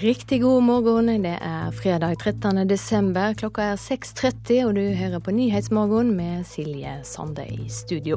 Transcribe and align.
Riktig 0.00 0.42
god 0.42 0.62
morgen. 0.62 1.08
Det 1.22 1.34
er 1.44 1.72
fredag 1.76 2.14
13. 2.22 2.68
desember. 2.68 3.34
Klokka 3.36 3.66
er 3.74 3.76
6.30, 3.76 4.62
og 4.64 4.78
du 4.78 4.94
hører 4.96 5.20
på 5.20 5.34
Nyhetsmorgen 5.36 6.14
med 6.16 6.46
Silje 6.48 6.94
Sande 7.04 7.44
i 7.44 7.68
studio. 7.68 8.16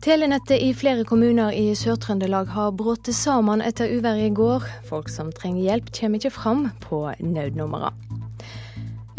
Telenettet 0.00 0.64
i 0.64 0.72
flere 0.72 1.04
kommuner 1.04 1.52
i 1.52 1.74
Sør-Trøndelag 1.76 2.48
har 2.54 2.72
brutt 2.72 3.12
sammen 3.12 3.60
etter 3.60 3.92
uværet 3.92 4.30
i 4.30 4.34
går. 4.40 4.64
Folk 4.88 5.12
som 5.12 5.28
trenger 5.28 5.66
hjelp, 5.66 5.92
kommer 6.00 6.22
ikke 6.22 6.32
fram 6.32 6.70
på 6.88 7.04
nødnummeret. 7.20 7.92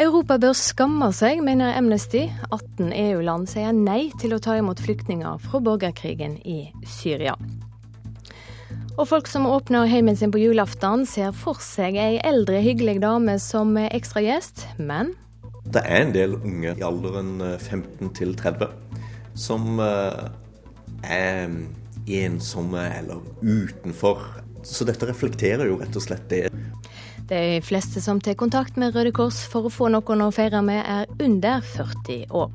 Europa 0.01 0.41
bør 0.41 0.57
skamme 0.57 1.13
seg, 1.13 1.45
mener 1.45 1.77
Amnesty. 1.77 2.31
18 2.49 2.95
EU-land 2.97 3.45
sier 3.51 3.77
nei 3.77 4.07
til 4.17 4.33
å 4.33 4.41
ta 4.41 4.57
imot 4.57 4.81
flyktninger 4.81 5.37
fra 5.45 5.61
borgerkrigen 5.61 6.39
i 6.41 6.63
Syria. 6.81 7.37
Og 8.99 9.07
folk 9.07 9.29
som 9.31 9.47
åpner 9.47 9.87
heimen 9.87 10.17
sin 10.19 10.33
på 10.33 10.41
julaften, 10.41 11.05
ser 11.07 11.31
for 11.35 11.61
seg 11.63 11.95
ei 11.95 12.19
eldre, 12.27 12.59
hyggelig 12.63 12.99
dame 13.03 13.37
som 13.39 13.77
ekstra 13.79 14.23
gjest, 14.25 14.65
men 14.77 15.13
Det 15.71 15.83
er 15.85 16.01
en 16.01 16.11
del 16.11 16.35
unge 16.35 16.73
i 16.75 16.83
alderen 16.83 17.37
15 17.39 17.85
eh, 17.85 18.11
til 18.17 18.35
30 18.35 18.67
som 19.37 19.79
eh, 19.79 20.25
er 21.03 21.53
ensomme 22.07 22.81
eller 22.97 23.21
utenfor. 23.41 24.25
Så 24.63 24.85
dette 24.85 25.07
reflekterer 25.07 25.69
jo 25.69 25.79
rett 25.79 25.95
og 25.95 26.03
slett 26.03 26.27
det. 26.29 26.49
De 27.31 27.61
fleste 27.63 28.01
som 28.03 28.19
tar 28.19 28.35
kontakt 28.35 28.75
med 28.75 28.95
Røde 28.95 29.13
Kors 29.15 29.39
for 29.47 29.69
å 29.69 29.71
få 29.71 29.87
noen 29.93 30.25
å 30.25 30.31
feire 30.35 30.59
med, 30.65 30.83
er 30.83 31.07
under 31.23 31.63
40 31.63 32.27
år. 32.35 32.51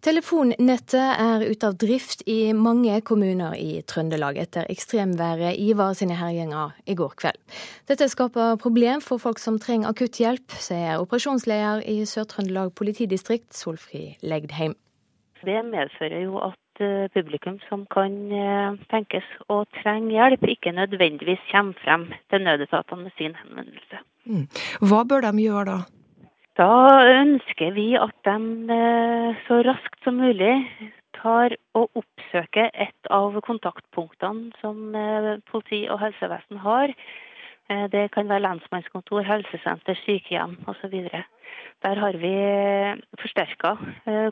Telefonnettet 0.00 0.94
er 0.96 1.42
ute 1.44 1.68
av 1.68 1.74
drift 1.76 2.22
i 2.24 2.54
mange 2.56 2.94
kommuner 3.04 3.52
i 3.60 3.82
Trøndelag 3.84 4.38
etter 4.40 4.64
ekstremværet 4.72 5.58
Ivar 5.60 5.92
sine 5.98 6.16
herjinger 6.16 6.72
i 6.88 6.96
går 6.96 7.12
kveld. 7.20 7.36
Dette 7.90 8.08
skaper 8.08 8.56
problem 8.62 9.04
for 9.04 9.20
folk 9.20 9.42
som 9.42 9.58
trenger 9.60 9.92
akutthjelp, 9.92 10.56
sier 10.56 11.02
operasjonsleder 11.02 11.84
i 11.84 11.98
Sør-Trøndelag 12.08 12.72
politidistrikt, 12.80 13.52
Solfrid 13.52 14.24
Legdheim. 14.24 14.78
Det 15.44 15.60
medfører 15.68 16.24
jo 16.24 16.40
at 16.48 16.80
eh, 16.80 17.12
publikum 17.12 17.60
som 17.68 17.84
kan 17.92 18.16
eh, 18.32 18.80
tenkes 18.88 19.28
å 19.52 19.66
trenge 19.82 20.16
hjelp, 20.16 20.48
ikke 20.48 20.72
nødvendigvis 20.80 21.44
kommer 21.52 21.76
frem 21.84 22.08
til 22.32 22.48
nødetatene 22.48 23.04
med 23.04 23.16
sin 23.20 23.36
henvendelse. 23.36 24.04
Mm. 24.24 24.46
Hva 24.80 25.04
bør 25.04 25.28
de 25.28 25.36
gjøre 25.44 25.68
da? 25.74 25.80
Da 26.60 27.00
ønsker 27.08 27.72
vi 27.72 27.94
at 27.96 28.16
de 28.26 28.74
eh, 28.74 29.38
så 29.46 29.62
raskt 29.64 30.02
som 30.04 30.18
mulig 30.20 30.52
tar 31.16 31.54
og 31.78 31.96
oppsøker 31.96 32.68
et 32.84 33.08
av 33.08 33.38
kontaktpunktene 33.46 34.52
som 34.60 34.92
eh, 34.92 35.38
politi 35.48 35.86
og 35.88 36.02
helsevesen 36.02 36.60
har. 36.60 36.92
Eh, 37.72 37.86
det 37.94 38.10
kan 38.12 38.28
være 38.28 38.44
lensmannskontor, 38.44 39.24
helsesenter, 39.24 39.96
sykehjem 40.04 40.58
osv. 40.68 40.98
Der 41.80 42.02
har 42.04 42.18
vi 42.20 42.34
forsterka 43.22 43.72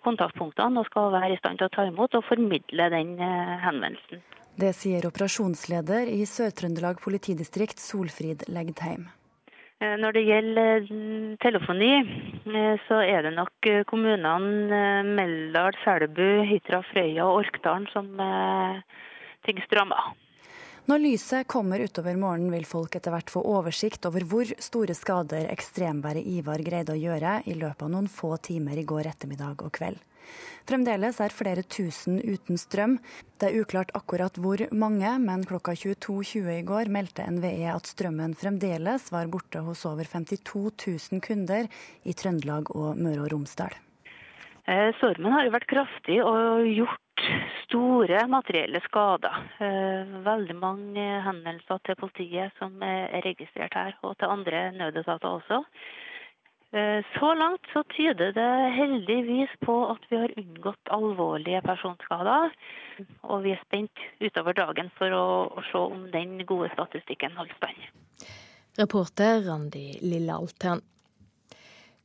kontaktpunktene 0.04 0.82
og 0.82 0.90
skal 0.90 1.14
være 1.14 1.32
i 1.32 1.40
stand 1.40 1.62
til 1.62 1.70
å 1.70 1.72
ta 1.72 1.86
imot 1.88 2.18
og 2.18 2.26
formidle 2.28 2.90
den 2.92 3.16
henvendelsen. 3.64 4.20
Det 4.58 4.74
sier 4.76 5.06
operasjonsleder 5.08 6.12
i 6.12 6.26
Sør-Trøndelag 6.28 7.00
politidistrikt, 7.00 7.80
Solfrid 7.80 8.44
Legdheim. 8.52 9.08
Eh, 9.78 9.94
når 9.94 10.16
det 10.16 10.24
gjelder 10.26 10.86
eh, 10.90 11.34
telefoni, 11.38 11.92
eh, 12.50 12.78
så 12.88 12.98
er 12.98 13.28
det 13.28 13.34
nok 13.36 13.68
kommunene 13.86 15.04
Meldal, 15.06 15.76
Selbu, 15.84 16.42
Hitra, 16.48 16.80
Frøya 16.90 17.28
og 17.28 17.44
Orkdalen 17.44 17.86
som 17.92 18.10
ting 19.46 19.60
strammer. 19.68 20.16
Når 20.88 21.02
lyset 21.04 21.46
kommer 21.46 21.82
utover 21.84 22.16
morgenen, 22.18 22.50
vil 22.50 22.66
folk 22.66 22.96
etter 22.96 23.12
hvert 23.12 23.30
få 23.30 23.42
oversikt 23.44 24.08
over 24.08 24.24
hvor 24.26 24.50
store 24.58 24.96
skader 24.96 25.50
ekstremværet 25.52 26.26
Ivar 26.26 26.64
greide 26.64 26.96
å 26.96 26.98
gjøre 26.98 27.42
i 27.46 27.54
løpet 27.54 27.84
av 27.86 27.92
noen 27.92 28.08
få 28.10 28.34
timer 28.42 28.80
i 28.80 28.86
går 28.88 29.12
ettermiddag 29.12 29.62
og 29.62 29.74
kveld. 29.78 30.00
Fremdeles 30.68 31.18
er 31.24 31.32
flere 31.32 31.62
tusen 31.64 32.18
uten 32.20 32.60
strøm. 32.60 32.98
Det 33.40 33.48
er 33.48 33.62
uklart 33.62 33.92
akkurat 33.96 34.36
hvor 34.36 34.60
mange, 34.76 35.14
men 35.22 35.44
klokka 35.48 35.72
22.20 35.78 36.50
i 36.58 36.62
går 36.68 36.92
meldte 36.92 37.24
NVE 37.24 37.70
at 37.72 37.88
strømmen 37.88 38.36
fremdeles 38.36 39.08
var 39.14 39.30
borte 39.32 39.64
hos 39.64 39.86
over 39.88 40.04
52 40.04 40.72
000 41.12 41.24
kunder 41.24 41.68
i 42.04 42.16
Trøndelag 42.16 42.72
og 42.76 43.00
Møre 43.00 43.24
og 43.24 43.32
Romsdal. 43.32 43.76
Eh, 44.68 44.90
stormen 44.98 45.32
har 45.32 45.46
jo 45.46 45.54
vært 45.54 45.70
kraftig 45.70 46.18
og 46.20 46.66
gjort 46.68 47.28
store 47.64 48.26
materielle 48.28 48.82
skader. 48.84 49.38
Eh, 49.64 50.12
veldig 50.26 50.56
mange 50.60 51.06
henvendelser 51.24 51.80
til 51.86 51.96
politiet 52.00 52.52
som 52.60 52.76
er 52.84 53.22
registrert 53.24 53.74
her, 53.74 53.96
og 54.04 54.18
til 54.18 54.28
andre 54.28 54.68
nødetater 54.76 55.40
også. 55.40 55.62
Eh, 56.72 57.04
så 57.18 57.34
langt 57.34 57.64
så 57.72 57.82
tyder 57.96 58.34
det 58.36 58.50
heldigvis 58.76 59.52
på 59.64 59.76
at 59.88 60.04
vi 60.10 60.18
har 60.20 60.34
unngått 60.36 60.90
alvorlige 60.92 61.62
personskader. 61.64 62.52
Og 63.22 63.42
vi 63.46 63.54
er 63.54 63.62
spent 63.62 64.04
utover 64.20 64.56
dagen 64.58 64.90
for 64.98 65.14
å, 65.16 65.26
å 65.48 65.64
se 65.70 65.80
om 65.80 66.04
den 66.12 66.42
gode 66.48 66.68
statistikken 66.74 67.36
holder 67.38 67.56
stand. 67.56 67.88
Reporter 68.78 69.40
Randi 69.48 69.86
Lillealteren. 70.04 70.84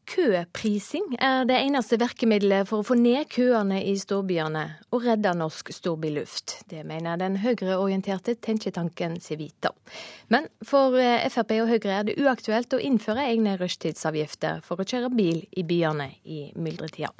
Køprising 0.05 1.15
er 1.23 1.45
det 1.47 1.55
eneste 1.63 1.97
virkemidlet 1.99 2.67
for 2.67 2.83
å 2.83 2.87
få 2.87 2.97
ned 2.99 3.29
køene 3.31 3.79
i 3.87 3.93
storbyene 3.99 4.63
og 4.91 5.05
redde 5.07 5.31
norsk 5.39 5.71
storbyluft. 5.71 6.57
Det 6.69 6.83
mener 6.87 7.21
den 7.21 7.37
høyreorienterte 7.39 8.35
tenketanken 8.35 9.15
Civita. 9.23 9.71
Men 10.27 10.49
for 10.67 10.99
eh, 10.99 11.23
Frp 11.31 11.55
og 11.63 11.71
Høyre 11.71 11.97
er 12.01 12.07
det 12.09 12.17
uaktuelt 12.19 12.75
å 12.75 12.81
innføre 12.83 13.29
egne 13.31 13.55
rushtidsavgifter 13.61 14.63
for 14.67 14.83
å 14.83 14.87
kjøre 14.87 15.13
bil 15.15 15.45
i 15.55 15.63
byene 15.63 16.11
i 16.27 16.45
myldretida. 16.59 17.13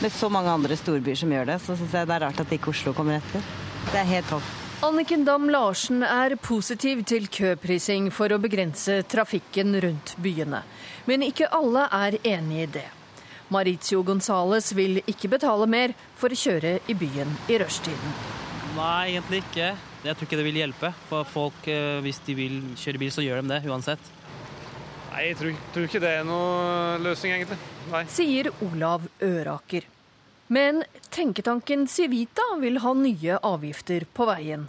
Med 0.00 0.12
så 0.12 0.28
mange 0.32 0.52
andre 0.52 0.76
storbyer 0.76 1.16
som 1.16 1.32
gjør 1.32 1.52
det, 1.52 1.60
så 1.64 1.76
syns 1.76 1.92
jeg 1.92 2.08
det 2.08 2.16
er 2.16 2.24
rart 2.28 2.40
at 2.40 2.52
ikke 2.56 2.72
Oslo 2.72 2.96
kommer 2.96 3.20
etter. 3.20 3.44
Det 3.92 4.00
er 4.00 4.16
helt 4.16 4.32
topp. 4.32 4.65
Anniken 4.84 5.24
Dam 5.24 5.48
Larsen 5.50 6.02
er 6.04 6.34
positiv 6.36 7.00
til 7.08 7.30
køprising 7.32 8.10
for 8.12 8.28
å 8.28 8.36
begrense 8.36 8.98
trafikken 9.08 9.72
rundt 9.80 10.12
byene. 10.20 10.60
Men 11.08 11.24
ikke 11.24 11.48
alle 11.48 11.86
er 11.96 12.18
enig 12.20 12.58
i 12.60 12.66
det. 12.74 12.84
Maritio 13.48 14.02
Gonzales 14.04 14.68
vil 14.76 15.00
ikke 15.08 15.30
betale 15.32 15.64
mer 15.70 15.96
for 16.20 16.28
å 16.28 16.36
kjøre 16.36 16.74
i 16.92 16.98
byen 16.98 17.32
i 17.48 17.56
rushtiden. 17.62 18.20
Nei, 18.76 19.14
egentlig 19.14 19.40
ikke. 19.46 19.72
Jeg 20.04 20.12
tror 20.12 20.28
ikke 20.28 20.42
det 20.42 20.46
vil 20.50 20.60
hjelpe. 20.60 20.92
For 21.08 21.24
folk, 21.24 21.66
eh, 21.72 21.96
hvis 22.04 22.20
de 22.28 22.36
vil 22.36 22.60
kjøre 22.76 23.00
bil, 23.00 23.16
så 23.16 23.24
gjør 23.24 23.40
de 23.40 23.54
det 23.54 23.62
uansett. 23.64 24.12
Nei, 25.14 25.30
jeg 25.30 25.40
tror, 25.40 25.60
tror 25.72 25.88
ikke 25.88 26.04
det 26.04 26.14
er 26.18 26.28
noe 26.28 27.00
løsning, 27.00 27.32
egentlig. 27.32 27.56
Nei. 27.88 28.04
Sier 28.12 28.52
Olav 28.60 29.08
Øraker. 29.24 29.88
Men 30.48 30.84
tenketanken 31.10 31.88
Civita 31.88 32.42
vil 32.60 32.78
ha 32.78 32.94
nye 32.94 33.38
avgifter 33.42 34.04
på 34.14 34.26
veien. 34.28 34.68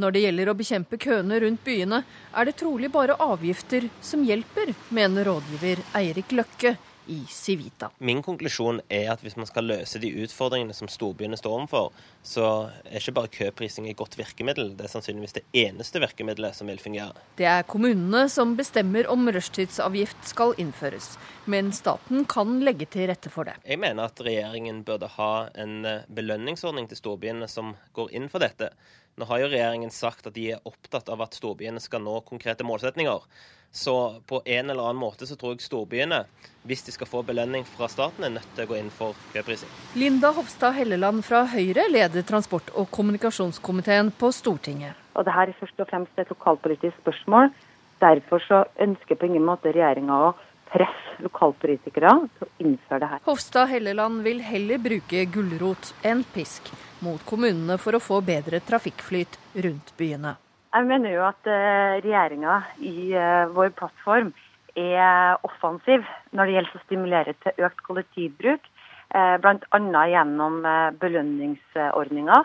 Når 0.00 0.14
det 0.14 0.22
gjelder 0.24 0.48
å 0.48 0.54
bekjempe 0.56 0.96
køene 1.00 1.40
rundt 1.42 1.64
byene, 1.64 2.02
er 2.32 2.48
det 2.48 2.56
trolig 2.56 2.88
bare 2.92 3.18
avgifter 3.20 3.90
som 4.00 4.22
hjelper, 4.24 4.72
mener 4.88 5.28
rådgiver 5.28 5.82
Eirik 6.00 6.32
Løkke 6.32 6.76
i 7.10 7.18
Civita. 7.28 7.90
Min 7.98 8.22
konklusjon 8.22 8.80
er 8.88 9.10
at 9.12 9.22
hvis 9.24 9.36
man 9.38 9.48
skal 9.48 9.66
løse 9.66 9.98
de 10.02 10.12
utfordringene 10.22 10.74
som 10.76 10.90
storbyene 10.90 11.38
står 11.38 11.56
overfor, 11.56 11.90
så 12.22 12.46
er 12.84 13.00
ikke 13.00 13.16
bare 13.16 13.32
køprising 13.34 13.88
et 13.90 13.98
godt 13.98 14.14
virkemiddel, 14.20 14.72
det 14.78 14.86
er 14.86 14.92
sannsynligvis 14.92 15.36
det 15.40 15.44
eneste 15.66 16.02
virkemiddelet 16.02 16.56
som 16.56 16.70
vil 16.70 16.78
fungere. 16.82 17.18
Det 17.40 17.48
er 17.50 17.66
kommunene 17.68 18.26
som 18.30 18.54
bestemmer 18.58 19.10
om 19.10 19.26
rushtidsavgift 19.34 20.30
skal 20.30 20.54
innføres, 20.62 21.16
men 21.50 21.72
staten 21.74 22.24
kan 22.30 22.60
legge 22.64 22.86
til 22.90 23.08
rette 23.10 23.32
for 23.32 23.48
det. 23.50 23.58
Jeg 23.66 23.82
mener 23.82 24.06
at 24.06 24.22
regjeringen 24.22 24.84
burde 24.86 25.10
ha 25.18 25.32
en 25.58 25.84
eh, 25.88 26.08
belønningsordning 26.08 26.86
til 26.90 27.00
storbyene 27.00 27.50
som 27.50 27.74
går 27.96 28.14
inn 28.16 28.30
for 28.30 28.42
dette. 28.42 28.70
Nå 29.18 29.26
har 29.28 29.42
jo 29.42 29.48
regjeringen 29.50 29.90
sagt 29.92 30.28
at 30.30 30.36
de 30.36 30.52
er 30.54 30.68
opptatt 30.68 31.10
av 31.12 31.20
at 31.24 31.34
storbyene 31.36 31.82
skal 31.82 32.04
nå 32.04 32.20
konkrete 32.28 32.64
målsetninger. 32.64 33.26
Så 33.72 34.20
på 34.26 34.42
en 34.44 34.70
eller 34.70 34.82
annen 34.82 34.98
måte 35.00 35.26
så 35.26 35.36
tror 35.38 35.54
jeg 35.54 35.62
storbyene, 35.62 36.24
hvis 36.66 36.82
de 36.86 36.92
skal 36.92 37.06
få 37.06 37.22
belønning 37.22 37.62
fra 37.68 37.86
staten, 37.88 38.24
er 38.26 38.34
nødt 38.34 38.48
til 38.56 38.66
å 38.66 38.70
gå 38.72 38.78
inn 38.80 38.90
for 38.90 39.18
køprising. 39.32 39.70
Linda 39.94 40.32
Hofstad 40.34 40.74
Helleland 40.76 41.22
fra 41.24 41.44
Høyre 41.52 41.86
leder 41.88 42.26
transport- 42.26 42.72
og 42.74 42.90
kommunikasjonskomiteen 42.90 44.10
på 44.18 44.32
Stortinget. 44.34 44.98
Og 45.14 45.24
det 45.24 45.34
her 45.36 45.52
er 45.52 45.58
først 45.60 45.80
og 45.80 45.90
fremst 45.90 46.18
et 46.18 46.34
lokalpolitisk 46.34 46.98
spørsmål. 47.04 47.54
Derfor 48.02 48.42
så 48.42 48.64
ønsker 48.80 49.18
på 49.20 49.30
ingen 49.30 49.46
måte 49.46 49.70
regjeringa 49.70 50.18
å 50.30 50.34
presse 50.70 51.22
lokalpolitikere 51.24 52.12
til 52.36 52.46
å 52.46 52.50
innføre 52.64 53.02
det 53.02 53.08
her. 53.14 53.24
Hofstad 53.26 53.70
Helleland 53.70 54.22
vil 54.26 54.42
heller 54.44 54.82
bruke 54.82 55.24
gulrot 55.30 55.94
enn 56.06 56.22
pisk 56.34 56.70
mot 57.04 57.22
kommunene 57.26 57.78
for 57.80 57.96
å 57.96 58.02
få 58.02 58.20
bedre 58.24 58.62
trafikkflyt 58.66 59.38
rundt 59.62 59.94
byene. 59.98 60.36
Jeg 60.70 60.86
mener 60.86 61.10
jo 61.10 61.24
at 61.26 61.48
uh, 61.50 61.98
regjeringa 61.98 62.60
i 62.86 63.10
uh, 63.18 63.50
vår 63.50 63.72
plattform 63.78 64.30
er 64.78 65.40
offensiv 65.42 66.04
når 66.30 66.46
det 66.46 66.54
gjelder 66.54 66.76
å 66.76 66.82
stimulere 66.84 67.34
til 67.42 67.64
økt 67.66 67.82
kollektivbruk. 67.88 68.68
bl.a. 69.10 70.02
gjennom 70.06 70.60
belønningsordninger, 71.02 72.44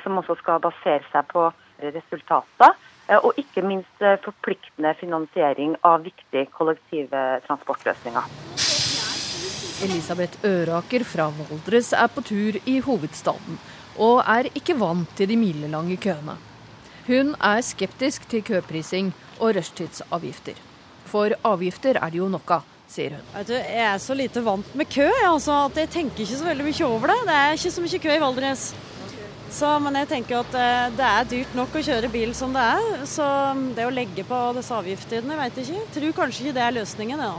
som 0.00 0.16
også 0.16 0.38
skal 0.40 0.62
basere 0.64 1.04
seg 1.12 1.28
på 1.28 1.42
resultater. 1.82 2.72
Og 3.20 3.36
ikke 3.36 3.60
minst 3.60 4.00
forpliktende 4.24 4.94
finansiering 4.96 5.76
av 5.84 6.00
viktige 6.08 6.48
kollektive 6.56 7.26
transportløsninger. 7.44 8.32
Elisabeth 9.84 10.40
Øraker 10.48 11.04
fra 11.04 11.28
Valdres 11.36 11.92
er 11.92 12.08
på 12.08 12.24
tur 12.24 12.56
i 12.64 12.80
hovedstaden, 12.80 13.60
og 14.00 14.22
er 14.24 14.48
ikke 14.56 14.80
vant 14.80 15.12
til 15.20 15.28
de 15.28 15.36
milelange 15.36 16.00
køene. 16.00 16.40
Hun 17.06 17.36
er 17.38 17.60
skeptisk 17.62 18.24
til 18.26 18.42
køprising 18.42 19.12
og 19.38 19.54
rushtidsavgifter. 19.54 20.56
For 21.06 21.36
avgifter 21.46 22.00
er 22.00 22.10
det 22.10 22.18
jo 22.18 22.26
nok 22.26 22.50
av, 22.56 22.64
sier 22.90 23.14
hun. 23.14 23.28
Du, 23.46 23.52
jeg 23.54 23.84
er 23.86 24.00
så 24.02 24.16
lite 24.18 24.42
vant 24.42 24.72
med 24.74 24.90
kø 24.90 25.06
altså, 25.28 25.60
at 25.68 25.78
jeg 25.84 25.92
tenker 25.94 26.24
ikke 26.24 26.38
så 26.40 26.48
veldig 26.48 26.66
mye 26.66 26.88
over 26.88 27.12
det. 27.12 27.18
Det 27.28 27.36
er 27.38 27.54
ikke 27.54 27.72
så 27.76 27.84
mye 27.84 28.00
kø 28.02 28.10
i 28.10 28.22
Valdres. 28.24 28.64
Så, 29.54 29.68
men 29.78 29.94
jeg 30.00 30.08
tenker 30.10 30.40
at 30.40 30.56
eh, 30.58 30.88
det 30.98 31.06
er 31.06 31.28
dyrt 31.30 31.54
nok 31.54 31.76
å 31.78 31.82
kjøre 31.86 32.10
bil 32.10 32.34
som 32.34 32.56
det 32.56 32.64
er. 32.74 33.04
Så 33.06 33.28
det 33.76 33.86
å 33.86 33.94
legge 33.94 34.26
på 34.26 34.40
disse 34.56 34.74
avgiftene, 34.74 35.38
jeg 35.38 35.54
ikke. 35.54 35.76
Jeg 35.76 35.92
tror 35.94 36.16
kanskje 36.18 36.48
ikke 36.48 36.56
det 36.58 36.64
er 36.64 36.76
løsningen. 36.80 37.22
Ja. 37.22 37.36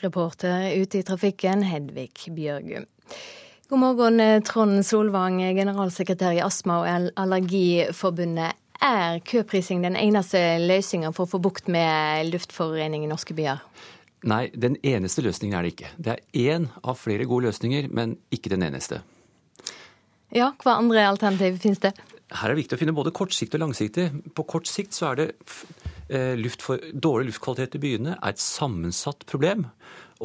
Reporter 0.00 0.70
ute 0.80 1.02
i 1.02 1.04
trafikken, 1.04 1.66
Hedvig 1.68 2.32
Bjørgum. 2.32 2.88
God 3.68 3.84
morgen, 3.84 4.24
Trond 4.48 4.80
Solvang, 4.88 5.36
generalsekretær 5.54 6.32
i 6.34 6.40
Astma- 6.42 6.80
og 6.80 7.12
Allergiforbundet. 7.20 8.56
Er 8.80 9.18
køprising 9.28 9.82
den 9.84 9.96
eneste 10.00 10.40
løsninga 10.62 11.10
for 11.12 11.26
å 11.26 11.32
få 11.34 11.40
bukt 11.44 11.66
med 11.68 12.30
luftforurensning 12.32 13.04
i 13.04 13.10
norske 13.10 13.36
byer? 13.36 13.60
Nei, 14.30 14.46
den 14.56 14.78
eneste 14.84 15.24
løsningen 15.24 15.56
er 15.56 15.64
det 15.64 15.72
ikke. 15.74 15.90
Det 15.96 16.14
er 16.14 16.54
én 16.56 16.68
av 16.80 16.96
flere 17.00 17.26
gode 17.28 17.50
løsninger, 17.50 17.90
men 17.92 18.16
ikke 18.32 18.52
den 18.52 18.64
eneste. 18.64 19.02
Ja, 20.32 20.52
hva 20.62 20.78
andre 20.78 21.04
alternativ 21.10 21.60
finnes 21.60 21.80
det? 21.82 21.92
Her 22.30 22.46
er 22.46 22.54
det 22.54 22.62
viktig 22.62 22.76
å 22.76 22.80
finne 22.80 22.94
både 22.96 23.12
kortsiktig 23.16 23.58
og 23.58 23.64
langsiktig. 23.64 24.06
På 24.36 24.44
kort 24.48 24.68
sikt 24.70 24.94
så 24.96 25.10
er 25.10 25.20
det 25.20 25.28
luft 26.40 26.64
for, 26.64 26.80
dårlig 26.92 27.30
luftkvalitet 27.30 27.76
i 27.76 27.82
byene 27.82 28.16
er 28.16 28.32
et 28.32 28.42
sammensatt 28.42 29.26
problem, 29.30 29.66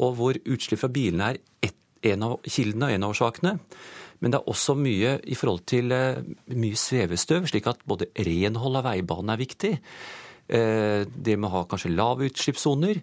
og 0.00 0.16
hvor 0.18 0.38
utslipp 0.44 0.82
fra 0.82 0.92
bilene 0.92 1.32
er 1.32 1.40
et, 1.66 1.76
en 2.06 2.24
av 2.26 2.36
kildene 2.46 2.88
og 2.88 2.96
en 2.96 3.06
av 3.06 3.14
årsakene. 3.14 3.56
Men 4.20 4.32
det 4.32 4.38
er 4.38 4.50
også 4.50 4.76
mye 4.78 5.16
i 5.28 5.36
forhold 5.36 5.64
til 5.68 5.92
uh, 5.92 6.20
mye 6.56 6.78
svevestøv, 6.80 7.48
slik 7.50 7.68
at 7.70 7.82
både 7.88 8.08
renhold 8.26 8.78
av 8.80 8.86
veibanen 8.88 9.34
er 9.34 9.42
viktig. 9.42 9.72
Uh, 10.46 11.02
det 11.06 11.36
med 11.36 11.50
å 11.50 11.54
ha 11.58 11.66
kanskje 11.68 11.94
lave 11.94 12.28
utslippssoner. 12.30 13.02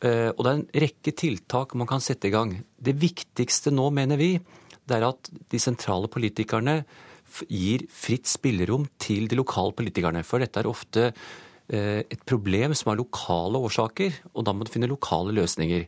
Uh, 0.00 0.30
og 0.32 0.40
det 0.40 0.48
er 0.48 0.56
en 0.56 0.66
rekke 0.86 1.14
tiltak 1.24 1.76
man 1.76 1.90
kan 1.90 2.02
sette 2.04 2.30
i 2.30 2.34
gang. 2.34 2.56
Det 2.80 2.96
viktigste 3.00 3.72
nå, 3.74 3.90
mener 3.96 4.20
vi, 4.20 4.32
det 4.88 4.96
er 4.96 5.10
at 5.10 5.30
de 5.52 5.60
sentrale 5.60 6.10
politikerne 6.10 6.80
gir 7.46 7.84
fritt 7.94 8.26
spillerom 8.26 8.88
til 8.98 9.28
de 9.30 9.38
lokale 9.38 9.76
politikerne. 9.76 10.24
For 10.26 10.42
dette 10.42 10.62
er 10.62 10.70
ofte 10.70 11.12
et 11.70 12.24
problem 12.26 12.72
som 12.74 12.88
har 12.90 12.96
lokale 12.98 13.60
årsaker, 13.62 14.16
og 14.34 14.42
da 14.42 14.50
må 14.50 14.66
du 14.66 14.72
finne 14.74 14.88
lokale 14.90 15.30
løsninger. 15.36 15.84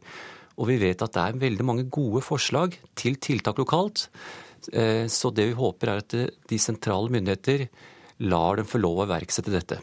Og 0.58 0.68
vi 0.68 0.78
vet 0.82 1.02
at 1.04 1.14
det 1.14 1.22
er 1.22 1.40
veldig 1.42 1.66
mange 1.66 1.86
gode 1.92 2.22
forslag 2.24 2.76
til 2.98 3.16
tiltak 3.22 3.60
lokalt. 3.62 4.08
Så 4.62 5.32
det 5.34 5.48
vi 5.48 5.56
håper 5.58 5.90
er 5.90 6.02
at 6.04 6.14
de 6.50 6.58
sentrale 6.60 7.10
myndigheter 7.10 7.66
lar 8.22 8.60
dem 8.60 8.68
få 8.68 8.78
lov 8.78 9.00
å 9.02 9.06
iverksette 9.08 9.50
dette. 9.50 9.80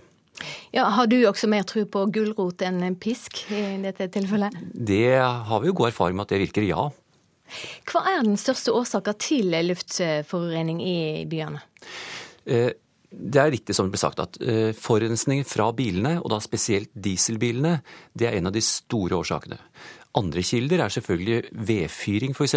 Ja, 0.71 0.86
har 0.95 1.10
du 1.12 1.18
også 1.27 1.50
mer 1.51 1.66
tro 1.68 1.83
på 1.83 2.06
gulrot 2.16 2.62
enn 2.63 2.95
pisk 2.95 3.42
i 3.51 3.75
dette 3.83 4.07
tilfellet? 4.13 4.56
Det 4.71 5.18
har 5.19 5.60
vi 5.60 5.68
jo 5.68 5.75
god 5.75 5.89
erfaring 5.89 6.16
med 6.16 6.30
at 6.30 6.31
det 6.31 6.44
virker, 6.45 6.63
ja. 6.63 6.86
Hva 7.89 8.06
er 8.07 8.21
den 8.24 8.38
største 8.39 8.71
årsaken 8.77 9.19
til 9.19 9.51
luftforurensning 9.68 10.80
i 10.86 11.25
byene? 11.27 11.60
Det 12.45 13.42
er 13.42 13.51
riktig 13.51 13.75
som 13.75 13.89
det 13.89 13.98
ble 13.98 14.01
sagt 14.06 14.21
at 14.21 14.39
forurensning 14.80 15.44
fra 15.50 15.71
bilene, 15.75 16.19
og 16.21 16.30
da 16.31 16.39
spesielt 16.45 16.94
dieselbilene, 16.94 17.81
det 18.13 18.30
er 18.30 18.38
en 18.38 18.48
av 18.48 18.56
de 18.56 18.63
store 18.63 19.18
årsakene. 19.19 19.57
Andre 20.17 20.41
kilder 20.41 20.81
er 20.81 20.94
selvfølgelig 20.94 21.51
vedfyring 21.69 22.33
f.eks., 22.33 22.56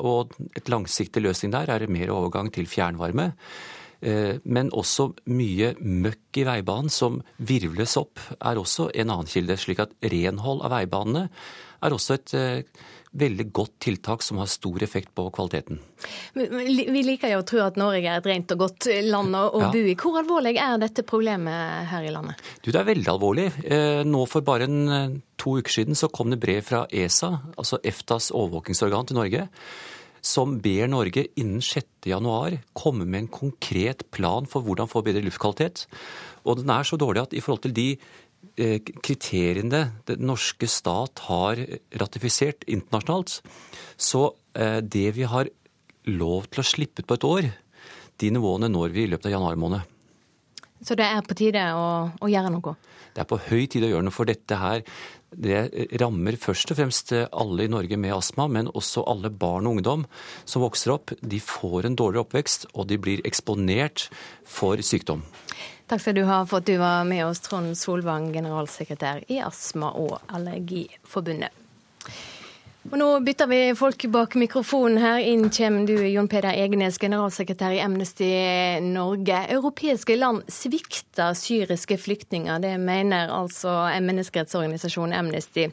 og 0.00 0.32
et 0.56 0.70
langsiktig 0.72 1.22
løsning 1.22 1.52
der 1.52 1.68
er 1.74 1.90
mer 1.92 2.12
overgang 2.14 2.48
til 2.54 2.68
fjernvarme. 2.70 3.32
Men 4.00 4.70
også 4.72 5.10
mye 5.28 5.74
møkk 5.76 6.40
i 6.40 6.46
veibanen 6.48 6.88
som 6.88 7.18
virvles 7.36 7.98
opp, 8.00 8.22
er 8.40 8.56
også 8.56 8.88
en 8.94 9.12
annen 9.12 9.28
kilde. 9.28 9.58
Slik 9.60 9.82
at 9.84 9.92
renhold 10.00 10.64
av 10.64 10.72
veibanene 10.72 11.26
er 11.84 11.96
også 11.96 12.16
et 12.16 12.32
veldig 13.10 13.46
godt 13.50 13.72
tiltak 13.82 14.22
som 14.22 14.38
har 14.38 14.46
stor 14.50 14.82
effekt 14.82 15.10
på 15.18 15.24
kvaliteten. 15.34 15.80
Vi 16.34 17.02
liker 17.02 17.32
jo 17.32 17.40
å 17.42 17.46
tro 17.46 17.62
at 17.64 17.78
Norge 17.80 18.06
er 18.06 18.20
et 18.20 18.28
rent 18.30 18.54
og 18.54 18.62
godt 18.66 18.86
land 19.06 19.34
å 19.34 19.62
ja. 19.64 19.70
bo 19.74 19.82
i. 19.82 19.96
Hvor 19.98 20.20
alvorlig 20.20 20.54
er 20.62 20.78
dette 20.82 21.04
problemet 21.06 21.90
her 21.90 22.06
i 22.06 22.12
landet? 22.14 22.38
Du, 22.62 22.70
Det 22.70 22.78
er 22.78 22.90
veldig 22.92 23.10
alvorlig. 23.10 23.48
Nå 24.06 24.24
For 24.30 24.46
bare 24.46 24.68
en, 24.70 25.20
to 25.40 25.56
uker 25.58 25.80
siden 25.80 25.98
så 25.98 26.10
kom 26.12 26.30
det 26.30 26.40
brev 26.42 26.62
fra 26.66 26.84
ESA, 26.86 27.32
altså 27.56 27.80
EFTAs 27.82 28.30
overvåkingsorgan 28.30 29.10
til 29.10 29.18
Norge, 29.18 29.48
som 30.20 30.58
ber 30.62 30.90
Norge 30.92 31.24
innen 31.40 31.62
6.1 31.64 32.60
komme 32.76 33.06
med 33.08 33.24
en 33.24 33.32
konkret 33.32 34.04
plan 34.12 34.46
for 34.46 34.62
hvordan 34.62 34.90
få 34.90 35.02
bedre 35.02 35.24
luftkvalitet. 35.24 35.86
Og 36.44 36.60
den 36.60 36.70
er 36.72 36.86
så 36.86 36.96
dårlig 37.00 37.24
at 37.24 37.34
i 37.36 37.40
forhold 37.42 37.64
til 37.66 37.74
de 37.76 37.88
kriteriene 39.04 39.82
den 40.08 40.24
norske 40.28 40.68
stat 40.68 41.22
har 41.28 41.60
ratifisert 42.00 42.66
internasjonalt, 42.68 43.40
så 44.00 44.22
det 44.54 45.06
vi 45.16 45.26
har 45.28 45.50
lov 46.10 46.48
til 46.48 46.62
å 46.62 46.66
slippe 46.66 47.04
ut 47.04 47.08
på 47.08 47.18
et 47.18 47.26
år, 47.28 47.48
de 48.20 48.30
nivåene 48.34 48.68
når 48.72 48.94
vi 48.96 49.04
i 49.04 49.10
løpet 49.12 49.30
av 49.30 49.36
januar 49.36 49.60
måned. 49.60 49.84
Så 50.80 50.96
det 50.96 51.06
er 51.06 51.24
på 51.26 51.36
tide 51.36 51.62
å, 51.76 51.88
å, 52.16 52.28
gjøre 52.30 52.52
noe? 52.54 52.76
Det 53.14 53.22
er 53.22 53.28
på 53.28 53.40
høy 53.50 53.66
tid 53.68 53.84
å 53.84 53.90
gjøre 53.90 54.06
noe, 54.06 54.14
for 54.14 54.28
dette 54.28 54.56
her 54.60 54.84
det 55.30 55.58
rammer 56.00 56.34
først 56.40 56.72
og 56.72 56.80
fremst 56.80 57.12
alle 57.14 57.66
i 57.66 57.70
Norge 57.70 57.98
med 58.00 58.16
astma, 58.16 58.48
men 58.50 58.70
også 58.72 59.04
alle 59.06 59.30
barn 59.30 59.68
og 59.68 59.78
ungdom 59.78 60.06
som 60.48 60.64
vokser 60.64 60.94
opp. 60.96 61.14
De 61.20 61.38
får 61.38 61.86
en 61.86 61.98
dårligere 61.98 62.24
oppvekst, 62.24 62.66
og 62.74 62.88
de 62.90 62.98
blir 62.98 63.22
eksponert 63.28 64.08
for 64.48 64.82
sykdom. 64.82 65.22
Takk 65.90 66.02
skal 66.02 66.18
du 66.18 66.24
ha 66.26 66.42
for 66.46 66.62
at 66.62 66.66
du 66.70 66.76
var 66.80 67.06
med 67.06 67.24
oss, 67.26 67.42
Trond 67.44 67.76
Solvang, 67.78 68.30
generalsekretær 68.34 69.24
i 69.30 69.40
Astma- 69.42 69.94
og 69.98 70.18
Allergiforbundet. 70.30 71.54
Og 72.88 72.96
nå 72.96 73.06
bytter 73.20 73.48
vi 73.50 73.58
folk 73.76 74.06
bak 74.08 74.34
mikrofonen 74.40 74.96
her. 75.02 75.18
Inn 75.28 75.50
kommer 75.52 75.84
du, 75.84 75.98
Jon 76.08 76.30
Peder 76.32 76.56
Egenes, 76.56 76.96
generalsekretær 76.98 77.74
i 77.76 77.82
Amnesty 77.84 78.30
Norge. 78.86 79.42
Europeiske 79.52 80.16
land 80.16 80.48
svikter 80.48 81.36
syriske 81.36 81.98
flyktninger. 82.00 82.56
Det 82.64 82.72
mener 82.80 83.34
altså 83.36 83.74
menneskerettsorganisasjonen 84.00 85.12
Amnesty. 85.18 85.68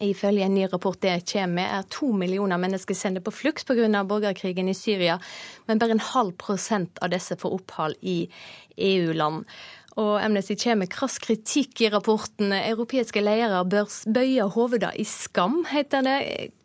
Ifølge 0.00 0.48
en 0.48 0.54
ny 0.56 0.64
rapport 0.72 0.96
det 1.04 1.18
kommer 1.28 1.58
med, 1.60 1.68
er 1.68 1.90
to 1.92 2.08
millioner 2.16 2.56
mennesker 2.56 2.96
sendt 2.96 3.20
på 3.24 3.34
flukt 3.42 3.68
pga. 3.68 4.04
borgerkrigen 4.04 4.72
i 4.72 4.74
Syria, 4.74 5.18
men 5.66 5.78
bare 5.78 5.92
en 5.92 6.00
halv 6.00 6.32
prosent 6.40 6.98
av 7.02 7.12
disse 7.12 7.36
får 7.36 7.60
opphold 7.60 8.00
i 8.00 8.24
EU-land. 8.78 9.44
Og 10.00 10.14
Amnesty 10.22 10.56
kommer 10.56 10.86
med 10.86 10.92
krass 10.92 11.18
kritikk 11.20 11.82
i 11.84 11.90
rapporten. 11.92 12.54
Europeiske 12.56 13.20
ledere 13.20 13.60
bør 13.68 13.90
bøye 14.08 14.48
hodet 14.54 14.94
i 14.96 15.04
skam, 15.04 15.62
heter 15.68 16.04
det. 16.06 16.18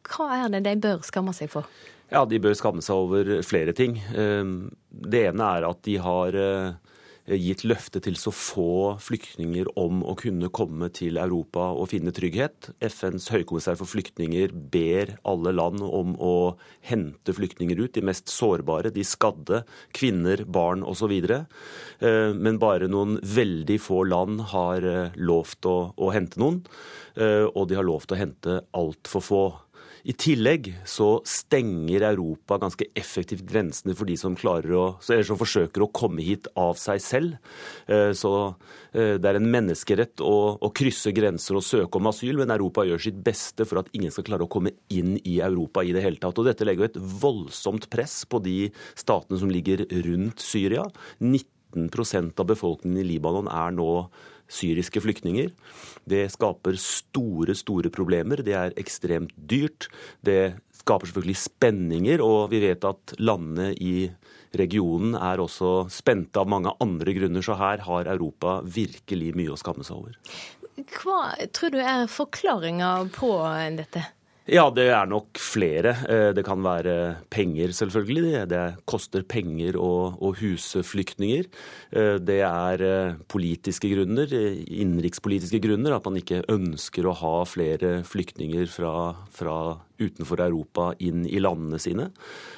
Hva 0.07 0.29
er 0.37 0.51
det 0.53 0.63
de 0.67 0.75
bør 0.87 1.03
skamme 1.03 1.35
seg 1.35 1.51
for? 1.51 1.67
Ja, 2.07 2.23
De 2.23 2.39
bør 2.39 2.55
skamme 2.55 2.79
seg 2.83 2.95
over 2.95 3.41
flere 3.43 3.73
ting. 3.75 3.97
Det 4.07 5.23
ene 5.27 5.49
er 5.57 5.67
at 5.67 5.81
de 5.83 5.97
har 5.99 6.37
gitt 7.27 7.65
løfte 7.67 7.99
til 8.03 8.15
så 8.19 8.31
få 8.31 8.95
flyktninger 9.03 9.67
om 9.79 9.99
å 10.07 10.13
kunne 10.19 10.47
komme 10.53 10.87
til 10.95 11.19
Europa 11.19 11.65
og 11.75 11.89
finne 11.91 12.13
trygghet. 12.15 12.69
FNs 12.79 13.27
høykommissær 13.33 13.75
for 13.79 13.89
flyktninger 13.91 14.53
ber 14.71 15.17
alle 15.27 15.51
land 15.55 15.83
om 15.83 16.15
å 16.23 16.55
hente 16.87 17.35
flyktninger 17.35 17.81
ut, 17.81 17.93
de 17.97 18.05
mest 18.07 18.31
sårbare, 18.31 18.93
de 18.95 19.03
skadde, 19.07 19.63
kvinner, 19.97 20.45
barn 20.47 20.85
osv. 20.87 21.13
Men 21.99 22.61
bare 22.63 22.87
noen 22.91 23.19
veldig 23.19 23.79
få 23.83 24.05
land 24.07 24.47
har 24.53 24.87
lovt 25.19 25.67
å, 25.67 25.77
å 25.99 26.11
hente 26.15 26.39
noen, 26.39 26.61
og 27.17 27.63
de 27.67 27.77
har 27.79 27.87
lovt 27.87 28.13
å 28.13 28.19
hente 28.19 28.61
altfor 28.77 29.25
få. 29.25 29.43
I 30.07 30.13
tillegg 30.15 30.69
så 30.87 31.17
stenger 31.27 32.05
Europa 32.07 32.55
ganske 32.61 32.85
effektivt 32.95 33.43
grensene 33.49 33.95
for 33.97 34.07
de 34.07 34.15
som, 34.19 34.37
å, 34.39 34.85
som 35.03 35.39
forsøker 35.39 35.83
å 35.83 35.89
komme 35.91 36.23
hit 36.23 36.47
av 36.55 36.79
seg 36.79 37.01
selv. 37.03 37.57
Så 38.15 38.31
det 38.93 39.27
er 39.27 39.39
en 39.39 39.49
menneskerett 39.51 40.23
å, 40.23 40.37
å, 40.63 40.69
krysse 40.71 41.11
grenser 41.15 41.59
og 41.59 41.65
søke 41.67 41.99
om 41.99 42.07
asyl, 42.07 42.39
men 42.39 42.53
Europa 42.55 42.85
gjør 42.87 43.03
sitt 43.03 43.19
beste 43.25 43.67
for 43.67 43.81
at 43.81 43.91
ingen 43.97 44.13
skal 44.15 44.29
klare 44.29 44.47
å 44.47 44.51
komme 44.51 44.77
inn 44.87 45.17
i 45.27 45.41
Europa 45.43 45.83
i 45.83 45.91
det 45.95 46.05
hele 46.05 46.21
tatt. 46.23 46.39
Og 46.39 46.47
dette 46.47 46.67
legger 46.67 46.85
jo 46.85 46.91
et 46.93 47.03
voldsomt 47.27 47.89
press 47.91 48.21
på 48.31 48.39
de 48.47 48.57
statene 48.95 49.43
som 49.43 49.51
ligger 49.51 49.83
rundt 50.07 50.43
Syria. 50.43 50.87
19 51.19 51.51
19 51.75 52.33
av 52.39 52.47
befolkningen 52.47 53.01
i 53.01 53.07
Libanon 53.07 53.49
er 53.51 53.75
nå 53.75 53.91
syriske 54.47 55.01
flyktninger. 55.03 55.51
Det 56.07 56.27
skaper 56.33 56.77
store, 56.81 57.55
store 57.57 57.91
problemer. 57.93 58.43
Det 58.45 58.55
er 58.57 58.75
ekstremt 58.79 59.35
dyrt. 59.35 59.89
Det 60.23 60.57
skaper 60.79 61.09
selvfølgelig 61.09 61.39
spenninger, 61.41 62.23
og 62.23 62.51
vi 62.53 62.61
vet 62.63 62.85
at 62.87 63.15
landene 63.19 63.73
i 63.75 64.09
regionen 64.57 65.17
er 65.19 65.41
også 65.43 65.87
spente 65.91 66.39
av 66.39 66.49
mange 66.49 66.71
andre 66.83 67.13
grunner, 67.17 67.43
så 67.43 67.57
her 67.59 67.83
har 67.87 68.11
Europa 68.13 68.61
virkelig 68.63 69.33
mye 69.37 69.53
å 69.53 69.59
skamme 69.59 69.85
seg 69.87 69.99
over. 69.99 70.15
Hva 70.77 71.33
tror 71.57 71.73
du 71.73 71.81
er 71.81 72.05
forklaringa 72.11 72.91
på 73.15 73.31
dette? 73.79 74.05
Ja, 74.47 74.69
det 74.71 74.85
er 74.95 75.07
nok 75.11 75.35
flere. 75.43 75.91
Eh, 76.07 76.29
det 76.31 76.45
kan 76.47 76.61
være 76.63 77.17
penger, 77.27 77.73
selvfølgelig. 77.75 78.45
Det 78.47 78.61
koster 78.87 79.25
penger 79.27 79.75
å, 79.75 80.13
huse 80.39 80.85
flyktninger. 80.87 81.49
Eh, 81.91 82.15
det 82.23 82.37
er 82.47 82.83
eh, 82.87 83.17
politiske 83.27 83.91
grunner, 83.91 84.31
innenrikspolitiske 84.31 85.59
grunner, 85.65 85.97
at 85.97 86.07
man 86.07 86.21
ikke 86.21 86.45
ønsker 86.47 87.09
å 87.09 87.17
ha 87.19 87.33
flere 87.43 87.97
flyktninger 88.07 88.71
fra, 88.71 88.93
fra 89.35 89.57
utenfor 89.99 90.45
Europa 90.45 90.93
inn 91.03 91.27
i 91.27 91.43
landene 91.43 91.81
sine. 91.83 92.07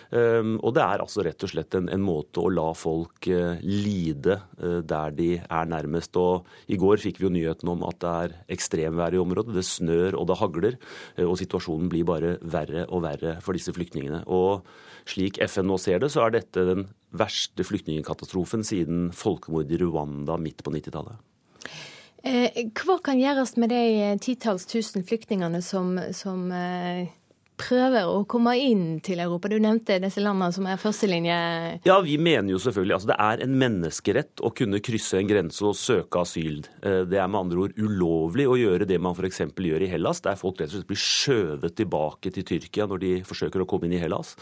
Ehm, 0.10 0.56
og 0.66 0.74
det 0.74 0.82
er 0.82 1.04
altså 1.04 1.24
rett 1.26 1.44
og 1.46 1.52
slett 1.52 1.76
en, 1.78 1.90
en 1.94 2.02
måte 2.02 2.42
å 2.42 2.50
la 2.50 2.72
folk 2.78 3.28
uh, 3.30 3.62
lide 3.62 4.40
uh, 4.58 4.80
der 4.82 5.14
de 5.14 5.30
er 5.38 5.70
nærmest. 5.70 6.18
Og 6.18 6.48
I 6.72 6.80
går 6.82 7.02
fikk 7.04 7.20
vi 7.22 7.28
jo 7.28 7.34
nyheten 7.34 7.70
om 7.70 7.86
at 7.88 8.00
det 8.02 8.14
er 8.24 8.36
ekstremvær 8.58 9.14
i 9.14 9.22
området. 9.22 9.54
Det 9.58 9.66
snør 9.68 10.18
og 10.20 10.30
det 10.32 10.40
hagler. 10.42 10.80
Uh, 11.20 11.28
og 11.28 11.38
situasjonen 11.42 11.92
blir 11.92 12.08
bare 12.10 12.38
verre 12.42 12.88
og 12.90 13.06
verre 13.06 13.38
for 13.46 13.58
disse 13.58 13.74
flyktningene. 13.76 14.24
Og 14.26 14.66
slik 15.10 15.42
FN 15.46 15.70
nå 15.70 15.78
ser 15.82 16.02
det, 16.02 16.12
så 16.14 16.26
er 16.26 16.40
dette 16.40 16.66
den 16.66 16.88
verste 17.18 17.66
flyktningkatastrofen 17.66 18.66
siden 18.66 19.10
folkemordet 19.16 19.78
i 19.78 19.84
Rwanda 19.84 20.38
midt 20.42 20.66
på 20.66 20.74
90-tallet. 20.74 21.26
Hva 22.20 22.98
kan 23.00 23.16
gjøres 23.16 23.54
med 23.62 23.72
de 23.72 24.10
titalls 24.20 24.66
tusen 24.68 25.06
flyktningene 25.08 25.62
som, 25.64 25.94
som 26.12 26.50
prøver 27.60 28.08
å 28.08 28.24
komme 28.30 28.56
inn 28.60 28.86
til 29.06 29.22
Europa? 29.24 29.52
Du 29.52 29.58
nevnte 29.62 30.00
disse 30.02 30.24
landene 30.24 30.56
som 30.56 30.68
er 30.70 30.80
førstelinje. 30.80 31.38
Ja, 31.88 32.00
vi 32.06 32.16
mener 32.22 32.54
jo 32.54 32.62
selvfølgelig 32.64 32.96
altså 32.96 33.12
Det 33.12 33.18
er 33.26 33.44
en 33.44 33.56
menneskerett 33.60 34.44
å 34.46 34.52
kunne 34.56 34.82
krysse 34.84 35.20
en 35.20 35.30
grense 35.30 35.66
og 35.68 35.78
søke 35.78 36.24
asyl. 36.24 36.62
Eh, 36.82 37.02
det 37.10 37.20
er 37.20 37.30
med 37.32 37.42
andre 37.44 37.66
ord 37.66 37.80
ulovlig 37.80 38.48
å 38.50 38.58
gjøre 38.60 38.88
det 38.90 39.00
man 39.02 39.18
f.eks. 39.18 39.42
gjør 39.54 39.86
i 39.86 39.92
Hellas, 39.92 40.24
der 40.26 40.40
folk 40.40 40.60
rett 40.60 40.72
og 40.72 40.80
slett 40.80 40.90
blir 40.90 41.02
skjøvet 41.04 41.78
tilbake 41.80 42.34
til 42.36 42.48
Tyrkia 42.48 42.88
når 42.90 43.04
de 43.04 43.14
forsøker 43.28 43.64
å 43.64 43.70
komme 43.70 43.90
inn 43.90 43.98
i 43.98 44.02
Hellas. 44.02 44.36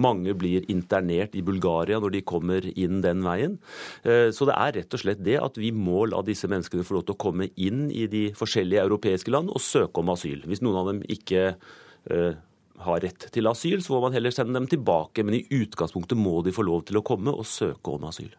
Mange 0.00 0.34
blir 0.38 0.68
internert 0.72 1.36
i 1.38 1.44
Bulgaria 1.44 2.00
når 2.02 2.16
de 2.16 2.24
kommer 2.26 2.66
inn 2.72 3.02
den 3.04 3.24
veien. 3.26 3.58
Eh, 4.02 4.30
så 4.34 4.48
det 4.48 4.56
er 4.56 4.78
rett 4.80 4.96
og 4.96 5.04
slett 5.04 5.22
det 5.24 5.38
at 5.42 5.60
vi 5.60 5.72
må 5.76 6.06
la 6.10 6.22
disse 6.26 6.48
menneskene 6.50 6.86
få 6.86 6.98
lov 6.98 7.06
til 7.08 7.16
å 7.16 7.22
komme 7.26 7.50
inn 7.60 7.88
i 7.92 8.08
de 8.10 8.30
forskjellige 8.36 8.86
europeiske 8.88 9.32
land 9.32 9.52
og 9.52 9.62
søke 9.62 10.02
om 10.02 10.12
asyl. 10.14 10.42
Hvis 10.48 10.64
noen 10.64 10.80
av 10.80 10.90
dem 10.92 11.04
ikke 11.12 11.52
eh, 11.52 12.40
har 12.86 13.02
rett 13.04 13.28
til 13.34 13.50
asyl, 13.50 13.82
så 13.82 13.94
må 13.94 14.02
man 14.06 14.16
heller 14.16 14.34
sende 14.34 14.56
dem 14.56 14.68
tilbake. 14.70 15.24
Men 15.26 15.38
i 15.38 15.44
utgangspunktet 15.62 16.18
må 16.18 16.40
de 16.46 16.54
få 16.54 16.66
lov 16.66 16.86
til 16.88 17.00
å 17.00 17.04
komme 17.06 17.34
og 17.34 17.48
søke 17.48 17.96
om 17.96 18.08
asyl. 18.10 18.32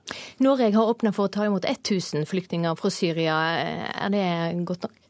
Norge 0.44 0.72
har 0.76 0.92
åpna 0.96 1.14
for 1.16 1.30
å 1.30 1.34
ta 1.34 1.48
imot 1.50 1.68
1000 1.70 2.28
flyktninger 2.30 2.76
fra 2.80 2.94
Syria. 2.94 3.40
Er 3.94 4.14
det 4.14 4.28
godt 4.68 4.88
nok? 4.88 5.03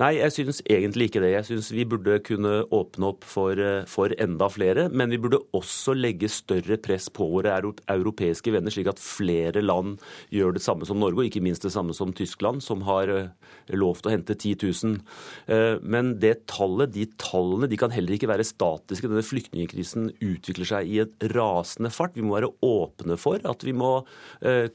Nei, 0.00 0.16
jeg 0.18 0.34
syns 0.34 0.60
egentlig 0.68 1.08
ikke 1.10 1.22
det. 1.24 1.32
Jeg 1.32 1.46
syns 1.48 1.70
vi 1.74 1.86
burde 1.88 2.18
kunne 2.24 2.58
åpne 2.74 3.10
opp 3.10 3.24
for, 3.26 3.58
eh, 3.58 3.84
for, 3.88 4.12
enda 4.20 4.48
flere. 4.52 4.88
Men 4.92 5.10
vi 5.10 5.18
burde 5.20 5.40
også 5.56 5.94
legge 5.96 6.28
større 6.32 6.76
press 6.82 7.08
på 7.08 7.26
våre 7.30 7.54
europeiske 7.88 8.52
venner, 8.52 8.72
slik 8.72 8.90
at 8.90 9.02
flere 9.02 9.62
land 9.62 9.98
gjør 10.34 10.56
det 10.56 10.62
samme 10.64 10.86
som 10.86 11.00
Norge, 11.00 11.20
og 11.20 11.28
ikke 11.30 11.44
minst 11.44 11.62
det 11.62 11.72
samme 11.72 11.94
som 11.96 12.12
Tyskland, 12.12 12.62
som 12.62 12.84
har 12.88 13.08
eh, 13.08 13.28
lovt 13.72 14.06
å 14.06 14.12
hente 14.12 14.36
10 14.36 14.56
000. 14.62 15.00
Eh, 15.48 15.78
men 15.82 16.18
det 16.20 16.46
tallet, 16.46 16.92
de 16.92 17.06
tallene 17.18 17.68
de 17.70 17.80
kan 17.80 17.94
heller 17.94 18.16
ikke 18.16 18.30
være 18.30 18.46
statiske. 18.46 19.08
Denne 19.08 19.24
flyktningkrisen 19.24 20.12
utvikler 20.20 20.66
seg 20.68 20.90
i 20.92 21.00
et 21.04 21.28
rasende 21.34 21.90
fart. 21.90 22.16
Vi 22.16 22.24
må 22.24 22.36
være 22.36 22.52
åpne 22.64 23.18
for 23.20 23.40
at 23.46 23.64
vi 23.64 23.72
må 23.76 23.92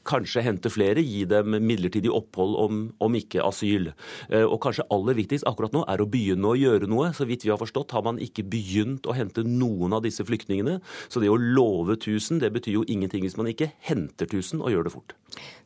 kanskje 0.06 0.42
hente 0.44 0.70
flere, 0.72 1.02
gi 1.02 1.22
dem 1.28 1.54
midlertidig 1.62 2.10
opphold, 2.12 2.54
om, 2.58 2.80
om 3.02 3.14
ikke 3.16 3.42
asyl. 3.44 3.90
Og 4.30 4.58
kanskje 4.62 4.81
kanskje 4.82 4.94
aller 4.94 5.14
viktigst 5.14 5.46
akkurat 5.46 5.72
nå 5.72 5.84
er 5.88 6.00
å 6.00 6.06
begynne 6.06 6.46
å 6.46 6.56
gjøre 6.56 6.88
noe. 6.88 7.12
Så 7.12 7.26
vidt 7.26 7.44
vi 7.44 7.50
har 7.50 7.58
forstått, 7.58 7.92
har 7.92 8.02
man 8.02 8.18
ikke 8.18 8.42
begynt 8.42 9.06
å 9.06 9.14
hente 9.14 9.42
noen 9.44 9.92
av 9.92 10.02
disse 10.02 10.24
flyktningene. 10.24 10.80
Så 11.08 11.20
det 11.20 11.30
å 11.30 11.36
love 11.36 11.96
1000, 11.96 12.40
det 12.40 12.52
betyr 12.52 12.80
jo 12.80 12.84
ingenting 12.86 13.22
hvis 13.22 13.36
man 13.36 13.46
ikke 13.46 13.72
henter 13.80 14.26
1000 14.26 14.62
og 14.62 14.70
gjør 14.70 14.84
det 14.84 14.92
fort. 14.92 15.14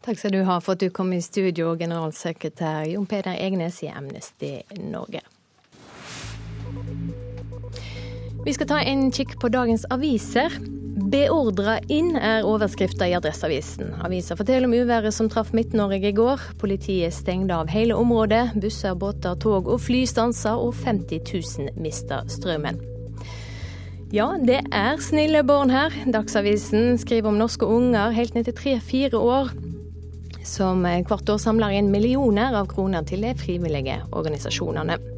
Takk 0.03 0.19
skal 0.19 0.33
du 0.33 0.45
ha 0.45 0.59
for 0.61 0.75
at 0.75 0.81
du 0.81 0.91
kom 0.91 1.13
i 1.13 1.21
studio, 1.21 1.77
generalsekretær 1.77 2.87
Jon 2.91 3.07
Peder 3.07 3.37
Egnes 3.37 3.83
i 3.83 3.91
Amnesty 3.91 4.63
Norge. 4.79 5.23
Vi 8.47 8.53
skal 8.55 8.69
ta 8.69 8.79
en 8.79 9.09
kikk 9.11 9.41
på 9.43 9.51
dagens 9.51 9.87
aviser. 9.91 10.53
'Beordra 10.97 11.77
inn' 11.93 12.17
er 12.17 12.47
overskrifta 12.49 13.05
i 13.05 13.13
Adresseavisen. 13.13 13.91
Avisa 14.01 14.33
forteller 14.37 14.65
om 14.65 14.73
uværet 14.73 15.13
som 15.13 15.29
traff 15.29 15.53
Midt-Norge 15.53 16.09
i 16.09 16.15
går. 16.17 16.41
Politiet 16.57 17.13
stengte 17.13 17.53
av 17.53 17.69
hele 17.69 17.95
området. 17.95 18.55
Busser, 18.57 18.95
båter, 18.97 19.37
tog 19.37 19.69
og 19.69 19.81
fly 19.85 20.07
stansa, 20.09 20.55
og 20.57 20.73
50 20.73 21.21
000 21.61 21.77
mista 21.77 22.23
strømmen. 22.33 22.81
Ja, 24.15 24.31
det 24.41 24.63
er 24.73 24.97
snille 25.03 25.43
barn 25.45 25.71
her. 25.75 25.93
Dagsavisen 26.09 26.97
skriver 26.97 27.29
om 27.29 27.41
norske 27.43 27.69
unger 27.69 28.17
helt 28.17 28.35
ned 28.35 28.49
til 28.49 28.57
tre-fire 28.57 29.21
år 29.21 29.53
som 30.47 30.85
hvert 30.87 31.29
år 31.29 31.43
samler 31.43 31.75
inn 31.75 31.91
millioner 31.91 32.55
av 32.55 32.71
kroner 32.71 33.05
til 33.05 33.27
de 33.27 33.35
frivillige 33.37 33.99
organisasjonene. 34.15 35.16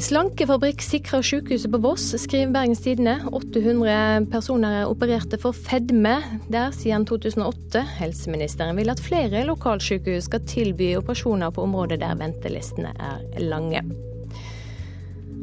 Slankefabrikk 0.00 0.80
sikrer 0.80 1.20
sykehuset 1.20 1.68
på 1.74 1.78
Voss, 1.84 2.06
skriver 2.22 2.54
Bergens 2.54 2.80
Tidende. 2.80 3.18
800 3.36 4.30
personer 4.32 4.78
er 4.78 4.88
opererte 4.88 5.36
for 5.40 5.52
fedme 5.52 6.14
der 6.48 6.72
siden 6.72 7.04
2008. 7.04 7.82
Helseministeren 7.98 8.78
vil 8.80 8.88
at 8.88 9.02
flere 9.04 9.42
lokalsykehus 9.44 10.30
skal 10.30 10.46
tilby 10.48 10.94
operasjoner 10.96 11.52
på 11.52 11.66
områder 11.68 12.00
der 12.00 12.16
ventelistene 12.16 12.94
er 12.96 13.44
lange. 13.44 13.84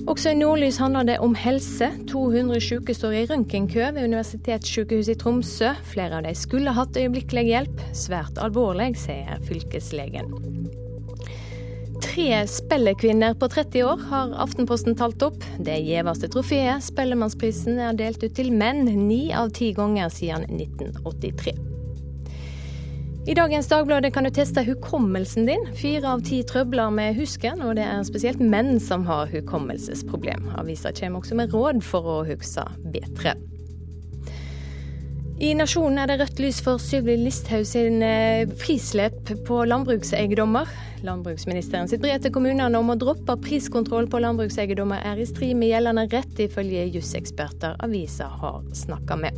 Også 0.10 0.34
i 0.34 0.40
Nordlys 0.40 0.82
handler 0.82 1.06
det 1.06 1.20
om 1.22 1.38
helse. 1.38 1.92
200 2.10 2.64
syke 2.64 2.98
står 2.98 3.14
i 3.14 3.24
røntgenkø 3.30 3.92
ved 3.92 4.10
Universitetssykehuset 4.10 5.14
i 5.14 5.20
Tromsø. 5.22 5.76
Flere 5.94 6.18
av 6.18 6.26
de 6.26 6.34
skulle 6.34 6.74
hatt 6.74 6.98
øyeblikkelig 6.98 7.46
hjelp. 7.52 7.88
Svært 7.94 8.42
alvorlig, 8.42 8.96
sier 9.06 9.38
fylkeslegen. 9.46 10.34
Tre 12.04 12.48
spellekvinner 12.48 13.34
på 13.34 13.48
30 13.48 13.84
år 13.84 14.02
har 14.10 14.34
Aftenposten 14.44 14.96
talt 14.98 15.22
opp. 15.26 15.40
Det 15.60 15.78
gjeveste 15.82 16.30
trofeet, 16.30 16.84
Spellemannsprisen, 16.86 17.80
er 17.82 17.98
delt 17.98 18.22
ut 18.22 18.36
til 18.38 18.52
menn 18.54 18.86
ni 19.08 19.32
av 19.34 19.50
ti 19.58 19.72
ganger 19.78 20.12
siden 20.14 20.46
1983. 20.60 21.56
I 23.28 23.34
dagens 23.36 23.68
Dagbladet 23.68 24.14
kan 24.16 24.24
du 24.24 24.32
teste 24.32 24.64
hukommelsen 24.64 25.50
din. 25.50 25.66
Fire 25.76 26.14
av 26.14 26.22
ti 26.24 26.44
trøbler 26.48 26.94
med 26.96 27.18
husken, 27.18 27.60
og 27.66 27.76
det 27.76 27.84
er 27.84 28.06
spesielt 28.08 28.40
menn 28.40 28.78
som 28.80 29.04
har 29.10 29.28
hukommelsesproblem. 29.34 30.46
Avisa 30.62 30.94
kommer 30.96 31.20
også 31.20 31.36
med 31.36 31.52
råd 31.52 31.82
for 31.84 32.08
å 32.08 32.18
huske 32.30 32.64
bedre. 32.94 33.36
I 35.44 35.52
Nasjonen 35.54 36.00
er 36.02 36.10
det 36.10 36.22
rødt 36.22 36.40
lys 36.42 36.64
for 36.66 36.80
Sylvi 36.82 37.18
Listhaug 37.20 37.68
sin 37.68 38.00
eh, 38.02 38.48
frislepp 38.58 39.36
på 39.46 39.60
landbrukseiendommer. 39.70 40.72
Landbruksministeren 41.06 41.90
sitt 41.90 42.02
brev 42.02 42.22
til 42.24 42.34
kommunene 42.34 42.80
om 42.80 42.90
å 42.90 42.98
droppe 42.98 43.36
priskontroll 43.44 44.08
på 44.10 44.22
landbrukseiendommer 44.24 45.04
er 45.06 45.22
i 45.22 45.28
strid 45.30 45.58
med 45.60 45.70
gjeldende 45.70 46.08
rett, 46.14 46.40
ifølge 46.42 46.88
juseksperter 46.96 47.78
avisa 47.86 48.32
har 48.42 48.64
snakka 48.74 49.20
med. 49.22 49.38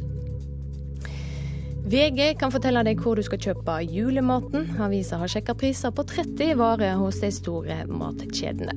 VG 1.89 2.36
kan 2.38 2.51
fortelle 2.54 2.84
deg 2.86 3.00
hvor 3.01 3.18
du 3.18 3.24
skal 3.25 3.42
kjøpe 3.42 3.80
julematen. 3.89 4.68
Avisa 4.84 5.18
har 5.18 5.32
sjekka 5.32 5.56
priser 5.58 5.92
på 5.96 6.06
30 6.06 6.54
varer 6.60 7.00
hos 7.01 7.18
de 7.24 7.32
store 7.34 7.82
matkjedene. 7.89 8.75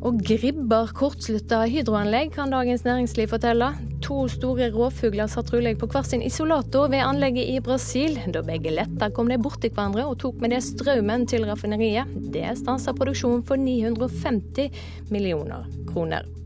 Og 0.00 0.16
gribber 0.24 0.88
kortslutta 0.96 1.58
hydroanlegg, 1.68 2.30
kan 2.32 2.52
Dagens 2.54 2.86
Næringsliv 2.86 3.28
fortelle. 3.28 3.68
To 4.06 4.22
store 4.32 4.70
rovfugler 4.72 5.28
satt 5.28 5.50
trolig 5.52 5.74
på 5.80 5.90
hver 5.92 6.08
sin 6.08 6.24
isolator 6.24 6.88
ved 6.88 7.04
anlegget 7.04 7.52
i 7.52 7.60
Brasil. 7.60 8.16
Da 8.32 8.40
begge 8.46 8.72
letta 8.72 9.10
kom 9.12 9.28
de 9.28 9.36
borti 9.36 9.68
hverandre 9.68 10.08
og 10.08 10.16
tok 10.24 10.40
med 10.40 10.56
det 10.56 10.64
strømmen 10.64 11.28
til 11.28 11.44
raffineriet. 11.50 12.16
Det 12.32 12.48
stansa 12.62 12.96
produksjonen 12.96 13.44
for 13.44 13.60
950 13.60 15.12
millioner 15.12 15.68
kroner. 15.92 16.39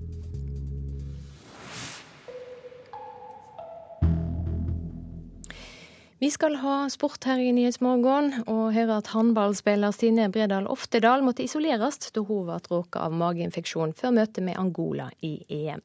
Vi 6.24 6.30
skal 6.30 6.54
ha 6.56 6.86
sport 6.88 7.26
her 7.28 7.36
i 7.36 7.50
Nyhetsmorgen, 7.52 8.30
og 8.48 8.70
høre 8.72 8.94
at 9.02 9.10
håndballspiller 9.12 9.92
Stine 9.92 10.30
Bredal 10.32 10.64
Oftedal 10.72 11.20
måtte 11.20 11.44
isoleres 11.44 11.98
da 12.00 12.22
hun 12.24 12.46
ble 12.46 12.56
råka 12.70 13.02
av 13.04 13.12
mageinfeksjon 13.12 13.92
før 13.98 14.14
møtet 14.16 14.40
med 14.46 14.56
Angola 14.56 15.10
i 15.20 15.34
EM. 15.52 15.84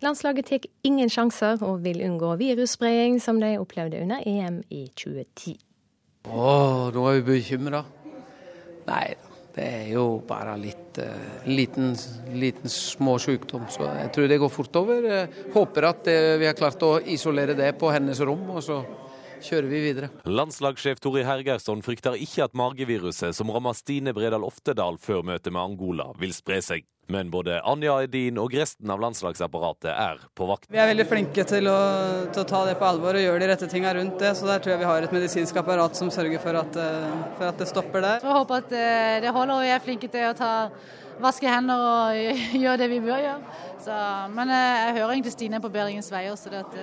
Landslaget 0.00 0.48
tar 0.48 0.64
ingen 0.80 1.12
sjanser 1.12 1.60
og 1.60 1.84
vil 1.84 2.00
unngå 2.08 2.32
virusspredning, 2.40 3.20
som 3.20 3.36
de 3.42 3.52
opplevde 3.60 4.00
under 4.00 4.24
EM 4.24 4.62
i 4.72 4.86
2010. 4.96 5.58
Å, 6.24 6.48
nå 6.96 7.06
er 7.10 7.20
vi 7.20 7.26
bekymra. 7.34 7.84
Nei 8.88 9.06
da, 9.12 9.32
det 9.58 9.70
er 9.82 9.88
jo 9.92 10.06
bare 10.24 10.56
litt 10.56 11.02
uh, 11.04 11.42
liten, 11.52 11.92
liten 12.32 12.72
små 12.72 13.18
sykdom. 13.20 13.68
Så 13.68 13.84
jeg 13.92 14.08
tror 14.16 14.32
det 14.32 14.40
går 14.40 14.56
fort 14.56 14.80
over. 14.80 15.04
Jeg 15.18 15.50
håper 15.52 15.92
at 15.92 16.08
uh, 16.08 16.36
vi 16.40 16.48
har 16.48 16.56
klart 16.56 16.80
å 16.88 16.96
isolere 17.12 17.52
det 17.60 17.74
på 17.76 17.92
hennes 17.92 18.24
rom. 18.24 18.54
og 18.56 18.64
så 18.64 18.80
kjører 19.44 19.70
vi 19.70 19.84
videre. 19.84 20.10
Landslagssjef 20.24 21.00
Tori 21.02 21.24
Hergersson 21.26 21.84
frykter 21.84 22.18
ikke 22.20 22.46
at 22.46 22.56
mageviruset 22.58 23.36
som 23.36 23.50
rammer 23.52 23.76
Stine 23.76 24.14
Bredal 24.16 24.46
Oftedal 24.46 25.00
før 25.02 25.24
møtet 25.26 25.52
med 25.52 25.62
Angola, 25.62 26.12
vil 26.20 26.34
spre 26.36 26.60
seg. 26.64 26.86
Men 27.06 27.30
både 27.30 27.60
Anja 27.62 28.00
Edin 28.02 28.38
og 28.42 28.54
resten 28.58 28.90
av 28.90 28.98
landslagsapparatet 28.98 29.92
er 29.92 30.22
på 30.34 30.48
vakt. 30.48 30.66
Vi 30.72 30.80
er 30.82 30.88
veldig 30.90 31.06
flinke 31.06 31.44
til 31.46 31.68
å, 31.70 31.76
til 32.34 32.42
å 32.42 32.46
ta 32.50 32.64
det 32.66 32.74
på 32.80 32.88
alvor 32.88 33.14
og 33.14 33.22
gjøre 33.22 33.44
de 33.44 33.50
rette 33.52 33.68
tinga 33.70 33.92
rundt 33.94 34.18
det. 34.18 34.32
Så 34.34 34.48
der 34.48 34.62
tror 34.62 34.74
jeg 34.74 34.82
vi 34.82 34.88
har 34.90 35.06
et 35.06 35.14
medisinsk 35.14 35.60
apparat 35.62 35.94
som 35.98 36.10
sørger 36.10 36.42
for 36.42 36.58
at, 36.58 36.80
eh, 36.82 37.20
for 37.38 37.46
at 37.52 37.62
det 37.62 37.70
stopper 37.70 38.02
der. 38.02 38.26
Jeg 38.26 38.38
håper 38.40 38.64
at 38.64 38.74
eh, 38.74 39.20
det 39.22 39.34
holder 39.36 39.54
og 39.54 39.62
vi 39.62 39.70
er 39.76 39.84
flinke 39.86 40.10
til 40.10 40.26
å 40.32 40.34
ta, 40.34 40.50
vaske 41.22 41.46
hender 41.46 41.86
og 41.92 42.18
gjøre 42.64 42.82
det 42.82 42.90
vi 42.90 43.00
bør 43.06 43.22
gjøre. 43.22 43.62
Så, 43.86 44.02
men 44.34 44.50
eh, 44.50 44.82
jeg 44.82 44.98
hører 44.98 45.14
egentlig 45.14 45.36
Stine 45.36 45.62
på 45.62 45.70
bedringens 45.78 46.10
veier. 46.10 46.34
så 46.34 46.50
det 46.50 46.64
at 46.66 46.78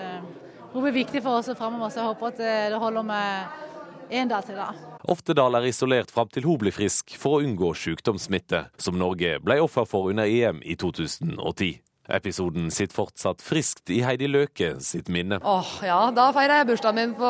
hun 0.74 0.84
blir 0.84 0.96
viktig 1.04 1.22
for 1.24 1.40
oss 1.40 1.52
framover, 1.58 1.94
så 1.94 2.02
jeg 2.02 2.10
håper 2.12 2.34
at 2.34 2.42
eh, 2.44 2.66
det 2.74 2.82
holder 2.82 3.06
med 3.08 4.12
én 4.14 4.30
dag 4.30 4.46
til. 4.46 4.58
da. 4.60 4.72
Oftedal 5.10 5.58
er 5.60 5.70
isolert 5.70 6.12
fram 6.14 6.30
til 6.32 6.46
hun 6.48 6.60
blir 6.62 6.76
frisk, 6.76 7.16
for 7.20 7.38
å 7.38 7.46
unngå 7.46 7.74
sykdomssmitte, 7.78 8.68
som 8.82 8.98
Norge 9.00 9.38
ble 9.44 9.60
offer 9.64 9.88
for 9.90 10.12
under 10.14 10.30
EM 10.30 10.62
i 10.64 10.78
2010. 10.80 11.80
Episoden 12.14 12.68
sitter 12.72 12.98
fortsatt 12.98 13.40
friskt 13.42 13.88
i 13.96 14.02
Heidi 14.04 14.28
Løke 14.28 14.74
sitt 14.84 15.08
minne. 15.08 15.38
Åh, 15.40 15.70
ja, 15.88 16.00
Da 16.12 16.26
feira 16.36 16.58
jeg 16.60 16.68
bursdagen 16.74 17.00
min 17.00 17.14
på, 17.16 17.30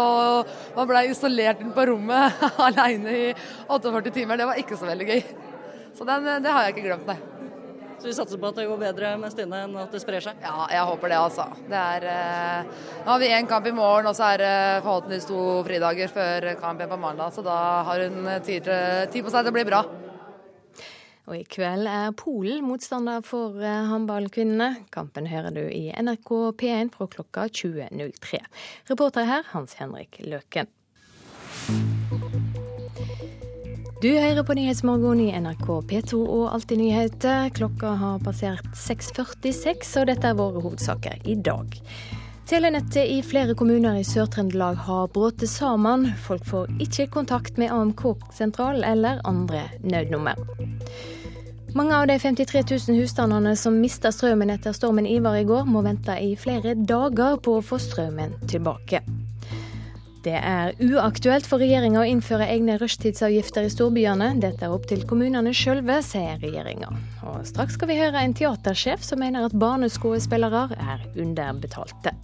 Man 0.75 0.89
ble 0.89 1.03
isolert 1.11 1.61
på 1.75 1.85
rommet 1.91 2.41
alene 2.67 3.13
i 3.13 3.27
48 3.69 4.15
timer. 4.15 4.41
Det 4.41 4.49
var 4.49 4.57
ikke 4.63 4.79
så 4.79 4.89
veldig 4.89 5.09
gøy. 5.11 5.21
Så 5.93 6.09
den, 6.09 6.25
det 6.41 6.49
har 6.55 6.65
jeg 6.65 6.73
ikke 6.73 6.87
glemt, 6.87 7.05
nei. 7.05 7.19
Så 8.03 8.09
vi 8.09 8.13
satser 8.17 8.35
på 8.35 8.49
at 8.51 8.57
det 8.59 8.65
går 8.67 8.79
bedre 8.81 9.09
med 9.15 9.31
Stine 9.31 9.61
enn 9.63 9.77
at 9.79 9.93
det 9.95 10.01
sprer 10.03 10.19
seg? 10.19 10.41
Ja, 10.43 10.65
jeg 10.67 10.87
håper 10.89 11.07
det, 11.07 11.19
altså. 11.23 11.45
Det 11.71 11.83
er, 11.95 12.07
eh, 12.11 12.89
nå 13.05 13.13
har 13.13 13.21
vi 13.21 13.29
én 13.31 13.47
kamp 13.47 13.69
i 13.69 13.71
morgen, 13.71 14.09
og 14.11 14.17
så 14.17 14.33
er 14.33 14.41
det 14.43 14.57
forhåpentligvis 14.83 15.29
to 15.29 15.45
fridager 15.63 16.11
før 16.11 16.49
kampen 16.59 16.91
på 16.91 16.99
mandag. 16.99 17.31
Så 17.31 17.45
da 17.47 17.55
har 17.87 18.03
hun 18.03 18.27
tid, 18.43 18.67
tid 19.07 19.23
på 19.23 19.31
seg 19.31 19.47
til 19.47 19.53
å 19.53 19.55
bli 19.55 19.63
bra. 19.71 19.85
Og 21.31 21.37
i 21.37 21.45
kveld 21.47 21.87
er 21.87 22.11
Polen 22.19 22.67
motstander 22.67 23.23
for 23.23 23.55
eh, 23.63 23.87
håndballkvinnene. 23.87 24.89
Kampen 24.91 25.31
hører 25.31 25.55
du 25.55 25.63
i 25.63 25.85
NRK 25.95 26.33
P1 26.59 26.91
fra 26.97 27.07
klokka 27.07 27.47
20.03. 27.47 28.43
Reporter 28.91 29.31
her 29.31 29.47
Hans 29.55 29.79
Henrik 29.79 30.19
Løken. 30.27 30.67
Du 34.03 34.09
hører 34.19 34.43
på 34.43 34.51
Nyhetsmorgen 34.57 35.19
i 35.23 35.29
NRK 35.39 35.67
P2 35.87 36.17
og 36.19 36.49
Alltid 36.51 36.81
nyheter. 36.81 37.45
Klokka 37.55 37.93
har 38.01 38.17
passert 38.19 38.65
6.46, 38.75 39.93
og 40.01 40.09
dette 40.09 40.27
er 40.27 40.35
våre 40.35 40.59
hovedsaker 40.59 41.21
i 41.23 41.37
dag. 41.39 41.77
Telenettet 42.49 43.07
i 43.07 43.21
flere 43.23 43.55
kommuner 43.55 44.01
i 44.01 44.03
Sør-Trøndelag 44.03 44.81
har 44.89 45.07
brutt 45.15 45.47
sammen. 45.47 46.09
Folk 46.27 46.43
får 46.51 46.75
ikke 46.83 47.07
kontakt 47.15 47.55
med 47.55 47.71
AMK-sentral 47.71 48.83
eller 48.83 49.23
andre 49.23 49.69
nødnummer. 49.87 50.35
Mange 51.71 51.95
av 51.95 52.11
de 52.11 52.19
53 52.19 52.67
000 52.89 52.99
husstandene 52.99 53.55
som 53.55 53.79
mista 53.79 54.11
strømmen 54.11 54.51
etter 54.51 54.75
stormen 54.75 55.07
Ivar 55.07 55.39
i 55.39 55.47
går, 55.47 55.63
må 55.63 55.87
vente 55.87 56.19
i 56.19 56.35
flere 56.35 56.75
dager 56.75 57.39
på 57.39 57.55
å 57.61 57.67
få 57.71 57.79
strømmen 57.79 58.35
tilbake. 58.51 58.99
Det 60.23 60.37
er 60.39 60.71
uaktuelt 60.79 61.43
for 61.43 61.59
regjeringa 61.59 61.99
å 61.99 62.07
innføre 62.07 62.45
egne 62.47 62.77
rushtidsavgifter 62.79 63.65
i 63.67 63.71
storbyene. 63.73 64.29
Dette 64.39 64.63
er 64.63 64.71
opp 64.71 64.85
til 64.87 65.01
kommunene 65.07 65.51
sjølve, 65.51 65.97
sier 66.05 66.37
regjeringa. 66.39 66.93
Og 67.27 67.41
straks 67.49 67.75
skal 67.75 67.89
vi 67.91 67.97
høre 67.99 68.21
en 68.23 68.35
teatersjef 68.37 69.03
som 69.03 69.19
mener 69.19 69.43
at 69.43 69.57
barneskuespillere 69.59 70.69
er 70.79 71.03
underbetalte. 71.19 72.15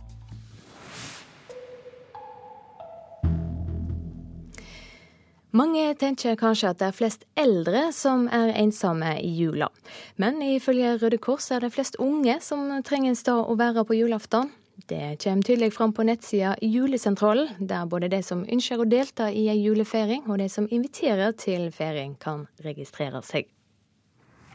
Mange 5.52 5.89
tenker 6.00 6.39
kanskje 6.39 6.71
at 6.71 6.80
det 6.80 6.88
er 6.88 6.95
flest 6.95 7.28
eldre 7.36 7.88
som 7.91 8.28
er 8.32 8.54
ensomme 8.62 9.15
i 9.17 9.34
jula. 9.34 9.67
Men 10.15 10.39
ifølge 10.45 10.95
Røde 11.02 11.19
Kors 11.19 11.50
er 11.52 11.65
det 11.65 11.73
flest 11.76 12.00
unge 12.00 12.38
som 12.45 12.69
trenger 12.86 13.12
en 13.12 13.17
sted 13.17 13.43
å 13.43 13.60
være 13.60 13.84
på 13.84 13.97
julaften. 13.97 14.54
Det 14.89 15.23
kommer 15.23 15.41
tydelig 15.45 15.73
fram 15.73 15.91
på 15.93 16.04
nettsida 16.04 16.56
Julesentralen, 16.62 17.49
der 17.60 17.86
både 17.86 18.08
de 18.10 18.23
som 18.25 18.39
ønsker 18.41 18.82
å 18.82 18.88
delta 18.89 19.28
i 19.30 19.43
ei 19.52 19.60
julefeiring, 19.62 20.23
og 20.25 20.39
de 20.41 20.47
som 20.49 20.65
inviterer 20.65 21.36
til 21.38 21.67
feiring, 21.69 22.15
kan 22.17 22.47
registrere 22.65 23.21
seg. 23.21 23.52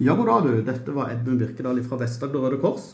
Ja, 0.03 0.17
god 0.19 0.27
dag, 0.27 0.49
du. 0.49 0.65
Dette 0.67 0.95
var 0.97 1.13
Edmund 1.15 1.39
Birkedal 1.39 1.79
fra 1.87 2.01
Vest-Agder 2.01 2.43
Røde 2.43 2.59
Kors. 2.65 2.89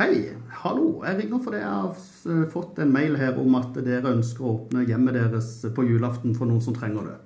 Hei, 0.00 0.32
hallo. 0.64 1.04
Jeg 1.06 1.20
ringer 1.20 1.44
fordi 1.44 1.62
jeg 1.62 1.70
har 1.70 2.50
fått 2.56 2.82
en 2.82 2.90
mail 2.90 3.14
her 3.20 3.38
om 3.38 3.54
at 3.60 3.78
dere 3.86 4.16
ønsker 4.16 4.42
å 4.42 4.56
åpne 4.56 4.82
hjemmet 4.88 5.14
deres 5.14 5.52
på 5.78 5.86
julaften 5.86 6.34
for 6.34 6.50
noen 6.50 6.64
som 6.64 6.74
trenger 6.74 7.06
det. 7.12 7.16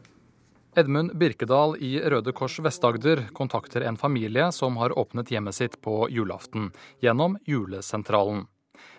Edmund 0.76 1.16
Birkedal 1.16 1.78
i 1.80 1.94
Røde 2.04 2.36
Kors 2.36 2.60
Vest-Agder 2.60 3.30
kontakter 3.32 3.88
en 3.88 3.96
familie 3.96 4.52
som 4.52 4.76
har 4.76 4.92
åpnet 4.92 5.32
hjemmet 5.32 5.56
sitt 5.56 5.80
på 5.80 6.04
julaften, 6.12 6.68
gjennom 7.00 7.40
Julesentralen. 7.48 8.44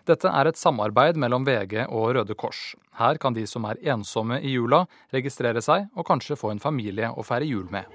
Dette 0.09 0.25
er 0.33 0.49
et 0.49 0.57
samarbeid 0.57 1.19
mellom 1.21 1.43
VG 1.45 1.83
og 1.85 2.15
Røde 2.17 2.33
Kors. 2.33 2.73
Her 2.97 3.19
kan 3.21 3.35
de 3.35 3.43
som 3.45 3.67
er 3.69 3.77
ensomme 3.93 4.39
i 4.41 4.55
jula, 4.55 4.87
registrere 5.13 5.61
seg 5.61 5.85
og 5.93 6.07
kanskje 6.07 6.37
få 6.39 6.49
en 6.49 6.61
familie 6.63 7.11
å 7.13 7.25
feire 7.25 7.45
jul 7.45 7.67
med. 7.69 7.85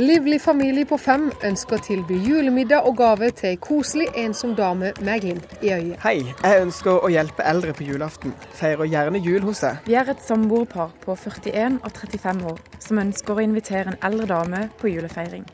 Livlig 0.00 0.40
familie 0.42 0.86
på 0.90 0.96
fem 0.98 1.28
ønsker 1.46 1.76
å 1.76 1.82
tilby 1.84 2.16
julemiddag 2.24 2.88
og 2.88 2.96
gave 2.98 3.28
til 3.36 3.52
ei 3.52 3.58
koselig, 3.62 4.08
ensom 4.18 4.56
dame 4.58 4.90
med 5.06 5.22
glimt 5.22 5.52
i 5.60 5.70
øyet. 5.70 6.00
Hei, 6.02 6.16
jeg 6.32 6.62
ønsker 6.64 6.98
å 6.98 7.10
hjelpe 7.12 7.44
eldre 7.46 7.74
på 7.76 7.86
julaften. 7.86 8.34
Feirer 8.58 8.90
gjerne 8.90 9.20
jul 9.22 9.44
hos 9.44 9.62
deg. 9.62 9.84
Vi 9.86 9.94
er 10.00 10.10
et 10.10 10.24
samboerpar 10.24 10.96
på 11.04 11.14
41 11.14 11.78
og 11.84 11.92
35 11.92 12.42
år 12.54 12.64
som 12.88 13.04
ønsker 13.04 13.36
å 13.36 13.44
invitere 13.44 13.92
en 13.92 14.00
eldre 14.10 14.32
dame 14.32 14.64
på 14.80 14.90
julefeiring. 14.96 15.46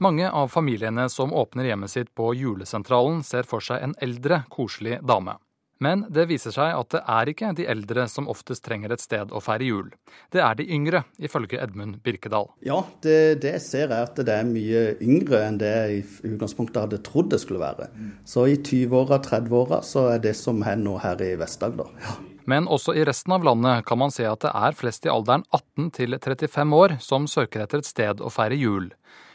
Mange 0.00 0.30
av 0.30 0.48
familiene 0.48 1.08
som 1.12 1.32
åpner 1.32 1.66
hjemmet 1.68 1.90
sitt 1.92 2.14
på 2.16 2.30
julesentralen, 2.32 3.20
ser 3.20 3.44
for 3.44 3.60
seg 3.60 3.82
en 3.84 3.92
eldre, 4.00 4.42
koselig 4.48 4.96
dame. 5.04 5.34
Men 5.80 6.06
det 6.12 6.24
viser 6.28 6.54
seg 6.56 6.72
at 6.72 6.88
det 6.92 7.00
er 7.08 7.30
ikke 7.32 7.50
de 7.56 7.66
eldre 7.68 8.06
som 8.08 8.28
oftest 8.32 8.64
trenger 8.64 8.94
et 8.94 9.04
sted 9.04 9.28
å 9.32 9.42
feire 9.44 9.68
jul. 9.68 9.90
Det 10.32 10.40
er 10.44 10.56
de 10.56 10.64
yngre, 10.72 11.02
ifølge 11.20 11.60
Edmund 11.60 11.98
Birkedal. 12.04 12.48
Ja, 12.64 12.82
det, 13.04 13.42
det 13.44 13.54
ser 13.64 13.92
jeg 13.92 14.08
at 14.08 14.24
det 14.24 14.38
er 14.38 14.48
mye 14.48 14.82
yngre 15.04 15.42
enn 15.46 15.60
det 15.60 15.70
jeg 15.72 16.00
i 16.00 16.34
utgangspunktet 16.34 16.82
hadde 16.86 17.02
trodd 17.04 17.28
det 17.32 17.40
skulle 17.44 17.60
være. 17.60 17.92
Så 18.24 18.48
i 18.48 18.56
20-åra, 18.56 19.20
30-åra 19.24 19.84
så 19.84 20.10
er 20.14 20.24
det 20.24 20.36
som 20.40 20.64
er 20.64 20.80
nå 20.80 20.96
her 21.04 21.20
i 21.28 21.34
Vest-Agder. 21.40 21.92
Ja. 22.04 22.18
Men 22.48 22.68
også 22.72 22.96
i 22.96 23.04
resten 23.04 23.36
av 23.36 23.44
landet 23.44 23.84
kan 23.86 24.00
man 24.00 24.12
se 24.12 24.24
at 24.26 24.40
det 24.44 24.56
er 24.56 24.76
flest 24.76 25.04
i 25.04 25.12
alderen 25.12 25.44
18 25.52 25.92
til 25.96 26.16
35 26.16 26.76
år 26.76 26.96
som 27.04 27.28
søker 27.28 27.64
etter 27.64 27.84
et 27.84 27.88
sted 27.88 28.24
å 28.24 28.32
feire 28.32 28.56
jul. 28.56 28.88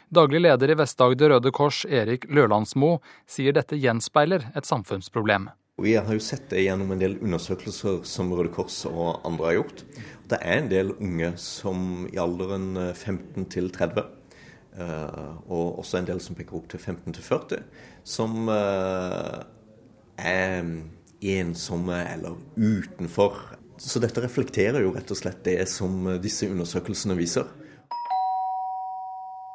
Daglig 0.06 0.38
leder 0.44 0.70
i 0.70 0.74
Vest-Agder 0.78 1.32
Røde 1.32 1.50
Kors, 1.50 1.80
Erik 1.90 2.28
Lølandsmo, 2.30 3.00
sier 3.26 3.56
dette 3.56 3.74
gjenspeiler 3.74 4.44
et 4.54 4.68
samfunnsproblem. 4.68 5.48
Vi 5.82 5.96
har 5.98 6.06
jo 6.14 6.22
sett 6.22 6.46
det 6.52 6.62
gjennom 6.62 6.92
en 6.94 7.02
del 7.02 7.16
undersøkelser 7.18 8.04
som 8.06 8.30
Røde 8.30 8.52
Kors 8.54 8.76
og 8.86 9.26
andre 9.26 9.48
har 9.48 9.56
gjort. 9.58 9.82
Det 10.30 10.38
er 10.38 10.60
en 10.60 10.70
del 10.70 10.94
unge 10.94 11.32
som 11.42 12.06
i 12.06 12.20
alderen 12.22 12.70
15 12.92 13.18
eh, 13.18 13.48
til 13.50 13.68
30, 13.74 14.06
eh, 14.78 15.26
og 15.50 15.82
også 15.82 15.98
en 15.98 16.08
del 16.12 16.22
som 16.22 16.38
peker 16.38 16.60
opp 16.60 16.70
til 16.70 16.84
15 16.84 17.18
til 17.18 17.26
40, 17.26 17.66
som 18.06 18.46
eh, 18.54 19.42
er 20.22 20.72
ensomme 21.34 22.02
eller 22.14 22.38
utenfor. 22.54 23.42
Så 23.82 23.98
dette 23.98 24.22
reflekterer 24.22 24.86
jo 24.86 24.94
rett 24.94 25.10
og 25.10 25.18
slett 25.18 25.42
det 25.50 25.64
som 25.66 26.14
disse 26.22 26.46
undersøkelsene 26.46 27.18
viser. 27.18 27.50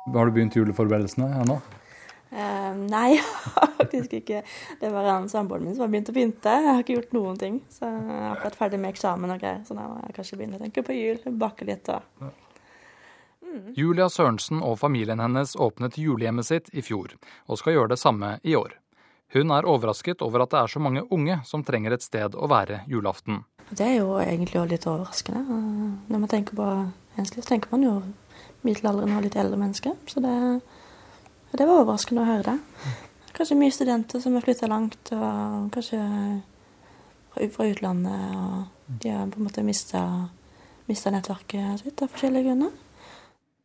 Har 0.10 0.26
du 0.26 0.32
begynt 0.32 0.56
juleforberedelsene 0.56 1.30
ennå? 1.44 1.60
Uh, 2.32 2.72
nei, 2.88 3.20
faktisk 3.80 4.14
ikke. 4.22 4.42
Det 4.80 4.90
var 4.90 5.10
en 5.14 5.30
samboeren 5.30 5.66
min 5.68 5.76
som 5.76 5.86
har 5.86 5.92
begynt 5.92 6.10
å 6.10 6.16
pynte. 6.16 6.54
Jeg 6.58 6.70
har 6.70 6.84
ikke 6.84 6.96
gjort 6.96 7.18
noen 7.18 7.40
ting. 7.42 7.58
Så 7.70 7.86
jeg 7.86 8.06
har 8.08 8.30
akkurat 8.36 8.58
ferdig 8.64 8.80
med 8.82 8.96
eksamen 8.96 9.34
og 9.36 9.42
greier, 9.42 9.60
så 9.68 9.76
da 9.78 9.90
må 9.90 10.00
jeg 10.06 10.16
kanskje 10.18 10.40
begynne 10.40 10.58
å 10.58 10.64
tenke 10.64 10.86
på 10.88 10.96
jul. 10.96 11.20
Bake 11.44 11.68
litt 11.68 11.92
og 11.92 12.24
mm. 12.24 12.38
Julia 13.76 14.08
Sørensen 14.08 14.62
og 14.64 14.78
familien 14.80 15.20
hennes 15.20 15.58
åpnet 15.60 15.98
julehjemmet 16.00 16.48
sitt 16.48 16.70
i 16.72 16.84
fjor, 16.86 17.18
og 17.52 17.60
skal 17.60 17.76
gjøre 17.76 17.94
det 17.94 18.00
samme 18.00 18.38
i 18.48 18.56
år. 18.56 18.78
Hun 19.36 19.52
er 19.52 19.68
overrasket 19.68 20.24
over 20.24 20.44
at 20.44 20.52
det 20.52 20.60
er 20.60 20.72
så 20.72 20.80
mange 20.84 21.04
unge 21.12 21.38
som 21.48 21.64
trenger 21.68 21.96
et 21.96 22.04
sted 22.04 22.36
å 22.36 22.48
være 22.52 22.82
julaften. 22.92 23.44
Det 23.70 23.86
er 23.86 23.98
jo 24.02 24.18
egentlig 24.20 24.64
litt 24.72 24.88
overraskende. 24.88 25.44
Når 26.08 26.24
man 26.24 26.32
tenker 26.32 26.58
på 26.58 26.68
enslig, 27.20 27.44
så 27.44 27.54
tenker 27.54 27.72
man 27.76 27.86
jo 27.86 27.94
middelaldrende 28.68 29.18
og 29.18 29.26
litt 29.26 29.38
eldre 29.40 29.60
mennesker. 29.60 29.98
Så 30.10 30.24
det 30.24 30.36
det 31.52 31.68
var 31.68 31.82
overraskende 31.82 32.24
å 32.24 32.30
høre 32.30 32.54
det. 32.54 32.92
Kanskje 33.36 33.58
mye 33.60 33.74
studenter 33.76 34.22
som 34.24 34.36
har 34.38 34.46
flytta 34.46 34.70
langt, 34.72 35.12
og 35.16 35.72
kanskje 35.74 36.00
fra 37.52 37.68
utlandet. 37.68 38.38
Og 38.38 39.02
de 39.04 39.12
har 39.12 39.28
på 39.32 39.42
en 39.42 39.48
måte 39.50 39.66
mista 39.66 40.06
nettverket 40.88 41.84
sitt 41.84 42.04
av 42.04 42.12
forskjellige 42.12 42.48
grunner. 42.48 42.72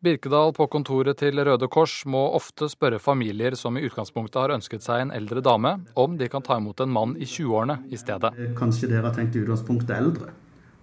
Birkedal 0.06 0.52
på 0.54 0.66
kontoret 0.70 1.18
til 1.18 1.40
Røde 1.40 1.66
Kors 1.72 2.02
må 2.06 2.20
ofte 2.36 2.68
spørre 2.70 3.00
familier 3.02 3.56
som 3.58 3.78
i 3.78 3.82
utgangspunktet 3.86 4.38
har 4.38 4.54
ønsket 4.54 4.84
seg 4.84 5.06
en 5.06 5.14
eldre 5.14 5.42
dame, 5.42 5.72
om 5.98 6.18
de 6.18 6.28
kan 6.30 6.44
ta 6.46 6.58
imot 6.60 6.82
en 6.84 6.92
mann 6.92 7.16
i 7.16 7.26
20-årene 7.26 7.80
i 7.90 7.98
stedet. 7.98 8.34
Kanskje 8.58 8.90
dere 8.90 9.08
har 9.08 9.16
tenkt 9.16 9.38
i 9.38 9.42
utgangspunktet 9.42 9.96
eldre. 9.96 10.34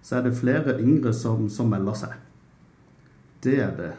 Så 0.04 0.18
er 0.18 0.26
det 0.26 0.34
flere 0.36 0.76
yngre 0.82 1.14
som, 1.16 1.46
som 1.48 1.70
melder 1.72 1.96
seg. 2.00 2.16
Det 3.44 3.58
er 3.60 3.74
det. 3.78 3.92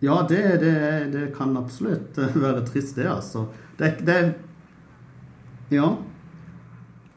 Ja, 0.00 0.20
det, 0.28 0.42
det, 0.62 0.76
det 1.12 1.26
kan 1.36 1.56
absolutt 1.60 2.18
være 2.44 2.64
trist, 2.68 2.96
det, 2.96 3.08
altså. 3.10 3.46
Det, 3.78 3.96
det 4.06 4.20
Ja. 5.70 5.90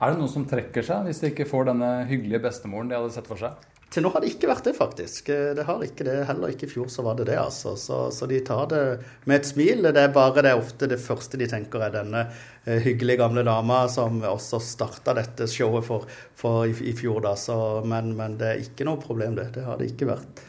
Er 0.03 0.11
det 0.11 0.19
noen 0.19 0.31
som 0.31 0.43
trekker 0.47 0.83
seg 0.83 1.05
hvis 1.07 1.21
de 1.23 1.29
ikke 1.31 1.47
får 1.47 1.69
denne 1.69 1.91
hyggelige 2.09 2.43
bestemoren 2.43 2.89
de 2.91 2.97
hadde 2.97 3.13
sett 3.15 3.29
for 3.29 3.39
seg? 3.39 3.55
Til 3.93 4.01
nå 4.01 4.09
har 4.09 4.23
det 4.23 4.31
ikke 4.33 4.49
vært 4.49 4.65
det, 4.65 4.73
faktisk. 4.73 5.27
Det 5.29 5.63
har 5.67 5.83
ikke 5.85 6.05
det. 6.07 6.15
Heller 6.25 6.49
ikke 6.49 6.65
i 6.65 6.71
fjor 6.71 6.87
så 6.89 7.03
var 7.05 7.19
det 7.19 7.27
det, 7.29 7.37
altså. 7.37 7.75
Så, 7.77 7.99
så, 8.15 8.25
de 8.29 8.39
tar 8.45 8.65
det 8.71 8.81
med 9.29 9.37
et 9.37 9.49
smil. 9.51 9.85
Det 9.85 10.01
er 10.01 10.15
bare 10.15 10.41
det 10.41 10.49
er 10.49 10.61
ofte 10.61 10.89
det 10.89 10.97
første 11.01 11.37
de 11.37 11.47
tenker 11.51 11.85
er 11.85 11.93
denne 11.93 12.23
eh, 12.25 12.81
hyggelige 12.81 13.21
gamle 13.21 13.43
dama 13.45 13.83
som 13.93 14.17
også 14.25 14.57
starta 14.65 15.13
dette 15.19 15.45
showet 15.51 15.85
for, 15.85 16.09
for 16.39 16.65
i, 16.65 16.73
i, 16.89 16.95
fjor, 16.97 17.21
da. 17.27 17.35
Så, 17.37 17.55
men, 17.85 18.15
men, 18.17 18.39
det 18.41 18.49
er 18.49 18.65
ikke 18.65 18.89
noe 18.89 19.01
problem, 19.01 19.37
det. 19.37 19.51
Det 19.59 19.67
har 19.67 19.77
det 19.77 19.91
ikke 19.93 20.09
vært. 20.09 20.41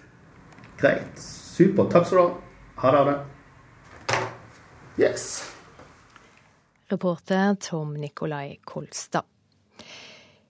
Greit. 0.80 1.18
Supert. 1.20 1.92
Takk 1.92 2.08
skal 2.08 2.18
du 2.18 2.24
ha. 2.24 2.92
Ha 2.92 3.04
det. 3.10 3.18
Yes. 4.98 5.42
Reporter 6.90 7.54
Tom 7.60 7.94
Nikolai 7.94 8.56
Kolstad. 8.64 9.24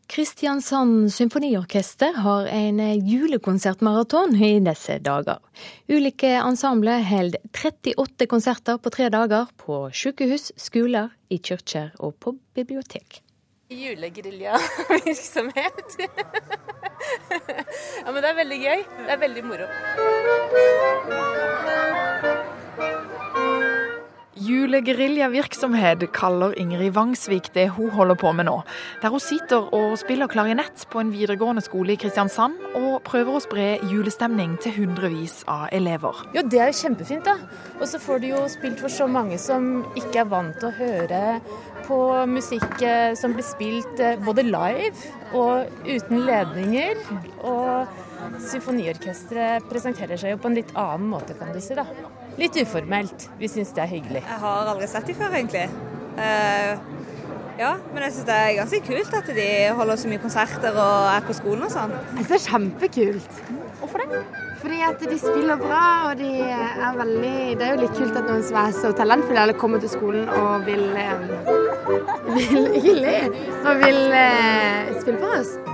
Kristiansand 0.07 1.13
Symfoniorkester 1.13 2.13
har 2.13 2.47
en 2.47 2.81
julekonsertmaraton 3.09 4.37
i 4.37 4.61
disse 4.61 4.99
dager. 5.03 5.41
Ulike 5.89 6.35
ensembler 6.37 7.03
holder 7.09 7.41
38 7.57 8.29
konserter 8.31 8.79
på 8.79 8.93
tre 8.93 9.09
dager 9.11 9.49
på 9.57 9.89
sykehus, 9.91 10.53
skoler, 10.61 11.09
i 11.33 11.41
kirker 11.41 11.95
og 11.99 12.19
på 12.21 12.37
bibliotek. 12.55 13.23
Julegeriljavirksomhet. 13.71 15.97
ja, 18.05 18.13
men 18.13 18.23
det 18.23 18.31
er 18.31 18.35
veldig 18.37 18.61
gøy. 18.61 18.85
Det 19.07 19.13
er 19.13 19.17
veldig 19.25 19.45
moro. 19.45 19.67
Julegeriljavirksomhet 24.35 26.01
kaller 26.11 26.57
Ingrid 26.59 26.91
Vangsvik 26.97 27.53
det 27.55 27.69
hun 27.77 27.93
holder 27.95 28.17
på 28.19 28.33
med 28.35 28.49
nå. 28.49 28.57
Der 29.03 29.13
hun 29.15 29.23
sitter 29.23 29.69
og 29.77 29.95
spiller 30.01 30.27
klarinett 30.27 30.83
på 30.91 30.99
en 30.99 31.13
videregående 31.15 31.63
skole 31.63 31.95
i 31.95 31.99
Kristiansand, 32.03 32.59
og 32.75 33.05
prøver 33.07 33.37
å 33.37 33.43
spre 33.45 33.67
julestemning 33.87 34.57
til 34.63 34.75
hundrevis 34.81 35.45
av 35.51 35.69
elever. 35.77 36.25
Jo, 36.35 36.43
det 36.51 36.63
er 36.65 36.73
jo 36.73 36.81
kjempefint, 36.81 37.29
da. 37.29 37.37
Og 37.79 37.87
så 37.87 38.03
får 38.03 38.25
du 38.25 38.29
jo 38.33 38.43
spilt 38.51 38.83
for 38.83 38.91
så 38.91 39.07
mange 39.07 39.39
som 39.39 39.85
ikke 39.95 40.25
er 40.25 40.33
vant 40.35 40.59
til 40.59 40.73
å 40.73 40.77
høre 40.81 41.23
på 41.87 42.01
musikk 42.27 42.83
eh, 42.83 43.15
som 43.19 43.37
blir 43.37 43.47
spilt 43.47 44.03
eh, 44.03 44.19
både 44.25 44.49
live 44.49 45.15
og 45.37 45.71
uten 45.87 46.27
ledninger. 46.27 47.07
Og 47.47 48.43
symfoniorkesteret 48.51 49.71
presenterer 49.71 50.19
seg 50.19 50.35
jo 50.35 50.43
på 50.43 50.51
en 50.51 50.59
litt 50.59 50.75
annen 50.75 51.07
måte, 51.15 51.39
kan 51.39 51.55
du 51.55 51.63
si. 51.63 51.79
da 51.79 51.87
litt 52.41 52.57
uformelt. 52.63 53.29
Vi 53.41 53.51
syns 53.51 53.73
det 53.77 53.85
er 53.85 53.91
hyggelig. 53.91 54.25
Jeg 54.25 54.41
har 54.45 54.71
aldri 54.73 54.89
sett 54.91 55.07
dem 55.11 55.19
før, 55.19 55.37
egentlig. 55.39 55.69
Uh, 56.15 56.95
ja, 57.59 57.75
men 57.93 58.03
jeg 58.07 58.17
syns 58.17 58.27
det 58.29 58.39
er 58.39 58.57
ganske 58.59 58.81
kult 58.87 59.13
at 59.21 59.29
de 59.37 59.51
holder 59.79 60.01
så 60.01 60.11
mye 60.11 60.23
konserter 60.23 60.75
og 60.75 61.11
er 61.13 61.29
på 61.29 61.37
skolen 61.39 61.69
og 61.69 61.75
sånn. 61.75 61.95
Jeg 61.95 62.17
synes 62.17 62.33
det 62.33 62.41
er 62.41 62.49
kjempekult. 62.49 63.39
Hvorfor 63.79 64.03
det? 64.03 64.25
Fordi 64.65 64.81
at 64.81 65.03
de 65.11 65.19
spiller 65.21 65.61
bra, 65.61 65.85
og 66.09 66.19
de 66.19 66.31
er 66.41 66.95
veldig 66.97 67.33
Det 67.59 67.67
er 67.67 67.75
jo 67.75 67.83
litt 67.83 67.99
kult 67.99 68.17
at 68.17 68.31
noen 68.31 68.47
som 68.47 68.57
er 68.63 68.73
så 68.73 68.95
talentfulle, 68.97 69.43
eller 69.43 69.61
kommer 69.61 69.83
til 69.83 69.93
skolen 69.93 70.31
og 70.33 70.65
vil, 70.65 70.87
eh, 70.97 71.29
vil 72.39 72.71
Ikke 72.81 72.97
le! 73.03 73.17
Og 73.61 73.85
vil 73.85 74.03
eh, 74.25 74.95
spille 75.03 75.21
for 75.21 75.37
oss. 75.43 75.74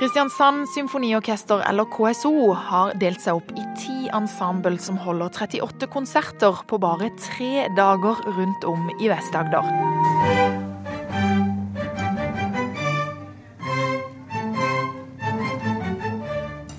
Kristiansand 0.00 0.68
Symfoniorkester, 0.68 1.60
eller 1.68 1.84
KSO, 1.84 2.54
har 2.56 2.94
delt 2.96 3.20
seg 3.20 3.36
opp 3.36 3.50
i 3.52 3.64
ti 3.76 4.06
ensemble 4.16 4.78
som 4.80 4.96
holder 4.96 5.28
38 5.28 5.88
konserter 5.92 6.62
på 6.70 6.78
bare 6.80 7.10
tre 7.20 7.66
dager 7.76 8.22
rundt 8.24 8.64
om 8.64 8.86
i 8.96 9.10
Vest-Agder. 9.12 9.68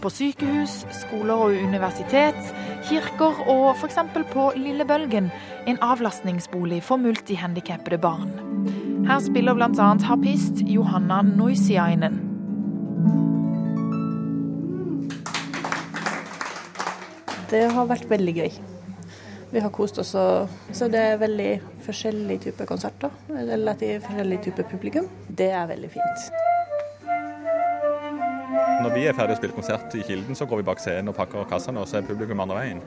På 0.01 0.10
sykehus, 0.10 0.79
skoler 1.03 1.45
og 1.45 1.62
universitet, 1.62 2.41
kirker 2.89 3.45
og 3.45 3.67
f.eks. 3.75 4.01
på 4.34 4.47
Lille 4.57 4.89
Bølgen, 4.89 5.29
en 5.69 5.77
avlastningsbolig 5.77 6.81
for 6.89 6.97
multihandikappede 6.97 8.01
barn. 8.01 8.34
Her 9.05 9.21
spiller 9.21 9.53
bl.a. 9.53 9.93
harpist 10.10 10.65
Johanna 10.65 11.21
Noisiainen. 11.21 12.30
Det 17.51 17.65
har 17.67 17.87
vært 17.89 18.07
veldig 18.07 18.33
gøy. 18.37 18.51
Vi 19.51 19.59
har 19.59 19.71
kost 19.75 19.97
oss. 19.99 20.13
Så 20.15 20.87
det 20.87 20.99
er 20.99 21.17
veldig 21.19 21.49
forskjellig 21.83 22.37
type 22.45 22.67
konserter. 22.69 23.11
Relativt 23.27 24.05
forskjellig 24.05 24.39
type 24.45 24.63
publikum. 24.71 25.09
Det 25.27 25.49
er 25.51 25.67
veldig 25.67 25.91
fint. 25.91 26.31
Når 28.81 28.95
vi 28.95 29.03
er 29.05 29.13
ferdig 29.13 29.35
å 29.35 29.39
spille 29.41 29.53
konsert 29.53 29.93
i 29.99 30.01
Kilden, 30.07 30.37
så 30.37 30.47
går 30.49 30.61
vi 30.61 30.67
bak 30.71 30.79
scenen 30.81 31.11
og 31.11 31.17
pakker 31.19 31.43
kassene, 31.51 31.83
og 31.83 31.89
så 31.91 31.99
er 31.99 32.07
publikum 32.07 32.39
andre 32.41 32.63
veien. 32.63 32.79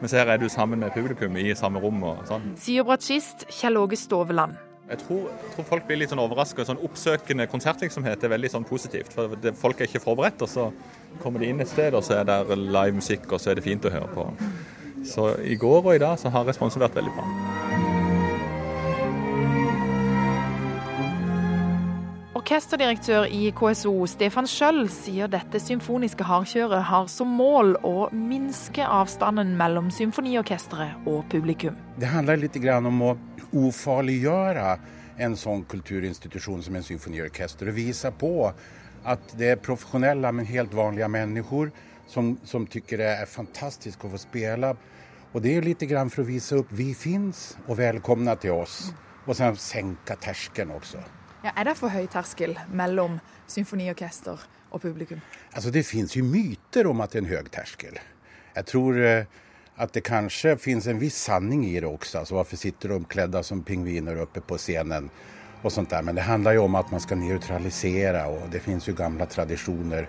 Mens 0.00 0.14
her 0.16 0.30
er 0.30 0.40
du 0.40 0.46
sammen 0.48 0.80
med 0.80 0.94
publikum 0.94 1.36
i 1.36 1.50
samme 1.58 1.82
rom 1.82 1.98
og 2.08 2.22
sånn. 2.30 2.54
Sier 2.62 2.86
bratsjist 2.88 3.44
Kjell 3.52 3.76
Åge 3.82 3.98
Stoveland. 4.00 4.56
Jeg 4.92 5.00
tror, 5.06 5.28
tror, 5.54 5.64
folk 5.64 5.86
blir 5.88 6.02
litt 6.02 6.10
sånn 6.12 6.20
overraska. 6.20 6.66
Sånn 6.68 6.80
oppsøkende 6.84 7.46
konsertvirksomhet 7.48 8.26
er 8.26 8.32
veldig 8.34 8.50
sånn 8.52 8.66
positivt. 8.68 9.14
For 9.16 9.38
det, 9.40 9.54
Folk 9.56 9.80
er 9.80 9.88
ikke 9.88 10.02
forberedt, 10.04 10.44
og 10.44 10.50
så 10.52 10.68
kommer 11.22 11.40
de 11.40 11.48
inn 11.48 11.64
et 11.64 11.70
sted, 11.70 11.96
og 11.96 12.04
så 12.04 12.18
er 12.20 12.28
det 12.28 12.58
live 12.60 12.98
musikk, 12.98 13.24
og 13.32 13.40
så 13.40 13.52
er 13.52 13.60
det 13.60 13.64
fint 13.64 13.88
å 13.88 13.94
høre 13.94 14.12
på. 14.12 14.28
Så 15.08 15.32
i 15.48 15.56
går 15.56 15.80
og 15.80 15.94
i 15.96 16.04
dag 16.04 16.20
så 16.20 16.30
har 16.34 16.44
responsen 16.46 16.84
vært 16.84 17.00
veldig 17.00 17.16
bra. 17.16 17.91
Orkesterdirektør 22.52 23.30
i 23.32 23.46
KSO 23.56 23.94
Stefan 24.12 24.44
Schjøll 24.44 24.82
sier 24.92 25.30
dette 25.32 25.56
symfoniske 25.56 26.26
hardkjøret 26.28 26.82
har 26.84 27.06
som 27.08 27.30
mål 27.32 27.78
å 27.88 28.10
minske 28.12 28.84
avstanden 28.84 29.54
mellom 29.56 29.86
symfoniorkesteret 29.88 31.06
og 31.08 31.22
publikum. 31.32 31.78
Det 31.96 32.10
handler 32.12 32.42
litt 32.42 32.58
om 32.74 32.98
å 33.06 33.14
ofarliggjøre 33.56 34.66
en 35.24 35.36
sånn 35.40 35.64
kulturinstitusjon 35.64 36.60
som 36.66 36.76
en 36.76 36.84
symfoniorkester 36.84 37.72
og 37.72 37.78
vise 37.78 38.12
på 38.20 38.34
at 38.44 39.32
det 39.40 39.54
er 39.54 39.64
profesjonelle, 39.70 40.34
men 40.36 40.52
helt 40.52 40.76
vanlige 40.76 41.08
mennesker 41.08 41.72
som, 42.04 42.34
som 42.44 42.68
tycker 42.68 43.00
det 43.00 43.14
er 43.14 43.32
fantastisk 43.32 44.04
å 44.04 44.12
få 44.12 44.20
spille. 44.26 44.74
Og 45.32 45.40
det 45.40 45.56
er 45.56 45.70
litt 45.70 45.88
for 45.88 46.20
å 46.20 46.28
vise 46.28 46.60
opp 46.60 46.76
vi 46.76 46.92
fins 46.92 47.56
og 47.64 47.80
velkomne 47.80 48.36
til 48.44 48.60
oss. 48.60 48.92
Og 49.24 49.38
så 49.40 49.54
senke 49.56 50.20
terskelen 50.20 50.76
også. 50.76 51.00
Ja, 51.42 51.50
er 51.56 51.66
det 51.66 51.74
for 51.74 51.90
høy 51.90 52.04
terskel 52.06 52.54
mellom 52.70 53.16
symfoniorkester 53.50 54.38
og 54.70 54.82
publikum? 54.82 55.18
Altså, 55.50 55.72
det 55.74 55.82
fins 55.86 56.14
jo 56.14 56.22
myter 56.22 56.86
om 56.86 57.02
at 57.02 57.12
det 57.12 57.18
er 57.18 57.24
en 57.24 57.32
høy 57.32 57.48
terskel. 57.50 57.98
Jeg 58.52 58.68
tror 58.70 59.00
eh, 59.02 59.40
at 59.82 59.94
det 59.96 60.04
kanskje 60.06 60.54
fins 60.60 60.86
en 60.86 61.00
viss 61.02 61.18
sanning 61.26 61.64
i 61.66 61.74
det 61.80 61.88
også. 61.88 62.20
Altså, 62.20 62.36
hvorfor 62.38 62.60
sitter 62.60 62.94
de 62.94 63.10
kledd 63.10 63.38
som 63.42 63.64
pingviner 63.66 64.22
oppe 64.22 64.44
på 64.44 64.60
scenen 64.60 65.10
og 65.62 65.72
sånt 65.72 65.90
der. 65.90 66.02
Men 66.06 66.18
det 66.18 66.26
handler 66.26 66.58
jo 66.58 66.66
om 66.68 66.78
at 66.78 66.90
man 66.94 67.02
skal 67.02 67.18
neutralisere 67.18 68.22
og 68.30 68.46
det 68.52 68.62
fins 68.62 68.86
jo 68.88 68.94
gamle 68.98 69.26
tradisjoner. 69.26 70.06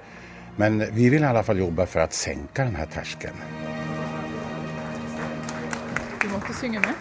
Men 0.61 0.83
vi 0.93 1.09
vil 1.09 1.25
i 1.25 1.29
alle 1.29 1.41
fall 1.45 1.61
jobbe 1.63 1.89
for 1.89 2.05
å 2.05 2.13
senke 2.13 2.65
denne 2.65 2.85
terskelen. 2.93 4.21
Måtte 6.33 6.53
synge 6.57 6.79
med? 6.81 6.93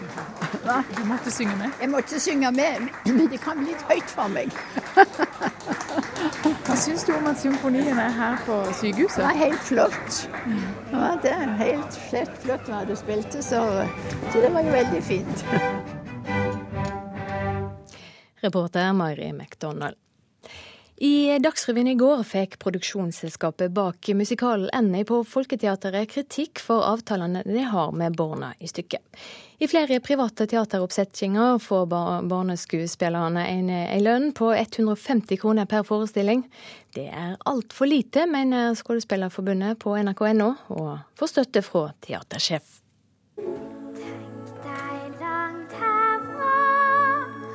Hva? 0.63 0.75
Du 0.95 1.03
måtte 1.09 1.31
synge 1.33 1.55
med? 1.57 1.71
Jeg 1.81 1.89
måtte 1.89 2.19
synge 2.21 2.51
med, 2.53 2.89
men 3.05 3.27
det 3.31 3.39
kan 3.41 3.57
bli 3.57 3.71
litt 3.71 3.81
høyt 3.89 4.11
for 4.13 4.29
meg. 4.29 4.53
Hva 6.63 6.75
syns 6.77 7.05
du 7.07 7.15
om 7.15 7.25
at 7.31 7.41
symfonien 7.41 7.97
er 7.99 8.13
her 8.13 8.37
på 8.45 8.59
sykehuset? 8.77 9.23
Det 9.23 9.25
var 9.25 9.41
helt 9.41 9.65
flott. 9.65 10.21
Ja, 10.93 11.09
det 11.23 11.33
var 11.33 11.57
helt 11.63 11.97
slett 11.97 12.37
flott 12.45 12.69
hva 12.69 12.83
du 12.87 12.93
spilte, 12.99 13.41
så, 13.45 13.63
så 14.29 14.43
det 14.45 14.53
var 14.53 14.67
jo 14.67 14.77
veldig 14.77 15.01
fint. 15.09 15.45
Reporter 18.43 18.93
Mari 18.93 19.31
McDonald. 19.33 19.97
I 20.95 21.39
Dagsrevyen 21.41 21.87
i 21.87 21.95
går 21.97 22.21
fikk 22.27 22.59
produksjonsselskapet 22.61 23.71
bak 23.73 24.11
musikalen 24.13 24.69
Annie 24.77 25.05
på 25.09 25.23
Folketeatret 25.25 26.05
kritikk 26.11 26.61
for 26.61 26.85
avtalene 26.85 27.41
de 27.47 27.63
har 27.65 27.91
med 27.97 28.13
barna 28.17 28.51
i 28.59 28.69
stykket. 28.69 29.01
I 29.57 29.67
flere 29.71 29.97
private 30.05 30.45
teateroppsettinger 30.51 31.57
får 31.63 31.89
barneskuespillerne 32.29 33.47
en, 33.55 33.73
en 33.73 34.05
lønn 34.05 34.29
på 34.37 34.51
150 34.53 35.41
kroner 35.41 35.65
per 35.65 35.85
forestilling. 35.87 36.45
Det 36.93 37.09
er 37.09 37.37
altfor 37.49 37.89
lite, 37.89 38.27
mener 38.29 38.77
Skuespillerforbundet 38.77 39.81
på 39.81 39.97
nrk.no, 39.97 40.53
og 40.77 40.97
får 41.17 41.33
støtte 41.33 41.65
fra 41.65 41.87
teatersjef. 42.05 42.81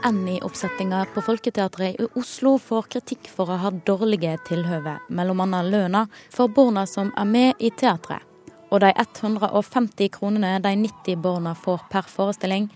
Annie-oppsettinga 0.02 1.06
på 1.14 1.22
Folketeatret 1.22 2.00
i 2.00 2.06
Oslo 2.14 2.58
får 2.58 2.86
kritikk 2.92 3.28
for 3.34 3.50
å 3.50 3.58
ha 3.62 3.70
dårlige 3.70 4.36
tilhøve, 4.46 4.98
bl.a. 5.08 5.62
lønna 5.62 6.04
for 6.34 6.48
barna 6.54 6.86
som 6.86 7.10
er 7.18 7.26
med 7.26 7.62
i 7.62 7.70
teatret. 7.70 8.22
Og 8.70 8.82
de 8.84 8.92
150 8.92 10.10
kronene 10.14 10.58
de 10.62 10.74
90 10.84 11.20
barna 11.24 11.54
får 11.56 11.86
per 11.90 12.08
forestilling. 12.10 12.68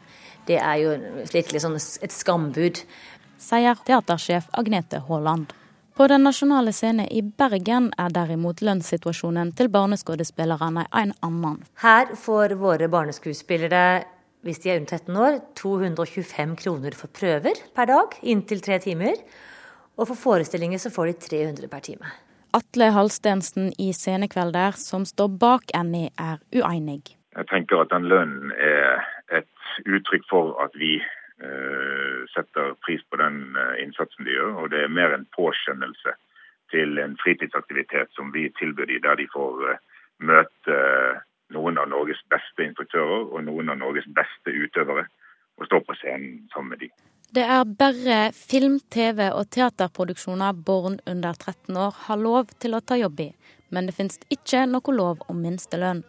Det 0.49 0.59
er 0.59 0.79
jo 0.83 0.95
litt 1.35 1.53
sånn 1.63 1.77
et 1.79 2.15
skambud. 2.15 2.83
Sier 3.39 3.83
teatersjef 3.87 4.49
Agnete 4.59 5.03
Haaland. 5.09 5.53
På 5.95 6.07
Den 6.09 6.25
nasjonale 6.25 6.73
scene 6.73 7.05
i 7.13 7.21
Bergen 7.23 7.91
er 8.01 8.15
derimot 8.15 8.63
lønnssituasjonen 8.65 9.53
til 9.53 9.69
barneskuespillerne 9.69 10.87
en 10.89 11.13
annen. 11.21 11.59
Her 11.85 12.15
får 12.17 12.57
våre 12.57 12.89
barneskuespillere 12.89 13.83
hvis 14.43 14.59
de 14.63 14.71
er 14.73 14.81
under 14.81 14.99
13 14.99 15.17
år, 15.17 15.39
225 15.59 16.57
kroner 16.63 16.97
for 16.99 17.11
prøver 17.15 17.59
per 17.77 17.89
dag, 17.91 18.19
inntil 18.23 18.63
tre 18.65 18.79
timer. 18.83 19.23
Og 19.97 20.09
for 20.09 20.19
forestillinger 20.19 20.81
så 20.83 20.91
får 20.91 21.11
de 21.11 21.17
300 21.29 21.71
per 21.71 21.85
time. 21.87 22.11
Atle 22.53 22.91
Halstensen 22.93 23.71
i 23.81 23.93
Scenekvelder, 23.97 24.77
som 24.77 25.07
står 25.09 25.31
bak 25.41 25.73
Annie, 25.75 26.11
er 26.19 26.43
uenig. 26.53 27.15
Jeg 27.37 27.49
tenker 27.49 27.81
at 27.81 27.93
den 27.93 28.09
lønnen 28.11 28.53
er 28.53 29.01
et 29.33 29.87
uttrykk 29.87 30.27
for 30.29 30.59
at 30.65 30.75
vi 30.77 30.99
uh, 31.01 32.19
setter 32.35 32.75
pris 32.85 33.01
på 33.09 33.21
den 33.23 33.57
uh, 33.57 33.79
innsatsen 33.81 34.27
de 34.27 34.35
gjør. 34.35 34.59
Og 34.61 34.71
det 34.75 34.83
er 34.83 34.93
mer 34.93 35.15
en 35.17 35.29
påskjønnelse 35.37 36.13
til 36.75 36.99
en 37.01 37.17
fritidsaktivitet 37.23 38.13
som 38.17 38.35
vi 38.35 38.51
tilbyr 38.59 38.91
dem, 38.91 39.01
der 39.07 39.17
de 39.23 39.29
får 39.33 39.65
uh, 39.71 39.81
møte 40.21 40.79
noen 41.55 41.79
av 41.79 41.89
Norges 41.91 42.21
beste 42.33 42.67
instruktører 42.67 43.31
og 43.31 43.45
noen 43.47 43.73
av 43.73 43.81
Norges 43.81 44.09
beste 44.17 44.53
utøvere, 44.53 45.07
og 45.61 45.67
stå 45.69 45.83
på 45.87 45.97
scenen 46.01 46.47
sammen 46.53 46.75
med 46.75 46.85
de. 46.85 46.91
Det 47.33 47.45
er 47.49 47.65
bare 47.65 48.17
film, 48.37 48.79
TV 48.93 49.31
og 49.33 49.47
teaterproduksjoner 49.55 50.57
barn 50.67 50.99
under 51.09 51.33
13 51.33 51.77
år 51.81 51.95
har 52.07 52.21
lov 52.21 52.53
til 52.61 52.77
å 52.77 52.83
ta 52.85 52.99
jobb 53.01 53.23
i, 53.25 53.29
men 53.73 53.89
det 53.89 53.97
finnes 53.97 54.21
ikke 54.29 54.67
noe 54.69 54.97
lov 54.97 55.25
om 55.33 55.41
minstelønn. 55.41 56.03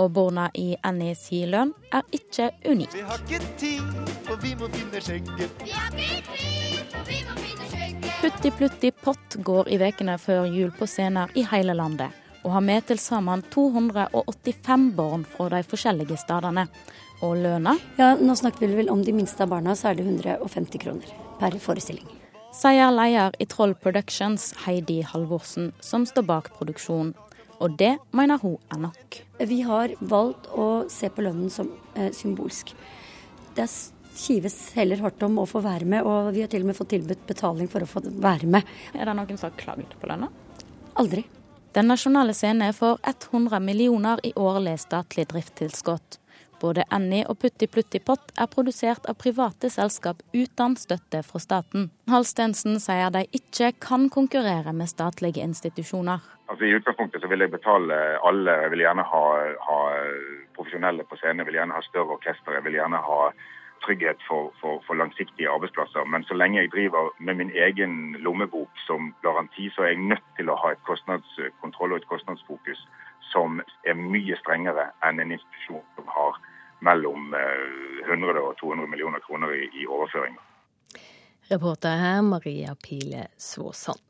Og 0.00 0.12
barna 0.16 0.46
i 0.56 0.74
Annie 0.84 1.16
si 1.16 1.42
lønn 1.48 1.72
er 1.92 2.04
ikke 2.16 2.50
unik. 2.64 2.94
Vi 2.96 3.04
har 3.08 3.24
ikke 3.24 3.50
tid, 3.60 3.98
for 4.28 4.40
vi 4.44 4.54
må 4.56 4.68
finne 4.72 5.02
skjegget. 5.04 5.60
Vi 5.64 5.76
har 5.76 5.96
ikke 5.96 6.36
tid, 6.36 6.80
for 6.94 7.08
vi 7.08 7.20
må 7.24 7.36
finne 7.42 7.68
skjegget. 7.74 8.16
Putti 8.20 8.52
Plutti 8.56 8.92
Pott 9.04 9.36
går 9.44 9.68
i 9.72 9.80
ukene 9.80 10.16
før 10.20 10.48
jul 10.48 10.72
på 10.76 10.88
scener 10.88 11.32
i 11.36 11.44
hele 11.52 11.76
landet 11.76 12.29
og 12.44 12.54
har 12.54 12.64
med 12.64 12.86
til 12.88 13.00
sammen 13.00 13.42
285 13.52 14.86
barn 14.96 15.26
fra 15.28 15.48
de 15.52 15.60
forskjellige 15.66 16.18
stedene. 16.22 16.66
Og 17.20 17.36
lønna? 17.36 17.74
Ja, 17.98 18.14
Nå 18.16 18.34
snakker 18.38 18.64
vi 18.64 18.78
vel 18.78 18.88
om 18.92 19.02
de 19.04 19.12
minste 19.12 19.44
av 19.44 19.52
barna, 19.52 19.74
så 19.76 19.90
er 19.90 19.98
det 19.98 20.06
150 20.08 20.80
kroner 20.80 21.10
per 21.40 21.58
forestilling. 21.60 22.06
Sier 22.56 22.90
leder 22.90 23.36
i 23.38 23.46
Troll 23.46 23.76
Productions, 23.78 24.54
Heidi 24.64 25.02
Halvorsen, 25.06 25.70
som 25.84 26.06
står 26.08 26.24
bak 26.26 26.48
produksjonen. 26.56 27.12
Og 27.60 27.76
det 27.76 27.92
mener 28.16 28.40
hun 28.40 28.56
er 28.72 28.80
nok. 28.88 29.20
Vi 29.44 29.60
har 29.68 29.92
valgt 30.00 30.48
å 30.56 30.86
se 30.90 31.10
på 31.12 31.26
lønnen 31.26 31.52
som 31.52 31.68
eh, 31.94 32.08
symbolsk. 32.16 32.72
Det 33.54 33.68
kives 34.16 34.56
heller 34.74 35.02
hardt 35.04 35.22
om 35.26 35.38
å 35.42 35.48
få 35.48 35.60
være 35.64 35.88
med, 35.88 36.06
og 36.08 36.32
vi 36.34 36.42
har 36.44 36.50
til 36.50 36.64
og 36.64 36.72
med 36.72 36.78
fått 36.78 36.94
tilbudt 36.94 37.26
betaling 37.28 37.68
for 37.70 37.84
å 37.84 37.90
få 37.90 38.02
være 38.08 38.48
med. 38.50 38.64
Er 38.96 39.04
det 39.04 39.16
noen 39.18 39.36
som 39.36 39.50
har 39.50 39.60
klagd 39.60 39.94
på 40.00 40.10
lønna? 40.10 40.32
Aldri. 41.00 41.26
Den 41.72 41.86
nasjonale 41.86 42.34
scene 42.34 42.72
får 42.72 42.98
100 43.30 43.60
millioner 43.60 44.18
i 44.26 44.32
årlig 44.36 44.80
statlig 44.80 45.28
driftstilskudd. 45.30 46.16
Både 46.60 46.82
Annie 46.90 47.22
og 47.30 47.38
Putti 47.38 47.68
Plutti 47.70 48.00
Pott 48.02 48.32
er 48.34 48.48
produsert 48.50 49.06
av 49.06 49.14
private 49.22 49.70
selskap 49.70 50.18
uten 50.34 50.74
støtte 50.76 51.22
fra 51.22 51.38
staten. 51.38 51.86
Halstensen 52.10 52.80
sier 52.82 53.14
de 53.14 53.22
ikke 53.38 53.70
kan 53.86 54.08
konkurrere 54.10 54.74
med 54.74 54.90
statlige 54.90 55.46
institusjoner. 55.46 56.18
Altså, 56.50 56.66
I 56.66 56.74
utgangspunktet 56.80 57.30
vil 57.30 57.46
jeg 57.46 57.54
betale 57.54 58.00
alle. 58.26 58.58
Jeg 58.64 58.74
vil 58.74 58.84
gjerne 58.88 59.06
ha, 59.06 59.24
ha 59.68 59.80
profesjonelle 60.58 61.06
på 61.06 61.22
scenen, 61.22 61.44
jeg 61.44 61.52
vil 61.52 61.60
gjerne 61.60 61.78
ha 61.78 61.86
større 61.86 62.18
orkester. 62.18 62.58
Jeg 62.58 62.66
vil 62.66 62.80
gjerne 62.80 62.98
ha 63.06 63.22
trygghet 63.84 64.20
for, 64.28 64.52
for, 64.60 64.82
for, 64.86 64.94
langsiktige 64.94 65.50
arbeidsplasser. 65.50 66.04
Men 66.04 66.24
så 66.24 66.34
lenge 66.34 66.60
jeg 66.60 66.72
driver 66.74 67.10
med 67.20 67.34
min 67.34 67.52
egen 67.66 68.16
lommebok 68.26 68.70
som 68.86 69.14
garanti, 69.22 69.70
så 69.74 69.82
er 69.82 69.94
jeg 69.94 70.08
nødt 70.12 70.26
til 70.36 70.50
å 70.50 70.58
ha 70.62 70.72
et 70.72 70.84
kostnadskontroll 70.88 71.92
og 71.92 72.02
et 72.02 72.10
kostnadsfokus 72.12 72.80
som 73.32 73.60
er 73.86 73.94
mye 73.94 74.36
strengere 74.42 74.90
enn 75.06 75.22
en 75.22 75.34
institusjon 75.36 75.86
som 75.96 76.06
har 76.16 76.38
mellom 76.86 77.34
100 77.34 78.30
eh, 78.30 78.44
og 78.44 78.56
200 78.60 78.88
millioner 78.90 79.22
kroner 79.26 79.52
i, 79.54 79.66
i 79.82 79.86
overføringer. 79.86 80.40
Reporter 81.50 81.98
her 81.98 82.22
Maria 82.22 82.74
Pile 82.78 83.26
Svåsand. 83.38 84.00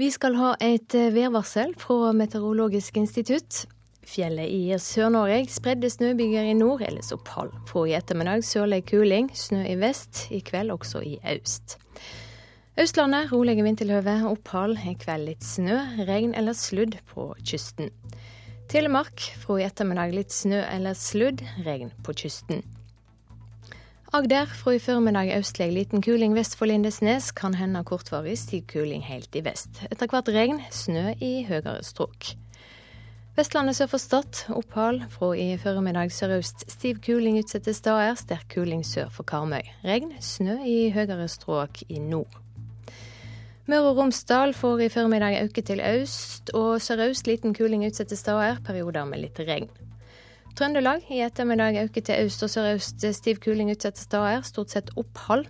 Vi 0.00 0.08
skal 0.10 0.36
ha 0.40 0.54
et 0.64 0.94
eh, 0.96 1.12
værvarsel 1.12 1.74
fra 1.80 2.14
Meteorologisk 2.16 2.96
institutt. 2.96 3.66
Fjellet 4.06 4.48
i 4.48 4.72
Sør-Norge. 4.80 5.44
Spredde 5.52 5.90
snøbyger 5.90 6.48
i 6.50 6.56
nord, 6.56 6.82
ellers 6.86 7.12
opphold. 7.12 7.52
Fra 7.68 7.84
i 7.86 7.94
ettermiddag 7.98 8.44
sørlig 8.46 8.84
kuling, 8.88 9.30
snø 9.36 9.62
i 9.68 9.76
vest. 9.80 10.26
I 10.30 10.40
kveld 10.44 10.72
også 10.74 11.02
i 11.04 11.18
øst. 11.34 11.76
Østlandet 12.80 13.32
rolige 13.32 13.62
vindtilhøve, 13.66 14.16
opphold. 14.30 14.78
I 14.88 14.96
kveld 14.98 15.28
litt 15.28 15.44
snø, 15.44 15.78
regn 16.08 16.34
eller 16.34 16.56
sludd 16.56 16.96
på 17.12 17.30
kysten. 17.44 17.92
Telemark 18.70 19.24
fra 19.42 19.58
i 19.58 19.64
ettermiddag 19.66 20.12
litt 20.14 20.32
snø 20.32 20.60
eller 20.62 20.94
sludd, 20.94 21.42
regn 21.66 21.90
på 22.06 22.14
kysten. 22.24 22.62
Agder 24.14 24.50
fra 24.58 24.72
i 24.74 24.80
formiddag 24.82 25.28
østlig 25.36 25.68
liten 25.70 26.02
kuling 26.02 26.32
vest 26.34 26.56
for 26.58 26.66
Lindesnes, 26.66 27.28
kan 27.30 27.54
hende 27.54 27.84
kortvarig 27.86 28.34
stiv 28.38 28.64
kuling 28.70 29.04
helt 29.06 29.36
i 29.38 29.42
vest. 29.46 29.84
Etter 29.86 30.10
hvert 30.10 30.30
regn, 30.34 30.58
snø 30.74 31.12
i 31.22 31.44
høyere 31.46 31.76
strøk. 31.86 32.32
Vestlandet 33.40 33.78
sør 33.78 33.86
for 33.88 34.02
Stad 34.02 34.38
opphold. 34.52 34.98
Fra 35.14 35.30
i 35.32 35.54
formiddag 35.56 36.10
sørøst 36.12 36.66
stiv 36.68 36.98
kuling 37.00 37.38
utsatte 37.40 37.72
steder. 37.72 38.12
Sterk 38.20 38.50
kuling 38.52 38.82
sør 38.84 39.08
for 39.14 39.24
Karmøy. 39.24 39.64
Regn, 39.80 40.10
snø 40.20 40.58
i 40.68 40.90
høyere 40.92 41.24
strøk 41.32 41.80
i 41.88 42.02
nord. 42.04 42.36
Møre 43.64 43.94
og 43.94 43.96
Romsdal 43.96 44.52
får 44.52 44.84
i 44.84 44.90
formiddag 44.92 45.38
øke 45.46 45.64
til 45.64 45.80
øst 45.80 46.52
og 46.52 46.82
sørøst 46.84 47.32
liten 47.32 47.56
kuling 47.56 47.86
utsatte 47.88 48.18
steder. 48.20 48.60
Perioder 48.66 49.08
med 49.08 49.24
litt 49.24 49.40
regn. 49.48 49.72
Trøndelag 50.52 51.08
i 51.08 51.24
ettermiddag 51.24 51.80
øke 51.86 52.04
til 52.04 52.20
øst 52.26 52.44
og 52.44 52.52
sørøst 52.52 53.08
stiv 53.22 53.40
kuling 53.40 53.72
utsatte 53.72 54.04
steder. 54.04 54.44
Stort 54.44 54.76
sett 54.76 54.92
opphold. 55.00 55.48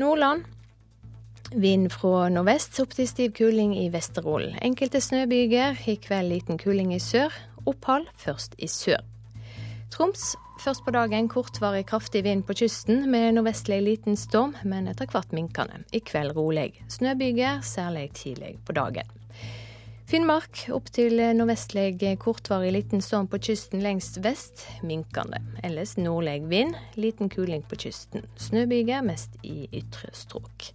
Nordland 0.00 0.48
Vind 1.54 1.92
fra 1.94 2.26
nordvest 2.32 2.80
opp 2.82 2.96
til 2.96 3.06
stiv 3.06 3.30
kuling 3.38 3.76
i 3.78 3.86
Vesterålen. 3.92 4.56
Enkelte 4.66 4.98
snøbyger. 5.00 5.78
I 5.86 5.94
kveld 6.02 6.32
liten 6.32 6.58
kuling 6.58 6.90
i 6.94 6.98
sør. 6.98 7.30
Opphold 7.66 8.08
først 8.18 8.56
i 8.58 8.66
sør. 8.66 9.04
Troms 9.94 10.34
først 10.60 10.82
på 10.82 10.90
dagen 10.90 11.28
kortvarig 11.30 11.84
kraftig 11.86 12.24
vind 12.26 12.42
på 12.48 12.56
kysten 12.58 13.04
med 13.12 13.36
nordvestlig 13.36 13.78
liten 13.84 14.18
storm, 14.18 14.56
men 14.64 14.88
etter 14.90 15.06
hvert 15.12 15.30
minkende. 15.36 15.84
I 15.94 16.00
kveld 16.02 16.34
rolig. 16.34 16.72
Snøbyger, 16.90 17.60
særlig 17.62 18.08
tidlig 18.18 18.56
på 18.66 18.74
dagen. 18.74 19.06
Finnmark 20.06 20.64
opp 20.74 20.90
til 20.94 21.18
nordvestlig 21.38 22.18
kortvarig 22.22 22.72
liten 22.74 23.02
storm 23.02 23.30
på 23.30 23.38
kysten 23.42 23.82
lengst 23.86 24.18
vest, 24.24 24.66
minkende. 24.82 25.38
Ellers 25.62 25.94
nordlig 25.98 26.40
vind, 26.50 26.74
liten 26.98 27.30
kuling 27.30 27.62
på 27.70 27.78
kysten. 27.86 28.26
Snøbyger 28.34 29.06
mest 29.06 29.38
i 29.46 29.68
ytre 29.70 30.10
strøk. 30.14 30.72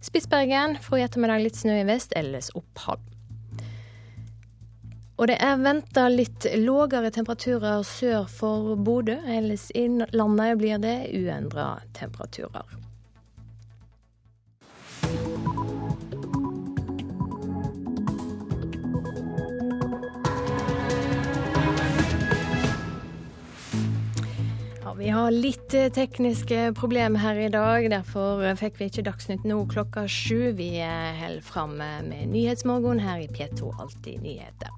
Spitsbergen 0.00 0.78
får 0.82 0.98
i 0.98 1.02
ettermiddag 1.04 1.42
litt 1.44 1.58
snø 1.60 1.80
i 1.82 1.86
vest, 1.88 2.14
ellers 2.16 2.48
opphold. 2.56 3.02
Og 5.20 5.28
det 5.28 5.36
er 5.44 5.58
venta 5.60 6.06
litt 6.08 6.46
lågere 6.56 7.10
temperaturer 7.12 7.82
sør 7.84 8.24
for 8.24 8.72
Bodø. 8.80 9.18
Ellers 9.28 9.66
i 9.76 9.84
landet 10.16 10.56
blir 10.62 10.80
det 10.80 10.96
uendra 11.12 11.74
temperaturer. 11.92 12.64
Vi 24.98 25.08
har 25.14 25.30
litt 25.30 25.74
eh, 25.74 25.90
tekniske 25.92 26.72
problemer 26.78 27.22
her 27.22 27.38
i 27.38 27.52
dag. 27.52 27.86
Derfor 27.92 28.44
fikk 28.58 28.80
vi 28.80 28.90
ikke 28.90 29.06
Dagsnytt 29.06 29.46
nå 29.48 29.62
klokka 29.70 30.06
sju. 30.10 30.50
Vi 30.58 30.72
holder 30.80 31.40
fram 31.44 31.78
med 31.78 32.30
Nyhetsmorgen 32.32 33.02
her 33.04 33.22
i 33.22 33.30
P2 33.30 33.74
Alltid 33.80 34.22
nyheter. 34.24 34.70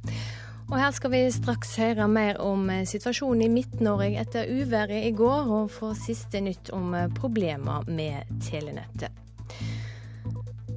Og 0.73 0.79
her 0.81 0.93
skal 0.97 1.13
vi 1.13 1.27
straks 1.29 1.75
høre 1.77 2.07
mer 2.09 2.39
om 2.41 2.71
eh, 2.73 2.87
situasjonen 2.89 3.45
i 3.45 3.51
Midt-Norge 3.53 4.23
etter 4.23 4.49
uværet 4.49 5.05
i 5.05 5.13
går, 5.17 5.51
og 5.53 5.73
få 5.75 5.93
siste 5.99 6.41
nytt 6.41 6.73
om 6.73 6.95
eh, 6.97 7.11
problemer 7.13 7.85
med 7.93 8.31
telenettet. 8.47 9.13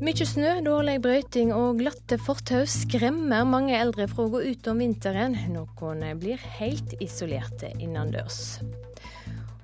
Mykje 0.03 0.27
snø, 0.27 0.49
dårlig 0.65 0.97
brøyting 1.05 1.53
og 1.55 1.79
glatte 1.79 2.17
fortau 2.19 2.65
skremmer 2.67 3.47
mange 3.47 3.77
eldre 3.79 4.09
fra 4.11 4.25
å 4.25 4.33
gå 4.33 4.43
ut 4.43 4.67
om 4.67 4.83
vinteren. 4.83 5.37
Noen 5.53 6.03
blir 6.19 6.43
helt 6.59 6.97
isolerte 6.99 7.71
innendørs. 7.79 8.57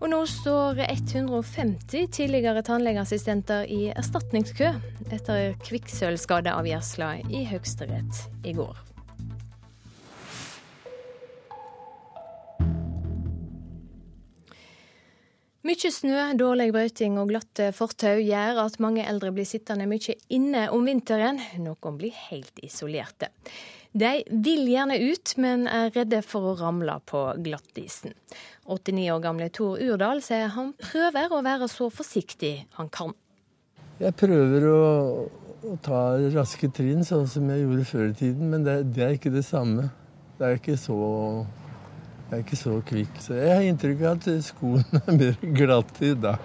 Og 0.02 0.10
nå 0.10 0.24
står 0.26 0.80
150 0.88 2.08
tidligere 2.10 2.64
tannlegeassistenter 2.66 3.68
i 3.70 3.92
erstatningskø 3.94 4.72
etter 5.14 5.52
kvikksølvskadeavgjørelsen 5.62 7.30
i 7.30 7.44
Høyesterett 7.46 8.24
i 8.50 8.56
går. 8.58 8.80
Mye 15.62 15.92
snø, 15.94 16.18
dårlig 16.34 16.72
brøyting 16.74 17.20
og 17.22 17.30
glatte 17.30 17.70
fortau 17.78 18.16
gjør 18.18 18.64
at 18.64 18.80
mange 18.82 19.06
eldre 19.06 19.30
blir 19.36 19.46
sittende 19.46 19.86
mye 19.86 20.18
inne 20.34 20.66
om 20.74 20.90
vinteren. 20.90 21.38
Noen 21.62 22.02
blir 22.02 22.18
helt 22.32 22.58
isolerte. 22.66 23.30
De 23.92 24.12
vil 24.30 24.70
gjerne 24.72 24.96
ut, 25.04 25.34
men 25.44 25.66
er 25.68 25.92
redde 25.92 26.22
for 26.24 26.52
å 26.52 26.56
ramle 26.62 26.96
på 27.10 27.26
glattisen. 27.44 28.14
89 28.72 29.08
år 29.12 29.24
gamle 29.24 29.50
Tor 29.52 29.82
Urdal 29.84 30.22
sier 30.24 30.54
han 30.56 30.72
prøver 30.80 31.34
å 31.36 31.42
være 31.44 31.68
så 31.72 31.90
forsiktig 31.92 32.54
han 32.78 32.92
kan. 32.94 33.12
Jeg 34.00 34.16
prøver 34.18 34.68
å, 34.72 34.84
å 35.68 35.76
ta 35.84 36.04
raske 36.34 36.72
trinn, 36.74 37.04
sånn 37.06 37.28
som 37.30 37.50
jeg 37.52 37.66
gjorde 37.66 37.90
før 37.90 38.06
i 38.08 38.16
tiden, 38.24 38.54
men 38.54 38.64
det, 38.66 38.78
det 38.96 39.04
er 39.06 39.18
ikke 39.18 39.34
det 39.34 39.44
samme. 39.46 39.90
Det 40.40 40.48
er 40.48 40.62
ikke 40.62 40.80
så 40.80 41.02
jeg 42.32 42.38
er 42.38 42.44
ikke 42.46 42.56
så 42.56 42.74
kvikk, 42.88 43.18
så 43.20 43.36
jeg 43.36 43.52
har 43.52 43.66
inntrykk 43.68 44.02
av 44.08 44.14
at 44.22 44.46
skoene 44.46 45.02
er 45.02 45.18
mer 45.18 45.42
glatte 45.58 46.06
i 46.08 46.16
dag. 46.16 46.40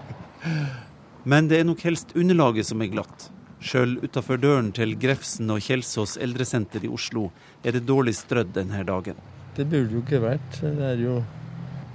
Men 1.23 1.47
det 1.47 1.61
er 1.61 1.69
nok 1.69 1.85
helst 1.87 2.11
underlaget 2.19 2.67
som 2.67 2.83
er 2.83 2.91
glatt. 2.91 3.29
Sjøl 3.61 3.97
utafor 4.05 4.37
døren 4.41 4.69
til 4.77 4.93
Grefsen 5.01 5.51
og 5.51 5.63
Kjelsås 5.65 6.17
eldresenter 6.21 6.85
i 6.85 6.91
Oslo 6.93 7.31
er 7.65 7.77
det 7.77 7.87
dårlig 7.89 8.15
strødd 8.19 8.53
denne 8.57 8.83
dagen. 8.85 9.17
Det 9.57 9.65
burde 9.65 9.97
jo 9.97 10.03
ikke 10.05 10.21
vært. 10.21 10.61
Det 10.61 10.91
er 10.91 11.01
jo 11.01 11.17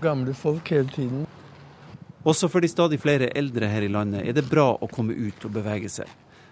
gamle 0.01 0.33
folk 0.33 0.73
hele 0.73 0.89
tiden. 0.89 1.27
Også 2.25 2.49
for 2.49 2.61
de 2.61 2.69
stadig 2.69 2.99
flere 3.01 3.29
eldre 3.37 3.69
her 3.69 3.85
i 3.85 3.93
landet 3.93 4.25
er 4.25 4.33
det 4.37 4.49
bra 4.49 4.71
å 4.73 4.89
komme 4.89 5.13
ut 5.13 5.45
og 5.45 5.53
bevege 5.53 5.89
seg. 5.89 6.09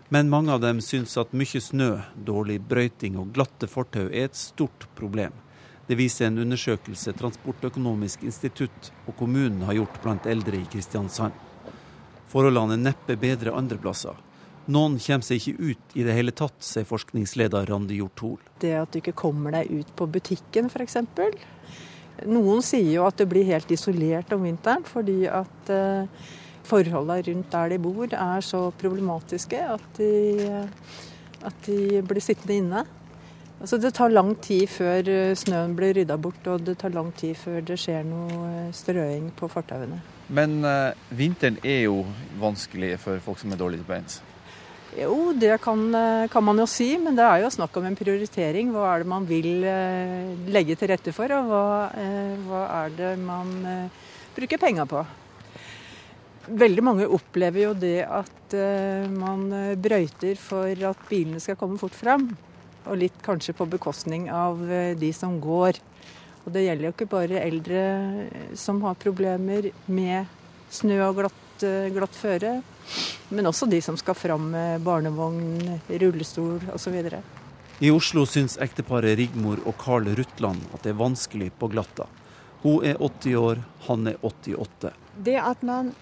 Men 0.10 0.30
mange 0.30 0.54
av 0.54 0.62
dem 0.62 0.80
syns 0.82 1.14
at 1.22 1.36
mye 1.38 1.62
snø, 1.62 1.92
dårlig 2.26 2.58
brøyting 2.66 3.18
og 3.22 3.34
glatte 3.34 3.70
fortau 3.70 4.08
er 4.08 4.30
et 4.30 4.38
stort 4.38 4.88
problem. 4.98 5.34
Det 5.90 5.98
viser 5.98 6.28
en 6.28 6.42
undersøkelse 6.42 7.14
Transportøkonomisk 7.18 8.24
institutt 8.26 8.92
og 9.08 9.16
kommunen 9.18 9.62
har 9.66 9.78
gjort 9.78 10.02
blant 10.04 10.26
eldre 10.30 10.58
i 10.58 10.66
Kristiansand. 10.70 11.34
Forholdene 12.30 12.78
er 12.78 12.84
neppe 12.90 13.18
bedre 13.18 13.54
andre 13.58 13.78
plasser. 13.82 14.18
Noen 14.70 15.00
kommer 15.02 15.26
seg 15.26 15.40
ikke 15.40 15.72
ut 15.72 15.96
i 15.98 16.04
det 16.06 16.14
hele 16.14 16.34
tatt, 16.36 16.60
sier 16.62 16.86
forskningsleder 16.86 17.66
Randi 17.72 17.98
Hjorthol. 17.98 18.38
Det 18.62 18.76
at 18.78 18.92
du 18.94 19.00
ikke 19.00 19.16
kommer 19.18 19.56
deg 19.56 19.72
ut 19.72 19.96
på 19.98 20.06
butikken 20.14 20.70
f.eks. 20.70 21.00
Noen 22.30 22.62
sier 22.66 22.92
jo 23.00 23.08
at 23.08 23.18
det 23.18 23.26
blir 23.32 23.48
helt 23.50 23.72
isolert 23.74 24.30
om 24.36 24.46
vinteren 24.46 24.86
fordi 24.86 25.24
at 25.32 25.74
uh, 25.74 26.30
forholdene 26.70 27.26
rundt 27.32 27.50
der 27.56 27.74
de 27.74 27.82
bor 27.82 28.14
er 28.14 28.46
så 28.46 28.68
problematiske 28.78 29.64
at 29.74 29.90
de, 29.98 30.46
at 31.42 31.66
de 31.66 32.04
blir 32.06 32.22
sittende 32.22 32.62
inne. 32.62 32.86
Altså 33.60 33.82
Det 33.82 33.94
tar 33.98 34.14
lang 34.14 34.36
tid 34.40 34.70
før 34.72 35.10
eh, 35.12 35.34
snøen 35.36 35.74
blir 35.76 35.98
rydda 35.98 36.16
bort, 36.22 36.46
og 36.48 36.62
det 36.64 36.78
tar 36.80 36.94
lang 36.94 37.10
tid 37.18 37.34
før 37.36 37.60
det 37.66 37.76
skjer 37.82 38.06
noe 38.08 38.38
eh, 38.54 38.70
strøing 38.72 39.34
på 39.36 39.50
fortauene. 39.52 40.00
Men 40.30 40.62
vinteren 41.10 41.58
er 41.66 41.88
jo 41.90 42.04
vanskelig 42.40 42.94
for 43.02 43.20
folk 43.26 43.42
som 43.42 43.52
er 43.52 43.60
dårlige 43.60 43.82
til 43.82 43.90
beins? 43.90 44.20
Jo, 44.98 45.32
det 45.38 45.60
kan, 45.62 45.84
kan, 46.32 46.44
man 46.44 46.58
jo 46.58 46.66
si, 46.70 46.96
men 46.98 47.18
det 47.18 47.26
er 47.26 47.44
jo 47.44 47.52
snakk 47.54 47.78
om 47.78 47.86
en 47.86 47.98
prioritering. 47.98 48.72
Hva 48.74 48.88
er 48.90 49.04
det 49.04 49.12
man 49.12 49.28
vil 49.30 49.62
uh, 49.62 50.34
legge 50.50 50.78
til 50.80 50.90
rette 50.90 51.14
for, 51.14 51.30
og 51.36 51.52
hva, 51.52 51.64
uh, 51.94 52.34
hva 52.48 52.64
er 52.82 52.98
det 52.98 53.14
man 53.22 53.54
bruker 54.34 54.62
penger 54.62 54.90
på? 54.90 55.06
Veldig 56.50 56.84
mange 56.84 57.06
opplever 57.06 57.68
jo 57.68 57.74
det 57.78 58.00
at 58.02 58.54
man 59.14 59.44
brøyter 59.78 60.40
for 60.42 60.86
at 60.90 61.04
bilene 61.06 61.38
skal 61.44 61.60
komme 61.60 61.78
fort 61.78 61.94
fram 61.94 62.32
og 62.90 62.98
litt 63.00 63.22
kanskje 63.26 63.56
på 63.58 63.68
bekostning 63.70 64.30
av 64.34 64.62
eh, 64.72 64.96
de 64.98 65.12
som 65.16 65.38
går. 65.42 65.80
Og 66.46 66.54
det 66.56 66.66
gjelder 66.66 66.90
jo 66.90 66.94
ikke 66.96 67.12
bare 67.12 67.44
eldre 67.44 67.84
eh, 68.30 68.56
som 68.58 68.82
har 68.86 69.00
problemer 69.00 69.72
med 69.88 70.30
snø 70.74 71.02
og 71.08 71.22
glatt, 71.22 71.46
eh, 71.68 71.90
glatt 71.94 72.16
føre, 72.16 72.60
men 73.30 73.50
også 73.50 73.68
de 73.70 73.82
som 73.84 73.98
skal 74.00 74.18
fram 74.18 74.50
med 74.54 74.84
barnevogn, 74.86 75.80
rullestol 75.90 76.64
osv. 76.74 76.98
I 77.80 77.92
Oslo 77.96 78.26
syns 78.28 78.58
ekteparet 78.60 79.18
Rigmor 79.20 79.62
og 79.66 79.78
Karl 79.80 80.10
Rutland 80.18 80.64
at 80.74 80.84
det 80.84 80.94
er 80.94 81.00
vanskelig 81.00 81.52
på 81.60 81.70
glatta. 81.72 82.10
Hun 82.64 82.84
er 82.84 83.00
80 83.00 83.38
år, 83.40 83.62
han 83.88 84.08
er 84.12 84.18
88. 84.26 84.92
Det 85.16 85.38
at 85.40 85.62
man 85.64 85.94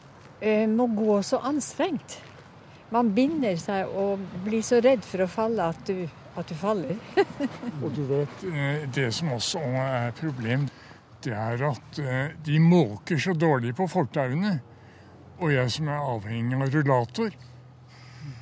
eh, 0.41 0.65
må 0.69 0.89
gå 0.97 1.19
så 1.25 1.41
anstrengt. 1.45 2.19
Man 2.89 3.11
binder 3.13 3.59
seg 3.59 3.91
og 3.99 4.23
blir 4.45 4.63
så 4.65 4.79
redd 4.81 5.03
for 5.05 5.25
å 5.25 5.29
falle 5.29 5.69
at 5.73 5.83
du 5.89 6.07
at 6.37 6.49
du 6.49 6.55
faller. 6.55 6.97
og 7.83 7.93
du 7.95 8.03
vet, 8.05 8.43
eh, 8.45 8.89
Det 8.93 9.09
som 9.13 9.31
også 9.33 9.59
er 9.59 10.09
et 10.09 10.19
problem, 10.21 10.67
det 11.25 11.33
er 11.33 11.63
at 11.71 11.99
eh, 11.99 12.35
de 12.45 12.59
måker 12.61 13.17
så 13.21 13.33
dårlig 13.33 13.73
på 13.75 13.87
fortauene. 13.89 14.59
Og 15.37 15.53
jeg 15.53 15.71
som 15.71 15.89
er 15.93 16.01
avhengig 16.01 16.57
av 16.57 16.71
rullator, 16.73 17.33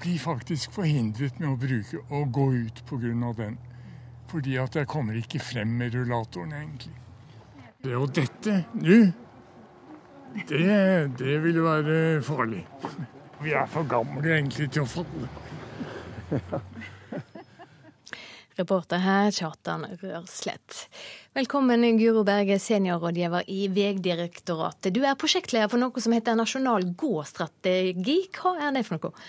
blir 0.02 0.20
faktisk 0.20 0.76
forhindret 0.78 1.40
med 1.42 1.50
å 1.50 1.58
bruke 1.60 2.02
å 2.10 2.24
gå 2.26 2.46
ut 2.54 2.84
pga. 2.88 3.34
den. 3.38 3.58
Fordi 4.28 4.56
at 4.58 4.76
jeg 4.76 4.88
kommer 4.88 5.14
ikke 5.14 5.40
frem 5.40 5.68
med 5.68 5.94
rullatoren, 5.94 6.54
egentlig. 6.54 6.96
Det 7.84 7.96
å 7.96 8.08
dette 8.08 8.64
nå, 8.74 9.12
det, 10.50 11.18
det 11.20 11.44
vil 11.44 11.62
være 11.64 12.22
farlig. 12.24 12.66
Vi 13.44 13.52
er 13.54 13.68
for 13.68 13.84
gamle 13.84 14.38
egentlig 14.40 14.72
til 14.72 14.82
å 14.82 14.90
falle. 14.90 15.30
Reporter 18.56 19.02
her, 19.04 19.32
Kjartan 19.36 19.82
Rørslett. 20.00 20.86
Velkommen, 21.36 21.82
Guro 22.00 22.22
Berge, 22.24 22.56
seniorrådgiver 22.60 23.50
i 23.52 23.66
Vegdirektoratet. 23.68 24.94
Du 24.96 25.02
er 25.04 25.18
prosjektleder 25.20 25.68
for 25.68 25.82
noe 25.82 26.04
som 26.04 26.16
heter 26.16 26.38
Nasjonal 26.40 26.88
gåstrategi. 26.96 28.16
Hva 28.38 28.54
er 28.64 28.78
det 28.78 28.86
for 28.88 28.96
noe? 28.96 29.26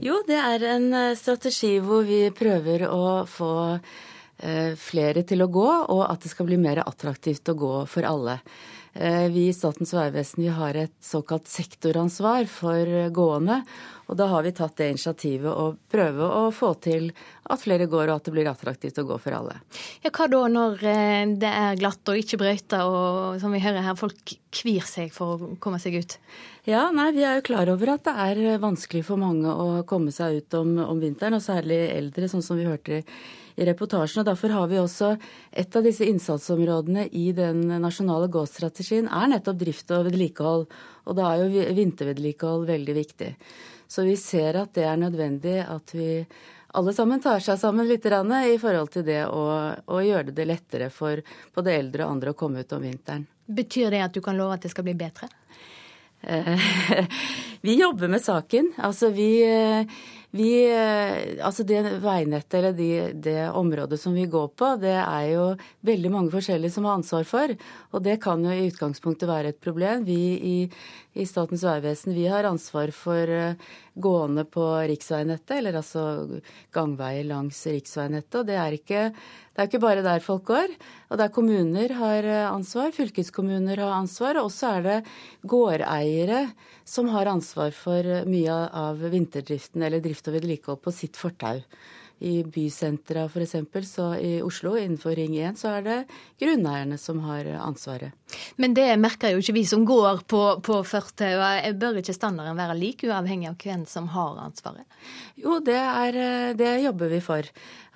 Jo, 0.00 0.22
det 0.24 0.38
er 0.40 0.64
en 0.70 0.88
eh, 0.96 1.18
strategi 1.20 1.74
hvor 1.84 2.06
vi 2.08 2.22
prøver 2.32 2.86
å 2.88 3.26
få 3.28 3.52
eh, 3.76 4.72
flere 4.80 5.26
til 5.28 5.44
å 5.44 5.50
gå, 5.52 5.68
og 5.92 6.06
at 6.06 6.24
det 6.24 6.32
skal 6.32 6.48
bli 6.48 6.56
mer 6.56 6.80
attraktivt 6.86 7.52
å 7.52 7.58
gå 7.60 7.74
for 7.92 8.08
alle. 8.08 8.38
Eh, 8.92 9.28
vi 9.32 9.46
i 9.48 9.54
Statens 9.56 9.94
vegvesen 9.94 10.50
har 10.52 10.76
et 10.76 10.94
såkalt 11.00 11.48
sektoransvar 11.48 12.44
for 12.50 13.08
gående. 13.14 13.62
Og 14.12 14.18
da 14.18 14.26
har 14.28 14.44
vi 14.44 14.52
tatt 14.52 14.76
det 14.76 14.90
initiativet 14.92 15.48
å 15.48 15.70
prøve 15.88 16.26
å 16.28 16.50
få 16.52 16.74
til 16.84 17.08
at 17.48 17.62
flere 17.62 17.86
går, 17.88 18.10
og 18.10 18.18
at 18.18 18.28
det 18.28 18.34
blir 18.34 18.50
attraktivt 18.50 19.00
å 19.00 19.06
gå 19.08 19.16
for 19.22 19.32
alle. 19.38 19.56
Ja, 20.04 20.12
Hva 20.12 20.28
da 20.28 20.42
når 20.52 20.84
eh, 20.84 21.32
det 21.40 21.52
er 21.62 21.80
glatt 21.80 22.12
og 22.12 22.20
ikke 22.20 22.42
brøyta, 22.42 22.82
og 22.84 23.40
som 23.40 23.56
vi 23.56 23.62
hører 23.64 23.86
her, 23.86 23.96
folk 23.96 24.36
kvir 24.52 24.84
seg 24.84 25.14
for 25.16 25.38
å 25.38 25.52
komme 25.62 25.80
seg 25.80 25.96
ut? 25.96 26.18
Ja, 26.68 26.90
nei, 26.94 27.08
vi 27.16 27.24
er 27.24 27.40
jo 27.40 27.46
klar 27.48 27.72
over 27.72 27.94
at 27.94 28.04
det 28.04 28.16
er 28.26 28.60
vanskelig 28.62 29.06
for 29.08 29.20
mange 29.20 29.48
å 29.48 29.86
komme 29.88 30.12
seg 30.12 30.42
ut 30.42 30.58
om, 30.60 30.76
om 30.84 31.00
vinteren, 31.00 31.40
og 31.40 31.46
særlig 31.46 31.80
eldre, 31.94 32.28
sånn 32.28 32.44
som 32.44 32.60
vi 32.60 32.68
hørte 32.68 33.00
i 33.56 33.66
reportasjen. 33.68 34.22
og 34.22 34.30
Derfor 34.30 34.54
har 34.56 34.70
vi 34.70 34.80
også 34.80 35.12
et 35.50 35.76
av 35.76 35.84
disse 35.84 36.06
innsatsområdene 36.08 37.08
i 37.12 37.30
den 37.36 37.66
nasjonale 37.82 38.30
gåstrategien 38.32 39.10
er 39.10 39.34
nettopp 39.34 39.60
drift 39.60 39.92
og 39.94 40.08
vedlikehold. 40.08 40.66
Og 41.06 41.18
da 41.18 41.28
er 41.32 41.44
jo 41.44 41.68
vintervedlikehold 41.76 42.66
veldig 42.70 42.96
viktig. 42.96 43.30
Så 43.88 44.06
vi 44.08 44.16
ser 44.16 44.56
at 44.62 44.72
det 44.74 44.86
er 44.88 45.00
nødvendig 45.00 45.58
at 45.66 45.92
vi 45.92 46.24
alle 46.72 46.94
sammen 46.96 47.20
tar 47.20 47.42
seg 47.44 47.58
sammen 47.60 47.88
litt 47.88 48.06
i 48.06 48.58
forhold 48.58 48.90
til 48.94 49.04
det 49.04 49.26
å, 49.26 49.44
å 49.84 50.00
gjøre 50.00 50.32
det 50.32 50.46
lettere 50.48 50.88
for 50.90 51.20
både 51.54 51.74
eldre 51.76 52.06
og 52.06 52.16
andre 52.16 52.32
å 52.32 52.38
komme 52.38 52.64
ut 52.64 52.72
om 52.72 52.80
vinteren. 52.80 53.26
Betyr 53.44 53.90
det 53.90 54.00
at 54.00 54.14
du 54.14 54.22
kan 54.24 54.36
love 54.38 54.54
at 54.56 54.62
det 54.62 54.72
skal 54.72 54.86
bli 54.86 54.94
bedre? 54.96 55.28
vi 57.66 57.74
jobber 57.80 58.08
med 58.08 58.22
saken. 58.22 58.72
Altså 58.78 59.10
vi, 59.12 59.42
Vi, 60.32 60.64
eh, 60.64 61.36
altså 61.44 61.64
det 61.68 61.82
veinettet 62.00 62.54
eller 62.56 62.72
de, 62.76 62.88
det 63.12 63.50
området 63.52 63.98
som 64.00 64.14
vi 64.16 64.24
går 64.32 64.46
på, 64.56 64.70
det 64.80 64.94
er 64.96 65.26
jo 65.34 65.42
veldig 65.84 66.12
mange 66.14 66.32
forskjellige 66.32 66.72
som 66.72 66.88
har 66.88 66.96
ansvar 66.96 67.26
for. 67.28 67.52
Og 67.92 68.04
det 68.06 68.16
kan 68.24 68.40
jo 68.46 68.54
i 68.54 68.70
utgangspunktet 68.70 69.28
være 69.28 69.52
et 69.52 69.60
problem. 69.60 70.06
Vi 70.08 70.20
i, 70.40 70.56
i 71.12 71.26
Statens 71.28 71.64
vegvesen 71.66 72.14
vi 72.16 72.24
har 72.30 72.46
ansvar 72.48 72.90
for 72.96 73.28
eh, 73.28 73.58
gående 73.94 74.44
på 74.48 74.64
riksveinettet, 74.88 75.58
eller 75.58 75.76
altså 75.82 76.04
gangveier 76.72 77.26
langs 77.28 77.60
riksveinettet. 77.68 78.38
Og 78.40 78.48
det 78.48 78.58
er 78.58 78.76
ikke 78.78 79.02
det 79.52 79.60
er 79.60 79.68
ikke 79.68 79.82
bare 79.82 80.04
der 80.04 80.22
folk 80.24 80.46
går. 80.48 80.70
Og 81.12 81.18
der 81.20 81.32
kommuner 81.34 81.92
har 81.98 82.24
eh, 82.24 82.48
ansvar, 82.48 82.94
fylkeskommuner 82.96 83.82
har 83.84 83.96
ansvar, 83.98 84.40
og 84.40 84.48
også 84.48 84.70
er 84.78 84.86
det 84.86 84.98
gårdeiere 85.44 86.46
som 86.88 87.10
har 87.12 87.30
ansvar 87.30 87.76
for 87.76 88.24
mye 88.28 88.60
av 88.72 89.02
vinterdriften 89.12 89.84
eller 89.84 90.00
drift 90.04 90.30
og 90.30 90.38
vedlikehold 90.40 90.80
på 90.80 90.94
sitt 90.96 91.20
fortau. 91.20 91.60
I 92.20 92.42
bysentra 92.44 93.24
f.eks., 93.26 93.56
så 93.88 94.12
i 94.18 94.34
Oslo 94.42 94.76
innenfor 94.78 95.16
Ring 95.18 95.36
1, 95.38 95.58
så 95.58 95.76
er 95.78 95.86
det 95.86 95.98
grunneierne 96.40 96.98
som 96.98 97.20
har 97.26 97.48
ansvaret. 97.58 98.12
Men 98.56 98.74
det 98.76 98.88
merker 99.00 99.34
jo 99.34 99.42
ikke 99.42 99.56
vi 99.56 99.64
som 99.68 99.84
går 99.88 100.24
på, 100.30 100.42
på 100.64 100.80
fortau. 100.86 101.42
Bør 101.78 102.00
ikke 102.00 102.16
standarden 102.16 102.58
være 102.58 102.78
lik, 102.78 103.04
uavhengig 103.08 103.50
av 103.50 103.58
hvem 103.60 103.86
som 103.90 104.08
har 104.14 104.38
ansvaret? 104.44 104.86
Jo, 105.40 105.58
det, 105.64 105.78
er, 105.78 106.18
det 106.58 106.74
jobber 106.84 107.12
vi 107.12 107.22
for. 107.24 107.48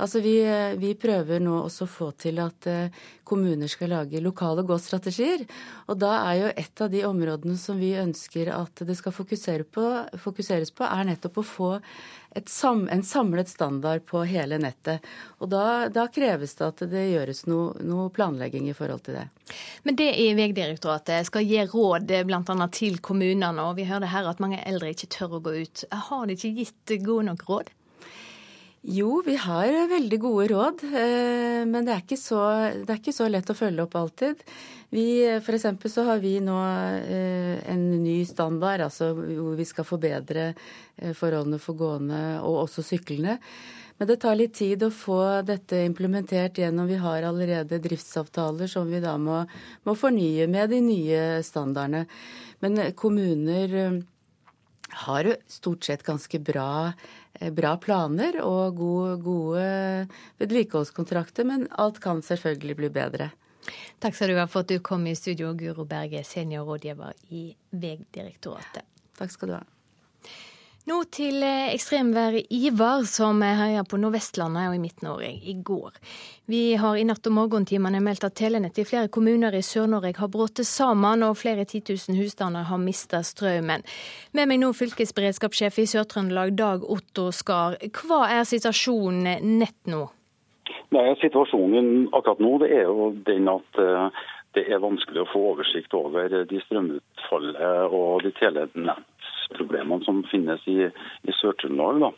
Altså 0.03 0.21
vi, 0.21 0.35
vi, 0.77 0.93
prøver 1.01 1.41
nå 1.41 1.55
også 1.63 1.87
å 1.87 1.91
få 1.91 2.11
til 2.21 2.41
at 2.43 2.67
eh, 2.69 3.05
kommuner 3.25 3.71
skal 3.71 3.95
lage 3.95 4.21
lokale 4.21 4.65
gåstrategier. 4.69 5.47
Og 5.89 5.97
da 6.03 6.13
er 6.27 6.41
jo 6.41 6.51
et 6.53 6.83
av 6.85 6.93
de 6.93 7.01
områdene 7.09 7.57
som 7.61 7.81
vi 7.81 7.95
ønsker 7.97 8.53
at 8.53 8.85
det 8.85 8.99
skal 8.99 9.17
fokusere 9.17 9.65
på, 9.65 9.87
fokuseres 10.21 10.75
på, 10.77 10.85
er 10.85 11.09
nettopp 11.09 11.41
å 11.41 11.47
få 11.49 11.71
sam, 12.47 12.89
en 12.93 13.03
samlet 13.03 13.49
standard 13.49 14.05
på 14.07 14.23
hele 14.29 14.59
nettet. 14.59 15.05
Og 15.39 15.49
da, 15.53 15.89
da 15.93 16.07
kreves 16.13 16.55
det 16.59 16.67
at 16.67 16.85
det 16.91 17.05
gjøres 17.11 17.45
noe, 17.49 17.73
noe, 17.87 18.11
planlegging 18.15 18.69
i 18.71 18.75
forhold 18.77 19.07
til 19.07 19.19
det. 19.21 19.27
Men 19.87 19.97
det 19.97 20.11
i 20.21 20.29
Vegdirektoratet 20.37 21.29
skal 21.31 21.47
gi 21.47 21.63
råd 21.73 22.13
bl.a. 22.29 22.69
til 22.75 23.01
kommunene, 23.01 23.65
og 23.65 23.79
vi 23.81 23.89
hører 23.89 24.13
her 24.13 24.29
at 24.29 24.43
mange 24.43 24.61
eldre 24.69 24.93
ikke 24.93 25.11
tør 25.17 25.39
å 25.39 25.43
gå 25.49 25.57
ut. 25.65 25.87
Har 26.11 26.27
de 26.27 26.37
ikke 26.37 26.55
gitt 26.61 26.97
gode 27.07 27.31
nok 27.31 27.49
råd? 27.49 27.75
Jo, 28.87 29.17
vi 29.27 29.35
har 29.35 29.67
veldig 29.91 30.19
gode 30.23 30.45
råd, 30.53 30.83
eh, 30.95 31.65
men 31.67 31.87
det 31.89 31.95
er, 31.97 32.19
så, 32.21 32.39
det 32.85 32.93
er 32.93 33.01
ikke 33.01 33.15
så, 33.17 33.27
lett 33.27 33.49
å 33.51 33.57
følge 33.59 33.83
opp 33.83 33.97
alltid. 33.99 34.45
For 35.43 35.57
eksempel 35.57 35.91
så 35.91 36.05
har 36.07 36.21
vi 36.23 36.37
nå 36.39 36.55
eh, 37.01 37.57
en 37.73 37.83
ny 38.05 38.21
standard, 38.29 38.85
altså 38.87 39.11
hvor 39.17 39.59
vi 39.59 39.67
skal 39.67 39.89
forbedre 39.89 40.47
eh, 40.53 41.11
forholdene 41.19 41.59
for 41.59 41.75
gående 41.81 42.21
og 42.47 42.61
også 42.69 42.87
syklende. 42.87 43.41
Men 43.99 44.13
det 44.13 44.21
tar 44.23 44.39
litt 44.39 44.55
tid 44.55 44.87
å 44.87 44.95
få 44.95 45.19
dette 45.49 45.83
implementert 45.83 46.61
gjennom 46.63 46.87
Vi 46.87 47.03
har 47.03 47.27
allerede 47.27 47.83
driftsavtaler 47.83 48.71
som 48.71 48.87
vi 48.87 49.03
da 49.03 49.17
må, 49.19 49.43
må 49.83 49.99
fornye 49.99 50.47
med 50.53 50.71
de 50.71 50.85
nye 50.85 51.23
standardene. 51.43 52.05
Men 52.63 52.93
kommuner 52.95 54.05
har 55.03 55.27
jo 55.27 55.35
stort 55.51 55.89
sett 55.89 56.05
ganske 56.07 56.39
bra 56.45 56.93
bra 57.57 57.75
planer 57.83 58.41
og 58.43 58.79
gode, 58.79 59.17
gode 59.25 59.67
vedlikeholdskontrakter, 60.41 61.49
men 61.49 61.67
alt 61.77 62.01
kan 62.05 62.23
selvfølgelig 62.25 62.79
bli 62.81 62.93
bedre. 62.95 63.31
Takk 64.03 64.15
skal 64.15 64.31
du 64.31 64.39
ha 64.39 64.47
for 64.51 64.67
at 64.67 64.71
du 64.71 64.79
kom 64.85 65.07
i 65.11 65.17
studio, 65.19 65.53
Guro 65.59 65.87
Berge, 65.89 66.23
seniorrådgiver 66.25 67.17
i 67.35 67.49
Vegdirektoratet. 67.75 68.87
Takk 69.19 69.33
skal 69.33 69.51
du 69.53 69.59
ha. 69.59 69.65
Nå 70.87 71.01
til 71.11 71.43
eh, 71.43 71.73
ekstremværet 71.75 72.47
Ivar, 72.55 73.01
som 73.11 73.41
herja 73.43 73.83
på 73.91 73.99
Nordvestlandet 73.99 74.69
og 74.71 74.77
i 74.77 74.79
Midt-Norge 74.79 75.31
i 75.51 75.55
går. 75.67 75.97
Vi 76.47 76.61
har 76.79 76.95
i 76.95 77.03
natt- 77.03 77.27
og 77.27 77.35
morgentimene 77.35 77.99
meldt 77.99 78.23
at 78.29 78.37
telenettet 78.39 78.85
i 78.85 78.87
flere 78.87 79.11
kommuner 79.11 79.57
i 79.59 79.65
Sør-Norge 79.67 80.13
har 80.21 80.31
brutt 80.31 80.63
sammen, 80.63 81.25
og 81.27 81.41
flere 81.41 81.65
titusen 81.67 82.15
husstander 82.15 82.69
har 82.69 82.79
mista 82.79 83.19
strømmen. 83.27 83.83
Med 84.39 84.47
meg 84.47 84.63
nå 84.63 84.71
fylkesberedskapssjef 84.79 85.81
i 85.83 85.89
Sør-Trøndelag, 85.91 86.55
Dag 86.55 86.87
Otto 86.87 87.33
Skar. 87.35 87.81
Hva 87.91 88.23
er 88.37 88.47
situasjonen 88.47 89.59
nett 89.59 89.91
nå? 89.91 90.05
Nei, 90.95 91.09
Situasjonen 91.19 92.13
akkurat 92.15 92.39
nå 92.39 92.61
det 92.63 92.71
er 92.79 92.87
jo 92.87 93.11
den 93.27 93.51
at 93.51 93.83
eh, 93.83 94.23
det 94.55 94.69
er 94.71 94.87
vanskelig 94.87 95.25
å 95.25 95.31
få 95.35 95.43
oversikt 95.51 95.99
over 95.99 96.31
de 96.47 96.63
strømutfallet 96.69 97.91
og 97.91 98.23
de 98.23 98.37
telenett 98.39 99.16
problemene 99.55 100.05
som 100.05 100.23
finnes 100.31 100.63
i, 100.71 100.89
i 100.89 101.35
Sør-Trøndelag. 101.41 102.15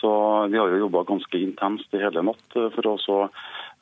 Så 0.00 0.10
Vi 0.50 0.58
har 0.58 0.68
jo 0.68 0.84
jobba 0.84 1.04
ganske 1.04 1.38
intenst 1.38 1.94
i 1.94 2.00
hele 2.00 2.22
natt 2.24 2.56
eh, 2.56 2.70
for 2.74 2.88
også, 2.94 3.16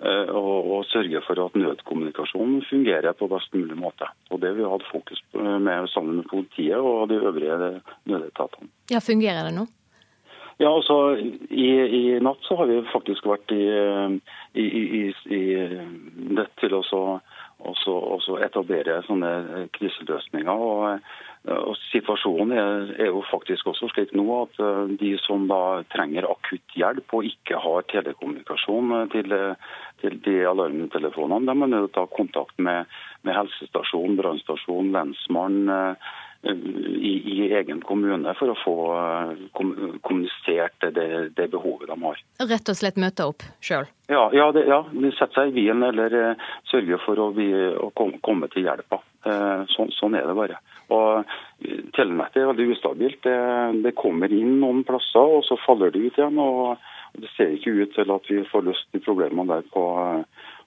uh, 0.02 0.30
å, 0.34 0.44
å, 0.78 0.82
sørge 0.90 1.22
for 1.26 1.38
at 1.44 1.58
nødkommunikasjonen 1.58 2.64
fungerer 2.66 3.14
på 3.18 3.30
best 3.30 3.54
mulig 3.54 3.78
måte. 3.78 4.10
Og 4.32 4.42
Det 4.42 4.54
vi 4.56 4.66
har 4.66 4.74
hatt 4.74 4.90
fokus 4.90 5.22
med 5.32 5.88
sammen 5.94 6.20
med 6.20 6.30
politiet 6.30 6.78
og 6.78 7.08
de 7.12 7.20
øvrige 7.22 7.74
nødetatene. 8.10 8.70
Ja, 8.90 9.02
Fungerer 9.04 9.46
det 9.46 9.54
nå? 9.60 9.68
Ja, 10.58 10.72
altså 10.74 11.14
i, 11.14 11.68
i, 11.70 12.02
natt 12.18 12.42
så 12.42 12.56
har 12.58 12.66
vi 12.66 12.80
faktisk 12.90 13.28
vært 13.30 13.52
i, 13.54 13.62
i, 14.58 14.64
i, 14.66 15.02
i 15.36 15.42
nødt 16.34 16.56
til 16.58 16.74
å 16.74 16.82
etablere 18.42 18.98
sånne 19.06 19.68
kriseløsninger. 19.76 20.50
og 20.50 20.98
og 21.48 21.76
Situasjonen 21.88 22.52
er, 22.56 22.92
er, 22.98 23.10
jo 23.12 23.22
faktisk 23.30 23.70
også 23.70 23.88
slik 23.92 24.12
nå 24.16 24.26
at 24.42 24.60
eh, 24.62 24.92
de 25.00 25.14
som 25.22 25.46
da 25.50 25.80
trenger 25.94 26.28
akutt 26.28 26.76
hjelp 26.76 27.14
og 27.16 27.28
ikke 27.28 27.60
har 27.62 27.86
telekommunikasjon 27.92 28.94
eh, 28.98 29.08
til, 29.14 29.34
til 30.02 30.20
de 30.26 30.38
alarmtelefonene, 30.50 31.48
de 31.48 31.54
er 31.54 31.72
nødt 31.72 31.86
til 31.86 31.90
å 31.90 31.96
ta 32.00 32.06
kontakt 32.12 32.56
med, 32.60 32.88
med 33.26 33.38
helsestasjon, 33.38 34.18
brannstasjon, 34.20 34.92
lensmann 34.94 35.60
eh, 35.72 36.08
i, 36.48 37.14
i, 37.18 37.38
egen 37.58 37.80
kommune 37.82 38.30
for 38.38 38.52
å 38.52 38.58
få 38.60 38.74
kommunisert 40.06 40.86
det, 40.94 41.08
det, 41.34 41.48
behovet 41.50 41.90
de 41.90 41.96
har. 42.04 42.20
Rett 42.52 42.70
og 42.70 42.78
slett 42.78 43.00
møte 43.00 43.26
opp 43.26 43.42
sjøl? 43.64 43.88
Ja, 44.06 44.28
ja, 44.36 44.46
det, 44.54 44.68
ja, 44.70 44.84
sette 45.18 45.34
seg 45.34 45.50
i 45.50 45.56
bilen 45.56 45.82
eller 45.88 46.38
sørge 46.70 47.00
for 47.02 47.18
å, 47.26 47.32
å 47.34 47.90
komme 47.96 48.52
til 48.54 48.68
hjelpa. 48.68 49.02
Sånn, 49.24 49.90
sånn 49.92 50.14
er 50.14 50.28
det 50.28 50.34
bare. 50.38 50.58
Og 50.94 51.26
Telenettet 51.96 52.38
er 52.40 52.50
veldig 52.52 52.68
ustabilt. 52.72 53.18
Det, 53.26 53.38
det, 53.84 53.96
kommer 53.98 54.32
inn 54.32 54.60
noen 54.62 54.84
plasser, 54.88 55.34
og 55.38 55.42
så 55.44 55.58
faller 55.64 55.92
det 55.92 56.04
ut 56.06 56.20
igjen. 56.20 56.38
og 56.38 57.18
Det 57.18 57.30
ser 57.34 57.56
ikke 57.56 57.74
ut 57.82 57.96
til 57.96 58.14
at 58.14 58.30
vi 58.30 58.44
får 58.48 58.68
løst 58.68 58.86
de 58.94 59.02
problemene 59.04 59.58
der 59.58 59.66
på, 59.74 59.84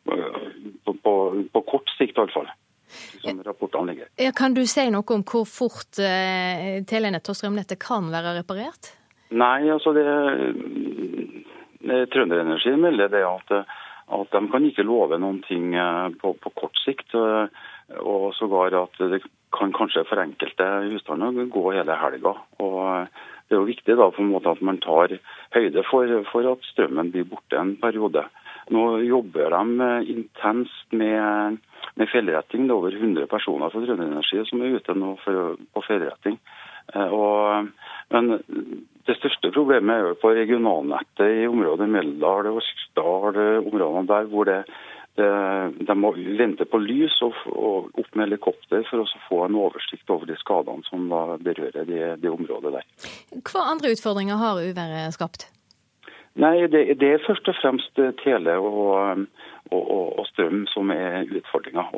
på, 0.04 0.98
på, 1.06 1.16
på 1.56 1.64
kort 1.70 1.94
sikt, 1.96 2.18
i 2.18 2.22
hvert 2.22 2.36
fall. 2.36 2.52
Som 3.24 3.40
rapportene 3.46 3.94
ligger. 3.94 4.10
Ja, 4.20 4.34
kan 4.36 4.54
du 4.54 4.66
si 4.68 4.84
noe 4.92 5.16
om 5.16 5.24
hvor 5.24 5.46
fort 5.48 6.02
eh, 6.04 6.82
telenettet 6.88 7.32
og 7.32 7.40
strømnettet 7.40 7.80
kan 7.82 8.12
være 8.12 8.36
reparert? 8.42 8.92
Nei, 9.32 9.70
altså 9.72 9.94
det 9.96 10.04
Trønderenergi 11.82 12.76
melder 12.78 13.10
det 13.10 13.22
at, 13.26 13.54
at 14.12 14.34
de 14.36 14.42
kan 14.52 14.66
ikke 14.68 14.88
love 14.88 15.20
noen 15.22 15.42
ting 15.48 15.76
eh, 15.76 16.08
på, 16.22 16.34
på 16.40 16.54
kort 16.58 16.80
sikt. 16.86 17.16
Og 17.16 18.32
sågar 18.38 18.76
at 18.78 19.00
det 19.12 19.22
kan 19.52 19.74
kanskje 19.76 20.06
for 20.08 20.22
enkelte 20.22 20.68
husstander 20.88 21.50
gå 21.52 21.64
hele 21.76 21.98
helga. 22.00 22.36
Og 22.64 23.08
det 23.52 23.58
er 23.58 23.60
jo 23.60 23.68
viktig 23.68 23.98
da 24.00 24.08
på 24.16 24.24
en 24.24 24.32
måte 24.32 24.52
at 24.54 24.62
man 24.64 24.80
tar 24.84 25.18
høyde 25.56 25.84
for, 25.90 26.14
for 26.32 26.48
at 26.54 26.70
strømmen 26.72 27.12
blir 27.12 27.28
borte 27.28 27.60
en 27.60 27.76
periode. 27.82 28.24
Nå 28.72 28.86
jobber 29.04 29.52
de 29.52 29.90
intenst 30.14 30.96
med, 30.96 31.58
med 32.00 32.12
fjellretting. 32.14 32.68
Det 32.68 32.72
er 32.72 32.78
over 32.78 32.96
100 32.96 33.28
personer 33.28 33.74
fra 33.74 33.84
Trønderenergi 33.84 34.46
som 34.48 34.64
er 34.64 34.78
ute 34.78 34.96
nå 34.96 35.18
for, 35.26 35.58
på 35.76 35.84
fjellretting. 35.90 36.40
Eh, 36.96 37.18
men 38.16 38.32
det 39.08 39.18
største 39.18 39.52
problemet 39.54 39.96
er 39.96 40.08
jo 40.08 40.16
på 40.22 40.34
regionalnettet 40.38 41.44
i 41.44 41.50
området 41.50 41.90
Meldal 41.90 42.52
og 42.52 42.62
Sykdal, 42.66 43.38
områdene 43.66 44.08
der 44.10 44.32
hvor 44.32 44.50
det 44.50 44.64
de 45.18 45.96
må 46.00 46.14
vente 46.16 46.64
på 46.66 46.80
lys 46.80 47.18
og, 47.26 47.36
opp 48.00 48.14
med 48.16 48.30
helikopter 48.30 48.86
for 48.88 49.04
å 49.04 49.24
få 49.28 49.40
en 49.46 49.58
oversikt 49.60 50.10
over 50.14 50.30
de 50.30 50.38
skadene 50.40 50.86
som 50.88 51.10
berører 51.44 51.84
det, 51.86 52.04
de 52.22 52.32
området 52.32 52.72
der. 52.78 52.86
Hva 53.44 53.66
andre 53.74 53.92
utfordringer 53.92 54.40
har 54.40 54.62
uværet 54.64 55.18
skapt? 55.18 55.50
Nei, 56.40 56.64
det, 56.72 56.86
det, 57.02 57.10
er 57.12 57.26
først 57.26 57.50
og 57.52 57.58
fremst 57.60 58.00
tele 58.24 58.56
og, 58.64 59.26
og, 59.76 59.92
og 59.92 60.24
strøm 60.32 60.64
som 60.72 60.94
er 60.96 61.28
utfordringa. 61.28 61.90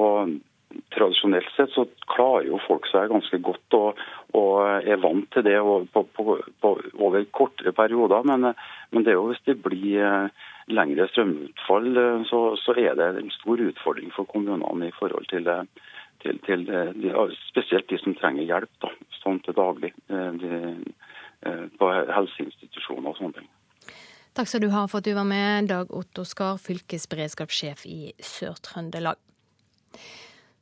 Tradisjonelt 0.94 1.50
sett 1.56 1.72
så 1.74 1.86
klarer 2.12 2.48
jo 2.48 2.60
folk 2.68 2.88
seg 2.90 3.12
ganske 3.12 3.40
godt 3.46 3.78
og, 3.78 4.02
og 4.38 4.88
er 4.90 5.02
vant 5.02 5.28
til 5.34 5.46
det 5.46 5.56
på, 5.94 6.04
på, 6.16 6.38
på, 6.62 6.74
over 7.00 7.26
kortere 7.36 7.74
perioder. 7.76 8.26
Men, 8.30 8.54
men, 8.92 9.06
det 9.06 9.14
er 9.14 9.20
jo 9.20 9.30
hvis 9.32 9.44
det 9.50 9.58
blir 9.66 10.30
lengre 10.72 11.08
strømutfall, 11.12 11.90
eh, 11.98 12.28
så, 12.30 12.44
så, 12.60 12.78
er 12.80 12.96
det 13.00 13.10
en 13.20 13.34
stor 13.36 13.62
utfordring 13.70 14.14
for 14.16 14.30
kommunene 14.30 14.90
i 14.90 14.96
forhold 15.00 15.28
til, 15.32 15.50
det. 15.50 15.60
til, 16.24 16.40
til 16.48 16.66
de, 16.70 17.12
spesielt 17.50 17.90
de 17.90 18.00
som 18.02 18.16
trenger 18.20 18.48
hjelp 18.48 18.72
da, 18.86 18.94
sånn 19.22 19.42
til 19.46 19.58
daglig. 19.60 19.94
Eh, 20.10 20.32
de, 20.42 20.64
på 21.76 21.90
helseinstitusjoner 21.92 23.10
og 23.12 23.18
sånne 23.20 23.42
ting. 23.42 23.50
Takk 24.34 24.50
skal 24.50 24.64
du 24.64 24.72
ha 24.74 24.88
for 24.90 25.04
at 25.04 25.06
du 25.06 25.14
var 25.14 25.28
med, 25.30 25.68
Dag 25.70 25.92
Otto 25.94 26.24
Skar, 26.26 26.56
fylkesberedskapssjef 26.58 27.84
i 27.86 28.00
Sør-Trøndelag. 28.18 29.20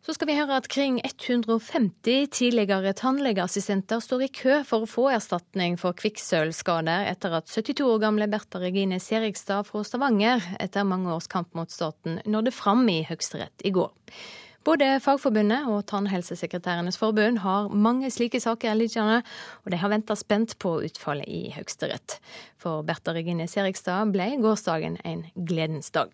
Så 0.02 0.16
skal 0.16 0.32
vi 0.32 0.34
høre 0.34 0.56
at 0.58 0.66
kring 0.66 0.96
150 1.06 2.32
tidligere 2.34 2.90
tannlegeassistenter 2.98 4.00
står 4.02 4.24
i 4.26 4.30
kø 4.34 4.56
for 4.66 4.82
å 4.82 4.90
få 4.90 5.04
erstatning 5.14 5.76
for 5.78 5.94
kvikksølvskader 5.94 7.06
etter 7.12 7.36
at 7.38 7.52
72 7.54 7.86
år 7.86 8.00
gamle 8.02 8.26
Bertha 8.32 8.58
Regine 8.64 8.98
Serigstad 8.98 9.68
fra 9.68 9.84
Stavanger 9.86 10.42
etter 10.58 10.88
mange 10.90 11.14
års 11.14 11.30
kamp 11.30 11.54
mot 11.54 11.70
staten 11.70 12.18
nådde 12.26 12.54
fram 12.56 12.82
i 12.90 13.04
Høyesterett 13.06 13.62
i 13.62 13.74
går. 13.76 13.92
Både 14.66 14.88
Fagforbundet 15.06 15.70
og 15.70 15.86
Tannhelsesekretærenes 15.94 16.98
forbund 16.98 17.44
har 17.46 17.70
mange 17.70 18.10
slike 18.14 18.42
saker 18.42 18.74
liggende, 18.82 19.22
og 19.62 19.70
de 19.74 19.82
har 19.84 19.94
venta 19.94 20.18
spent 20.18 20.58
på 20.62 20.80
utfallet 20.90 21.30
i 21.30 21.44
Høyesterett. 21.54 22.18
For 22.58 22.82
Bertha 22.82 23.14
Regine 23.14 23.46
Serigstad 23.50 24.10
ble 24.18 24.32
gårsdagen 24.42 24.98
en 25.06 25.28
gledens 25.38 25.94
dag. 25.94 26.10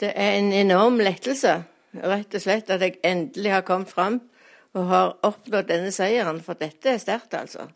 Det 0.00 0.16
er 0.16 0.40
en 0.40 0.52
enorm 0.56 0.96
lettelse 1.04 1.60
rett 2.02 2.34
og 2.34 2.42
slett 2.42 2.70
at 2.74 2.82
jeg 2.82 2.98
endelig 3.06 3.52
har 3.54 3.66
kommet 3.66 3.92
fram 3.92 4.20
og 4.74 4.86
har 4.90 5.12
oppnådd 5.26 5.68
denne 5.70 5.92
seieren, 5.94 6.40
for 6.42 6.58
dette 6.58 6.90
er 6.90 7.02
sterkt, 7.02 7.34
altså. 7.38 7.68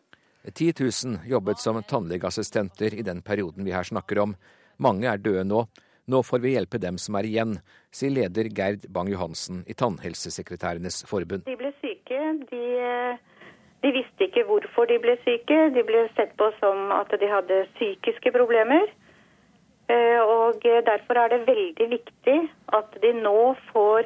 10 0.49 0.73
000 0.81 1.29
jobbet 1.29 1.61
som 1.61 1.79
tannlegeassistenter 1.83 2.95
i 2.95 3.05
den 3.07 3.21
perioden 3.23 3.66
vi 3.66 3.75
her 3.75 3.87
snakker 3.87 4.23
om. 4.23 4.35
Mange 4.79 5.11
er 5.11 5.21
døde 5.21 5.45
nå. 5.45 5.66
Nå 6.09 6.23
får 6.25 6.41
vi 6.41 6.55
hjelpe 6.55 6.81
dem 6.81 6.97
som 6.97 7.19
er 7.19 7.27
igjen, 7.29 7.59
sier 7.93 8.14
leder 8.14 8.49
Gerd 8.49 8.87
Bang-Johansen 8.89 9.61
i 9.69 9.77
Tannhelsesekretærenes 9.77 11.03
forbund. 11.11 11.45
De 11.45 11.57
ble 11.61 11.73
syke. 11.83 12.21
De, 12.49 12.62
de, 13.85 13.91
visste 13.93 14.29
ikke 14.31 14.47
hvorfor 14.49 14.89
de 14.89 14.97
ble 15.03 15.19
syke. 15.27 15.59
De 15.75 15.85
ble 15.85 16.07
sett 16.16 16.33
på 16.41 16.49
som 16.62 16.95
at 16.97 17.12
de 17.12 17.29
hadde 17.29 17.61
psykiske 17.75 18.33
problemer. 18.33 18.89
Eh, 19.89 20.20
og 20.20 20.62
Derfor 20.62 21.14
er 21.16 21.28
det 21.32 21.47
veldig 21.49 21.86
viktig 21.91 22.39
at 22.76 22.97
de 23.03 23.12
nå 23.16 23.55
får 23.72 24.05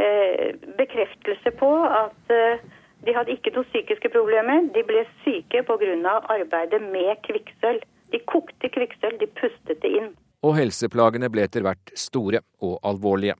eh, 0.00 0.56
bekreftelse 0.78 1.52
på 1.60 1.70
at 1.84 2.32
eh, 2.32 2.64
de 3.06 3.14
hadde 3.14 3.34
ikke 3.34 3.52
noen 3.54 3.68
psykiske 3.68 4.10
problemer. 4.14 4.70
De 4.74 4.82
ble 4.88 5.04
syke 5.24 5.62
pga. 5.68 6.16
arbeidet 6.34 6.82
med 6.82 7.20
kvikksølv. 7.26 7.84
De 8.12 8.18
kokte 8.24 8.68
kvikksølv, 8.72 9.20
de 9.20 9.26
pustet 9.26 9.82
det 9.82 9.92
inn. 10.00 10.10
Og 10.42 10.56
helseplagene 10.56 11.28
ble 11.28 11.44
etter 11.44 11.62
hvert 11.66 11.92
store 11.94 12.40
og 12.62 12.78
alvorlige. 12.82 13.36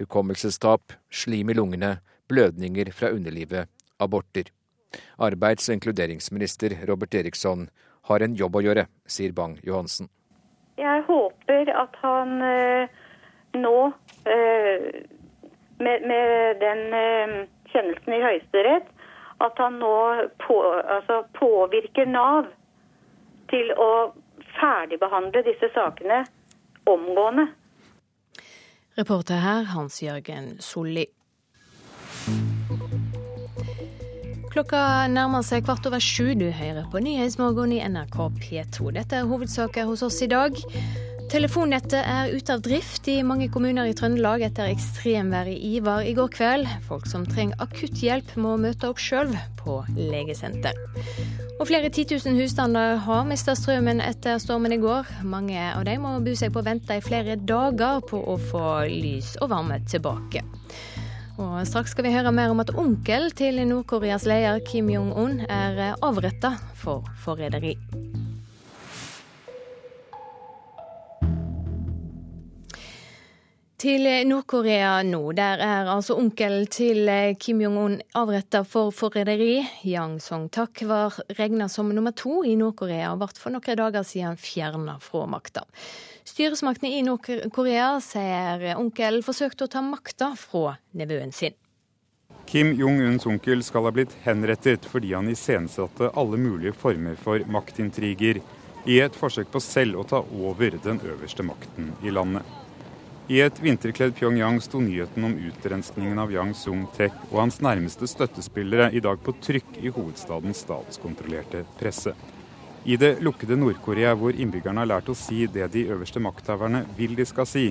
Hukommelsestap, 0.00 0.92
slim 1.10 1.50
i 1.50 1.54
lungene, 1.54 1.98
blødninger 2.28 2.92
fra 2.92 3.10
underlivet, 3.10 3.68
aborter. 3.98 4.52
Arbeids- 5.18 5.68
og 5.68 5.78
inkluderingsminister 5.78 6.74
Robert 6.88 7.14
Eriksson 7.14 7.68
har 8.08 8.22
en 8.22 8.34
jobb 8.34 8.56
å 8.56 8.64
gjøre, 8.64 8.86
sier 9.06 9.32
Bang-Johansen. 9.32 10.08
Jeg 10.80 11.02
håper 11.06 11.29
at 11.52 11.96
han 12.02 12.42
eh, 12.42 12.88
nå, 13.58 13.76
eh, 14.24 15.02
med, 15.78 16.06
med, 16.10 16.60
den 16.60 16.82
eh, 16.94 17.36
kjennelsen 17.72 18.16
i 18.16 18.22
Høyesterett, 18.24 18.90
at 19.40 19.62
han 19.62 19.78
nå 19.80 19.94
på, 20.44 20.58
altså 20.96 21.22
påvirker 21.38 22.06
Nav 22.06 22.50
til 23.50 23.72
å 23.80 24.12
ferdigbehandle 24.58 25.42
disse 25.46 25.70
sakene 25.74 26.24
omgående. 26.90 27.48
Reporter 28.98 29.40
her 29.40 29.64
Hans 29.72 30.02
Jørgen 30.02 30.58
Solli. 30.60 31.06
Klokka 34.50 35.06
nærmer 35.06 35.44
seg 35.46 35.62
kvart 35.62 35.86
over 35.86 36.02
sju. 36.02 36.32
Du 36.34 36.48
hører 36.50 36.88
på 36.90 37.00
Nyhetsmorgen 37.00 37.70
i 37.76 37.84
NRK 37.86 38.16
P2. 38.42 38.90
Dette 38.96 39.20
er 39.20 39.28
hovedsaker 39.30 39.86
hos 39.86 40.02
oss 40.02 40.18
i 40.26 40.28
dag. 40.30 40.58
Telefonnettet 41.30 42.00
er 42.02 42.32
ute 42.34 42.56
av 42.56 42.62
drift 42.64 43.06
i 43.06 43.20
mange 43.22 43.46
kommuner 43.54 43.86
i 43.86 43.92
Trøndelag 43.94 44.42
etter 44.42 44.66
ekstremværet 44.72 45.62
Ivar 45.62 46.02
i 46.02 46.14
går 46.16 46.32
kveld. 46.34 46.66
Folk 46.88 47.04
som 47.06 47.22
trenger 47.22 47.60
akutt 47.62 48.00
hjelp 48.02 48.32
må 48.34 48.56
møte 48.58 48.88
opp 48.90 48.98
sjøl 48.98 49.30
på 49.60 49.76
legesenter. 49.94 50.74
Og 51.60 51.68
flere 51.68 51.92
titusen 51.94 52.34
husstander 52.34 52.98
har 53.04 53.28
mista 53.28 53.54
strømmen 53.54 54.02
etter 54.02 54.40
stormen 54.42 54.74
i 54.74 54.80
går. 54.82 55.06
Mange 55.22 55.68
av 55.68 55.84
dem 55.86 56.02
må 56.02 56.16
bo 56.24 56.34
seg 56.34 56.50
på 56.50 56.64
å 56.64 56.66
vente 56.66 56.98
i 56.98 57.04
flere 57.04 57.38
dager 57.38 58.02
på 58.10 58.18
å 58.18 58.34
få 58.50 58.64
lys 58.90 59.36
og 59.38 59.52
varme 59.54 59.78
tilbake. 59.86 60.42
Og 61.38 61.60
straks 61.68 61.94
skal 61.94 62.08
vi 62.08 62.16
høre 62.16 62.34
mer 62.34 62.50
om 62.50 62.64
at 62.64 62.74
onkel 62.74 63.30
til 63.38 63.62
Nord-Koreas 63.70 64.26
leder 64.26 64.58
Kim 64.66 64.90
Jong-un 64.90 65.44
er 65.46 65.94
avretta 66.02 66.56
for 66.74 67.06
forræderi. 67.22 67.76
Til 73.80 74.04
Nord-Korea 74.28 74.98
nå. 75.08 75.22
Der 75.32 75.62
er 75.64 75.88
altså 75.88 76.18
onkelen 76.20 76.66
til 76.68 77.08
Kim 77.40 77.62
Jong-un 77.64 77.94
avretta 78.12 78.60
for 78.68 78.92
forræderi. 78.92 79.62
Yang 79.88 80.18
Song-tak 80.20 80.82
var 80.84 81.16
regna 81.38 81.64
som 81.68 81.88
nummer 81.88 82.12
to 82.12 82.42
i 82.44 82.58
Nord-Korea 82.60 83.14
og 83.14 83.22
ble 83.22 83.40
for 83.40 83.54
noen 83.54 83.80
dager 83.80 84.04
siden 84.04 84.36
fjerna 84.36 84.98
fra 85.00 85.24
makta. 85.24 85.64
Styresmaktene 86.28 86.92
i 86.98 87.00
Nord-Korea 87.08 87.94
sier 88.04 88.68
onkelen 88.76 89.24
forsøkte 89.24 89.64
å 89.64 89.72
ta 89.72 89.80
makta 89.80 90.34
fra 90.36 90.76
nevøen 90.92 91.32
sin. 91.32 91.56
Kim 92.44 92.76
Jong-uns 92.76 93.24
onkel 93.24 93.64
skal 93.64 93.88
ha 93.88 93.96
blitt 93.96 94.12
henrettet 94.28 94.84
fordi 94.92 95.16
han 95.16 95.32
iscenesatte 95.32 96.12
alle 96.20 96.36
mulige 96.36 96.76
former 96.76 97.16
for 97.16 97.48
maktintriger 97.48 98.44
i 98.84 99.00
et 99.00 99.16
forsøk 99.16 99.48
på 99.48 99.64
selv 99.64 100.04
å 100.04 100.08
ta 100.12 100.20
over 100.20 100.76
den 100.84 101.00
øverste 101.00 101.48
makten 101.48 101.94
i 102.04 102.12
landet. 102.12 102.59
I 103.30 103.36
et 103.44 103.60
vinterkledd 103.62 104.16
Pyongyang 104.18 104.56
sto 104.58 104.80
nyheten 104.82 105.22
om 105.22 105.36
utrenskningen 105.38 106.18
av 106.18 106.32
Yang 106.34 106.56
Sung-tek 106.58 107.14
og 107.28 107.36
hans 107.38 107.60
nærmeste 107.62 108.08
støttespillere 108.10 108.88
i 108.90 108.98
dag 109.04 109.20
på 109.22 109.36
trykk 109.38 109.76
i 109.78 109.92
hovedstadens 109.94 110.64
statskontrollerte 110.64 111.60
presse. 111.78 112.10
I 112.90 112.98
det 112.98 113.20
lukkede 113.22 113.54
Nord-Korea, 113.60 114.16
hvor 114.18 114.34
innbyggerne 114.34 114.82
har 114.82 114.90
lært 114.90 115.12
å 115.14 115.14
si 115.14 115.46
det 115.46 115.70
de 115.76 115.86
øverste 115.94 116.18
makthaverne 116.18 116.82
vil 116.98 117.14
de 117.14 117.28
skal 117.30 117.46
si, 117.46 117.68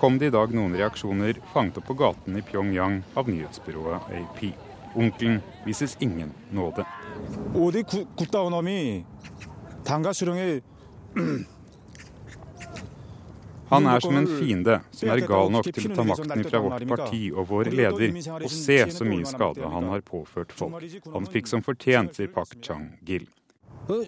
kom 0.00 0.16
det 0.16 0.32
i 0.32 0.34
dag 0.38 0.56
noen 0.56 0.80
reaksjoner 0.80 1.44
fanget 1.52 1.82
opp 1.82 1.90
på 1.92 2.00
gaten 2.00 2.40
i 2.40 2.46
Pyongyang 2.48 3.02
av 3.12 3.28
nyhetsbyrået 3.28 4.16
AP. 4.16 4.46
Onkelen 4.96 5.42
vises 5.68 5.98
ingen 6.00 6.32
nåde. 6.56 6.88
Han 13.72 13.88
er 13.88 14.04
som 14.04 14.16
en 14.20 14.28
fiende 14.28 14.80
som 14.92 15.12
er 15.14 15.24
gal 15.26 15.52
nok 15.52 15.68
til 15.72 15.90
å 15.90 15.96
ta 15.96 16.04
makten 16.06 16.44
fra 16.48 16.60
vårt 16.64 16.86
parti 16.90 17.22
og 17.32 17.48
vår 17.50 17.72
leder, 17.72 18.16
og 18.38 18.50
se 18.52 18.78
så 18.92 19.06
mye 19.08 19.28
skade 19.28 19.70
han 19.76 19.92
har 19.92 20.04
påført 20.06 20.52
folk. 20.56 20.82
Han 21.14 21.28
fikk 21.32 21.50
som 21.50 21.64
fortjent, 21.64 22.18
sier 22.18 22.30
Pak 22.32 22.58
Chang-gil. 22.60 23.26
For 23.82 24.06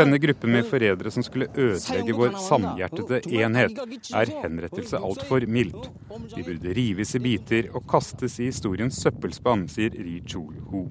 denne 0.00 0.18
gruppen 0.20 0.52
med 0.54 0.68
forrædere 0.70 1.10
som 1.12 1.22
skulle 1.26 1.48
ødelegge 1.52 2.16
vår 2.16 2.30
samhjertede 2.46 3.16
enhet, 3.42 3.74
er 4.16 4.32
henrettelse 4.40 4.96
altfor 5.00 5.40
mildt. 5.48 5.90
De 6.34 6.42
burde 6.46 6.76
rives 6.76 7.14
i 7.16 7.24
biter 7.26 7.62
og 7.74 7.82
kastes 7.90 8.34
i 8.40 8.48
historiens 8.48 8.96
søppelspann, 9.04 9.62
sier 9.72 9.92
Ri 9.96 10.16
Chul-ho. 10.24 10.82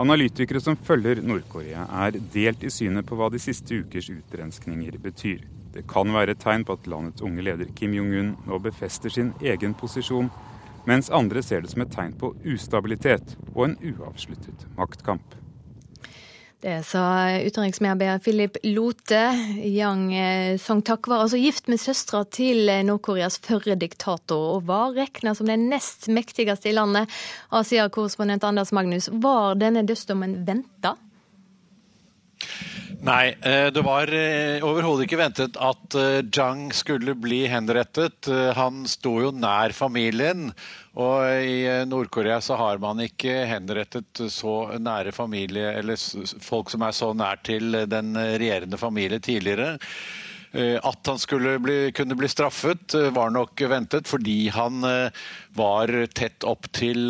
Analytikere 0.00 0.60
som 0.60 0.76
følger 0.76 1.18
Nord-Korea, 1.20 1.82
er 1.84 2.16
delt 2.32 2.62
i 2.64 2.70
synet 2.72 3.04
på 3.04 3.16
hva 3.18 3.26
de 3.32 3.40
siste 3.42 3.76
ukers 3.82 4.08
utrenskninger 4.08 4.96
betyr. 5.02 5.42
Det 5.74 5.84
kan 5.88 6.08
være 6.14 6.32
et 6.32 6.40
tegn 6.40 6.64
på 6.64 6.78
at 6.78 6.88
landets 6.88 7.24
unge 7.24 7.44
leder 7.44 7.68
Kim 7.76 7.92
Jong-un 7.96 8.32
nå 8.48 8.60
befester 8.64 9.12
sin 9.12 9.34
egen 9.40 9.76
posisjon 9.76 10.30
mens 10.88 11.12
andre 11.14 11.42
ser 11.44 11.62
det 11.62 11.70
som 11.74 11.84
et 11.84 11.92
tegn 11.92 12.16
på 12.18 12.32
ustabilitet 12.48 13.36
og 13.52 13.68
en 13.68 13.76
uavsluttet 13.92 14.66
maktkamp. 14.78 15.41
Det 16.62 16.84
sa 16.86 17.26
utenriksmedarbeider 17.42 18.18
Philip 18.22 18.56
Lote. 18.62 19.22
Yang 19.66 20.02
eh, 20.14 20.58
Song-tak 20.62 21.08
var 21.10 21.24
altså 21.24 21.40
gift 21.42 21.66
med 21.66 21.80
søstera 21.82 22.20
til 22.30 22.70
eh, 22.70 22.84
Nord-Koreas 22.86 23.40
førre 23.42 23.74
diktator, 23.74 24.44
og 24.54 24.68
var 24.68 24.94
regna 24.94 25.32
som 25.34 25.50
den 25.50 25.66
nest 25.72 26.06
mektigste 26.06 26.70
i 26.70 26.76
landet. 26.78 27.10
Asia-korrespondent 27.50 28.46
Anders 28.46 28.70
Magnus, 28.70 29.10
var 29.10 29.58
denne 29.58 29.82
dødsdommen 29.82 30.38
venta? 30.46 30.94
Nei, 33.02 33.32
eh, 33.42 33.66
det 33.74 33.82
var 33.82 34.12
eh, 34.14 34.62
overhodet 34.62 35.08
ikke 35.08 35.18
ventet 35.18 35.56
at 35.58 35.96
Jang 36.30 36.68
skulle 36.76 37.16
bli 37.18 37.40
henrettet. 37.50 38.30
Han 38.54 38.84
sto 38.86 39.16
jo 39.24 39.32
nær 39.34 39.74
familien. 39.74 40.52
Og 40.92 41.24
i 41.42 41.64
Nord-Korea 41.88 42.38
så 42.44 42.58
har 42.60 42.78
man 42.78 43.00
ikke 43.02 43.46
henrettet 43.48 44.22
så 44.30 44.56
nære 44.78 45.10
familie, 45.16 45.72
eller 45.80 45.96
folk 46.44 46.70
som 46.70 46.84
er 46.86 46.94
så 46.94 47.10
nær 47.16 47.40
til 47.42 47.74
den 47.90 48.12
regjerende 48.14 48.78
familie 48.78 49.18
tidligere. 49.24 49.78
At 50.52 51.08
han 51.08 51.20
skulle 51.20 51.54
bli, 51.62 51.76
kunne 51.96 52.16
bli 52.18 52.28
straffet 52.28 52.92
var 53.16 53.32
nok 53.32 53.60
ventet, 53.70 54.08
fordi 54.10 54.50
han 54.52 54.84
var 55.56 55.92
tett 56.12 56.44
opp 56.48 56.68
til 56.76 57.08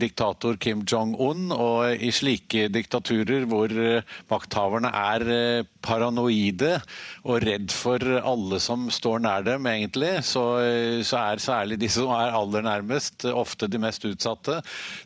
diktator 0.00 0.56
Kim 0.60 0.84
Jong-un. 0.88 1.52
Og 1.52 2.00
i 2.00 2.08
slike 2.14 2.70
diktaturer 2.72 3.44
hvor 3.50 3.72
makthaverne 4.32 4.88
er 4.96 5.66
paranoide 5.84 6.78
og 7.28 7.44
redd 7.44 7.72
for 7.74 8.00
alle 8.00 8.60
som 8.64 8.88
står 8.92 9.20
nær 9.26 9.44
dem, 9.44 9.68
egentlig, 9.68 10.14
så, 10.24 10.46
så 11.04 11.20
er 11.20 11.44
særlig 11.44 11.80
de 11.82 11.92
som 11.92 12.12
er 12.16 12.32
aller 12.36 12.64
nærmest, 12.64 13.26
ofte 13.28 13.68
de 13.68 13.80
mest 13.82 14.04
utsatte. 14.08 14.60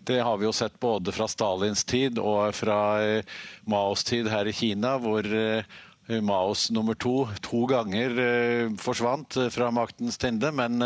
Det 0.06 0.20
har 0.22 0.38
vi 0.38 0.46
jo 0.46 0.54
sett 0.54 0.78
både 0.80 1.12
fra 1.14 1.28
Stalins 1.30 1.84
tid 1.88 2.18
og 2.22 2.54
fra 2.56 2.80
eh, 3.02 3.36
Maos 3.68 4.04
tid 4.06 4.28
her 4.30 4.48
i 4.48 4.56
Kina, 4.56 4.96
hvor 5.02 5.26
eh, 5.26 5.66
Maos 6.24 6.70
nummer 6.72 6.96
to 6.96 7.28
to 7.44 7.66
ganger 7.68 8.18
eh, 8.22 8.70
forsvant 8.80 9.36
fra 9.52 9.70
maktens 9.74 10.18
tinde. 10.18 10.52
Men, 10.52 10.78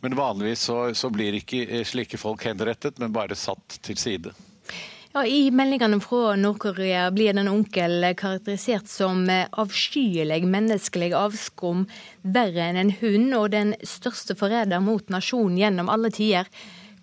men 0.00 0.16
vanligvis 0.16 0.66
så, 0.68 0.78
så, 0.94 1.10
blir 1.10 1.38
ikke 1.38 1.84
slike 1.88 2.20
folk 2.20 2.44
henrettet, 2.44 2.98
men 3.00 3.14
bare 3.14 3.38
satt 3.38 3.78
til 3.82 3.96
side. 3.96 4.34
Ja, 5.14 5.24
I 5.24 5.48
meldingene 5.50 6.00
fra 6.04 6.34
Nord-Korea 6.36 7.06
blir 7.10 7.32
den 7.34 7.48
onkel 7.48 8.10
karakterisert 8.18 8.90
som 8.92 9.24
avskyelig, 9.28 10.42
menneskelig 10.44 11.14
avskum, 11.16 11.86
verre 12.22 12.68
enn 12.68 12.82
en 12.82 12.92
hund 13.00 13.32
og 13.38 13.48
den 13.56 13.72
største 13.80 14.36
forræder 14.38 14.84
mot 14.84 15.08
nasjonen 15.08 15.56
gjennom 15.62 15.88
alle 15.92 16.12
tider. 16.12 16.52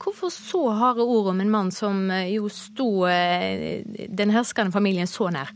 Hvorfor 0.02 0.30
så 0.30 0.62
harde 0.76 1.04
ord 1.04 1.32
om 1.32 1.40
en 1.42 1.52
mann 1.52 1.72
som 1.72 2.10
eh, 2.12 2.34
jo 2.36 2.50
sto 2.52 3.06
eh, 3.10 3.84
den 3.86 4.34
herskende 4.36 4.74
familien 4.76 5.10
så 5.10 5.30
nær? 5.34 5.54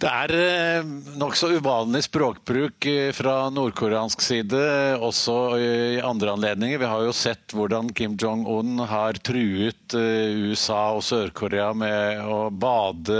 Det 0.00 0.08
er 0.08 0.32
eh, 0.32 0.86
nokså 1.20 1.50
uvanlig 1.58 2.06
språkbruk 2.06 2.86
eh, 2.88 3.10
fra 3.12 3.50
nordkoreansk 3.52 4.22
side, 4.24 4.60
også 4.96 5.34
i 5.60 5.98
andre 6.00 6.32
anledninger. 6.38 6.80
Vi 6.80 6.88
har 6.88 7.02
jo 7.04 7.12
sett 7.12 7.52
hvordan 7.52 7.90
Kim 7.92 8.14
Jong-un 8.16 8.80
har 8.88 9.18
truet 9.20 9.96
eh, 9.98 10.32
USA 10.48 10.94
og 10.96 11.04
Sør-Korea 11.04 11.74
med 11.76 12.22
å 12.24 12.38
bade 12.48 13.18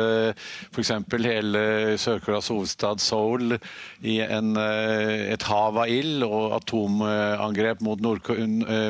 f.eks. 0.70 0.94
hele 1.20 1.64
Sør-Koreas 2.00 2.48
hovedstad 2.48 3.04
Seoul 3.04 3.58
i 4.00 4.16
en, 4.24 4.54
et 4.56 5.44
hav 5.50 5.76
av 5.82 5.92
ild 5.92 6.24
og 6.24 6.56
atomangrep 6.62 7.84
mot, 7.84 8.00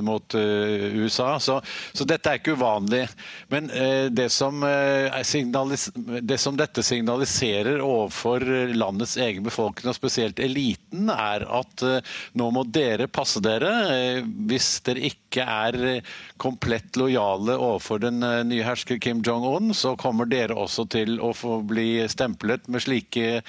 mot 0.06 0.38
USA. 0.38 1.32
Så, 1.42 1.58
så, 1.90 2.06
dette 2.06 2.30
er 2.30 2.38
ikke 2.38 2.54
uvanlig. 2.54 3.02
Men 3.50 3.66
det 4.14 4.28
som, 4.30 4.62
det 4.62 6.38
som 6.38 6.58
dette 6.60 6.86
signaliserer 6.86 7.79
overfor 7.84 8.44
landets 8.74 9.16
egen 9.20 9.44
befolkning, 9.46 9.90
og 9.90 9.96
spesielt 9.96 10.40
eliten, 10.42 11.10
er 11.10 11.44
at 11.46 11.84
eh, 11.86 12.14
nå 12.38 12.50
må 12.54 12.64
dere 12.68 13.08
passe 13.10 13.42
dere. 13.44 13.72
Eh, 13.94 14.20
hvis 14.50 14.68
dere 14.86 15.04
ikke 15.10 15.44
er 15.44 15.78
eh, 15.94 16.14
komplett 16.40 16.98
lojale 17.00 17.56
overfor 17.56 18.02
den 18.04 18.22
nye 18.48 18.64
hersker 18.66 19.00
Kim 19.02 19.24
Jong-un, 19.26 19.74
så 19.76 19.94
kommer 20.00 20.28
dere 20.30 20.56
også 20.58 20.86
til 20.90 21.18
å 21.20 21.32
få 21.36 21.60
bli 21.66 22.06
stemplet 22.10 22.68
med 22.70 22.82
slike, 22.84 23.42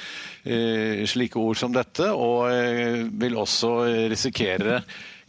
slike 1.08 1.40
ord 1.40 1.60
som 1.60 1.74
dette, 1.76 2.10
og 2.12 2.50
vil 3.22 3.38
også 3.40 3.72
risikere 4.12 4.82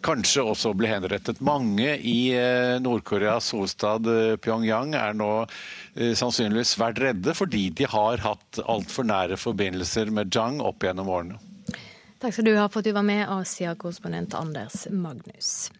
kanskje 0.02 0.42
også 0.42 0.72
bli 0.74 0.90
henrettet. 0.90 1.38
Mange 1.44 1.94
i 1.98 2.34
Nord-Koreas 2.82 3.52
hovedstad 3.54 4.08
Pyongyang 4.42 4.96
er 4.98 5.14
nå 5.14 5.30
Eh, 5.44 5.81
sannsynligvis 5.94 6.76
vært 6.80 7.02
redde 7.02 7.34
fordi 7.36 7.66
de 7.76 7.88
har 7.90 8.22
hatt 8.24 8.62
altfor 8.64 9.04
nære 9.08 9.36
forbindelser 9.40 10.12
med 10.14 10.32
Jang 10.32 10.62
opp 10.64 10.84
gjennom 10.86 11.10
årene. 11.12 11.40
Takk 12.22 12.36
skal 12.36 12.46
du 12.46 12.54
ha 12.54 12.68
for 12.70 12.80
at 12.80 12.86
du 12.86 12.94
var 12.94 13.04
med, 13.04 13.26
Asia-korrespondent 13.26 14.34
Anders 14.38 14.86
Magnus. 14.90 15.70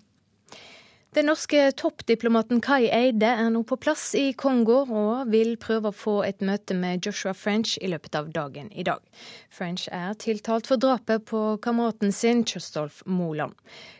Den 1.12 1.26
norske 1.28 1.66
toppdiplomaten 1.76 2.62
Kai 2.64 2.86
Eide 2.88 3.28
er 3.28 3.50
nå 3.52 3.60
på 3.68 3.76
plass 3.76 4.14
i 4.16 4.30
Kongo 4.32 4.78
og 4.86 5.28
vil 5.30 5.58
prøve 5.60 5.90
å 5.90 5.94
få 5.94 6.14
et 6.24 6.40
møte 6.40 6.72
med 6.72 7.04
Joshua 7.04 7.34
French 7.36 7.74
i 7.84 7.90
løpet 7.92 8.16
av 8.16 8.30
dagen 8.32 8.70
i 8.72 8.84
dag. 8.88 9.04
French 9.52 9.84
er 9.92 10.16
tiltalt 10.16 10.70
for 10.70 10.80
drapet 10.80 11.26
på 11.28 11.42
kameraten 11.62 12.16
sin, 12.16 12.40
Kjøstolf 12.48 13.02
Moland. 13.04 13.52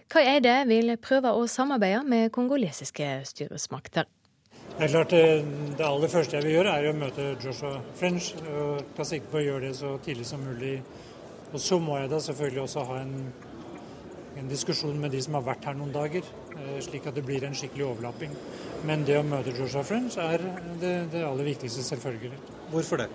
Kai 0.09 0.25
Eide 0.25 0.57
vil 0.73 0.97
prøve 1.05 1.31
å 1.37 1.45
samarbeide 1.45 2.01
med 2.09 2.33
kongolesiske 2.33 3.13
styresmakter. 3.29 4.09
Det 4.73 4.87
er 4.87 4.89
klart 4.89 5.11
det, 5.12 5.25
det, 5.77 5.85
aller 5.85 6.09
første 6.09 6.39
jeg 6.39 6.47
vil 6.47 6.55
gjøre, 6.55 6.70
er 6.73 6.87
å 6.89 6.97
møte 6.97 7.25
Joshua 7.45 7.75
French. 7.99 8.31
og 8.49 8.95
Ta 8.97 9.05
sikte 9.05 9.29
på 9.29 9.37
å 9.37 9.43
gjøre 9.45 9.66
det 9.66 9.73
så 9.77 9.91
tidlig 10.05 10.25
som 10.25 10.41
mulig. 10.41 10.79
Og 11.53 11.61
så 11.61 11.77
må 11.77 11.99
jeg 12.01 12.09
da 12.09 12.20
selvfølgelig 12.25 12.62
også 12.62 12.85
ha 12.89 12.97
en, 13.03 13.12
en 14.41 14.49
diskusjon 14.49 14.97
med 15.03 15.12
de 15.12 15.20
som 15.20 15.37
har 15.37 15.45
vært 15.51 15.68
her 15.68 15.77
noen 15.77 15.93
dager, 15.93 16.25
eh, 16.57 16.79
slik 16.87 17.11
at 17.11 17.18
det 17.18 17.25
blir 17.27 17.45
en 17.45 17.57
skikkelig 17.59 17.85
overlapping. 17.91 18.33
Men 18.89 19.05
det 19.05 19.18
å 19.20 19.27
møte 19.29 19.53
Joshua 19.59 19.85
French 19.85 20.16
er 20.16 20.41
det, 20.81 20.95
det 21.12 21.27
aller 21.29 21.51
viktigste, 21.53 21.85
selvfølgelig. 21.91 22.41
Hvorfor 22.73 23.05
det? 23.05 23.11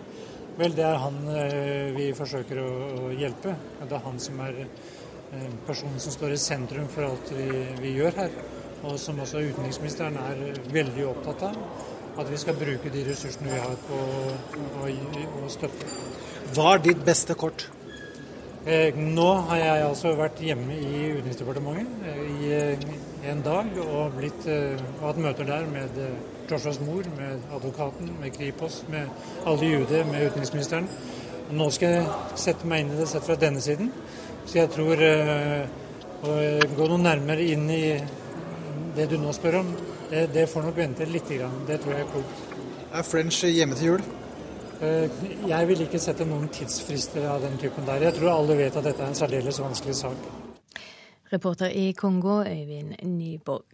Vel, 0.62 0.78
det 0.78 0.86
er 0.86 1.02
han 1.02 1.20
eh, 1.34 1.90
vi 1.98 2.12
forsøker 2.18 2.62
å, 2.62 2.70
å 3.02 3.12
hjelpe. 3.18 3.58
Det 3.82 3.98
er 3.98 4.06
han 4.06 4.22
som 4.22 4.46
er 4.46 4.62
eh, 4.62 5.50
personen 5.66 5.98
som 6.06 6.14
står 6.14 6.38
i 6.38 6.40
sentrum 6.46 6.86
for 6.94 7.10
alt 7.10 7.34
vi, 7.34 7.50
vi 7.82 7.98
gjør 7.98 8.22
her 8.22 8.40
og 8.84 9.00
som 9.02 9.20
også 9.24 9.42
utenriksministeren 9.48 10.20
er 10.22 10.60
veldig 10.74 11.08
opptatt 11.10 11.48
av. 11.50 11.58
At 12.18 12.30
vi 12.32 12.38
skal 12.42 12.58
bruke 12.58 12.90
de 12.94 13.04
ressursene 13.06 13.52
vi 13.52 13.60
har 13.62 13.76
på 13.88 13.98
å 15.46 15.50
støtte. 15.54 15.90
Hva 16.56 16.72
er 16.76 16.86
ditt 16.88 17.04
beste 17.06 17.36
kort? 17.38 17.68
Eh, 18.68 18.96
nå 19.00 19.28
har 19.48 19.60
jeg 19.62 19.84
altså 19.86 20.10
vært 20.20 20.42
hjemme 20.44 20.76
i 20.76 21.04
Utenriksdepartementet 21.16 22.08
eh, 22.12 22.18
i 22.28 22.50
eh, 22.52 22.82
en 23.32 23.40
dag 23.46 23.70
og, 23.80 24.18
blitt, 24.18 24.44
og 24.50 25.06
hatt 25.06 25.22
møter 25.24 25.48
der 25.48 25.70
med 25.72 25.96
Joshuas 26.50 26.82
mor, 26.84 27.08
med 27.16 27.46
advokaten, 27.56 28.10
med 28.20 28.36
Kripos, 28.36 28.82
med 28.92 29.08
alle 29.48 29.70
i 29.70 29.72
UD, 29.78 29.94
med 30.10 30.28
utenriksministeren. 30.28 30.90
Nå 31.56 31.70
skal 31.72 31.96
jeg 31.96 32.42
sette 32.44 32.68
meg 32.68 32.84
inn 32.84 32.92
i 32.92 33.00
det 33.00 33.08
sett 33.08 33.24
fra 33.24 33.40
denne 33.40 33.64
siden. 33.64 33.92
Så 34.44 34.60
jeg 34.60 34.72
tror 34.76 35.00
å 36.28 36.36
gå 36.76 36.88
noe 36.92 37.00
nærmere 37.00 37.48
inn 37.48 37.68
i 37.72 37.82
det 38.98 39.10
du 39.12 39.18
nå 39.22 39.34
spør 39.36 39.62
om, 39.62 39.74
det, 40.12 40.28
det 40.34 40.48
får 40.52 40.68
nok 40.68 40.78
vente 40.78 41.08
litt. 41.10 41.30
Det 41.68 41.78
tror 41.84 41.94
jeg 41.94 42.06
er 42.06 42.12
klokt. 42.14 42.42
Er 42.88 43.06
French 43.06 43.44
hjemme 43.46 43.78
til 43.78 43.94
jul? 43.94 44.04
Eh, 44.82 45.10
jeg 45.50 45.70
vil 45.72 45.86
ikke 45.88 46.02
sette 46.02 46.26
noen 46.28 46.52
tidsfrister 46.54 47.26
av 47.32 47.42
den 47.46 47.58
typen 47.62 47.88
der. 47.88 48.10
Jeg 48.10 48.18
tror 48.20 48.36
alle 48.36 48.60
vet 48.60 48.76
at 48.78 48.86
dette 48.86 49.04
er 49.04 49.14
en 49.14 49.18
særdeles 49.18 49.62
vanskelig 49.62 49.96
sak. 50.04 50.28
Reporter 51.32 51.74
i 51.74 51.92
Kongo, 51.98 52.44
Øyvind 52.46 52.96
Nyborg. 53.04 53.66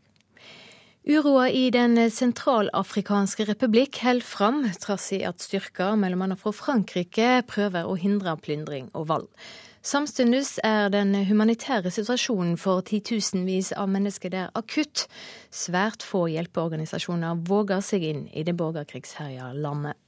Uroa 1.03 1.49
i 1.51 1.69
Den 1.69 1.97
sentralafrikanske 2.09 3.43
republikk 3.49 3.97
holder 4.05 4.23
fram, 4.23 4.61
trass 4.79 5.11
i 5.11 5.19
at 5.27 5.43
styrker 5.43 5.97
bl.a. 5.99 6.35
fra 6.39 6.53
Frankrike 6.55 7.43
prøver 7.43 7.83
å 7.83 7.97
hindre 7.99 8.37
plyndring 8.39 8.87
og 8.93 9.09
vold. 9.09 9.27
Samtidig 9.85 10.45
er 10.63 10.89
den 10.89 11.25
humanitære 11.25 11.91
situasjonen 11.91 12.55
for 12.57 12.79
titusenvis 12.87 13.73
av 13.75 13.89
mennesker 13.91 14.31
der 14.31 14.53
akutt. 14.55 15.07
Svært 15.51 16.05
få 16.07 16.21
hjelpeorganisasjoner 16.31 17.41
våger 17.49 17.83
seg 17.83 18.05
inn 18.07 18.21
i 18.31 18.45
det 18.47 18.55
borgerkrigsherja 18.55 19.51
landet. 19.51 19.99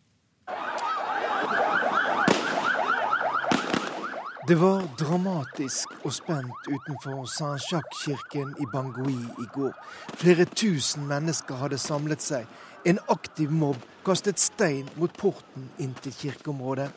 Det 4.47 4.55
var 4.61 4.87
dramatisk 4.95 5.91
og 6.05 6.13
spent 6.13 6.71
utenfor 6.71 7.25
Saint-Jacques-kirken 7.35 8.55
i 8.61 8.71
Bangui 8.71 9.19
i 9.43 9.47
går. 9.57 9.75
Flere 10.15 10.45
tusen 10.45 11.03
mennesker 11.09 11.59
hadde 11.59 11.81
samlet 11.81 12.23
seg. 12.23 12.47
En 12.87 13.03
aktiv 13.11 13.51
mobb 13.51 13.83
kastet 14.07 14.39
stein 14.39 14.87
mot 14.95 15.11
porten 15.19 15.67
inn 15.83 15.97
til 15.99 16.15
kirkeområdet. 16.15 16.93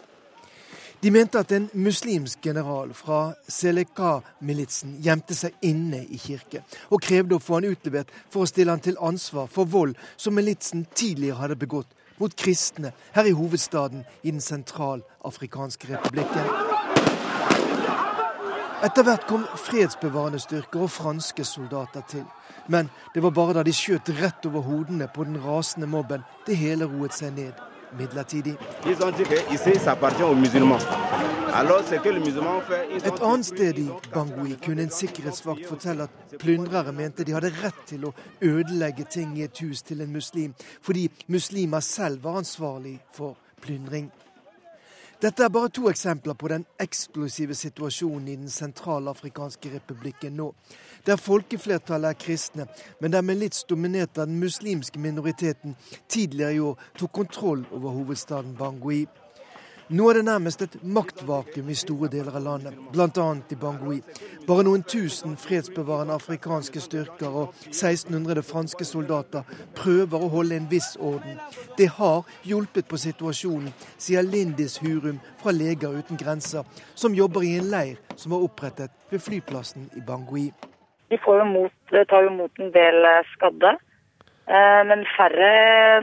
De 1.03 1.11
mente 1.11 1.39
at 1.39 1.53
en 1.55 1.69
muslimsk 1.79 2.41
general 2.43 2.91
fra 2.95 3.19
Seleka-militsen 3.49 4.97
gjemte 5.03 5.37
seg 5.39 5.55
inne 5.63 6.01
i 6.03 6.19
kirken, 6.19 6.65
og 6.91 7.05
krevde 7.07 7.37
å 7.37 7.43
få 7.43 7.61
han 7.61 7.69
utlevert 7.69 8.11
for 8.33 8.43
å 8.43 8.51
stille 8.51 8.75
han 8.75 8.83
til 8.83 8.99
ansvar 8.99 9.47
for 9.53 9.71
vold 9.71 9.95
som 10.17 10.35
militsen 10.35 10.89
tidligere 10.99 11.39
hadde 11.39 11.59
begått 11.61 11.95
mot 12.19 12.35
kristne 12.35 12.91
her 13.15 13.31
i 13.31 13.37
hovedstaden 13.39 14.03
i 14.25 14.33
Den 14.33 14.43
sentralafrikanske 14.43 15.93
republikken. 15.93 16.51
Etter 18.83 19.07
hvert 19.07 19.31
kom 19.31 19.47
fredsbevarende 19.55 20.43
styrker 20.43 20.83
og 20.83 20.91
franske 20.91 21.47
soldater 21.47 22.03
til. 22.11 22.27
Men 22.67 22.91
det 23.15 23.23
var 23.23 23.31
bare 23.31 23.61
da 23.61 23.63
de 23.63 23.75
skjøt 23.75 24.11
rett 24.19 24.51
over 24.51 24.67
hodene 24.67 25.07
på 25.15 25.31
den 25.31 25.39
rasende 25.47 25.87
mobben, 25.87 26.27
det 26.47 26.59
hele 26.59 26.91
roet 26.91 27.15
seg 27.15 27.39
ned 27.39 27.78
midlertidig. 27.99 28.57
Et 33.09 33.23
annet 33.23 33.47
sted 33.47 33.79
i 33.79 33.89
Bangui 34.15 34.57
kunne 34.65 34.83
en 34.83 34.91
sikkerhetsvakt 34.91 35.67
fortelle 35.69 36.03
at 36.09 36.11
plyndrere 36.39 36.93
mente 36.93 37.25
de 37.25 37.33
hadde 37.37 37.53
rett 37.63 37.83
til 37.89 38.05
å 38.09 38.15
ødelegge 38.45 39.05
ting 39.11 39.39
i 39.39 39.47
et 39.49 39.65
hus 39.65 39.83
til 39.83 40.01
en 40.05 40.13
muslim, 40.13 40.55
fordi 40.83 41.09
muslimer 41.27 41.81
selv 41.81 42.25
var 42.25 42.39
ansvarlig 42.43 42.99
for 43.13 43.37
plyndring. 43.63 44.11
Dette 45.19 45.43
er 45.43 45.49
bare 45.51 45.69
to 45.75 45.89
eksempler 45.91 46.37
på 46.39 46.49
den 46.53 46.63
eksplosive 46.79 47.55
situasjonen 47.59 48.29
i 48.29 48.37
den 48.39 48.51
sentralafrikanske 48.55 49.73
republikken 49.73 50.37
nå, 50.39 50.53
der 51.09 51.17
folkeflertallet 51.17 52.09
er 52.09 52.19
kristne, 52.21 52.67
men 53.01 53.13
der 53.13 53.25
milits 53.25 53.65
dominert 53.65 54.19
av 54.19 54.27
den 54.29 54.41
muslimske 54.41 55.01
minoriteten 55.01 55.77
tidligere 56.09 56.55
i 56.55 56.61
år 56.61 56.85
tok 56.99 57.13
kontroll 57.13 57.65
over 57.73 57.97
hovedstaden 57.97 58.57
Bangui. 58.59 59.07
Nå 59.89 60.11
er 60.11 60.19
det 60.19 60.25
nærmest 60.25 60.63
et 60.63 60.75
maktvakuum 60.85 61.71
i 61.73 61.75
store 61.81 62.11
deler 62.13 62.35
av 62.37 62.43
landet, 62.45 62.75
bl.a. 62.93 63.29
i 63.49 63.57
Bangui. 63.57 64.03
Bare 64.45 64.67
noen 64.67 64.85
tusen 64.85 65.39
fredsbevarende 65.41 66.13
afrikanske 66.13 66.83
styrker 66.85 67.33
og 67.33 67.55
1600 67.71 68.45
franske 68.45 68.85
soldater 68.85 69.49
prøver 69.81 70.21
å 70.21 70.29
holde 70.37 70.61
en 70.61 70.69
viss 70.69 70.93
orden. 71.01 71.41
Det 71.81 71.89
har 71.97 72.29
hjulpet 72.45 72.85
på 72.85 73.01
situasjonen, 73.01 73.73
sier 73.97 74.29
Lindis 74.29 74.77
Hurum 74.85 75.23
fra 75.41 75.57
Leger 75.57 75.97
uten 75.97 76.21
grenser, 76.21 76.69
som 76.95 77.17
jobber 77.17 77.49
i 77.49 77.57
en 77.57 77.73
leir 77.73 77.97
som 78.15 78.37
var 78.37 78.45
opprettet 78.45 78.93
ved 79.09 79.25
flyplassen 79.25 79.89
i 79.97 80.05
Bangui. 80.05 80.51
De 81.09 81.19
jo 81.25 81.45
mot, 81.45 81.73
tar 82.09 82.25
jo 82.27 82.31
mot 82.37 82.61
en 82.61 82.73
del 82.73 83.05
eh, 83.09 83.29
skadde, 83.35 83.77
eh, 84.47 84.83
men 84.91 85.07
færre 85.17 85.53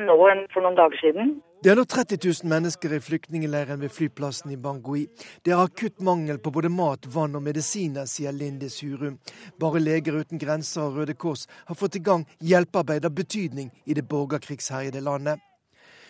nå 0.01 0.16
enn 0.32 0.47
for 0.53 0.66
noen 0.66 0.78
dager 0.80 0.97
siden. 1.01 1.36
Det 1.66 1.72
er 1.72 1.78
nå 1.80 1.86
30 1.89 2.20
000 2.22 2.49
mennesker 2.49 2.93
i 2.93 2.99
flyktningleiren 3.01 3.80
ved 3.82 3.93
flyplassen 3.93 4.51
i 4.53 4.58
Bangui. 4.62 5.08
Det 5.41 5.53
er 5.53 5.62
akutt 5.62 6.01
mangel 6.01 6.38
på 6.38 6.51
både 6.53 6.70
mat, 6.70 7.08
vann 7.10 7.38
og 7.38 7.41
medisiner, 7.45 8.06
sier 8.10 8.34
Linde 8.34 8.70
Surum. 8.70 9.20
Bare 9.62 9.82
Leger 9.82 10.20
uten 10.20 10.41
grenser 10.41 10.84
og 10.84 10.99
Røde 10.99 11.16
Kors 11.18 11.47
har 11.66 11.80
fått 11.80 11.97
i 11.97 12.03
gang 12.06 12.26
hjelpearbeid 12.38 13.06
av 13.06 13.16
betydning 13.18 13.72
i 13.86 13.97
det 13.97 14.06
borgerkrigsherjede 14.10 15.01
landet. 15.01 15.41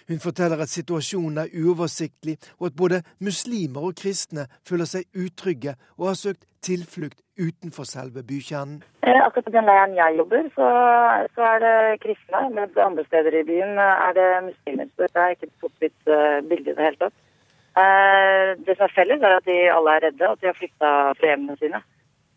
Hun 0.08 0.20
forteller 0.22 0.60
at 0.62 0.70
situasjonen 0.70 1.46
er 1.46 1.54
uoversiktlig, 1.56 2.36
og 2.60 2.68
at 2.68 2.76
både 2.78 3.04
muslimer 3.20 3.88
og 3.88 3.96
kristne 3.98 4.48
føler 4.68 4.91
seg 4.91 5.08
utrygge 5.16 5.76
og 5.98 6.12
har 6.12 6.20
søkt 6.20 6.43
tilflukt 6.62 7.24
utenfor 7.39 7.83
selve 7.83 8.23
bykjernen. 8.29 8.83
Eh, 9.07 9.19
akkurat 9.25 9.47
på 9.47 9.53
den 9.55 9.67
leiren 9.69 9.95
jeg 9.97 10.17
jobber, 10.17 10.43
så, 10.57 10.67
så, 11.36 11.41
er 11.53 11.59
det 11.65 12.01
kristne, 12.03 12.41
mens 12.57 12.77
andre 12.88 13.05
steder 13.07 13.39
i 13.39 13.43
byen 13.49 13.77
er 13.86 14.11
det 14.19 14.29
muslimer. 14.49 14.91
Så 14.95 15.09
det 15.13 15.23
er 15.23 15.36
ikke 15.36 15.49
et 15.49 15.59
sort-hvitt 15.61 16.13
uh, 16.13 16.38
bilde 16.49 16.71
i 16.71 16.77
det 16.77 16.88
hele 16.88 17.01
tatt. 17.03 17.17
Uh, 17.75 18.53
det 18.65 18.77
som 18.77 18.88
er 18.88 18.95
felles, 18.95 19.21
er 19.21 19.36
at 19.39 19.49
de 19.49 19.57
alle 19.77 19.97
er 19.97 20.07
redde, 20.07 20.27
og 20.27 20.38
at 20.38 20.41
de 20.41 20.51
har 20.51 20.57
flykta 20.61 20.93
fra 21.19 21.31
hjemmene 21.31 21.59
sine 21.59 21.83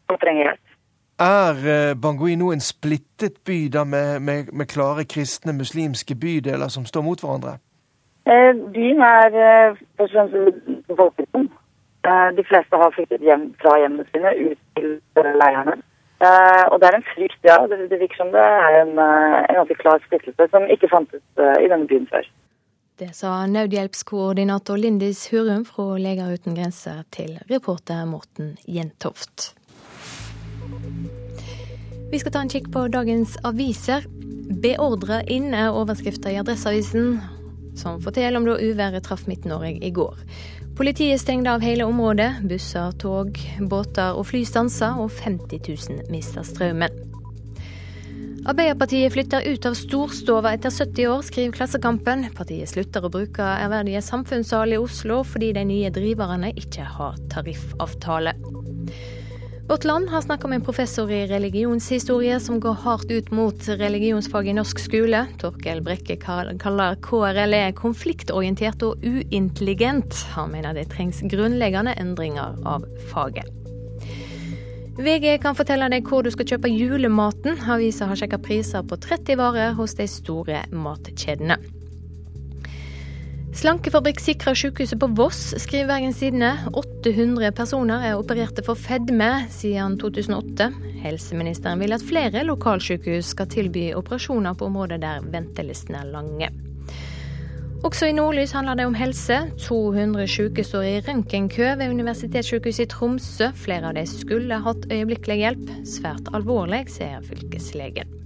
og 0.08 0.20
trenger 0.22 0.48
hjelp. 0.48 0.74
Er 1.18 1.94
Bangui 2.02 2.36
nå 2.38 2.52
en 2.54 2.62
splittet 2.62 3.40
by 3.46 3.58
da 3.74 3.82
med, 3.84 4.20
med, 4.22 4.52
med, 4.52 4.70
klare 4.70 5.02
kristne 5.04 5.52
muslimske 5.52 6.14
bydeler 6.14 6.70
som 6.70 6.86
står 6.86 7.02
mot 7.02 7.24
hverandre? 7.24 7.58
Eh, 8.28 8.54
byen 8.74 9.00
er 9.00 9.30
eh, 9.48 9.76
først 9.98 10.14
og 10.14 10.30
fremst 10.30 10.86
befolkningen. 10.88 11.44
Eh, 12.08 12.28
de 12.38 12.44
fleste 12.50 12.76
har 12.82 12.90
flyktet 12.96 13.24
hjem 13.24 13.44
fra 13.62 13.78
hjemmene 13.80 14.04
sine 14.12 14.32
ut 14.50 14.60
til 14.80 15.30
leierne. 15.42 15.78
Uh, 16.18 16.64
og 16.72 16.80
det 16.80 16.88
er 16.88 16.96
en 16.98 17.10
frykt, 17.12 17.38
ja. 17.46 17.60
Det, 17.70 17.78
det 17.90 18.00
virker 18.00 18.18
som 18.18 18.32
det 18.34 18.42
er 18.42 18.80
en, 18.80 18.96
uh, 18.98 19.38
en 19.44 19.58
ganske 19.60 19.78
klar 19.78 20.02
splittelse 20.06 20.48
som 20.50 20.66
ikke 20.66 20.90
fantes 20.90 21.22
uh, 21.38 21.54
i 21.62 21.70
denne 21.70 21.86
byen 21.86 22.08
før. 22.10 22.26
Det 22.98 23.12
sa 23.14 23.46
nødhjelpskoordinator 23.46 24.76
Lindis 24.76 25.28
Hurum 25.30 25.62
fra 25.68 25.92
Leger 26.02 26.32
uten 26.34 26.56
grenser 26.58 27.04
til 27.14 27.36
reporter 27.50 28.02
Morten 28.10 28.56
Jentoft. 28.66 29.52
Vi 32.10 32.18
skal 32.18 32.34
ta 32.34 32.42
en 32.42 32.50
kikk 32.50 32.72
på 32.74 32.88
dagens 32.90 33.36
aviser. 33.46 34.02
'Beordra 34.48 35.20
inn' 35.30 35.54
er 35.54 35.76
overskrifta 35.76 36.32
i 36.32 36.38
Adresseavisen, 36.40 37.20
som 37.76 38.00
forteller 38.02 38.40
om 38.40 38.48
da 38.48 38.56
uværet 38.58 39.04
traff 39.06 39.28
Midt-Norge 39.30 39.76
i 39.84 39.90
går. 39.94 40.16
Politiet 40.78 41.20
stengte 41.20 41.50
av 41.50 41.60
hele 41.60 41.84
området. 41.84 42.36
Busser, 42.46 42.92
tog, 43.02 43.34
båter 43.58 44.14
og 44.14 44.28
fly 44.28 44.44
stansa, 44.46 44.92
og 45.02 45.10
50 45.10 45.58
000 45.66 46.04
mista 46.12 46.44
strømmen. 46.46 46.94
Arbeiderpartiet 48.48 49.10
flytter 49.10 49.42
ut 49.50 49.66
av 49.66 49.74
storstova 49.74 50.52
etter 50.54 50.70
70 50.70 51.10
år, 51.10 51.24
skriver 51.26 51.56
Klassekampen. 51.56 52.28
Partiet 52.38 52.70
slutter 52.70 53.02
å 53.02 53.10
bruke 53.10 53.42
ærverdige 53.42 54.04
samfunnssal 54.06 54.76
i 54.76 54.78
Oslo 54.78 55.24
fordi 55.26 55.50
de 55.58 55.66
nye 55.66 55.90
driverne 55.90 56.54
ikke 56.54 56.86
har 56.94 57.18
tariffavtale. 57.34 58.36
Vårt 59.68 59.84
Land 59.84 60.08
har 60.08 60.20
snakka 60.20 60.48
med 60.48 60.56
en 60.56 60.64
professor 60.64 61.10
i 61.10 61.26
religionshistorie 61.26 62.40
som 62.40 62.60
går 62.60 62.72
hardt 62.72 63.10
ut 63.10 63.30
mot 63.30 63.68
religionsfag 63.68 64.48
i 64.48 64.54
norsk 64.56 64.78
skole. 64.80 65.26
Torkel 65.38 65.82
Brekke 65.84 66.16
kaller 66.16 66.96
KRLE 67.04 67.74
konfliktorientert 67.76 68.80
og 68.88 69.04
uintelligent. 69.04 70.22
Han 70.32 70.54
mener 70.56 70.72
det 70.72 70.86
trengs 70.94 71.20
grunnleggende 71.20 71.92
endringer 72.00 72.56
av 72.64 72.88
faget. 73.12 73.52
VG 74.96 75.36
kan 75.44 75.58
fortelle 75.58 75.92
deg 75.92 76.08
hvor 76.08 76.24
du 76.24 76.32
skal 76.32 76.48
kjøpe 76.48 76.72
julematen. 76.72 77.60
Avisa 77.68 78.08
har 78.08 78.16
sjekka 78.16 78.40
priser 78.40 78.88
på 78.88 78.96
30 78.96 79.36
varer 79.36 79.76
hos 79.76 80.00
de 80.00 80.08
store 80.08 80.64
matkjedene. 80.72 81.60
Slankefabrikk 83.56 84.20
sikrer 84.20 84.54
sykehuset 84.54 85.00
på 85.00 85.06
Voss, 85.16 85.54
skriver 85.56 85.88
Bergens 85.88 86.18
Tidende. 86.20 86.50
800 86.76 87.48
personer 87.56 88.04
er 88.04 88.18
opererte 88.20 88.62
for 88.66 88.76
fedme 88.76 89.46
siden 89.50 89.96
2008. 89.98 90.68
Helseministeren 91.00 91.80
vil 91.80 91.96
at 91.96 92.04
flere 92.04 92.44
lokalsykehus 92.44 93.32
skal 93.32 93.48
tilby 93.50 93.88
operasjoner 93.96 94.54
på 94.58 94.68
områder 94.68 95.00
der 95.00 95.24
ventelistene 95.32 96.02
er 96.04 96.12
lange. 96.12 96.50
Også 97.86 98.10
i 98.10 98.12
Nordlys 98.12 98.52
handler 98.52 98.74
det 98.74 98.86
om 98.90 98.98
helse. 98.98 99.40
200 99.64 100.28
syke 100.28 100.66
står 100.66 100.84
i 100.84 101.00
røntgenkø 101.08 101.72
ved 101.78 101.94
Universitetssykehuset 101.94 102.84
i 102.84 102.90
Tromsø. 102.92 103.52
Flere 103.56 103.90
av 103.90 103.96
de 103.96 104.04
skulle 104.10 104.60
hatt 104.66 104.90
øyeblikkelig 104.92 105.40
hjelp. 105.44 105.74
Svært 105.88 106.28
alvorlig, 106.36 106.84
sier 106.92 107.24
fylkeslegen. 107.24 108.17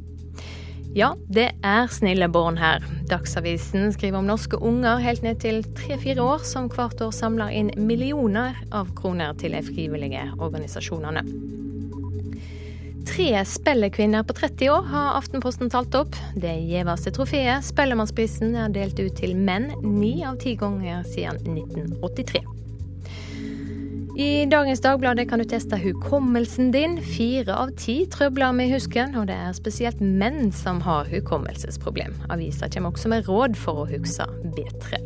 Ja, 0.92 1.14
det 1.32 1.46
er 1.64 1.86
snille 1.88 2.26
barn 2.28 2.58
her. 2.60 2.84
Dagsavisen 3.08 3.94
skriver 3.94 4.20
om 4.20 4.26
norske 4.28 4.58
unger 4.60 5.00
helt 5.00 5.22
ned 5.24 5.40
til 5.40 5.62
tre-fire 5.78 6.20
år 6.20 6.44
som 6.44 6.68
hvert 6.68 7.00
år 7.00 7.14
samler 7.16 7.48
inn 7.56 7.70
millioner 7.80 8.58
av 8.76 8.90
kroner 8.98 9.32
til 9.40 9.56
de 9.56 9.62
frivillige 9.64 10.26
organisasjonene. 10.36 11.24
Tre 13.08 13.30
spellekvinner 13.48 14.28
på 14.28 14.36
30 14.36 14.68
år 14.74 14.84
har 14.92 15.16
Aftenposten 15.16 15.72
talt 15.72 15.96
opp. 15.96 16.18
Det 16.36 16.52
gjeveste 16.68 17.14
trofeet, 17.16 17.64
Spellemannsprisen, 17.64 18.52
er 18.52 18.72
delt 18.76 19.00
ut 19.00 19.16
til 19.16 19.32
menn 19.32 19.72
ni 19.82 20.18
av 20.28 20.36
ti 20.44 20.58
ganger 20.60 21.08
siden 21.08 21.40
1983. 21.56 22.61
I 24.16 24.44
dagens 24.44 24.80
Dagbladet 24.84 25.24
kan 25.30 25.40
du 25.40 25.46
teste 25.48 25.78
hukommelsen 25.80 26.68
din. 26.74 26.98
Fire 27.00 27.54
av 27.56 27.70
ti 27.80 28.02
trøbler 28.12 28.52
med 28.52 28.68
husken, 28.74 29.14
og 29.16 29.30
det 29.30 29.38
er 29.40 29.54
spesielt 29.56 30.02
menn 30.04 30.50
som 30.52 30.82
har 30.84 31.08
hukommelsesproblem. 31.08 32.18
Avisa 32.28 32.68
kommer 32.68 32.92
også 32.92 33.08
med 33.08 33.24
råd 33.30 33.56
for 33.56 33.84
å 33.84 33.88
huske 33.88 34.28
bedre. 34.52 35.00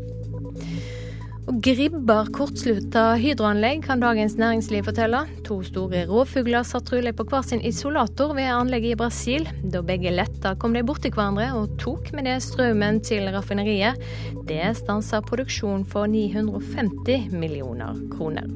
Og 1.46 1.60
Gribber 1.62 2.26
kortslutta 2.34 3.12
hydroanlegg, 3.22 3.84
kan 3.86 4.02
Dagens 4.02 4.34
Næringsliv 4.40 4.88
fortelle. 4.88 5.20
To 5.46 5.60
store 5.62 6.02
rovfugler 6.10 6.66
satt 6.66 6.88
trolig 6.90 7.12
på 7.14 7.28
hver 7.30 7.46
sin 7.46 7.62
isolator 7.62 8.34
ved 8.34 8.50
anlegget 8.50 8.96
i 8.96 8.98
Brasil. 8.98 9.46
Da 9.62 9.84
begge 9.86 10.10
letta, 10.10 10.56
kom 10.58 10.74
de 10.74 10.82
borti 10.82 11.14
hverandre 11.14 11.52
og 11.54 11.78
tok 11.78 12.10
med 12.16 12.26
det 12.26 12.40
strømmen 12.42 12.98
til 13.06 13.30
raffineriet. 13.30 14.02
Det 14.50 14.64
stansa 14.82 15.22
produksjonen 15.22 15.86
for 15.86 16.10
950 16.10 17.30
millioner 17.38 18.02
kroner. 18.16 18.50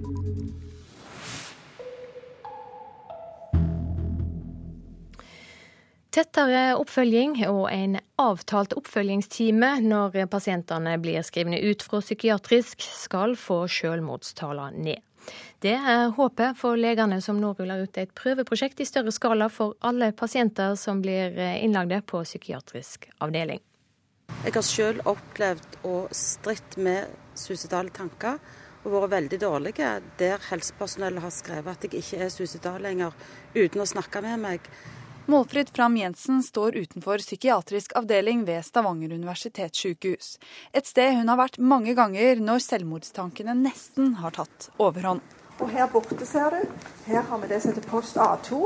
Tettere 6.10 6.72
oppfølging 6.74 7.36
og 7.46 7.68
en 7.70 7.92
avtalt 8.18 8.72
oppfølgingstime 8.74 9.76
når 9.84 10.16
pasientene 10.32 10.96
blir 10.98 11.22
skrivne 11.22 11.60
ut 11.62 11.84
fra 11.86 12.00
psykiatrisk, 12.02 12.82
skal 12.82 13.36
få 13.38 13.60
selvmordstallene 13.70 14.82
ned. 14.88 15.04
Det 15.62 15.76
er 15.76 16.10
håpet 16.16 16.58
for 16.58 16.80
legene 16.80 17.20
som 17.22 17.38
nå 17.38 17.52
ruller 17.54 17.84
ut 17.84 18.02
et 18.02 18.10
prøveprosjekt 18.18 18.82
i 18.82 18.88
større 18.88 19.14
skala 19.14 19.46
for 19.54 19.76
alle 19.86 20.10
pasienter 20.10 20.74
som 20.80 20.98
blir 21.04 21.38
innlagde 21.60 22.00
på 22.02 22.24
psykiatrisk 22.26 23.06
avdeling. 23.22 23.62
Jeg 24.42 24.56
har 24.56 24.66
selv 24.66 25.06
opplevd 25.10 25.82
å 25.86 25.96
stritt 26.10 26.74
med 26.80 27.06
suicidale 27.38 27.94
tanker 27.94 28.40
og 28.80 28.94
vært 28.96 29.12
veldig 29.14 29.38
dårlige 29.44 29.98
der 30.18 30.42
helsepersonellet 30.50 31.22
har 31.22 31.34
skrevet 31.38 31.76
at 31.76 31.86
jeg 31.86 32.00
ikke 32.02 32.24
er 32.24 32.32
suicidal 32.34 32.82
lenger, 32.82 33.14
uten 33.54 33.84
å 33.84 33.92
snakke 33.94 34.24
med 34.24 34.42
meg. 34.42 34.72
Målfrid 35.26 35.68
Fram 35.68 35.96
Jensen 35.96 36.42
står 36.42 36.76
utenfor 36.76 37.18
psykiatrisk 37.18 37.92
avdeling 37.96 38.44
ved 38.44 38.64
Stavanger 38.64 39.12
universitetssykehus. 39.12 40.38
Et 40.72 40.86
sted 40.86 41.14
hun 41.14 41.28
har 41.28 41.38
vært 41.38 41.58
mange 41.58 41.94
ganger 41.94 42.40
når 42.40 42.62
selvmordstankene 42.64 43.54
nesten 43.60 44.16
har 44.22 44.34
tatt 44.34 44.70
overhånd. 44.78 45.20
Og 45.60 45.68
her 45.70 45.90
borte 45.92 46.26
ser 46.26 46.56
du, 46.56 46.62
her 47.06 47.26
har 47.28 47.42
vi 47.42 47.50
det 47.50 47.60
som 47.60 47.74
heter 47.74 47.86
post 47.90 48.16
A2. 48.16 48.64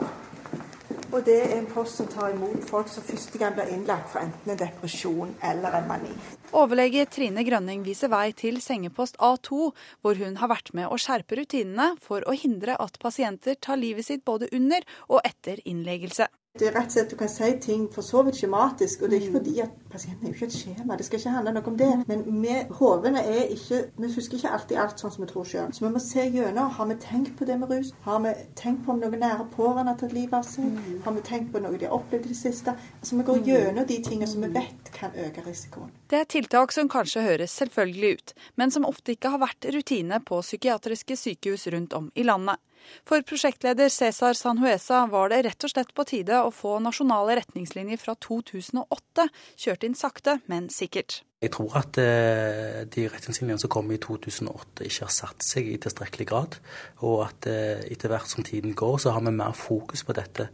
Og 1.14 1.20
det 1.26 1.36
er 1.42 1.52
en 1.58 1.66
post 1.70 1.98
som 2.00 2.06
tar 2.10 2.32
imot 2.34 2.64
folk 2.66 2.88
som 2.90 3.04
første 3.06 3.38
gang 3.38 3.54
blir 3.54 3.68
innlagt 3.74 4.08
for 4.10 4.22
enten 4.22 4.54
en 4.54 4.58
depresjon 4.58 5.34
eller 5.46 5.76
en 5.78 5.90
mani. 5.90 6.14
Overlege 6.54 7.04
Trine 7.10 7.44
Grønning 7.46 7.82
viser 7.86 8.10
vei 8.10 8.28
til 8.34 8.60
sengepost 8.62 9.18
A2, 9.22 9.68
hvor 10.02 10.22
hun 10.22 10.38
har 10.40 10.50
vært 10.54 10.72
med 10.74 10.90
å 10.90 10.98
skjerpe 10.98 11.38
rutinene 11.38 11.92
for 12.02 12.26
å 12.26 12.34
hindre 12.38 12.78
at 12.82 12.98
pasienter 13.02 13.58
tar 13.58 13.78
livet 13.82 14.06
sitt 14.06 14.24
både 14.26 14.50
under 14.54 14.86
og 15.10 15.20
etter 15.26 15.62
innleggelse. 15.66 16.30
Det 16.54 16.68
er 16.68 16.76
rett 16.76 16.86
og 16.86 16.94
slett 16.94 17.10
Du 17.10 17.16
kan 17.18 17.30
si 17.30 17.46
ting 17.58 17.86
for 17.90 18.06
så 18.06 18.20
vidt 18.22 18.36
skjematisk, 18.38 19.00
og 19.02 19.10
det 19.10 19.16
er 19.16 19.22
ikke 19.24 19.38
fordi 19.40 19.54
at 19.64 19.70
pasienten 19.90 20.28
er 20.28 20.30
jo 20.30 20.36
ikke 20.36 20.46
et 20.46 20.54
skjema. 20.54 20.96
Det 20.98 21.06
skal 21.08 21.18
ikke 21.18 21.30
handle 21.34 21.52
noe 21.56 21.70
om 21.72 21.78
det. 21.80 21.88
Men 22.06 22.20
vi 22.44 22.58
hodene 22.78 23.22
er 23.26 23.48
ikke 23.50 23.80
Vi 23.98 24.10
husker 24.14 24.38
ikke 24.38 24.52
alltid 24.54 24.78
alt 24.78 25.00
sånn 25.02 25.10
som 25.10 25.24
vi 25.24 25.28
tror 25.32 25.48
sjøl. 25.50 25.72
Så 25.74 25.82
vi 25.82 25.90
må 25.90 26.02
se 26.04 26.28
gjennom. 26.28 26.68
Har 26.76 26.86
vi 26.86 26.96
tenkt 27.02 27.32
på 27.40 27.48
det 27.48 27.56
med 27.58 27.72
rus? 27.74 27.90
Har 28.04 28.20
vi 28.22 28.30
tenkt 28.60 28.84
på 28.86 28.94
om 28.94 29.02
noen 29.02 29.18
nære 29.18 29.48
pårørende 29.56 29.96
har 29.96 29.98
tatt 29.98 30.14
livet 30.14 30.36
av 30.38 30.46
seg? 30.46 30.78
Har 31.02 31.16
vi 31.16 31.24
tenkt 31.26 31.50
på 31.50 31.62
noe 31.64 31.80
de 31.80 31.88
har 31.88 31.96
opplevd 31.98 32.28
i 32.28 32.34
det 32.36 32.38
siste? 32.38 32.76
Altså 33.00 33.18
Vi 33.18 33.26
går 33.32 33.42
gjennom 33.50 33.88
de 33.90 33.96
tingene 34.06 34.30
som 34.30 34.46
vi 34.46 34.52
vet 34.54 34.92
kan 34.94 35.18
øke 35.24 35.42
risikoen. 35.48 35.90
Det 36.06 36.20
er 36.20 36.30
tiltak 36.36 36.70
som 36.76 36.86
kanskje 36.86 37.24
høres 37.26 37.58
selvfølgelig 37.58 38.12
ut, 38.14 38.36
men 38.54 38.70
som 38.70 38.86
ofte 38.86 39.18
ikke 39.18 39.34
har 39.34 39.42
vært 39.42 39.66
rutine 39.74 40.22
på 40.22 40.38
psykiatriske 40.38 41.18
sykehus 41.18 41.66
rundt 41.74 41.98
om 41.98 42.12
i 42.14 42.22
landet. 42.22 42.62
For 43.08 43.24
prosjektleder 43.26 43.92
Cæsar 43.92 44.36
Sanhuesa 44.38 45.04
var 45.12 45.30
det 45.32 45.44
rett 45.48 45.66
og 45.66 45.72
slett 45.72 45.92
på 45.96 46.06
tide 46.08 46.40
å 46.44 46.52
få 46.54 46.78
nasjonale 46.84 47.38
retningslinjer 47.40 48.00
fra 48.00 48.16
2008 48.16 49.28
kjørt 49.66 49.86
inn 49.86 49.96
sakte, 49.98 50.38
men 50.50 50.70
sikkert. 50.72 51.22
Jeg 51.44 51.52
tror 51.52 51.74
at 51.76 51.98
eh, 52.00 52.82
de 52.88 53.04
retningslinjene 53.12 53.60
som 53.60 53.72
kom 53.72 53.90
i 53.92 54.00
2008 54.00 54.86
ikke 54.86 55.04
har 55.04 55.12
satt 55.12 55.44
seg 55.44 55.68
i 55.68 55.78
tilstrekkelig 55.82 56.28
grad, 56.30 56.56
og 57.04 57.26
at 57.26 57.48
eh, 57.50 57.84
etter 57.92 58.12
hvert 58.12 58.30
som 58.30 58.46
tiden 58.46 58.72
går, 58.78 58.96
så 59.02 59.12
har 59.12 59.24
vi 59.26 59.34
mer 59.34 59.52
fokus 59.58 60.06
på 60.08 60.16
dette. 60.16 60.48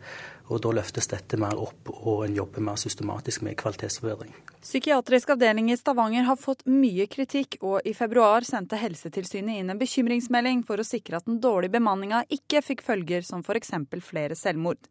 Og 0.50 0.58
da 0.64 0.72
løftes 0.74 1.06
dette 1.12 1.38
mer 1.38 1.60
opp, 1.62 1.92
og 1.94 2.24
en 2.26 2.34
jobber 2.34 2.64
mer 2.66 2.80
systematisk 2.80 3.46
med 3.46 3.58
kvalitetsforbedring. 3.60 4.34
Psykiatrisk 4.60 5.30
avdeling 5.30 5.72
i 5.72 5.76
Stavanger 5.76 6.22
har 6.22 6.36
fått 6.36 6.66
mye 6.68 7.06
kritikk, 7.08 7.56
og 7.64 7.80
i 7.88 7.94
februar 7.96 8.44
sendte 8.44 8.76
Helsetilsynet 8.76 9.56
inn 9.56 9.72
en 9.72 9.80
bekymringsmelding 9.80 10.60
for 10.68 10.76
å 10.76 10.84
sikre 10.84 11.16
at 11.16 11.24
den 11.24 11.38
dårlige 11.40 11.78
bemanninga 11.78 12.26
ikke 12.28 12.60
fikk 12.66 12.84
følger 12.84 13.24
som 13.24 13.40
f.eks. 13.40 13.72
flere 14.04 14.36
selvmord. 14.36 14.90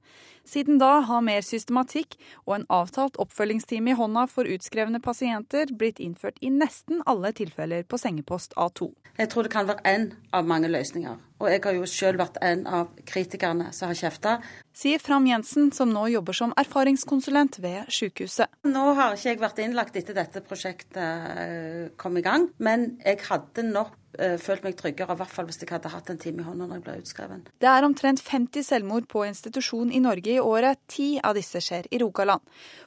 Siden 0.50 0.82
da 0.82 1.04
har 1.06 1.22
mer 1.22 1.46
systematikk 1.46 2.18
og 2.48 2.56
en 2.56 2.68
avtalt 2.74 3.22
oppfølgingstime 3.22 3.94
i 3.94 3.98
hånda 4.00 4.26
for 4.32 4.50
utskrevne 4.50 5.04
pasienter 5.06 5.70
blitt 5.70 6.02
innført 6.02 6.42
i 6.42 6.50
nesten 6.50 7.04
alle 7.06 7.30
tilfeller 7.38 7.86
på 7.86 8.02
sengepost 8.02 8.58
A2. 8.58 8.90
Jeg 9.20 9.30
tror 9.30 9.46
det 9.46 9.54
kan 9.54 9.70
være 9.70 9.86
én 9.86 10.14
av 10.34 10.50
mange 10.50 10.72
løsninger. 10.72 11.20
Og 11.40 11.48
jeg 11.48 11.62
har 11.64 11.76
jo 11.76 11.86
sjøl 11.88 12.18
vært 12.20 12.40
en 12.44 12.66
av 12.68 12.90
kritikerne 13.08 13.70
som 13.76 13.92
har 13.92 14.00
kjefta. 14.00 14.34
Sier 14.76 15.00
Fram 15.00 15.28
Jensen, 15.28 15.70
som 15.76 15.92
nå 15.92 16.06
jobber 16.12 16.36
som 16.36 16.52
erfaringskonsulent 16.60 17.60
ved 17.64 17.88
sykehuset. 17.92 18.52
Nå 18.68 18.94
har 18.98 19.16
ikke 19.16 19.30
jeg 19.30 19.42
vært 19.44 19.59
innlagt 19.64 19.98
etter 20.00 20.18
dette 20.18 20.42
prosjektet 20.46 21.00
eh, 21.00 21.90
kom 22.00 22.18
i 22.20 22.26
gang, 22.26 22.50
men 22.64 22.94
jeg 23.04 23.22
hadde 23.28 23.66
nok 23.68 23.99
følt 24.42 24.66
meg 24.66 24.78
tryggere, 24.80 25.14
i 25.14 25.20
hvert 25.20 25.34
fall 25.34 25.48
hvis 25.50 25.62
jeg 25.62 25.70
hadde 25.72 25.92
hatt 25.94 26.10
en 26.12 26.20
time 26.22 26.44
i 26.44 26.48
hånda 26.48 26.66
når 26.68 26.80
jeg 26.80 26.86
ble 26.86 26.98
utskreven. 27.04 27.44
Det 27.62 27.70
er 27.70 27.86
omtrent 27.88 28.24
50 28.26 28.66
selvmord 28.66 29.08
på 29.12 29.24
institusjon 29.28 29.92
i 29.94 30.02
Norge 30.04 30.34
i 30.36 30.42
året. 30.42 30.82
Ti 30.90 31.10
av 31.24 31.38
disse 31.38 31.62
skjer 31.64 31.90
i 31.94 32.00
Rogaland. 32.02 32.44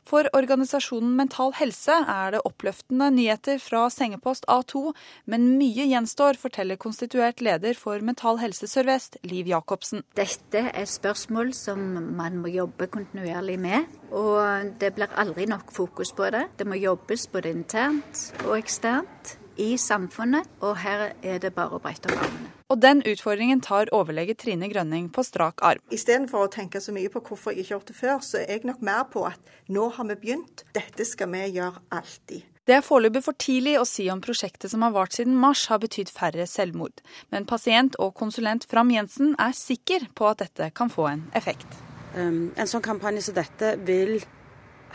For 0.08 0.26
organisasjonen 0.34 1.14
Mental 1.18 1.54
Helse 1.58 1.94
er 2.10 2.34
det 2.34 2.42
oppløftende 2.48 3.10
nyheter 3.14 3.60
fra 3.62 3.84
sengepost 3.92 4.46
A2, 4.50 4.90
men 5.30 5.52
mye 5.60 5.86
gjenstår, 5.90 6.40
forteller 6.42 6.80
konstituert 6.80 7.42
leder 7.44 7.78
for 7.78 8.02
Mental 8.02 8.40
Helse 8.42 8.66
Sør-Vest, 8.70 9.20
Liv 9.28 9.50
Jacobsen. 9.52 10.02
Dette 10.18 10.64
er 10.72 10.88
spørsmål 10.90 11.52
som 11.56 11.82
man 12.18 12.40
må 12.42 12.50
jobbe 12.52 12.90
kontinuerlig 12.92 13.58
med, 13.62 13.86
og 14.10 14.74
det 14.82 14.94
blir 14.96 15.14
aldri 15.18 15.46
nok 15.50 15.70
fokus 15.74 16.12
på 16.16 16.32
det. 16.34 16.48
Det 16.58 16.66
må 16.68 16.80
jobbes 16.80 17.28
både 17.32 17.54
internt 17.54 18.26
og 18.46 18.58
eksternt 18.58 19.36
i 19.60 19.74
samfunnet, 19.80 20.48
og 20.60 20.76
her 20.82 21.12
er 21.22 21.40
det 21.42 21.52
bare 21.56 21.76
å 21.76 21.82
brette 21.82 22.10
opp 22.10 22.22
armene. 22.24 22.52
Og 22.72 22.78
den 22.80 23.02
utfordringen 23.04 23.60
tar 23.60 23.90
overlege 23.92 24.36
Trine 24.38 24.70
Grønning 24.72 25.10
på 25.12 25.24
strak 25.28 25.60
arm. 25.66 25.82
Istedenfor 25.92 26.46
å 26.46 26.52
tenke 26.52 26.80
så 26.80 26.94
mye 26.94 27.10
på 27.12 27.20
hvorfor 27.20 27.52
jeg 27.52 27.66
ikke 27.66 27.74
har 27.74 27.78
gjort 27.80 27.90
det 27.90 27.98
før, 27.98 28.22
så 28.24 28.40
er 28.40 28.48
jeg 28.54 28.64
nok 28.70 28.80
mer 28.86 29.04
på 29.12 29.26
at 29.28 29.52
nå 29.68 29.90
har 29.98 30.08
vi 30.08 30.16
begynt, 30.22 30.64
dette 30.72 31.04
skal 31.04 31.28
vi 31.34 31.44
gjøre 31.58 31.84
alltid. 31.92 32.48
Det 32.62 32.76
er 32.76 32.84
foreløpig 32.86 33.24
for 33.26 33.34
tidlig 33.42 33.74
å 33.80 33.86
si 33.88 34.04
om 34.12 34.20
prosjektet 34.22 34.70
som 34.70 34.84
har 34.86 34.92
vart 34.94 35.16
siden 35.16 35.34
mars 35.34 35.64
har 35.68 35.80
betydd 35.82 36.12
færre 36.14 36.46
selvmord, 36.46 37.02
men 37.34 37.48
pasient 37.50 37.98
og 37.98 38.14
konsulent 38.14 38.68
Fram 38.70 38.92
Jensen 38.94 39.34
er 39.42 39.56
sikker 39.58 40.06
på 40.14 40.28
at 40.30 40.44
dette 40.44 40.70
kan 40.78 40.92
få 40.92 41.08
en 41.10 41.24
effekt. 41.36 41.66
Um, 42.14 42.52
en 42.54 42.70
sånn 42.70 42.84
kampanje 42.84 43.24
som 43.26 43.36
dette 43.36 43.74
vil 43.82 44.20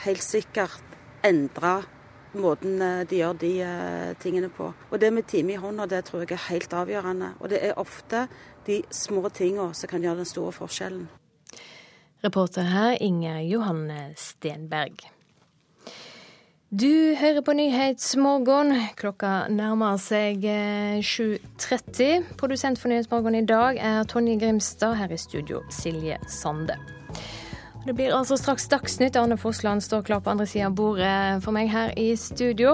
helt 0.06 0.24
sikkert 0.24 0.98
endre 1.28 1.82
måten 2.36 2.82
eh, 2.82 3.04
de 3.08 3.22
gjør 3.22 3.38
de 3.40 3.52
uh, 3.64 4.14
tingene 4.20 4.50
på. 4.50 4.72
Og 4.92 5.00
det 5.02 5.14
med 5.14 5.28
time 5.28 5.54
i 5.54 5.62
hånda, 5.62 5.88
det 5.88 6.04
tror 6.06 6.26
jeg 6.26 6.36
er 6.36 6.48
helt 6.50 6.74
avgjørende. 6.74 7.34
Og 7.40 7.50
det 7.50 7.62
er 7.64 7.80
ofte 7.80 8.28
de 8.68 8.82
små 8.92 9.30
tingene 9.30 9.74
som 9.74 9.90
kan 9.90 10.04
gjøre 10.04 10.24
den 10.24 10.30
store 10.30 10.52
forskjellen. 10.52 11.08
Reporter 12.24 12.66
her 12.74 12.98
Inge 13.02 13.38
Johanne 13.46 14.14
Stenberg. 14.18 15.06
Du 16.72 17.16
hører 17.16 17.42
på 17.42 17.54
Nyhetsmorgen. 17.56 18.74
Klokka 19.00 19.48
nærmer 19.48 19.96
seg 20.04 20.44
7.30. 20.44 22.04
Eh, 22.04 22.28
Produsent 22.36 22.82
for 22.82 22.92
Nyhetsmorgen 22.92 23.40
i 23.40 23.46
dag 23.48 23.80
er 23.80 24.04
Tonje 24.04 24.36
Grimstad. 24.42 24.98
Her 25.00 25.16
i 25.16 25.18
studio 25.18 25.64
Silje 25.72 26.20
Sande. 26.28 26.97
Det 27.88 27.94
blir 27.96 28.12
altså 28.12 28.36
straks 28.36 28.66
Dagsnytt. 28.68 29.16
Arne 29.16 29.38
Fossland 29.40 29.84
står 29.84 30.02
klar 30.02 30.20
på 30.20 30.30
andre 30.30 30.46
sida 30.46 30.68
av 30.68 30.74
bordet 30.76 31.44
for 31.46 31.56
meg 31.56 31.70
her 31.72 31.94
i 31.96 32.10
studio. 32.20 32.74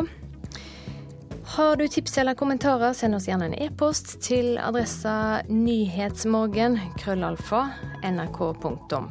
Har 1.53 1.77
du 1.77 1.85
tips 1.87 2.17
eller 2.17 2.33
kommentarer, 2.33 2.95
send 2.97 3.13
oss 3.13 3.27
gjerne 3.29 3.51
en 3.51 3.57
e-post 3.61 4.15
til 4.25 4.57
adressa 4.57 5.43
nyhetsmorgen 5.53 6.79
krøllalfa 6.97 7.67
nrk.no. 8.09 9.03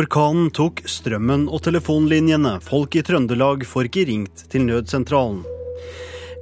Orkanen 0.00 0.48
tok 0.54 0.80
strømmen 0.88 1.42
og 1.52 1.60
telefonlinjene. 1.66 2.54
Folk 2.64 2.94
i 2.96 3.02
Trøndelag 3.04 3.66
får 3.68 3.88
ikke 3.90 4.04
ringt 4.08 4.44
til 4.48 4.64
nødsentralen. 4.64 5.42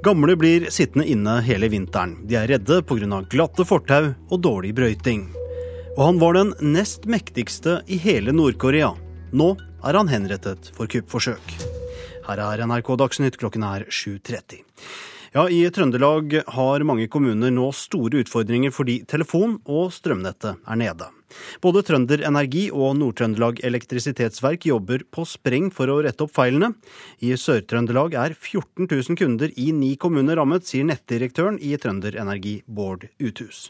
Gamle 0.05 0.37
blir 0.39 0.69
sittende 0.71 1.09
inne 1.11 1.33
hele 1.43 1.67
vinteren. 1.73 2.13
De 2.29 2.37
er 2.39 2.47
redde 2.47 2.77
pga. 2.87 3.19
glatte 3.27 3.65
fortau 3.67 4.13
og 4.29 4.39
dårlig 4.39 4.71
brøyting. 4.77 5.27
Og 5.97 6.05
han 6.05 6.21
var 6.21 6.39
den 6.39 6.53
nest 6.61 7.03
mektigste 7.03 7.81
i 7.87 7.97
hele 7.99 8.31
Nord-Korea. 8.31 8.93
Nå 9.33 9.49
er 9.83 9.93
han 9.97 10.07
henrettet 10.07 10.71
for 10.77 10.87
kuppforsøk. 10.87 11.43
Her 12.29 12.39
er 12.39 12.63
NRK 12.63 12.95
Dagsnytt, 12.95 13.41
klokken 13.41 13.67
er 13.67 13.89
7.30. 13.89 14.63
Ja, 15.35 15.49
I 15.49 15.67
Trøndelag 15.69 16.43
har 16.47 16.87
mange 16.87 17.11
kommuner 17.11 17.51
nå 17.51 17.73
store 17.75 18.23
utfordringer 18.23 18.71
fordi 18.71 19.01
telefon 19.03 19.59
og 19.67 19.91
strømnettet 19.91 20.63
er 20.63 20.79
nede. 20.79 21.11
Både 21.63 21.83
Trønder 21.87 22.23
Energi 22.27 22.67
og 22.73 22.95
Nord-Trøndelag 22.99 23.63
Elektrisitetsverk 23.67 24.67
jobber 24.69 25.05
på 25.11 25.25
spreng 25.29 25.71
for 25.73 25.91
å 25.91 25.99
rette 26.05 26.25
opp 26.25 26.35
feilene. 26.35 26.73
I 27.25 27.33
Sør-Trøndelag 27.39 28.15
er 28.19 28.37
14 28.37 28.87
000 28.87 29.19
kunder 29.19 29.53
i 29.55 29.71
ni 29.75 29.95
kommuner 30.01 30.39
rammet, 30.39 30.67
sier 30.69 30.87
nettdirektøren 30.89 31.59
i 31.61 31.75
Trønder 31.81 32.17
Energi, 32.19 32.59
Bård 32.65 33.09
Uthus. 33.19 33.69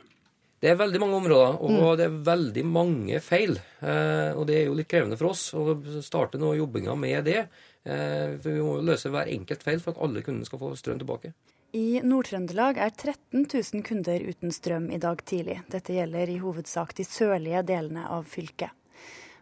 Det 0.60 0.74
er 0.74 0.80
veldig 0.80 1.00
mange 1.00 1.16
områder, 1.22 1.54
og 1.64 1.72
mm. 1.72 1.84
det 1.96 2.06
er 2.06 2.16
veldig 2.28 2.64
mange 2.68 3.20
feil. 3.24 3.54
Eh, 3.80 4.32
og 4.36 4.44
det 4.50 4.58
er 4.58 4.66
jo 4.68 4.76
litt 4.76 4.90
krevende 4.92 5.16
for 5.20 5.32
oss 5.32 5.46
å 5.56 5.78
starte 6.04 6.42
nå 6.42 6.52
jobbinga 6.58 6.96
med 7.00 7.30
det. 7.30 7.46
Eh, 7.88 8.36
for 8.42 8.50
vi 8.52 8.60
må 8.60 8.74
jo 8.76 8.90
løse 8.90 9.12
hver 9.14 9.32
enkelt 9.32 9.64
feil 9.64 9.80
for 9.80 9.96
at 9.96 10.04
alle 10.04 10.24
kundene 10.26 10.48
skal 10.50 10.60
få 10.60 10.74
strøm 10.76 11.00
tilbake. 11.00 11.32
I 11.70 12.00
Nord-Trøndelag 12.02 12.80
er 12.82 12.90
13 12.90 13.44
000 13.46 13.84
kunder 13.86 14.24
uten 14.26 14.50
strøm 14.50 14.88
i 14.90 14.98
dag 14.98 15.20
tidlig. 15.22 15.60
Dette 15.70 15.94
gjelder 15.94 16.32
i 16.34 16.40
hovedsak 16.42 16.96
de 16.98 17.06
sørlige 17.06 17.62
delene 17.68 18.08
av 18.10 18.26
fylket. 18.26 18.74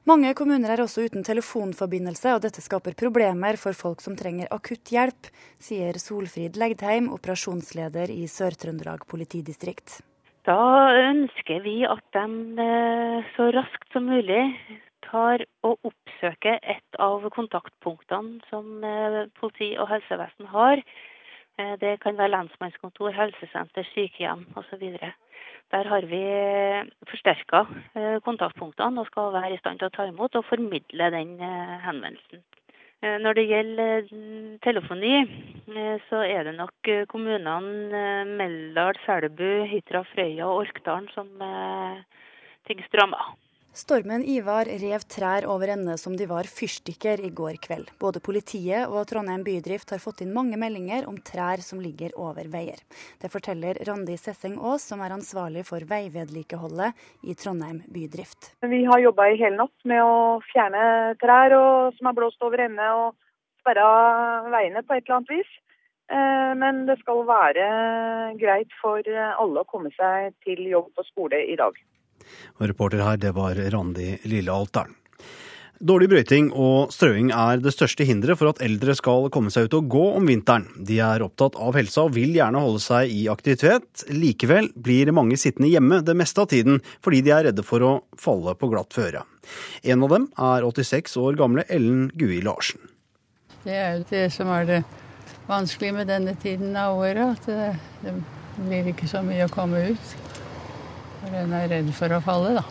Mange 0.08 0.34
kommuner 0.36 0.74
er 0.74 0.84
også 0.84 1.06
uten 1.08 1.24
telefonforbindelse, 1.24 2.34
og 2.36 2.44
dette 2.44 2.64
skaper 2.64 2.96
problemer 3.00 3.56
for 3.60 3.76
folk 3.76 4.04
som 4.04 4.16
trenger 4.20 4.52
akutt 4.52 4.92
hjelp, 4.92 5.32
sier 5.60 6.00
Solfrid 6.04 6.60
Legdheim, 6.60 7.08
operasjonsleder 7.16 8.12
i 8.12 8.28
Sør-Trøndelag 8.32 9.08
politidistrikt. 9.08 10.02
Da 10.48 10.60
ønsker 11.08 11.64
vi 11.64 11.82
at 11.88 12.04
de 12.16 12.28
eh, 12.64 13.34
så 13.36 13.52
raskt 13.56 13.92
som 13.96 14.08
mulig 14.08 14.44
tar 15.08 15.44
og 15.68 15.80
oppsøker 15.88 16.60
et 16.60 17.00
av 17.04 17.24
kontaktpunktene 17.36 18.44
som 18.52 18.84
eh, 18.84 19.28
politi 19.40 19.76
og 19.80 19.92
helsevesen 19.92 20.52
har. 20.52 20.84
Eh, 21.58 21.76
det 21.82 22.00
kan 22.04 22.18
være 22.18 22.34
lensmannskontor, 22.36 23.12
helsesenter, 23.18 23.88
sykehjem 23.94 24.46
osv. 24.56 24.84
Der 25.72 25.88
har 25.92 26.06
vi 26.08 26.22
forsterka 27.10 27.66
eh, 28.00 28.20
kontaktpunktene 28.24 29.02
og 29.02 29.10
skal 29.10 29.34
være 29.36 29.56
i 29.56 29.60
stand 29.60 29.82
til 29.82 29.90
å 29.90 29.96
ta 29.96 30.06
imot 30.08 30.38
og 30.40 30.46
formidle 30.48 31.10
den 31.12 31.34
eh, 31.44 31.74
henvendelsen. 31.84 32.44
Eh, 33.04 33.18
når 33.20 33.36
det 33.36 33.46
gjelder 33.50 34.08
telefoni, 34.64 35.18
så 36.08 36.22
er 36.24 36.48
det 36.48 36.56
nok 36.56 36.92
kommunene 37.12 38.24
Meldal, 38.40 38.96
Selbu, 39.04 39.68
Hitra, 39.74 40.06
Frøya 40.14 40.48
og 40.48 40.64
Orkdalen 40.64 41.12
som 41.12 41.28
er 41.44 42.00
tyngst 42.70 42.96
ramma. 42.96 43.34
Stormen 43.78 44.24
Ivar 44.26 44.66
rev 44.82 45.04
trær 45.06 45.46
over 45.46 45.70
ende 45.70 45.94
som 46.02 46.16
de 46.18 46.26
var 46.26 46.48
fyrstikker 46.50 47.22
i 47.22 47.30
går 47.40 47.60
kveld. 47.62 47.92
Både 48.02 48.18
politiet 48.26 48.90
og 48.90 49.04
Trondheim 49.06 49.44
bydrift 49.46 49.92
har 49.94 50.02
fått 50.02 50.24
inn 50.26 50.32
mange 50.34 50.58
meldinger 50.58 51.06
om 51.06 51.20
trær 51.22 51.62
som 51.62 51.78
ligger 51.84 52.16
over 52.18 52.48
veier. 52.50 52.80
Det 53.22 53.30
forteller 53.30 53.78
Randi 53.86 54.16
Sesseng 54.18 54.56
Aas, 54.58 54.88
som 54.90 55.04
er 55.06 55.14
ansvarlig 55.14 55.62
for 55.68 55.86
veivedlikeholdet 55.92 56.98
i 57.30 57.36
Trondheim 57.38 57.84
bydrift. 57.94 58.50
Vi 58.66 58.80
har 58.88 59.04
jobba 59.04 59.28
i 59.30 59.38
hele 59.38 59.60
natt 59.60 59.86
med 59.86 60.02
å 60.02 60.16
fjerne 60.50 61.14
trær 61.22 61.54
og, 61.60 62.00
som 62.00 62.10
har 62.10 62.18
blåst 62.18 62.42
over 62.48 62.64
ende 62.66 62.88
og 63.04 63.12
sperra 63.62 63.92
veiene 64.56 64.82
på 64.82 64.98
et 64.98 65.04
eller 65.06 65.20
annet 65.20 65.36
vis. 65.36 65.52
Eh, 66.10 66.56
men 66.64 66.88
det 66.90 66.98
skal 67.04 67.22
være 67.30 67.70
greit 68.42 68.74
for 68.82 69.06
alle 69.28 69.62
å 69.62 69.70
komme 69.70 69.94
seg 70.00 70.34
til 70.48 70.66
jobb 70.66 70.90
og 70.98 71.10
skole 71.12 71.44
i 71.46 71.60
dag. 71.62 71.78
Og 72.58 72.70
reporter 72.72 73.04
her, 73.06 73.20
det 73.22 73.36
var 73.38 73.60
Randi 73.74 74.16
Lillealteren. 74.28 74.96
Dårlig 75.78 76.08
brøyting 76.10 76.48
og 76.58 76.90
strøing 76.90 77.28
er 77.30 77.60
det 77.62 77.70
største 77.76 78.06
hinderet 78.08 78.40
for 78.40 78.50
at 78.50 78.62
eldre 78.66 78.96
skal 78.98 79.28
komme 79.30 79.52
seg 79.54 79.68
ut 79.68 79.76
og 79.78 79.92
gå 79.94 80.06
om 80.18 80.26
vinteren. 80.26 80.66
De 80.74 80.98
er 81.06 81.22
opptatt 81.22 81.54
av 81.62 81.78
helsa 81.78 82.08
og 82.08 82.16
vil 82.16 82.34
gjerne 82.34 82.64
holde 82.64 82.82
seg 82.82 83.14
i 83.14 83.28
aktivitet. 83.30 84.08
Likevel 84.10 84.72
blir 84.74 85.14
mange 85.14 85.38
sittende 85.38 85.70
hjemme 85.70 86.00
det 86.02 86.18
meste 86.18 86.42
av 86.42 86.50
tiden 86.50 86.82
fordi 87.06 87.22
de 87.28 87.36
er 87.36 87.46
redde 87.52 87.66
for 87.68 87.86
å 87.86 87.92
falle 88.18 88.58
på 88.58 88.72
glatt 88.74 88.98
føre. 88.98 89.22
En 89.86 90.02
av 90.08 90.16
dem 90.16 90.26
er 90.34 90.66
86 90.66 91.14
år 91.22 91.38
gamle 91.38 91.68
Ellen 91.70 92.08
Gui 92.18 92.42
Larsen. 92.42 92.82
Det 93.62 93.78
er 93.78 94.00
jo 94.00 94.08
det 94.10 94.26
som 94.34 94.50
er 94.58 94.66
det 94.66 94.84
vanskelige 95.46 95.94
med 95.94 96.10
denne 96.10 96.34
tiden 96.42 96.74
av 96.74 96.98
året, 96.98 97.38
at 97.38 97.46
det, 97.46 97.70
det 98.02 98.18
blir 98.66 98.90
ikke 98.96 99.10
så 99.14 99.22
mye 99.22 99.46
å 99.46 99.54
komme 99.54 99.92
ut. 99.92 100.18
For 101.28 101.36
en 101.36 101.56
er 101.58 101.66
redd 101.68 101.90
for 101.92 102.14
å 102.16 102.22
falle, 102.24 102.54
da. 102.56 102.64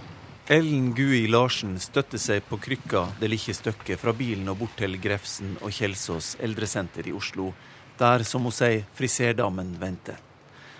Ellen 0.48 0.92
Gui 0.94 1.26
Larsen 1.28 1.74
støtter 1.82 2.20
seg 2.22 2.44
på 2.48 2.56
krykka 2.62 3.02
det 3.20 3.28
lille 3.28 3.54
stykket 3.58 4.00
fra 4.00 4.14
bilen 4.16 4.48
og 4.48 4.60
bort 4.62 4.76
til 4.78 4.94
Grefsen 5.02 5.56
og 5.58 5.74
Kjelsås 5.74 6.36
eldresenter 6.40 7.08
i 7.10 7.12
Oslo, 7.12 7.50
der, 7.98 8.24
som 8.24 8.46
hun 8.46 8.54
sier, 8.54 8.86
friserdammen 8.96 9.74
venter. 9.80 10.22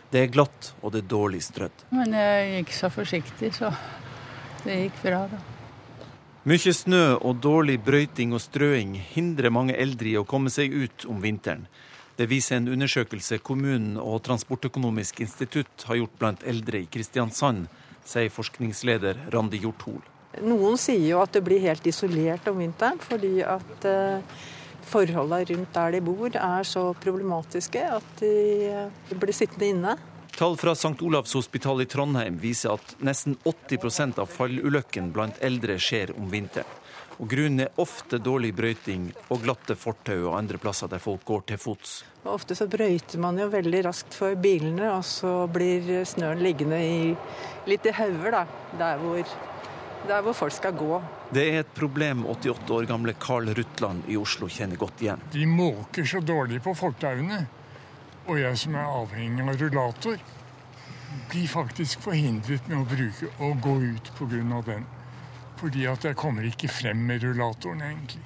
Det 0.09 0.22
er 0.22 0.33
glatt, 0.33 0.70
og 0.81 0.95
det 0.95 1.03
er 1.03 1.11
dårlig 1.11 1.43
strødd. 1.45 1.85
Men 1.93 2.14
jeg 2.16 2.55
gikk 2.55 2.72
så 2.79 2.91
forsiktig, 2.95 3.53
så 3.59 3.72
det 4.62 4.79
gikk 4.87 5.03
bra, 5.03 5.27
da. 5.35 5.43
Mye 6.47 6.72
snø 6.79 7.05
og 7.27 7.41
dårlig 7.43 7.81
brøyting 7.83 8.33
og 8.37 8.41
strøing 8.45 8.95
hindrer 9.16 9.51
mange 9.51 9.74
eldre 9.74 10.12
i 10.12 10.16
å 10.20 10.24
komme 10.24 10.53
seg 10.55 10.70
ut 10.70 11.09
om 11.11 11.18
vinteren. 11.20 11.66
Det 12.16 12.24
viser 12.30 12.56
en 12.56 12.70
undersøkelse 12.72 13.42
kommunen 13.44 13.98
og 14.00 14.22
Transportøkonomisk 14.24 15.20
institutt 15.20 15.84
har 15.84 15.98
gjort 16.00 16.14
blant 16.16 16.44
eldre 16.48 16.80
i 16.80 16.88
Kristiansand, 16.88 17.66
sier 18.08 18.32
forskningsleder 18.32 19.26
Randi 19.34 19.60
Hjorthol. 19.60 20.00
Noen 20.46 20.80
sier 20.80 21.04
jo 21.10 21.20
at 21.20 21.34
det 21.36 21.42
blir 21.44 21.60
helt 21.64 21.84
isolert 21.88 22.48
om 22.48 22.60
vinteren, 22.60 23.00
fordi 23.04 23.40
at 23.44 23.84
eh, 23.88 24.40
forholdene 24.88 25.44
rundt 25.50 25.72
der 25.76 25.96
de 25.96 26.02
bor 26.08 26.40
er 26.40 26.68
så 26.68 26.88
problematiske 27.04 27.84
at 27.98 28.10
de 28.22 28.34
eh, 28.70 29.12
blir 29.12 29.36
sittende 29.36 29.72
inne. 29.74 29.96
Tall 30.36 30.56
fra 30.60 30.72
St. 30.76 30.96
Olavs 31.04 31.32
hospital 31.36 31.84
i 31.84 31.88
Trondheim 31.88 32.40
viser 32.40 32.76
at 32.76 32.96
nesten 33.04 33.36
80% 33.44 34.20
av 34.20 34.32
fallulykkene 34.32 35.12
blant 35.12 35.40
eldre 35.44 35.76
skjer 35.80 36.12
om 36.16 36.28
vinteren. 36.32 36.68
Og 37.16 37.30
Grunnen 37.32 37.62
er 37.64 37.78
ofte 37.80 38.18
dårlig 38.20 38.50
brøyting 38.56 39.08
og 39.32 39.40
glatte 39.44 39.76
fortau 39.78 40.18
og 40.26 40.34
andre 40.36 40.58
plasser 40.60 40.90
der 40.92 41.00
folk 41.00 41.24
går 41.24 41.46
til 41.48 41.60
fots. 41.60 41.98
Ofte 42.28 42.56
så 42.58 42.66
brøyter 42.68 43.20
man 43.22 43.38
jo 43.40 43.46
veldig 43.48 43.82
raskt 43.86 44.16
for 44.18 44.36
bilene, 44.36 44.90
og 44.92 45.04
så 45.06 45.46
blir 45.48 46.04
snøen 46.08 46.42
liggende 46.44 46.80
i, 46.82 47.12
litt 47.70 47.86
i 47.88 47.94
hauger, 47.96 48.42
der 48.76 49.00
hvor, 49.00 49.36
der 50.10 50.26
hvor 50.26 50.36
folk 50.36 50.56
skal 50.58 50.76
gå. 50.76 51.00
Det 51.32 51.46
er 51.46 51.62
et 51.62 51.72
problem 51.78 52.26
88 52.26 52.74
år 52.76 52.88
gamle 52.90 53.16
Carl 53.22 53.48
Rutland 53.56 54.04
i 54.12 54.18
Oslo 54.20 54.50
kjenner 54.52 54.76
godt 54.80 55.06
igjen. 55.06 55.22
De 55.32 55.46
måker 55.48 56.04
så 56.04 56.20
dårlig 56.20 56.60
på 56.66 56.74
fortauene, 56.76 57.46
og 58.26 58.42
jeg 58.42 58.60
som 58.60 58.76
er 58.76 58.90
avhengig 58.90 59.46
av 59.46 59.56
rullator, 59.62 60.20
blir 61.30 61.48
faktisk 61.48 62.04
forhindret 62.04 62.68
med 62.68 62.82
å 62.82 62.86
bruke 62.90 63.32
å 63.40 63.54
gå 63.62 63.78
ut 63.94 64.12
pga. 64.18 64.62
den. 64.66 64.86
Fordi 65.57 65.86
at 65.88 66.04
jeg 66.04 66.16
kommer 66.18 66.44
ikke 66.44 66.68
frem 66.68 67.07
med 67.09 67.24
rullatoren, 67.24 67.82
egentlig. 67.82 68.24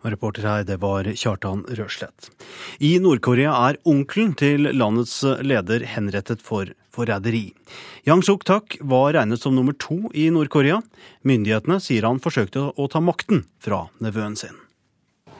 Reporter 0.00 0.46
her, 0.46 0.62
det 0.64 0.78
var 0.80 1.04
Kjartan 1.04 1.64
Røslett. 1.76 2.30
I 2.80 2.94
Nord-Korea 3.02 3.52
er 3.68 3.78
onkelen 3.84 4.32
til 4.38 4.70
landets 4.72 5.18
leder 5.44 5.84
henrettet 5.84 6.40
for 6.40 6.70
forræderi. 6.94 7.50
Yang 8.08 8.24
Suk-tak 8.30 8.78
var 8.80 9.12
regnet 9.18 9.42
som 9.42 9.54
nummer 9.54 9.76
to 9.76 10.08
i 10.16 10.30
Nord-Korea. 10.32 10.80
Myndighetene 11.22 11.80
sier 11.84 12.08
han 12.08 12.22
forsøkte 12.22 12.70
å 12.72 12.88
ta 12.88 13.04
makten 13.04 13.44
fra 13.60 13.86
nevøen 14.00 14.38
sin. 14.40 14.56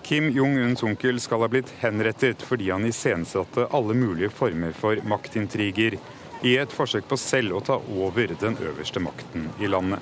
Kim 0.05 0.29
Jong-uns 0.35 0.83
onkel 0.85 1.21
skal 1.23 1.45
ha 1.45 1.49
blitt 1.53 1.71
henrettet 1.81 2.43
fordi 2.45 2.71
han 2.73 2.85
iscenesatte 2.89 3.69
alle 3.71 3.95
mulige 3.97 4.33
former 4.35 4.73
for 4.77 5.01
maktintriger 5.09 5.97
i 6.43 6.57
et 6.57 6.73
forsøk 6.73 7.09
på 7.09 7.19
selv 7.21 7.59
å 7.59 7.61
ta 7.65 7.77
over 7.93 8.33
den 8.41 8.57
øverste 8.61 9.03
makten 9.03 9.51
i 9.61 9.69
landet. 9.69 10.01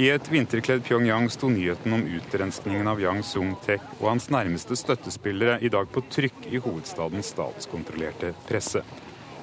I 0.00 0.06
et 0.08 0.28
vinterkledd 0.32 0.86
Pyongyang 0.86 1.26
sto 1.28 1.50
nyheten 1.52 1.92
om 1.92 2.04
utrenskningen 2.16 2.88
av 2.88 3.00
Yang 3.02 3.26
Sung-tek 3.28 3.82
og 3.98 4.06
hans 4.08 4.30
nærmeste 4.32 4.76
støttespillere 4.80 5.58
i 5.60 5.68
dag 5.68 5.90
på 5.92 6.00
trykk 6.08 6.46
i 6.48 6.60
hovedstadens 6.64 7.34
statskontrollerte 7.34 8.32
presse. 8.48 8.80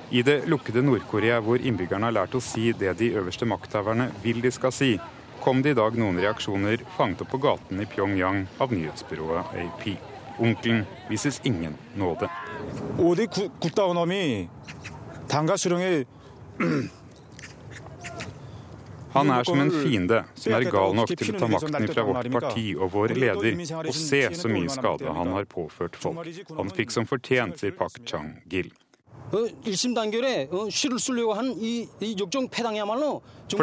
I 0.09 0.23
det 0.25 0.47
lukkede 0.49 0.81
Nord-Korea, 0.81 1.37
hvor 1.45 1.61
innbyggerne 1.61 2.09
har 2.09 2.15
lært 2.17 2.33
å 2.33 2.41
si 2.41 2.71
det 2.73 2.95
de 2.97 3.11
øverste 3.21 3.45
makthaverne 3.45 4.09
vil 4.23 4.41
de 4.41 4.49
skal 4.49 4.73
si, 4.73 4.95
kom 5.43 5.61
det 5.61 5.75
i 5.75 5.77
dag 5.77 5.93
noen 6.01 6.17
reaksjoner 6.17 6.81
fanget 6.97 7.21
opp 7.21 7.29
på 7.35 7.43
gaten 7.45 7.83
i 7.83 7.85
Pyongyang 7.85 8.47
av 8.57 8.73
nyhetsbyrået 8.73 9.53
AP. 9.53 9.85
Onkelen 10.39 10.87
vises 11.11 11.37
ingen 11.45 11.77
nåde. 11.93 12.31
Han 19.13 19.29
er 19.33 19.43
som 19.43 19.59
en 19.59 19.71
fiende 19.73 20.23
som 20.37 20.53
er 20.53 20.67
gal 20.69 20.93
nok 20.97 21.09
til 21.17 21.31
å 21.33 21.39
ta 21.39 21.47
makten 21.49 21.87
fra 21.89 22.03
vårt 22.05 22.29
parti 22.33 22.67
og 22.75 22.91
vår 22.93 23.15
leder, 23.17 23.57
og 23.81 23.93
se 23.95 24.21
så 24.37 24.51
mye 24.51 24.69
skade 24.69 25.13
han 25.17 25.33
har 25.33 25.45
påført 25.49 25.95
folk. 25.97 26.27
Han 26.57 26.69
fikk 26.75 26.93
som 26.93 27.05
fortjent, 27.09 27.57
sier 27.61 27.73
Pak 27.77 27.93
Chang-gil. 28.05 28.69
For 29.29 29.45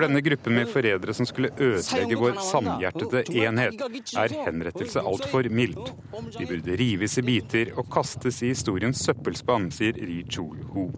denne 0.05 0.21
gruppen 0.23 0.55
med 0.55 0.69
forrædere 0.71 1.15
som 1.15 1.27
skulle 1.27 1.51
ødelegge 1.59 2.17
vår 2.21 2.35
samhjertede 2.51 3.25
enhet, 3.43 3.75
er 4.15 4.29
henrettelse 4.47 5.01
altfor 5.03 5.49
mildt. 5.51 5.91
De 6.39 6.47
burde 6.47 6.77
rives 6.79 7.19
i 7.19 7.23
biter 7.27 7.67
og 7.75 7.91
kastes 7.91 8.43
i 8.43 8.49
historiens 8.55 8.99
søppelspann, 9.09 9.71
sier 9.75 9.95
Ri 9.99 10.23
Chul-ho. 10.31 10.91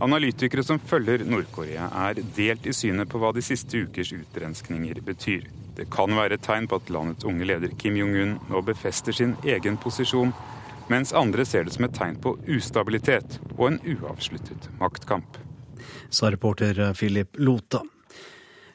Analytikere 0.00 0.62
som 0.62 0.78
følger 0.78 1.24
Nord-Korea, 1.26 1.88
er 2.06 2.20
delt 2.36 2.66
i 2.70 2.74
synet 2.76 3.10
på 3.10 3.18
hva 3.18 3.32
de 3.34 3.42
siste 3.42 3.80
ukers 3.82 4.12
utrenskninger 4.14 5.00
betyr. 5.02 5.48
Det 5.74 5.88
kan 5.90 6.14
være 6.14 6.38
et 6.38 6.44
tegn 6.46 6.68
på 6.70 6.78
at 6.78 6.92
landets 6.94 7.26
unge 7.26 7.48
leder 7.50 7.74
Kim 7.82 7.98
Jong-un 7.98 8.36
nå 8.46 8.62
befester 8.62 9.14
sin 9.14 9.34
egen 9.42 9.78
posisjon, 9.82 10.30
mens 10.88 11.10
andre 11.12 11.42
ser 11.46 11.66
det 11.66 11.74
som 11.74 11.88
et 11.88 11.98
tegn 11.98 12.14
på 12.22 12.36
ustabilitet 12.46 13.40
og 13.56 13.64
en 13.72 13.80
uavsluttet 13.96 14.70
maktkamp. 14.78 15.42
Sa 16.10 16.30
reporter 16.30 16.78
Philip 16.94 17.34
Lota. 17.42 17.82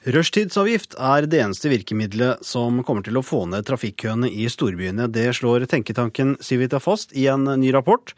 Rushtidsavgift 0.04 0.98
er 1.00 1.24
det 1.32 1.40
eneste 1.40 1.70
virkemidlet 1.72 2.42
som 2.44 2.82
kommer 2.84 3.06
til 3.06 3.16
å 3.16 3.24
få 3.24 3.46
ned 3.48 3.64
trafikkøene 3.70 4.28
i 4.28 4.50
storbyene. 4.52 5.08
Det 5.08 5.30
slår 5.38 5.64
tenketanken 5.72 6.36
Civita 6.44 6.82
fast 6.84 7.16
i 7.16 7.30
en 7.32 7.48
ny 7.62 7.72
rapport. 7.72 8.12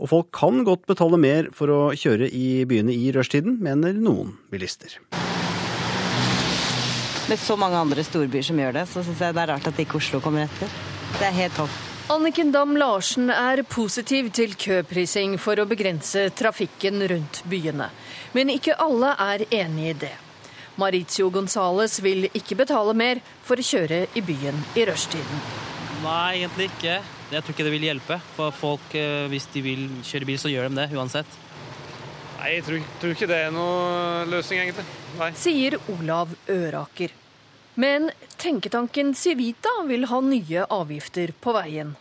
Og 0.00 0.08
folk 0.14 0.30
kan 0.32 0.64
godt 0.64 0.86
betale 0.88 1.20
mer 1.20 1.50
for 1.52 1.68
å 1.68 1.80
kjøre 1.92 2.30
i 2.32 2.64
byene 2.64 2.96
i 2.96 3.12
rushtiden, 3.12 3.60
mener 3.60 3.92
noen 3.92 4.32
bilister. 4.48 4.96
med 7.28 7.38
så 7.38 7.56
mange 7.58 7.76
andre 7.76 8.04
storbyer 8.06 8.42
som 8.42 8.58
gjør 8.58 8.72
det, 8.72 8.86
så 8.86 9.02
syns 9.02 9.20
jeg 9.20 9.34
det 9.34 9.42
er 9.42 9.48
rart 9.50 9.66
at 9.66 9.78
ikke 9.82 9.98
Oslo 9.98 10.20
kommer 10.22 10.46
etter. 10.46 10.70
Det 11.18 11.26
er 11.26 11.34
helt 11.36 11.56
topp. 11.58 11.80
Anniken 12.08 12.52
Dam 12.54 12.76
Larsen 12.78 13.30
er 13.34 13.64
positiv 13.66 14.30
til 14.30 14.54
køprising 14.54 15.36
for 15.42 15.58
å 15.58 15.66
begrense 15.66 16.30
trafikken 16.38 17.02
rundt 17.10 17.42
byene. 17.50 17.90
Men 18.32 18.54
ikke 18.54 18.78
alle 18.78 19.12
er 19.18 19.44
enig 19.50 19.90
i 19.90 19.98
det. 20.06 20.14
Maritio 20.76 21.30
Gonzales 21.32 22.00
vil 22.04 22.28
ikke 22.36 22.58
betale 22.58 22.92
mer 22.96 23.22
for 23.44 23.56
å 23.56 23.64
kjøre 23.64 24.02
i 24.12 24.22
byen 24.24 24.58
i 24.76 24.84
rushtiden. 24.88 25.44
Nei, 26.02 26.42
egentlig 26.42 26.68
ikke. 26.68 26.98
Jeg 27.32 27.42
tror 27.42 27.54
ikke 27.54 27.66
det 27.66 27.72
vil 27.72 27.86
hjelpe. 27.88 28.18
For 28.36 28.52
folk, 28.54 28.94
eh, 28.94 29.24
hvis 29.32 29.48
de 29.54 29.62
vil 29.64 29.86
kjøre 30.04 30.28
bil, 30.28 30.38
så 30.38 30.52
gjør 30.52 30.68
de 30.68 30.82
det 30.82 30.88
uansett. 30.92 31.38
Nei, 32.36 32.50
jeg 32.58 32.64
tror, 32.66 32.82
tror 33.00 33.14
ikke 33.16 33.28
det 33.30 33.38
er 33.46 33.54
noen 33.54 34.28
løsning, 34.30 34.60
egentlig. 34.66 34.84
Nei. 35.18 35.30
Sier 35.32 35.78
Olav 35.96 36.36
Øraker. 36.52 37.14
Men 37.76 38.10
tenketanken 38.36 39.14
Civita 39.16 39.72
vil 39.88 40.06
ha 40.12 40.20
nye 40.20 40.68
avgifter 40.68 41.32
på 41.40 41.56
veien. 41.56 41.96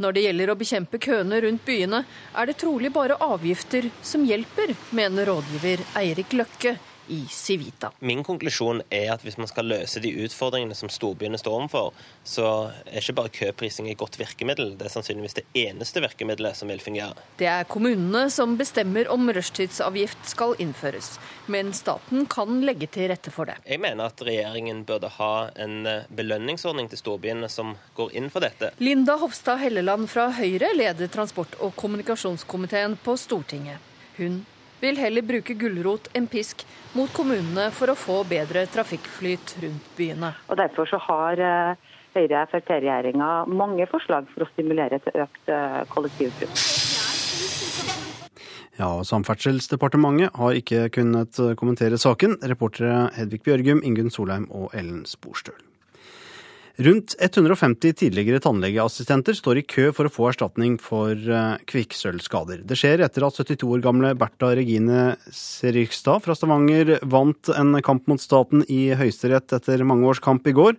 Når 0.00 0.16
det 0.16 0.24
gjelder 0.24 0.50
å 0.50 0.56
bekjempe 0.58 0.98
køene 0.98 1.38
rundt 1.44 1.62
byene, 1.68 2.00
er 2.34 2.48
det 2.48 2.56
trolig 2.58 2.90
bare 2.92 3.20
avgifter 3.22 3.92
som 4.02 4.24
hjelper, 4.26 4.74
mener 4.90 5.28
rådgiver 5.30 5.84
Eirik 6.00 6.34
Løkke 6.34 6.74
i 7.08 7.24
Civita. 7.30 7.90
Min 8.00 8.24
konklusjon 8.24 8.82
er 8.90 9.12
at 9.14 9.24
hvis 9.24 9.36
man 9.40 9.48
skal 9.50 9.68
løse 9.68 10.00
de 10.02 10.12
utfordringene 10.24 10.76
som 10.76 10.90
storbyene 10.92 11.38
står 11.40 11.56
overfor, 11.58 11.92
så 12.24 12.46
er 12.86 13.00
ikke 13.00 13.16
bare 13.18 13.32
køprising 13.34 13.90
et 13.90 13.98
godt 14.00 14.18
virkemiddel, 14.20 14.74
det 14.78 14.88
er 14.88 14.94
sannsynligvis 14.94 15.38
det 15.40 15.46
eneste 15.64 16.02
virkemiddelet 16.04 16.58
som 16.58 16.70
vil 16.72 16.82
fungere. 16.82 17.14
Det 17.40 17.48
er 17.50 17.68
kommunene 17.68 18.26
som 18.32 18.56
bestemmer 18.60 19.10
om 19.12 19.28
rushtidsavgift 19.34 20.30
skal 20.30 20.56
innføres, 20.62 21.14
men 21.46 21.72
staten 21.76 22.28
kan 22.30 22.62
legge 22.64 22.88
til 22.94 23.10
rette 23.12 23.32
for 23.34 23.50
det. 23.50 23.58
Jeg 23.68 23.82
mener 23.82 24.08
at 24.08 24.24
regjeringen 24.24 24.84
burde 24.88 25.10
ha 25.18 25.32
en 25.60 25.84
eh, 25.90 26.08
belønningsordning 26.14 26.90
til 26.92 27.00
storbyene 27.00 27.50
som 27.52 27.74
går 27.98 28.14
inn 28.18 28.30
for 28.32 28.44
dette. 28.44 28.72
Linda 28.82 29.18
Hofstad 29.20 29.60
Helleland 29.62 30.08
fra 30.12 30.30
Høyre 30.34 30.72
leder 30.76 31.10
transport- 31.12 31.58
og 31.60 31.76
kommunikasjonskomiteen 31.80 32.98
på 33.04 33.16
Stortinget. 33.20 33.92
Hun 34.16 34.44
vil 34.80 34.98
heller 35.00 35.24
bruke 35.26 35.56
gulrot 35.58 36.08
enn 36.14 36.28
pisk 36.30 36.64
mot 36.94 37.10
kommunene 37.14 37.70
for 37.74 37.92
å 37.92 37.98
få 37.98 38.20
bedre 38.28 38.66
trafikkflyt 38.70 39.56
rundt 39.64 39.90
byene. 39.98 40.34
Og 40.48 40.58
Derfor 40.60 40.88
så 40.90 41.00
har 41.06 41.42
eh, 41.42 41.92
Høyre-Frp-regjeringa 42.14 43.30
mange 43.50 43.88
forslag 43.90 44.28
for 44.34 44.46
å 44.46 44.50
stimulere 44.52 45.00
til 45.04 45.24
økt 45.26 45.52
eh, 45.52 45.82
kollektivbruk. 45.92 46.64
Ja, 48.74 48.88
Samferdselsdepartementet 49.06 50.34
har 50.34 50.56
ikke 50.58 50.88
kunnet 50.94 51.38
kommentere 51.60 51.98
saken. 52.00 52.40
Reportere 52.42 53.12
Hedvig 53.14 53.44
Bjørgum, 53.46 53.84
Ingunn 53.86 54.10
Solheim 54.10 54.48
og 54.50 54.74
Ellen 54.74 55.04
Sporstøl. 55.06 55.73
Rundt 56.74 57.14
150 57.22 57.92
tidligere 57.94 58.40
tannlegeassistenter 58.42 59.36
står 59.38 59.60
i 59.60 59.62
kø 59.62 59.92
for 59.94 60.08
å 60.08 60.10
få 60.10 60.24
erstatning 60.32 60.72
for 60.82 61.14
eh, 61.14 61.60
kvikksølvskader. 61.70 62.64
Det 62.66 62.74
skjer 62.80 63.04
etter 63.06 63.22
at 63.22 63.38
72 63.38 63.68
år 63.76 63.84
gamle 63.84 64.10
Bertha 64.18 64.50
Regine 64.58 65.12
Serigstad 65.30 66.24
fra 66.24 66.34
Stavanger 66.34 66.96
vant 67.06 67.52
en 67.54 67.78
kamp 67.86 68.10
mot 68.10 68.18
staten 68.18 68.66
i 68.66 68.88
Høyesterett 68.98 69.54
etter 69.54 69.86
mange 69.86 70.10
års 70.10 70.18
kamp 70.24 70.50
i 70.50 70.56
går. 70.58 70.74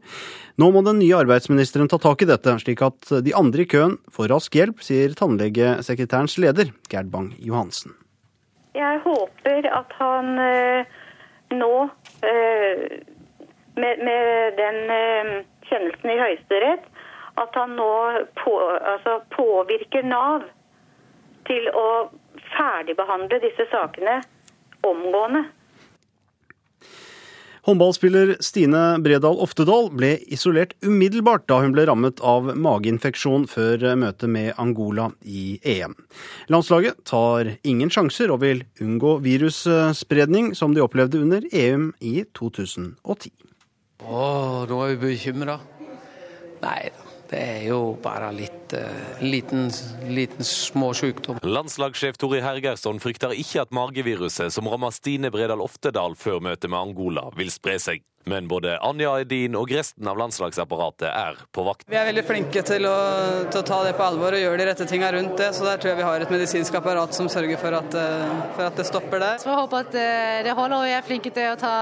Nå 0.60 0.72
må 0.76 0.84
den 0.84 1.00
nye 1.00 1.16
arbeidsministeren 1.22 1.88
ta 1.88 2.02
tak 2.04 2.28
i 2.28 2.30
dette, 2.34 2.58
slik 2.60 2.84
at 2.84 3.16
de 3.24 3.38
andre 3.40 3.64
i 3.64 3.70
køen 3.72 3.96
får 4.12 4.34
rask 4.36 4.60
hjelp, 4.60 4.84
sier 4.84 5.16
tannlegesekretærens 5.16 6.36
leder, 6.44 6.76
Gerd 6.92 7.08
Bang-Johansen. 7.16 7.96
Jeg 8.76 9.00
håper 9.08 9.72
at 9.72 10.00
han 10.04 10.36
øh, 10.44 10.96
nå 11.56 11.74
øh, 12.28 12.88
med, 13.80 14.08
den 14.60 15.46
kjennelsen 15.76 16.14
i 16.16 16.22
Høyesterett 16.22 16.88
at 17.42 17.58
han 17.60 17.76
nå 17.76 17.92
på, 18.40 18.54
altså 18.80 19.20
påvirker 19.36 20.08
Nav 20.08 20.48
til 21.50 21.68
å 21.76 22.08
ferdigbehandle 22.56 23.42
disse 23.44 23.68
sakene 23.74 24.22
omgående. 24.88 25.44
Håndballspiller 27.66 28.36
Stine 28.46 29.00
Bredal 29.02 29.40
Oftedal 29.42 29.88
ble 29.90 30.12
isolert 30.30 30.76
umiddelbart 30.86 31.48
da 31.50 31.58
hun 31.64 31.74
ble 31.74 31.88
rammet 31.90 32.22
av 32.22 32.52
mageinfeksjon 32.62 33.48
før 33.50 33.88
møtet 33.98 34.30
med 34.30 34.52
Angola 34.62 35.08
i 35.26 35.58
EM. 35.66 35.96
Landslaget 36.54 37.02
tar 37.10 37.56
ingen 37.66 37.90
sjanser 37.90 38.30
og 38.36 38.44
vil 38.46 38.62
unngå 38.86 39.18
virusspredning 39.26 40.54
som 40.54 40.78
de 40.78 40.86
opplevde 40.86 41.24
under 41.26 41.50
EM 41.50 41.90
i 42.06 42.20
2010. 42.38 43.34
Å, 44.04 44.66
nå 44.68 44.82
er 44.84 44.96
vi 44.96 45.12
bekymra. 45.14 45.60
Nei 46.64 46.80
da. 46.92 47.06
Det 47.26 47.40
er 47.42 47.64
jo 47.66 47.96
bare 48.04 48.28
litt 48.36 48.74
uh, 48.78 49.22
liten, 49.26 49.72
liten 50.14 50.46
småsykdom. 50.46 51.40
Landslagssjef 51.42 52.20
Tori 52.22 52.44
Hergersson 52.46 53.02
frykter 53.02 53.34
ikke 53.34 53.64
at 53.66 53.74
mageviruset 53.74 54.54
som 54.54 54.70
rammer 54.70 54.94
Stine 54.94 55.32
Bredal 55.34 55.64
Oftedal 55.66 56.14
før 56.20 56.44
møtet 56.46 56.70
med 56.70 56.78
Angola, 56.92 57.26
vil 57.34 57.50
spre 57.54 57.80
seg. 57.82 58.06
Men 58.26 58.48
både 58.50 58.80
Anja 58.82 59.12
Edin 59.22 59.54
og 59.58 59.70
resten 59.70 60.08
av 60.10 60.18
landslagsapparatet 60.18 61.08
er 61.12 61.38
på 61.54 61.66
vakt. 61.68 61.86
Vi 61.86 61.98
er 62.00 62.08
veldig 62.08 62.24
flinke 62.26 62.64
til 62.66 62.88
å, 62.90 62.96
til 63.54 63.62
å 63.62 63.66
ta 63.68 63.82
det 63.86 63.92
på 63.98 64.06
alvor 64.06 64.34
og 64.34 64.42
gjøre 64.42 64.58
de 64.62 64.66
rette 64.72 64.88
tinga 64.90 65.12
rundt 65.14 65.36
det. 65.38 65.52
Så 65.54 65.68
der 65.68 65.78
tror 65.82 65.94
jeg 65.94 66.00
vi 66.00 66.08
har 66.08 66.26
et 66.26 66.34
medisinsk 66.34 66.80
apparat 66.80 67.14
som 67.14 67.30
sørger 67.30 67.62
for 67.62 67.78
at, 67.78 67.98
eh, 68.02 68.40
for 68.58 68.66
at 68.66 68.82
det 68.82 68.88
stopper 68.90 69.22
der. 69.22 69.38
Så 69.44 69.52
jeg 69.52 69.60
håper 69.60 69.86
at 69.86 70.00
eh, 70.02 70.40
det 70.48 70.56
holder 70.58 70.78
og 70.80 70.88
vi 70.90 70.96
er 70.98 71.06
flinke 71.06 71.34
til 71.36 71.52
å 71.52 71.60
ta, 71.62 71.76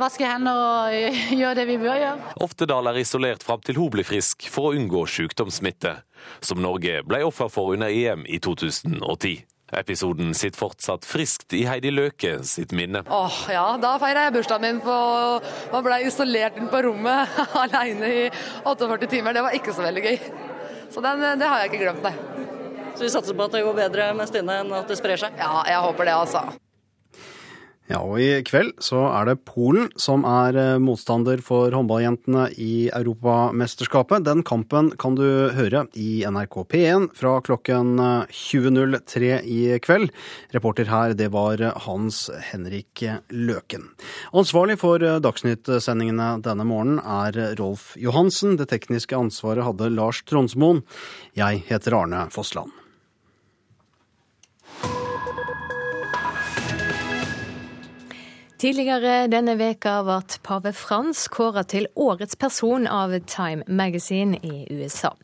vaske 0.00 0.28
hender 0.28 0.60
og 0.60 0.98
gjøre 1.40 1.56
det 1.62 1.66
vi 1.72 1.78
bør 1.80 1.96
gjøre. 2.02 2.34
Oftedal 2.44 2.92
er 2.92 3.00
isolert 3.00 3.46
fram 3.46 3.64
til 3.64 3.80
hun 3.80 3.88
blir 3.96 4.08
frisk 4.08 4.50
for 4.52 4.68
å 4.68 4.76
unngå 4.76 5.06
sykdomssmitte, 5.08 5.96
som 6.44 6.60
Norge 6.60 7.00
ble 7.08 7.24
offer 7.24 7.48
for 7.48 7.72
under 7.72 7.88
EM 7.88 8.28
i 8.28 8.42
2010. 8.44 9.46
Episoden 9.76 10.32
sitter 10.34 10.58
fortsatt 10.58 11.06
friskt 11.06 11.54
i 11.54 11.62
Heidi 11.68 11.92
Løke 11.94 12.40
sitt 12.46 12.72
minne. 12.74 13.04
Åh, 13.06 13.36
ja, 13.54 13.66
Da 13.80 13.92
feira 14.02 14.26
jeg 14.26 14.34
bursdagen 14.38 14.66
min 14.66 14.80
på, 14.82 14.96
Man 15.72 15.84
blei 15.86 16.00
isolert 16.08 16.58
inn 16.58 16.70
på 16.72 16.82
rommet 16.88 17.38
alene 17.64 18.10
i 18.10 18.24
48 18.64 19.10
timer. 19.10 19.36
Det 19.36 19.44
var 19.46 19.54
ikke 19.54 19.74
så 19.76 19.86
veldig 19.86 20.06
gøy. 20.08 20.18
Så 20.90 21.02
den, 21.04 21.22
det 21.38 21.46
har 21.46 21.62
jeg 21.62 21.70
ikke 21.70 21.84
glemt, 21.84 22.02
nei. 22.02 22.14
Så 22.96 23.06
vi 23.06 23.12
satser 23.12 23.36
på 23.38 23.46
at 23.46 23.54
det 23.54 23.62
går 23.64 23.76
bedre 23.78 24.10
med 24.18 24.28
Stine 24.28 24.58
enn 24.64 24.74
at 24.74 24.90
det 24.90 24.98
sprer 24.98 25.20
seg? 25.20 25.38
Ja, 25.38 25.62
jeg 25.70 25.86
håper 25.86 26.08
det, 26.10 26.16
altså. 26.18 26.42
Ja, 27.90 28.04
og 28.06 28.20
I 28.22 28.44
kveld 28.46 28.76
så 28.78 29.00
er 29.08 29.26
det 29.26 29.40
Polen 29.48 29.88
som 29.98 30.22
er 30.28 30.54
eh, 30.54 30.76
motstander 30.78 31.40
for 31.42 31.74
håndballjentene 31.74 32.44
i 32.62 32.86
Europamesterskapet. 32.94 34.22
Den 34.28 34.44
kampen 34.46 34.92
kan 35.00 35.16
du 35.18 35.50
høre 35.56 35.82
i 35.98 36.22
NRK 36.22 36.54
P1 36.70 37.08
fra 37.18 37.32
klokken 37.42 37.98
20.03 38.30 39.24
eh, 39.26 39.42
i 39.42 39.60
kveld. 39.82 40.14
Reporter 40.54 40.86
her, 40.92 41.16
det 41.18 41.32
var 41.34 41.64
Hans 41.88 42.28
Henrik 42.52 43.02
Løken. 43.34 43.88
Ansvarlig 44.38 44.78
for 44.84 45.02
eh, 45.02 45.18
Dagsnytt-sendingene 45.26 46.36
denne 46.46 46.68
morgenen 46.70 47.02
er 47.02 47.56
Rolf 47.58 47.96
Johansen. 47.98 48.54
Det 48.60 48.70
tekniske 48.70 49.18
ansvaret 49.18 49.66
hadde 49.66 49.90
Lars 49.96 50.22
Tronsmoen. 50.30 50.84
Jeg 51.34 51.66
heter 51.66 51.98
Arne 52.04 52.28
Fossland. 52.30 52.79
Tidligere 58.60 59.24
denne 59.32 59.54
veka 59.56 60.02
ble 60.04 60.18
pave 60.44 60.74
Frans 60.76 61.22
kåret 61.32 61.70
til 61.72 61.86
årets 61.96 62.36
person 62.36 62.84
av 62.84 63.14
Time 63.24 63.64
Magazine 63.64 64.36
i 64.44 64.66
USA. 64.68 65.14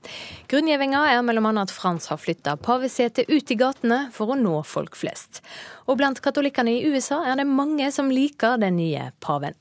Grunngjevinga 0.49 1.03
er 1.11 1.21
bl.a. 1.21 1.51
at 1.61 1.75
Frans 1.75 2.09
har 2.09 2.17
flytta 2.17 2.55
pavesetet 2.57 3.29
ut 3.29 3.53
i 3.53 3.59
gatene 3.61 3.99
for 4.17 4.33
å 4.33 4.39
nå 4.41 4.63
folk 4.65 4.97
flest. 4.97 5.43
Og 5.85 6.01
blant 6.01 6.23
katolikkene 6.25 6.79
i 6.79 6.89
USA 6.89 7.27
er 7.29 7.37
det 7.37 7.45
mange 7.51 7.91
som 7.93 8.09
liker 8.09 8.57
den 8.63 8.81
nye 8.81 9.11
paven. 9.21 9.61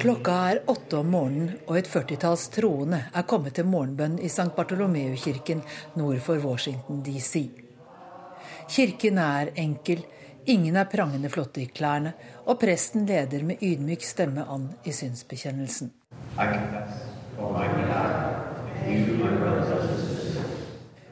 Klokka 0.00 0.38
er 0.48 0.64
åtte 0.72 1.02
om 1.02 1.12
morgenen, 1.12 1.52
og 1.68 1.76
et 1.76 1.92
førtitalls 1.92 2.48
troende 2.56 3.04
er 3.12 3.28
kommet 3.28 3.60
til 3.60 3.68
morgenbønn 3.68 4.16
i 4.16 4.32
St. 4.32 4.48
Bartolomeu-kirken 4.56 5.60
nord 6.00 6.24
for 6.24 6.40
Washington 6.40 7.04
DC. 7.04 7.65
Kirken 8.68 9.18
er 9.18 9.52
enkel, 9.54 10.00
ingen 10.44 10.76
er 10.76 10.88
prangende 10.90 11.30
flotte 11.30 11.62
i 11.62 11.68
klærne, 11.70 12.12
og 12.46 12.58
presten 12.60 13.06
leder 13.06 13.44
med 13.46 13.62
ydmyk 13.62 14.02
stemme 14.02 14.44
an 14.50 14.68
i 14.84 14.92
synsbekjennelsen. 14.92 15.92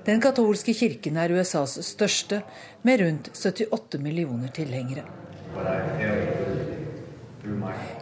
Den 0.05 0.21
katolske 0.21 0.75
kirken 0.77 1.17
er 1.17 1.33
USAs 1.33 1.79
største, 1.87 2.43
med 2.83 3.01
rundt 3.01 3.31
78 3.35 4.01
millioner 4.03 4.51
tilhengere. 4.53 5.07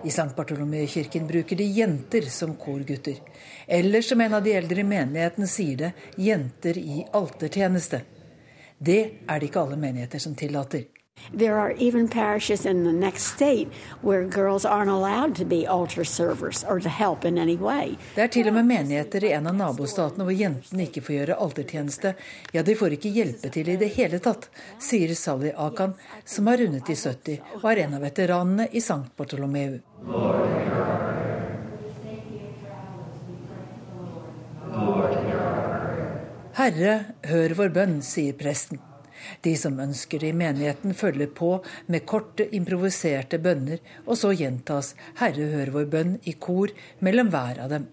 I 0.05 0.11
St. 0.11 0.33
Bartolomeu-kirken 0.37 1.27
bruker 1.27 1.57
de 1.57 1.65
jenter 1.65 2.27
som 2.31 2.57
korgutter. 2.57 3.21
Eller 3.67 4.03
som 4.03 4.21
en 4.21 4.35
av 4.35 4.43
de 4.43 4.55
eldre 4.57 4.81
i 4.81 4.87
menigheten 4.87 5.47
sier 5.51 5.79
det, 5.79 5.93
jenter 6.17 6.79
i 6.79 7.05
altertjeneste. 7.13 8.03
Det 8.85 9.03
er 9.29 9.39
det 9.39 9.51
ikke 9.51 9.61
alle 9.61 9.77
menigheter 9.77 10.19
som 10.19 10.35
tillater. 10.35 10.89
There 11.33 11.57
are 11.59 11.73
even 11.79 12.09
parishes 12.09 12.67
in 12.67 12.85
the 12.85 12.93
next 12.93 13.23
state 13.23 13.69
where 14.01 14.25
girls 14.25 14.65
aren't 14.65 14.91
allowed 14.91 15.37
to 15.37 15.45
be 15.45 15.67
altar 15.67 16.05
servers 16.05 16.65
or 16.65 16.81
to 16.81 16.89
help 16.89 17.25
in 17.25 17.39
any 17.39 17.57
way. 17.57 17.97
Det 18.15 18.23
er 18.23 18.27
til 18.29 18.49
og 18.49 18.55
med 18.55 18.67
menigheter 18.67 19.25
i 19.25 19.33
en 19.33 19.47
av 19.47 19.55
nabostatene 19.55 20.27
hvor 20.27 20.35
jentene 20.35 20.89
ikke 20.89 21.05
får 21.05 21.15
gjøre 21.19 21.39
altertjeneste. 21.47 22.15
Ja, 22.53 22.63
de 22.63 22.75
får 22.77 22.99
ikke 22.99 23.15
hjelpe 23.15 23.53
til 23.55 23.71
i 23.71 23.79
det 23.79 23.93
hele 23.95 24.19
tatt, 24.25 24.49
sier 24.83 25.15
Sally 25.15 25.53
Akan, 25.55 25.95
som 26.25 26.51
har 26.51 26.59
rundet 26.65 26.91
i 26.91 26.99
70 26.99 27.61
og 27.63 27.69
er 27.71 27.85
en 27.87 27.99
av 28.01 28.09
veteranene 28.09 28.69
i 28.73 28.83
Sankt 28.83 29.15
Bartolomeu. 29.17 29.79
Herre, 36.53 37.15
hør 37.25 37.55
vår 37.57 37.71
bønn, 37.73 37.95
sier 38.05 38.35
presten. 38.37 38.77
De 39.41 39.55
som 39.57 39.79
ønsker 39.81 40.21
det 40.21 40.33
i 40.33 40.37
menigheten, 40.37 40.93
følger 40.93 41.31
på 41.33 41.55
med 41.89 42.05
korte, 42.05 42.45
improviserte 42.53 43.39
bønner, 43.41 43.81
og 44.05 44.19
så 44.21 44.35
gjentas 44.37 44.93
'Herre, 45.17 45.49
hør 45.55 45.73
vår 45.79 45.89
bønn' 45.95 46.19
i 46.29 46.35
kor 46.37 46.69
mellom 47.01 47.33
hver 47.33 47.63
av 47.65 47.71
dem. 47.73 47.89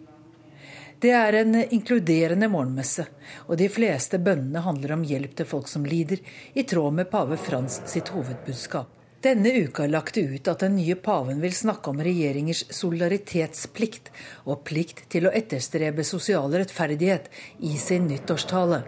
Det 0.99 1.15
er 1.15 1.33
en 1.39 1.55
inkluderende 1.55 2.51
morgenmesse, 2.51 3.07
og 3.47 3.55
de 3.57 3.69
fleste 3.71 4.19
bønnene 4.19 4.59
handler 4.59 4.97
om 4.97 5.07
hjelp 5.07 5.35
til 5.39 5.47
folk 5.47 5.67
som 5.71 5.85
lider, 5.85 6.19
i 6.53 6.63
tråd 6.63 6.93
med 6.93 7.09
pave 7.09 7.37
Frans 7.37 7.79
sitt 7.87 8.11
hovedbudskap. 8.11 8.98
Denne 9.21 9.51
uka 9.51 9.83
lagt 9.87 10.15
det 10.15 10.21
ut 10.21 10.47
at 10.47 10.61
den 10.63 10.77
nye 10.79 10.95
paven 10.95 11.41
vil 11.43 11.51
snakke 11.55 11.91
om 11.91 11.99
regjeringers 11.99 12.61
solidaritetsplikt 12.71 14.07
og 14.45 14.63
plikt 14.63 15.03
til 15.11 15.27
å 15.27 15.33
etterstrebe 15.35 16.05
sosial 16.07 16.55
rettferdighet 16.55 17.27
i 17.67 17.75
sin 17.75 18.07
nyttårstale. 18.07 18.79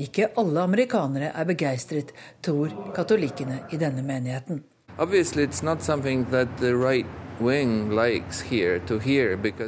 Ikke 0.00 0.30
alle 0.40 0.64
amerikanere 0.64 1.34
er 1.36 1.48
begeistret, 1.52 2.16
tror 2.40 2.72
katolikkene 2.96 3.66
i 3.76 3.80
denne 3.82 4.00
menigheten. 4.00 4.64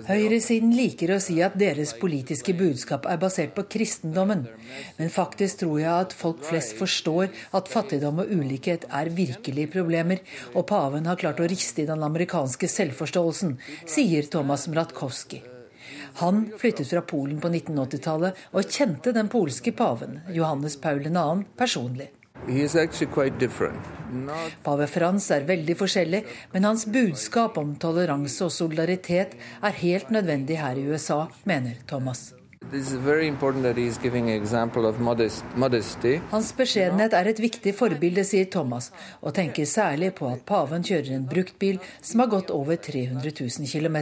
Høyresiden 0.04 0.74
liker 0.76 1.14
å 1.14 1.16
si 1.24 1.38
at 1.42 1.54
deres 1.58 1.94
politiske 1.96 2.52
budskap 2.58 3.06
er 3.08 3.16
basert 3.22 3.54
på 3.56 3.64
kristendommen. 3.72 4.42
Men 4.98 5.12
faktisk 5.14 5.62
tror 5.62 5.78
jeg 5.80 5.92
at 5.94 6.12
folk 6.12 6.44
flest 6.44 6.76
forstår 6.76 7.32
at 7.56 7.70
fattigdom 7.72 8.20
og 8.20 8.34
ulikhet 8.36 8.84
er 8.92 9.08
virkelige 9.16 9.72
problemer, 9.72 10.20
og 10.52 10.68
paven 10.68 11.08
har 11.08 11.16
klart 11.16 11.40
å 11.40 11.48
riste 11.48 11.82
i 11.82 11.88
den 11.88 12.04
amerikanske 12.04 12.68
selvforståelsen, 12.68 13.56
sier 13.88 14.28
Thomas 14.28 14.68
Mratkowski. 14.68 15.40
Han 16.20 16.50
flyttet 16.60 16.92
fra 16.92 17.00
Polen 17.00 17.40
på 17.40 17.48
1980-tallet 17.48 18.44
og 18.52 18.68
kjente 18.68 19.16
den 19.16 19.32
polske 19.32 19.72
paven, 19.72 20.20
Johannes 20.36 20.76
Paul 20.84 21.00
2., 21.08 21.24
personlig. 21.56 22.12
Pave 24.64 24.86
Frans 24.86 25.26
er 25.34 25.48
veldig 25.48 25.74
forskjellig, 25.80 26.22
men 26.52 26.68
hans 26.68 26.84
budskap 26.86 27.58
om 27.58 27.74
toleranse 27.80 28.46
og 28.46 28.52
solidaritet 28.54 29.34
er 29.64 29.76
helt 29.80 30.12
nødvendig 30.14 30.60
her 30.60 30.78
i 30.78 30.86
USA, 30.86 31.24
mener 31.48 31.80
Thomas. 31.88 32.32
Hans 36.30 36.52
beskjedenhet 36.56 37.12
er 37.12 37.28
et 37.30 37.42
viktig 37.42 37.74
forbilde, 37.76 38.24
sier 38.24 38.48
Thomas, 38.50 38.90
og 39.20 39.34
tenker 39.36 39.68
særlig 39.68 40.14
på 40.18 40.30
at 40.30 40.46
paven 40.48 40.82
kjører 40.86 41.12
en 41.18 41.28
bruktbil 41.28 41.78
som 42.00 42.24
har 42.24 42.32
gått 42.32 42.50
over 42.54 42.76
300 42.76 43.34
000 43.36 43.68
km. 43.68 43.98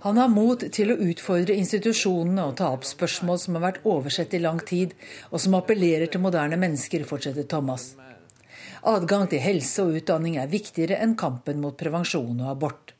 Han 0.00 0.16
har 0.20 0.28
mot 0.28 0.64
til 0.76 0.92
å 0.92 0.98
utfordre 1.08 1.56
institusjonene 1.56 2.44
og 2.44 2.54
ta 2.60 2.68
opp 2.74 2.84
spørsmål 2.88 3.40
som 3.40 3.56
har 3.56 3.64
vært 3.64 3.82
oversett 3.88 4.36
i 4.36 4.42
lang 4.42 4.60
tid, 4.60 4.92
og 5.32 5.40
som 5.40 5.56
appellerer 5.56 6.12
til 6.12 6.22
moderne 6.24 6.60
mennesker, 6.60 7.04
fortsetter 7.08 7.48
Thomas. 7.48 7.94
Adgang 8.88 9.26
til 9.28 9.42
helse 9.44 9.84
og 9.84 9.96
utdanning 10.00 10.38
er 10.40 10.52
viktigere 10.52 11.00
enn 11.04 11.16
kampen 11.20 11.60
mot 11.60 11.76
prevensjon 11.80 12.40
og 12.40 12.52
abort. 12.52 12.94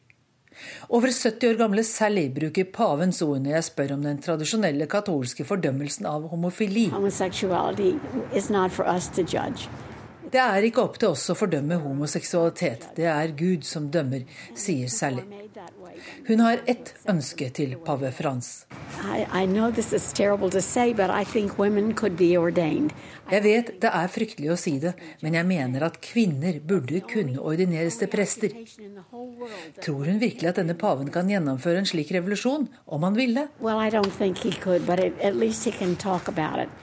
Over 0.88 1.09
70 1.09 1.52
år 1.52 1.60
gamle 1.60 1.84
Sally 1.88 2.26
bruker 2.36 2.68
pavens 2.72 3.22
ord 3.24 3.40
når 3.44 3.56
jeg 3.56 3.68
spør 3.70 3.94
om 3.97 4.02
den 4.05 4.20
tradisjonelle 4.24 4.88
katolske 4.92 5.47
fordømmelsen 5.48 6.09
av 6.10 6.28
homofili. 6.32 6.90
Det 10.31 10.39
er 10.39 10.66
ikke 10.66 10.85
opp 10.86 10.98
til 11.02 11.11
oss 11.11 11.24
å 11.32 11.35
fordømme 11.35 11.81
homoseksualitet, 11.82 12.90
det 12.94 13.09
er 13.11 13.32
Gud 13.35 13.66
som 13.66 13.89
dømmer, 13.90 14.23
sier 14.55 14.90
Sally. 14.93 15.24
Hun 16.28 16.43
har 16.44 16.62
ett 16.70 16.94
ønske 17.11 17.51
til 17.57 17.74
pave 17.85 18.12
Frans. 18.15 18.52
Jeg 23.31 23.44
vet 23.44 23.72
det 23.81 23.90
er 23.94 24.10
fryktelig 24.10 24.51
å 24.52 24.59
si 24.59 24.74
det, 24.82 24.93
men 25.24 25.36
jeg 25.39 25.48
mener 25.48 25.86
at 25.86 26.01
kvinner 26.05 26.59
burde 26.66 27.01
kunne 27.09 27.40
ordineres 27.40 27.97
til 28.01 28.10
prester. 28.12 28.55
Tror 29.81 30.10
hun 30.10 30.20
virkelig 30.20 30.51
at 30.51 30.60
denne 30.60 30.77
paven 30.78 31.12
kan 31.14 31.31
gjennomføre 31.31 31.81
en 31.81 31.89
slik 31.89 32.12
revolusjon, 32.16 32.68
om 32.86 33.09
han 33.09 33.16
ville? 33.16 33.47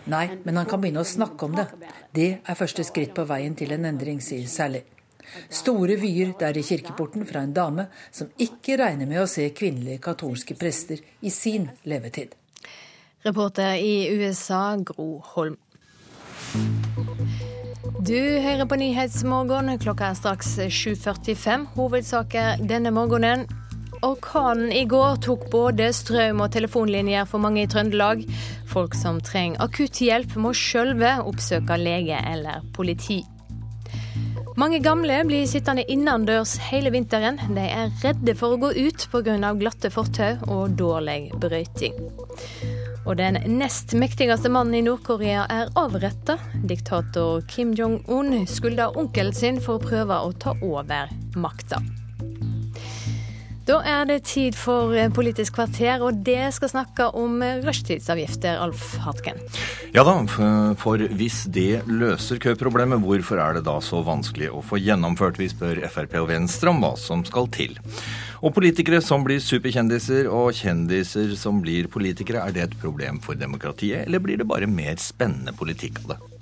Nei, 0.10 0.26
men 0.44 0.62
han 0.62 0.70
kan 0.70 0.82
begynne 0.82 1.04
å 1.04 1.08
snakke 1.08 1.50
om 1.50 1.58
det. 1.60 1.70
Det 2.16 2.30
er 2.42 2.60
første 2.60 2.86
skritt 2.88 3.14
på 3.18 3.28
veien 3.30 3.58
til 3.58 3.76
en 3.76 3.92
endring, 3.92 4.24
sier 4.24 4.48
Sally. 4.50 4.86
Store 5.50 5.98
vyer 6.00 6.34
der 6.40 6.58
i 6.58 6.66
kirkeporten 6.66 7.26
fra 7.30 7.44
en 7.46 7.54
dame 7.56 7.88
som 8.12 8.32
ikke 8.38 8.78
regner 8.82 9.10
med 9.10 9.24
å 9.24 9.30
se 9.30 9.50
kvinnelige 9.56 10.04
katolske 10.10 10.58
prester 10.60 11.02
i 11.22 11.34
sin 11.34 11.70
levetid. 11.88 12.36
Reporter 13.26 13.76
i 13.82 14.08
USA, 14.14 14.78
Gro 14.86 15.18
Holm. 15.34 15.58
Du 18.08 18.16
hører 18.16 18.66
på 18.70 18.78
Nyhetsmorgen. 18.80 19.74
Klokka 19.82 20.12
er 20.12 20.20
straks 20.20 20.54
7.45. 20.60 21.66
Hovedsaker 21.76 22.62
denne 22.70 22.94
morgenen. 22.96 23.48
Orkanen 24.06 24.72
i 24.72 24.84
går 24.86 25.18
tok 25.26 25.48
både 25.52 25.90
strøm- 25.96 26.44
og 26.46 26.52
telefonlinjer 26.54 27.26
for 27.26 27.42
mange 27.42 27.64
i 27.66 27.70
Trøndelag. 27.72 28.22
Folk 28.70 28.94
som 28.96 29.18
trenger 29.26 29.64
akutt 29.66 30.04
hjelp, 30.06 30.38
må 30.38 30.54
sjølve 30.54 31.18
oppsøke 31.26 31.80
lege 31.82 32.22
eller 32.32 32.62
politi. 32.78 33.24
Mange 34.58 34.80
gamle 34.82 35.20
blir 35.30 35.44
sittende 35.46 35.84
innendørs 35.86 36.56
hele 36.72 36.90
vinteren. 36.90 37.36
De 37.54 37.62
er 37.62 37.92
redde 38.02 38.34
for 38.40 38.56
å 38.56 38.62
gå 38.64 38.72
ut 38.74 39.04
pga. 39.12 39.52
glatte 39.54 39.92
fortau 39.94 40.40
og 40.48 40.74
dårlig 40.80 41.30
brøyting. 41.38 41.94
Og 43.06 43.20
den 43.20 43.38
nest 43.60 43.94
mektigste 43.94 44.50
mannen 44.50 44.80
i 44.80 44.82
Nord-Korea 44.82 45.46
er 45.46 45.70
avretta. 45.78 46.40
Diktator 46.66 47.46
Kim 47.48 47.76
Jong-un 47.78 48.48
skylder 48.50 48.98
onkelen 48.98 49.34
sin 49.34 49.62
for 49.62 49.78
å 49.78 49.86
prøve 49.86 50.18
å 50.26 50.34
ta 50.34 50.58
over 50.66 51.14
makta. 51.38 51.78
Da 53.68 53.82
er 53.84 54.06
det 54.08 54.22
tid 54.30 54.56
for 54.56 54.96
Politisk 55.12 55.58
kvarter, 55.58 56.00
og 56.00 56.22
det 56.24 56.54
skal 56.56 56.70
snakke 56.72 57.10
om 57.20 57.42
rushtidsavgifter, 57.66 58.62
Alf 58.64 58.94
Hartken. 59.04 59.42
Ja 59.92 60.06
da, 60.08 60.14
for 60.80 61.04
hvis 61.20 61.42
det 61.52 61.82
løser 61.92 62.40
køproblemet, 62.40 63.04
hvorfor 63.04 63.42
er 63.44 63.58
det 63.58 63.66
da 63.68 63.76
så 63.84 64.00
vanskelig 64.08 64.54
å 64.56 64.64
få 64.64 64.80
gjennomført? 64.80 65.42
Vi 65.42 65.50
spør 65.52 65.84
Frp 65.92 66.16
og 66.22 66.30
Venstre 66.32 66.72
om 66.72 66.80
hva 66.80 66.94
som 66.96 67.26
skal 67.28 67.52
til. 67.52 67.76
Og 68.40 68.56
politikere 68.56 69.02
som 69.04 69.28
blir 69.28 69.44
superkjendiser, 69.44 70.32
og 70.32 70.56
kjendiser 70.56 71.36
som 71.36 71.60
blir 71.60 71.92
politikere, 71.92 72.48
er 72.48 72.56
det 72.56 72.66
et 72.70 72.80
problem 72.80 73.20
for 73.20 73.36
demokratiet, 73.36 74.06
eller 74.08 74.24
blir 74.24 74.40
det 74.40 74.48
bare 74.48 74.72
mer 74.72 74.96
spennende 75.02 75.52
politikk 75.60 76.06
av 76.06 76.16
det? 76.16 76.37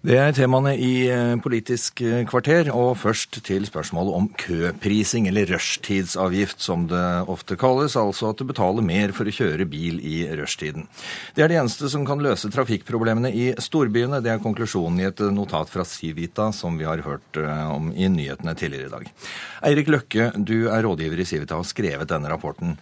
Det 0.00 0.14
er 0.16 0.30
temaene 0.32 0.70
i 0.80 1.10
eh, 1.12 1.34
Politisk 1.44 2.00
eh, 2.00 2.22
kvarter, 2.24 2.70
og 2.72 2.94
først 3.02 3.36
til 3.44 3.66
spørsmålet 3.68 4.14
om 4.16 4.28
køprising, 4.40 5.26
eller 5.28 5.50
rushtidsavgift 5.52 6.64
som 6.64 6.86
det 6.88 7.02
ofte 7.28 7.58
kalles, 7.60 7.98
altså 8.00 8.30
at 8.30 8.40
du 8.40 8.46
betaler 8.48 8.80
mer 8.80 9.12
for 9.12 9.28
å 9.28 9.34
kjøre 9.36 9.66
bil 9.68 9.98
i 10.00 10.22
rushtiden. 10.40 10.88
Det 11.36 11.44
er 11.44 11.52
det 11.52 11.58
eneste 11.60 11.90
som 11.92 12.06
kan 12.08 12.24
løse 12.24 12.48
trafikkproblemene 12.48 13.28
i 13.28 13.50
storbyene. 13.60 14.22
Det 14.24 14.32
er 14.32 14.40
konklusjonen 14.40 15.02
i 15.02 15.08
et 15.10 15.20
notat 15.36 15.68
fra 15.68 15.84
Civita 15.84 16.48
som 16.56 16.80
vi 16.80 16.88
har 16.88 17.04
hørt 17.04 17.36
eh, 17.36 17.68
om 17.68 17.92
i 17.92 18.08
nyhetene 18.08 18.56
tidligere 18.56 18.88
i 18.88 18.94
dag. 18.96 19.12
Eirik 19.68 19.92
Løkke, 19.92 20.30
du 20.40 20.70
er 20.72 20.80
rådgiver 20.88 21.20
i 21.20 21.28
Civita 21.28 21.60
og 21.60 21.66
har 21.66 21.72
skrevet 21.74 22.08
denne 22.08 22.32
rapporten. 22.32 22.78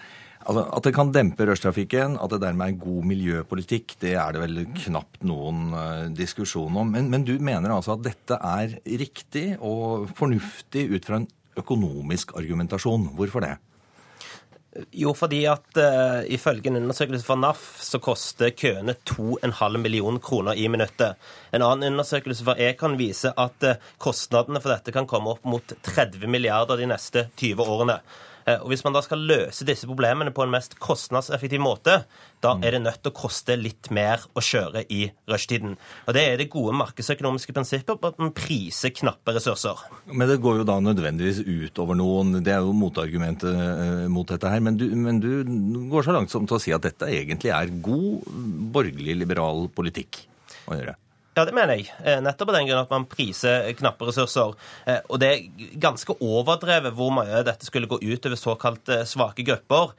Altså, 0.48 0.62
at 0.72 0.86
det 0.86 0.94
kan 0.96 1.10
dempe 1.12 1.44
rushtrafikken, 1.44 2.14
at 2.16 2.32
det 2.32 2.40
dermed 2.40 2.70
er 2.70 2.80
god 2.80 3.08
miljøpolitikk, 3.10 3.98
det 4.00 4.14
er 4.16 4.32
det 4.32 4.40
vel 4.46 4.62
knapt 4.80 5.26
noen 5.28 5.74
uh, 5.76 6.06
diskusjon 6.16 6.72
om. 6.72 6.94
Men, 6.94 7.10
men, 7.12 7.26
du 7.28 7.34
mener 7.36 7.74
altså 7.74 7.98
at 7.98 8.06
dette 8.06 8.38
er 8.40 8.78
riktig 8.88 9.50
og 9.60 10.08
fornuftig 10.16 10.86
ut 10.94 11.04
fra 11.04 11.20
en 11.20 11.26
økonomisk 11.60 12.32
argumentasjon. 12.40 13.10
Hvorfor 13.18 13.44
det? 13.44 13.58
Jo, 14.96 15.12
fordi 15.16 15.42
at 15.50 15.80
uh, 15.82 16.24
ifølge 16.32 16.72
en 16.72 16.80
undersøkelse 16.80 17.28
fra 17.28 17.36
NAF 17.36 17.66
så 17.84 18.00
koster 18.00 18.54
køene 18.56 18.94
2,5 19.10 19.76
millioner 19.82 20.22
kroner 20.24 20.56
i 20.56 20.64
minuttet. 20.72 21.20
En 21.52 21.66
annen 21.66 21.92
undersøkelse 21.92 22.46
fra 22.46 22.56
Econ 22.70 22.96
viser 22.96 23.36
at 23.36 23.68
uh, 23.68 23.76
kostnadene 24.00 24.64
for 24.64 24.72
dette 24.72 24.96
kan 24.96 25.10
komme 25.10 25.34
opp 25.34 25.44
mot 25.44 25.76
30 25.92 26.24
milliarder 26.24 26.80
de 26.80 26.88
neste 26.88 27.26
20 27.36 27.68
årene. 27.68 27.98
Eh, 28.48 28.56
og 28.62 28.72
Hvis 28.72 28.84
man 28.86 28.96
da 28.96 29.02
skal 29.04 29.24
løse 29.28 29.66
disse 29.68 29.88
problemene 29.88 30.32
på 30.34 30.44
en 30.44 30.52
mest 30.52 30.78
kostnadseffektiv 30.80 31.60
måte, 31.62 32.00
da 32.44 32.54
er 32.62 32.76
det 32.76 32.82
nødt 32.84 33.02
til 33.02 33.12
å 33.12 33.18
koste 33.18 33.56
litt 33.58 33.90
mer 33.94 34.22
å 34.38 34.44
kjøre 34.44 34.84
i 34.94 35.08
rushtiden. 35.28 35.76
Og 36.06 36.14
Det 36.16 36.24
er 36.24 36.40
det 36.40 36.48
gode 36.52 36.76
markedsøkonomiske 36.78 37.54
prinsippet 37.56 38.00
på 38.00 38.12
at 38.12 38.20
man 38.22 38.32
priser 38.36 38.94
knappe 38.94 39.34
ressurser. 39.36 39.82
Men 40.06 40.30
det 40.30 40.40
går 40.44 40.62
jo 40.62 40.68
da 40.68 40.78
nødvendigvis 40.80 41.42
utover 41.44 41.98
noen. 41.98 42.38
Det 42.44 42.54
er 42.54 42.64
jo 42.64 42.76
motargumentet 42.76 43.50
eh, 43.52 44.06
mot 44.12 44.28
dette 44.28 44.52
her. 44.52 44.62
Men 44.64 44.78
du, 44.80 44.86
men 44.94 45.20
du 45.22 45.30
går 45.92 46.06
så 46.06 46.16
langt 46.16 46.32
som 46.32 46.46
til 46.48 46.58
å 46.58 46.62
si 46.62 46.74
at 46.74 46.86
dette 46.86 47.10
egentlig 47.10 47.52
er 47.54 47.74
god 47.82 48.24
borgerlig 48.72 49.18
liberal 49.24 49.68
politikk 49.74 50.24
å 50.68 50.78
gjøre. 50.78 50.96
Ja, 51.38 51.44
det 51.46 51.52
mener 51.54 51.76
jeg. 51.78 51.84
Eh, 52.02 52.16
nettopp 52.18 52.48
av 52.50 52.56
den 52.56 52.66
grunn 52.66 52.80
at 52.80 52.90
man 52.90 53.04
priser 53.06 53.68
knappe 53.78 54.08
ressurser. 54.08 54.56
Eh, 54.90 54.96
og 55.06 55.20
det 55.22 55.28
er 55.30 55.66
ganske 55.78 56.16
overdrevet 56.18 56.96
hvor 56.98 57.12
mye 57.14 57.44
dette 57.46 57.68
skulle 57.68 57.86
gå 57.86 58.00
ut 58.02 58.24
over 58.26 58.40
såkalt 58.40 58.90
svake 59.06 59.44
grupper. 59.46 59.92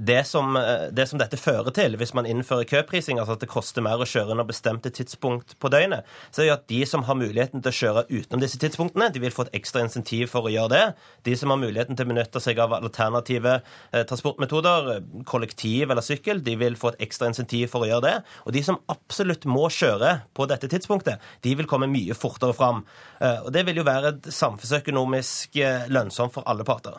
Det 0.00 0.22
som, 0.24 0.56
det 0.96 1.04
som, 1.10 1.20
dette 1.20 1.36
fører 1.36 1.68
til, 1.76 1.98
hvis 2.00 2.14
man 2.16 2.24
innfører 2.30 2.64
køprising, 2.70 3.20
altså 3.20 3.36
at 3.36 3.44
det 3.44 3.50
koster 3.52 3.84
mer 3.84 4.00
å 4.00 4.06
kjøre 4.08 4.32
under 4.32 4.48
bestemte 4.48 4.88
tidspunkt 4.88 5.52
på 5.60 5.68
døgnet, 5.74 6.08
så 6.30 6.42
er 6.42 6.48
jo 6.48 6.54
at 6.54 6.64
de 6.72 6.80
som 6.88 7.04
har 7.04 7.20
muligheten 7.20 7.60
til 7.60 7.74
å 7.74 7.78
kjøre 7.80 8.06
utenom 8.14 8.46
disse 8.46 8.62
tidspunktene, 8.62 9.10
de 9.12 9.20
vil 9.26 9.36
få 9.36 9.44
et 9.50 9.60
ekstra 9.60 9.84
insentiv 9.84 10.32
for 10.32 10.48
å 10.48 10.54
gjøre 10.54 10.72
det. 10.72 10.82
De 11.28 11.36
som 11.36 11.52
har 11.52 11.60
muligheten 11.60 11.98
til 11.98 12.08
å 12.08 12.12
benytte 12.14 12.40
seg 12.40 12.62
av 12.64 12.72
alternative 12.78 13.58
transportmetoder, 13.92 15.04
kollektiv 15.28 15.92
eller 15.92 16.08
sykkel, 16.08 16.40
de 16.40 16.56
vil 16.64 16.80
få 16.80 16.94
et 16.94 17.06
ekstra 17.10 17.28
insentiv 17.34 17.68
for 17.74 17.84
å 17.84 17.92
gjøre 17.92 18.06
det. 18.08 18.16
Og 18.48 18.56
de 18.56 18.64
som 18.64 18.80
absolutt 18.96 19.44
må 19.44 19.68
kjøre 19.68 20.22
på 20.32 20.48
dette 20.48 20.64
tidspunktet, 20.64 20.85
tidspunktet, 20.86 21.20
de 21.42 21.54
vil 21.58 21.66
komme 21.66 21.88
mye 21.90 22.14
fortere 22.14 22.54
fram. 22.54 22.84
Eh, 23.20 23.44
og 23.44 23.52
Det 23.52 23.66
vil 23.66 23.76
jo 23.76 23.84
være 23.86 24.14
samfunnsøkonomisk 24.30 25.56
eh, 25.56 25.88
lønnsomt 25.90 26.32
for 26.34 26.46
alle 26.46 26.64
parter. 26.64 26.94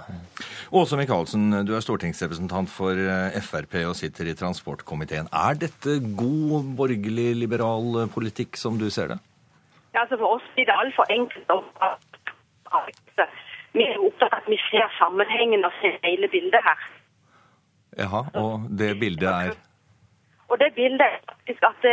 Åse 0.71 0.97
Michaelsen, 0.97 1.65
du 1.65 1.73
er 1.75 1.81
stortingsrepresentant 1.81 2.69
for 2.69 2.91
eh, 2.91 3.39
Frp 3.41 3.79
og 3.87 3.95
sitter 3.95 4.27
i 4.27 4.35
transportkomiteen. 4.35 5.29
Er 5.31 5.55
dette 5.55 5.99
god 6.17 6.75
borgerlig 6.77 7.35
liberal 7.35 8.07
politikk, 8.13 8.57
som 8.57 8.77
du 8.77 8.89
ser 8.89 9.15
det? 9.15 9.19
Ja, 9.93 10.03
altså 10.03 10.17
For 10.17 10.37
oss 10.37 10.45
blir 10.53 10.67
det 10.67 10.75
altfor 10.75 11.09
enkelt 11.09 11.49
å 11.49 11.63
Vi 13.77 13.83
er 13.85 13.99
opptatt 14.01 14.33
av 14.33 14.41
at 14.41 14.47
vi 14.49 14.57
ser 14.67 14.87
sammenhengen 14.97 15.65
og 15.65 15.73
ser 15.81 15.97
hele 16.03 16.27
bildet 16.31 16.63
her. 16.65 16.85
Jaha, 17.97 18.23
og 18.37 18.67
det 18.77 18.99
bildet 18.99 19.27
er? 19.29 19.57
Og 20.49 20.57
det 20.59 20.71
bildet 20.75 21.03
er 21.05 21.19
faktisk 21.29 21.65
at 21.67 21.85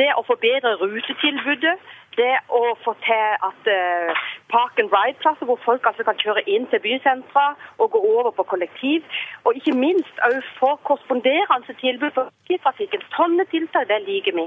det 0.00 0.10
å 0.16 0.24
forbedre 0.28 0.76
rutetilbudet, 0.82 1.76
det 2.16 2.34
å 2.52 2.62
få 2.80 2.94
til 3.04 3.44
at 3.44 3.68
uh, 3.68 4.24
park 4.52 4.78
and 4.80 4.92
ride-plasser 4.92 5.48
hvor 5.48 5.60
folk 5.64 5.84
altså 5.88 6.04
kan 6.06 6.16
kjøre 6.20 6.44
inn 6.48 6.64
til 6.72 6.80
bysentra 6.84 7.46
og 7.82 7.90
gå 7.92 8.00
over 8.00 8.32
på 8.36 8.46
kollektiv, 8.52 9.04
og 9.44 9.58
ikke 9.58 9.74
minst 9.76 10.22
òg 10.24 10.38
få 10.56 10.70
korresponderende 10.88 11.76
tilbud 11.80 12.14
for 12.16 12.32
trafikken. 12.64 13.02
Sånne 13.12 13.44
tiltak 13.50 13.88
det 13.90 14.00
liker 14.06 14.36
vi. 14.38 14.46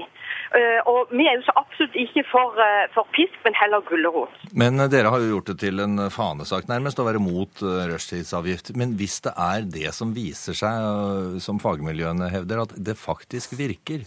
Uh, 0.50 0.80
og 0.90 1.12
vi 1.14 1.28
er 1.30 1.38
jo 1.38 1.46
så 1.46 1.54
absolutt 1.62 1.98
ikke 2.04 2.24
for, 2.30 2.58
uh, 2.58 2.86
for 2.94 3.06
pisk, 3.14 3.38
men 3.46 3.58
heller 3.58 3.84
gulrot. 3.86 4.34
Men 4.50 4.82
dere 4.90 5.12
har 5.14 5.22
jo 5.22 5.36
gjort 5.36 5.52
det 5.52 5.60
til 5.62 5.82
en 5.84 6.08
fanesak 6.10 6.66
nærmest 6.70 6.98
å 6.98 7.06
være 7.06 7.22
mot 7.22 7.62
rushtidsavgift. 7.62 8.74
Men 8.78 8.96
hvis 8.98 9.20
det 9.26 9.36
er 9.38 9.68
det 9.78 9.94
som 9.94 10.14
viser 10.16 10.58
seg, 10.58 11.38
som 11.44 11.62
fagmiljøene 11.62 12.32
hevder, 12.34 12.64
at 12.66 12.74
det 12.74 12.98
faktisk 12.98 13.54
virker, 13.60 14.02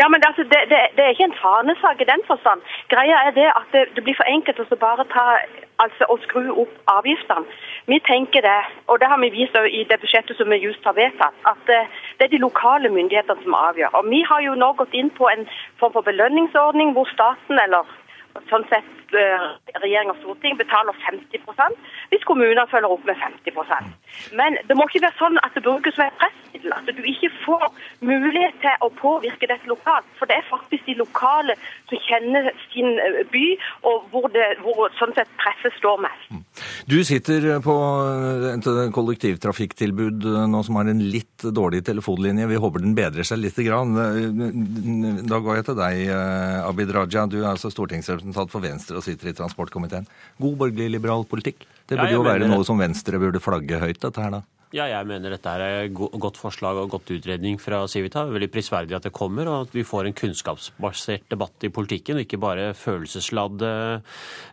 ja, 0.00 0.08
men 0.08 0.20
altså, 0.28 0.42
det, 0.52 0.60
det, 0.72 0.80
det, 0.96 1.02
er 1.04 1.12
ikke 1.14 1.28
en 1.30 1.40
fanesak 1.42 2.00
i 2.00 2.10
den 2.12 2.22
forstand. 2.30 2.60
Greia 2.92 3.16
er 3.26 3.32
det 3.38 3.48
at 3.60 3.68
det, 3.74 3.82
det 3.96 4.04
blir 4.04 4.16
for 4.18 4.28
enkelt 4.34 4.60
å 4.60 4.78
bare 4.86 5.04
ta, 5.12 5.26
altså, 5.84 6.08
å 6.12 6.16
skru 6.24 6.48
opp 6.64 6.94
avgiftene. 6.96 7.60
Vi 7.90 7.98
tenker 8.08 8.46
det, 8.46 8.60
og 8.88 9.00
det 9.02 9.10
har 9.12 9.20
vi 9.20 9.32
vist 9.34 9.58
i 9.58 9.84
det 9.90 10.00
budsjettet 10.02 10.38
som 10.38 10.50
vi 10.52 10.62
just 10.62 10.84
har 10.88 10.96
vedtatt, 10.96 11.36
at 11.52 11.60
det, 11.70 11.82
det 12.18 12.28
er 12.28 12.34
de 12.36 12.44
lokale 12.46 12.92
myndighetene 12.96 13.44
som 13.44 13.58
avgjør. 13.58 13.94
Og 13.98 14.10
Vi 14.12 14.22
har 14.30 14.40
jo 14.46 14.54
nå 14.54 14.72
gått 14.80 14.94
inn 14.94 15.10
på 15.18 15.28
en 15.28 15.46
form 15.80 15.94
for 15.96 16.08
belønningsordning 16.08 16.96
hvor 16.96 17.08
staten, 17.12 17.60
eller 17.66 17.88
sånn 18.50 18.64
sett 18.70 18.88
eh, 18.88 19.01
regjering 19.12 20.12
og 20.12 20.20
storting 20.22 20.58
betaler 20.60 20.96
50% 21.06 21.76
hvis 22.12 22.24
kommunene 22.28 22.66
følger 22.70 22.92
opp 22.94 23.04
med 23.08 23.18
50% 23.20 24.36
Men 24.38 24.58
det 24.68 24.76
må 24.76 24.86
ikke 24.88 25.04
være 25.06 25.20
sånn 25.20 25.40
at 25.42 25.54
det 25.56 25.64
brukes 25.66 25.96
som 25.96 26.06
et 26.06 26.18
pressmiddel. 26.20 26.72
At 26.76 26.88
du 26.96 27.02
ikke 27.08 27.30
får 27.44 27.64
mulighet 28.04 28.58
til 28.62 28.84
å 28.84 28.88
påvirke 28.98 29.48
dette 29.50 29.68
lokalt. 29.70 30.06
For 30.18 30.28
det 30.30 30.38
er 30.38 30.48
faktisk 30.48 30.86
de 30.86 30.96
lokale 30.98 31.56
som 31.90 32.00
kjenner 32.08 32.50
sin 32.72 32.98
eh, 33.00 33.22
by, 33.32 33.44
og 33.88 34.08
hvor, 34.12 34.28
det, 34.32 34.46
hvor 34.62 34.88
sånn 34.98 35.14
sett 35.16 35.30
presset 35.40 35.74
står 35.78 36.00
mest. 36.04 36.28
Mm. 36.30 36.44
Du 36.90 36.98
sitter 37.06 37.48
på 37.64 37.76
et 38.52 38.68
kollektivtrafikktilbud 38.94 40.26
nå 40.50 40.62
som 40.66 40.78
har 40.80 40.90
en 40.90 41.02
litt 41.02 41.46
dårlig 41.54 41.82
telefonlinje. 41.86 42.48
Vi 42.50 42.60
håper 42.62 42.84
den 42.84 42.96
bedrer 42.98 43.26
seg 43.26 43.42
litt. 43.42 43.58
Da 43.62 45.38
går 45.44 45.60
jeg 45.60 45.68
til 45.68 45.78
deg, 45.78 46.02
eh, 46.08 46.68
Abid 46.68 46.92
Raja. 46.94 47.26
Du 47.26 47.40
er 47.42 47.52
altså 47.52 47.70
stortingsrepresentant 47.72 48.52
for 48.52 48.64
Venstre 48.64 49.01
og 49.02 49.08
sitter 49.10 49.32
i 49.32 49.36
transportkomiteen. 49.36 50.06
God 50.40 50.56
borgerlig 50.62 50.94
liberal 50.94 51.26
politikk? 51.28 51.66
Det 51.90 51.98
burde 51.98 52.12
ja, 52.12 52.16
jo 52.16 52.26
være 52.26 52.48
noe 52.50 52.64
som 52.66 52.78
Venstre 52.80 53.18
burde 53.20 53.42
flagge 53.42 53.82
høyt, 53.82 54.00
dette 54.00 54.22
her 54.22 54.38
da? 54.38 54.44
Ja, 54.72 54.86
jeg 54.88 55.04
mener 55.04 55.34
dette 55.34 55.52
er 55.52 55.82
et 55.82 55.92
godt 55.92 56.38
forslag 56.40 56.78
og 56.80 56.94
godt 56.94 57.10
utredning 57.12 57.58
fra 57.60 57.82
Civita. 57.92 58.22
Veldig 58.24 58.46
prisverdig 58.54 58.94
at 58.96 59.04
det 59.04 59.10
kommer, 59.12 59.44
og 59.44 59.66
at 59.66 59.74
vi 59.76 59.82
får 59.84 60.06
en 60.08 60.14
kunnskapsbasert 60.16 61.26
debatt 61.28 61.66
i 61.66 61.68
politikken, 61.68 62.16
og 62.16 62.24
ikke 62.24 62.38
bare 62.40 62.70
følelsesladde 62.72 63.72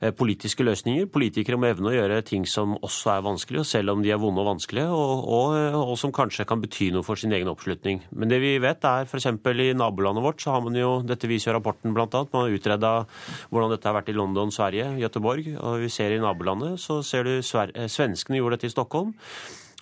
eh, 0.04 0.12
politiske 0.12 0.66
løsninger. 0.68 1.08
Politikere 1.14 1.56
må 1.56 1.70
evne 1.70 1.94
å 1.94 1.94
gjøre 1.96 2.18
ting 2.28 2.44
som 2.44 2.74
også 2.76 3.14
er 3.14 3.24
vanskelige, 3.30 3.64
selv 3.70 3.94
om 3.94 4.04
de 4.04 4.12
er 4.12 4.20
vonde 4.20 4.44
og 4.44 4.50
vanskelige, 4.50 4.90
og, 4.92 5.24
og, 5.24 5.56
og 5.86 5.96
som 6.02 6.12
kanskje 6.12 6.44
kan 6.52 6.60
bety 6.66 6.90
noe 6.98 7.08
for 7.08 7.16
sin 7.16 7.38
egen 7.38 7.54
oppslutning. 7.54 8.04
Men 8.12 8.36
det 8.36 8.42
vi 8.44 8.52
vet 8.60 8.84
er 8.92 9.08
f.eks. 9.08 9.30
i 9.32 9.70
nabolandet 9.80 10.28
vårt, 10.28 10.44
så 10.44 10.58
har 10.58 10.68
man 10.68 10.76
jo, 10.76 10.98
dette 11.00 11.32
viser 11.32 11.54
jo 11.54 11.56
rapporten 11.62 11.96
bl.a., 11.96 12.10
man 12.12 12.44
har 12.44 12.58
utreda 12.60 12.94
hvordan 13.54 13.72
dette 13.72 13.88
har 13.88 13.96
vært 14.02 14.12
i 14.12 14.20
London, 14.20 14.52
Sverige, 14.52 14.92
Göteborg, 15.00 15.48
og 15.64 15.80
vi 15.86 15.88
ser 15.96 16.12
i 16.12 16.20
nabolandet, 16.20 16.76
så 16.84 17.00
ser 17.08 17.24
du 17.24 17.38
eh, 17.40 17.88
svenskene 17.88 18.44
gjorde 18.44 18.60
dette 18.60 18.68
i 18.68 18.76
Stockholm. 18.76 19.16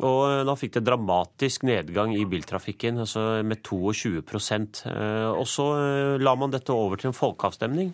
Og 0.05 0.19
eh, 0.27 0.43
da 0.45 0.53
fikk 0.57 0.75
det 0.75 0.83
dramatisk 0.85 1.63
nedgang 1.65 2.13
i 2.13 2.25
biltrafikken, 2.29 2.99
altså 3.01 3.41
med 3.47 3.63
22 3.65 4.21
eh, 4.21 5.29
Og 5.31 5.45
så 5.49 5.65
eh, 5.73 6.17
la 6.21 6.35
man 6.37 6.53
dette 6.53 6.73
over 6.73 7.01
til 7.01 7.09
en 7.09 7.17
folkeavstemning. 7.17 7.93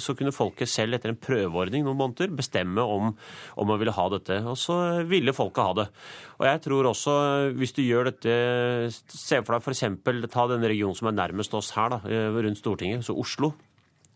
Så 0.00 0.14
kunne 0.18 0.34
folket 0.34 0.70
selv 0.70 0.96
etter 0.96 1.12
en 1.12 1.18
prøveordning 1.18 1.84
noen 1.86 1.98
måneder 1.98 2.30
bestemme 2.34 2.82
om, 2.82 3.10
om 3.56 3.70
man 3.70 3.80
ville 3.80 3.94
ha 3.96 4.06
dette. 4.14 4.38
Og 4.46 4.58
så 4.58 4.76
ville 5.08 5.34
folket 5.34 5.64
ha 5.64 5.74
det. 5.80 5.88
Og 6.38 6.46
jeg 6.46 6.62
tror 6.66 6.90
også, 6.92 7.16
hvis 7.58 7.74
du 7.76 7.82
gjør 7.84 8.10
dette 8.10 8.38
Se 8.90 9.40
for 9.44 9.56
deg 9.56 9.64
f.eks. 9.64 10.30
ta 10.32 10.44
den 10.50 10.64
regionen 10.64 10.96
som 10.96 11.10
er 11.10 11.16
nærmest 11.16 11.54
oss 11.56 11.72
her, 11.76 11.90
da, 11.92 11.98
rundt 12.36 12.60
Stortinget, 12.60 13.04
så 13.06 13.16
Oslo 13.18 13.52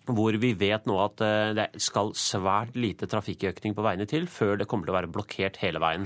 hvor 0.05 0.36
vi 0.36 0.51
vet 0.61 0.85
nå 0.85 0.98
at 1.01 1.23
det 1.56 1.65
skal 1.81 2.11
svært 2.19 2.74
lite 2.77 3.09
trafikkøkning 3.09 3.73
på 3.73 3.85
veiene 3.86 4.05
til 4.09 4.27
før 4.28 4.59
det 4.61 4.66
kommer 4.69 4.85
til 4.85 4.93
å 4.93 4.98
være 4.98 5.12
blokkert 5.15 5.56
hele 5.62 5.81
veien. 5.81 6.05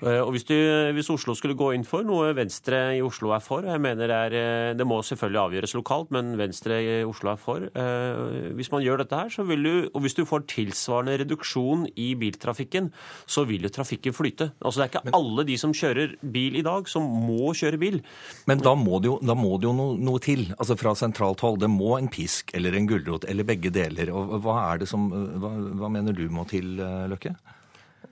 Eh, 0.00 0.20
og 0.22 0.32
hvis, 0.32 0.46
du, 0.48 0.56
hvis, 0.96 1.10
Oslo 1.12 1.34
skulle 1.36 1.58
gå 1.58 1.72
inn 1.76 1.84
for 1.84 2.06
noe 2.06 2.30
Venstre 2.36 2.78
i 2.96 3.02
Oslo 3.04 3.34
er 3.36 3.42
for, 3.44 3.66
jeg 3.68 3.82
mener 3.82 4.08
det, 4.08 4.16
er, 4.16 4.36
eh, 4.38 4.72
det 4.78 4.86
må 4.88 5.00
selvfølgelig 5.04 5.42
avgjøres 5.42 5.76
lokalt, 5.76 6.12
men 6.16 6.32
Venstre 6.40 6.78
i 6.80 6.94
Oslo 7.04 7.34
er 7.34 7.40
for. 7.40 7.66
Eh, 7.68 8.50
hvis 8.56 8.72
man 8.72 8.84
gjør 8.84 9.02
dette 9.02 9.20
her, 9.20 9.32
så 9.32 9.44
vil 9.48 9.66
du, 9.66 9.74
og 9.92 10.04
hvis 10.04 10.16
du 10.16 10.24
får 10.28 10.46
tilsvarende 10.50 11.18
reduksjon 11.24 11.86
i 12.00 12.14
biltrafikken, 12.20 12.90
så 13.28 13.44
vil 13.48 13.68
jo 13.68 13.72
trafikken 13.74 14.16
flyte. 14.16 14.50
Altså 14.60 14.80
Det 14.80 14.86
er 14.86 14.92
ikke 14.94 15.04
men, 15.10 15.18
alle 15.20 15.46
de 15.50 15.60
som 15.60 15.76
kjører 15.76 16.16
bil 16.20 16.56
i 16.56 16.64
dag, 16.66 16.88
som 16.88 17.04
må 17.04 17.52
kjøre 17.56 17.80
bil. 17.80 18.00
Men 18.48 18.64
da 18.64 18.74
må 18.78 19.02
det 19.04 19.12
jo, 19.12 19.20
må 19.20 19.54
det 19.60 19.68
jo 19.68 19.76
noe, 19.76 20.00
noe, 20.00 20.20
til, 20.24 20.48
altså 20.56 20.76
fra 20.80 20.96
sentralt 20.96 21.44
hold. 21.44 21.60
Det 21.60 21.70
må 21.70 21.94
en 21.98 22.10
pisk 22.12 22.54
eller 22.56 22.76
en 22.76 22.88
gulrot 22.88 23.28
eller 23.28 23.46
begge 23.48 23.72
deler. 23.74 24.12
Og 24.14 24.38
hva 24.44 24.58
er 24.70 24.82
det 24.82 24.90
som, 24.90 25.10
hva, 25.12 25.54
hva 25.80 25.92
mener 25.92 26.16
du 26.16 26.26
må 26.32 26.48
til, 26.48 26.78
Løkke? 26.80 27.36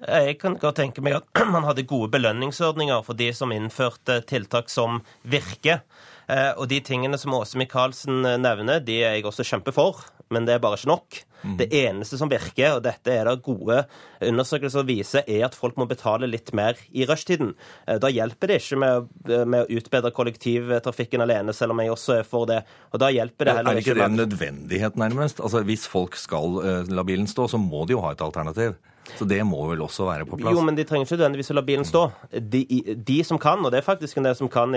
Jeg 0.06 0.36
kan 0.38 0.54
godt 0.60 0.78
tenke 0.78 1.02
meg 1.02 1.16
at 1.18 1.40
man 1.54 1.66
hadde 1.66 1.86
gode 1.88 2.12
belønningsordninger 2.14 3.02
for 3.06 3.18
de 3.18 3.32
som 3.34 3.54
innførte 3.54 4.20
tiltak 4.30 4.70
som 4.70 5.02
virker. 5.26 5.82
Eh, 6.28 6.52
og 6.60 6.68
de 6.70 6.82
tingene 6.84 7.18
som 7.18 7.34
Åse 7.38 7.58
Michaelsen 7.58 8.20
eh, 8.28 8.38
nevner, 8.40 8.84
de 8.84 9.00
er 9.00 9.16
jeg 9.16 9.26
også 9.26 9.46
kjempe 9.48 9.72
for, 9.74 10.04
men 10.28 10.44
det 10.46 10.54
er 10.54 10.62
bare 10.62 10.76
ikke 10.76 10.90
nok. 10.92 11.18
Mm. 11.38 11.54
Det 11.56 11.66
eneste 11.78 12.18
som 12.18 12.30
virker, 12.30 12.76
og 12.76 12.82
dette 12.84 13.14
er 13.14 13.24
det 13.24 13.44
gode 13.46 13.78
undersøkelser 14.26 14.84
viser, 14.86 15.24
er 15.24 15.46
at 15.46 15.56
folk 15.56 15.78
må 15.78 15.86
betale 15.88 16.28
litt 16.28 16.50
mer 16.54 16.78
i 16.92 17.06
rushtiden. 17.08 17.54
Eh, 17.88 17.96
da 18.02 18.10
hjelper 18.12 18.52
det 18.52 18.60
ikke 18.60 18.80
med, 18.82 19.08
med, 19.24 19.64
å 19.64 19.80
utbedre 19.80 20.12
kollektivtrafikken 20.14 21.24
alene, 21.24 21.56
selv 21.56 21.74
om 21.74 21.82
jeg 21.82 21.94
også 21.94 22.18
er 22.20 22.28
for 22.28 22.50
det. 22.50 22.60
Og 22.92 23.02
da 23.02 23.10
hjelper 23.14 23.48
det 23.48 23.56
heller 23.58 23.80
ikke 23.80 23.94
Er 23.94 23.96
ikke 23.96 23.98
det 24.02 24.10
en 24.10 24.22
nødvendighet, 24.22 25.00
nærmest? 25.00 25.40
Altså 25.40 25.64
Hvis 25.66 25.88
folk 25.90 26.20
skal 26.20 26.86
la 26.92 27.06
bilen 27.08 27.26
stå, 27.30 27.48
så 27.50 27.62
må 27.62 27.86
de 27.88 27.96
jo 27.96 28.04
ha 28.04 28.12
et 28.12 28.22
alternativ? 28.26 28.76
Så 29.16 29.24
det 29.28 29.40
må 29.46 29.60
vel 29.70 29.82
også 29.82 30.06
være 30.08 30.26
på 30.28 30.38
plass? 30.38 30.54
Jo, 30.54 30.62
men 30.64 30.76
de 30.76 30.84
trenger 30.86 31.06
ikke 31.06 31.16
nødvendigvis 31.16 31.52
å 31.52 31.56
la 31.56 31.64
bilen 31.66 31.86
stå. 31.88 32.04
De, 32.30 32.62
de, 32.94 33.18
som 33.26 33.40
kan, 33.40 33.62
og 33.64 33.72
det 33.72 33.80
er 33.80 33.86
faktisk 33.86 34.20
en 34.20 34.28
del 34.28 34.36
som 34.38 34.50
kan, 34.52 34.74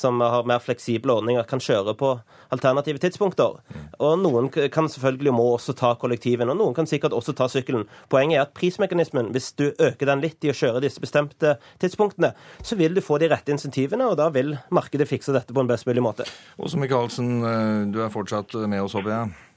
som 0.00 0.20
har 0.20 0.48
mer 0.48 0.62
fleksible 0.64 1.14
ordninger, 1.14 1.46
kan 1.48 1.62
kjøre 1.62 1.94
på 1.98 2.12
alternative 2.54 3.00
tidspunkter. 3.02 3.60
Og 4.02 4.16
noen 4.20 4.50
kan 4.50 4.88
selvfølgelig 4.90 5.34
må 5.36 5.46
også 5.54 5.74
ta 5.78 5.92
kollektiven, 6.00 6.50
og 6.52 6.58
noen 6.60 6.76
kan 6.76 6.88
sikkert 6.90 7.14
også 7.16 7.34
ta 7.38 7.48
sykkelen. 7.52 7.86
Poenget 8.12 8.38
er 8.38 8.46
at 8.46 8.54
prismekanismen, 8.56 9.30
hvis 9.34 9.52
du 9.58 9.68
øker 9.70 10.10
den 10.10 10.24
litt 10.24 10.44
i 10.44 10.52
å 10.52 10.56
kjøre 10.56 10.82
disse 10.84 11.02
bestemte 11.02 11.56
tidspunktene, 11.82 12.32
så 12.62 12.78
vil 12.80 12.96
du 12.96 13.04
få 13.04 13.20
de 13.22 13.30
rette 13.30 13.54
insentivene, 13.54 14.08
og 14.10 14.18
da 14.20 14.30
vil 14.34 14.56
markedet 14.74 15.08
fikse 15.10 15.34
dette 15.36 15.54
på 15.54 15.62
en 15.62 15.70
best 15.70 15.88
mulig 15.88 16.04
måte. 16.04 16.26
Åse 16.60 16.80
Michaelsen, 16.80 17.38
eh, 17.44 17.86
du 17.92 18.02
er 18.02 18.12
fortsatt 18.12 18.56
med 18.66 18.82
oss, 18.82 18.98
håper 18.98 19.14
jeg? 19.14 19.49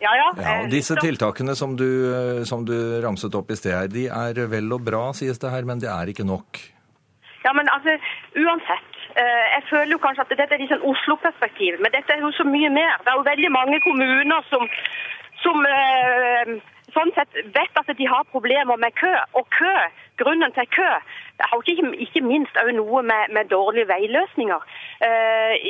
Ja, 0.00 0.14
ja. 0.16 0.28
ja 0.38 0.66
disse 0.70 0.96
tiltakene 1.00 1.54
som 1.58 1.74
du, 1.76 1.88
eh, 2.14 2.42
som 2.46 2.64
du 2.66 2.74
ramset 3.02 3.34
opp 3.34 3.50
i 3.50 3.58
sted 3.58 3.74
her, 3.74 3.90
de 3.90 4.06
er 4.06 4.44
vel 4.50 4.70
og 4.74 4.84
bra, 4.86 5.08
sies 5.16 5.40
det 5.42 5.50
her, 5.50 5.66
men 5.66 5.82
det 5.82 5.90
er 5.90 6.12
ikke 6.12 6.26
nok? 6.28 6.60
Ja, 7.44 7.54
men 7.56 7.70
altså, 7.72 7.96
uansett. 8.38 8.94
Eh, 9.18 9.46
jeg 9.56 9.62
føler 9.70 9.94
jo 9.96 10.02
kanskje 10.02 10.26
at 10.26 10.34
dette 10.36 10.54
er 10.54 10.62
litt 10.62 10.72
sånn 10.74 10.86
Oslo-perspektiv, 10.86 11.78
men 11.82 11.94
dette 11.94 12.14
er 12.14 12.22
jo 12.22 12.30
så 12.36 12.46
mye 12.46 12.70
mer. 12.70 12.98
Det 13.02 13.10
er 13.10 13.18
jo 13.18 13.30
veldig 13.30 13.52
mange 13.54 13.78
kommuner 13.82 14.44
som, 14.50 14.66
som 15.42 15.66
eh, 15.66 16.52
sånn 16.94 17.14
sett 17.16 17.40
vet 17.56 17.80
at 17.80 17.90
de 17.98 18.10
har 18.10 18.28
problemer 18.34 18.78
med 18.78 18.94
kø. 19.00 19.14
Og 19.40 19.48
kø, 19.56 19.74
grunnen 20.22 20.54
til 20.54 20.68
kø, 20.76 20.92
det 21.38 21.48
har 21.50 21.70
ikke, 21.72 21.90
ikke 22.06 22.22
minst 22.26 22.60
òg 22.62 22.70
noe 22.76 23.02
med, 23.06 23.34
med, 23.34 23.50
dårlige 23.50 23.90
veiløsninger. 23.90 24.62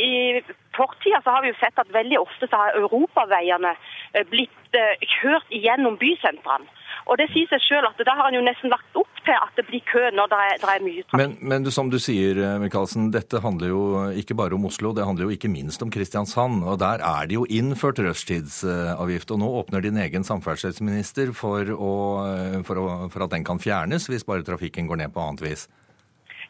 I 0.01 0.41
fortida 0.73 1.21
så 1.21 1.35
har 1.35 1.43
vi 1.45 1.51
jo 1.51 1.59
sett 1.61 1.77
at 1.77 1.91
veldig 1.93 2.17
ofte 2.23 2.49
så 2.49 2.63
har 2.63 2.79
europaveiene 2.81 3.75
Eh, 3.77 3.98
blitt 4.30 4.76
eh, 4.76 5.06
kjørt 5.18 5.48
gjennom 5.52 5.98
bysentrene. 6.01 6.68
Og 7.09 7.16
det 7.16 7.30
sier 7.32 7.48
seg 7.48 7.62
selv 7.64 7.89
at 7.89 8.01
Da 8.05 8.12
har 8.18 8.28
en 8.28 8.36
jo 8.36 8.43
nesten 8.44 8.68
lagt 8.68 8.97
opp 8.98 9.20
til 9.24 9.32
at 9.36 9.55
det 9.56 9.64
blir 9.68 9.80
kø 9.89 10.02
når 10.12 10.28
det 10.28 10.40
er, 10.44 10.59
det 10.60 10.68
er 10.72 10.85
mye 10.85 11.05
trafikk. 11.05 11.20
Men, 11.20 11.36
men 11.52 11.64
du, 11.64 11.70
som 11.72 11.89
du 11.93 11.97
sier, 12.02 12.40
eh, 12.43 12.59
Michaelsen, 12.60 13.09
dette 13.14 13.40
handler 13.44 13.72
jo 13.72 13.82
ikke 14.20 14.36
bare 14.39 14.56
om 14.56 14.68
Oslo, 14.68 14.93
det 14.97 15.06
handler 15.09 15.28
jo 15.28 15.36
ikke 15.36 15.52
minst 15.52 15.85
om 15.85 15.93
Kristiansand. 15.94 16.64
og 16.64 16.78
Der 16.82 17.05
er 17.05 17.28
det 17.28 17.39
jo 17.39 17.47
innført 17.48 18.02
rushtidsavgift. 18.05 19.32
og 19.32 19.43
Nå 19.43 19.51
åpner 19.62 19.85
din 19.85 20.01
egen 20.05 20.26
samferdselsminister 20.26 21.32
for, 21.36 21.72
å, 21.72 21.94
for, 22.68 22.80
å, 22.82 22.89
for 23.12 23.26
at 23.26 23.36
den 23.36 23.47
kan 23.47 23.62
fjernes 23.62 24.09
hvis 24.10 24.26
bare 24.28 24.47
trafikken 24.47 24.89
går 24.90 25.05
ned 25.05 25.14
på 25.14 25.24
annet 25.24 25.44
vis. 25.44 25.68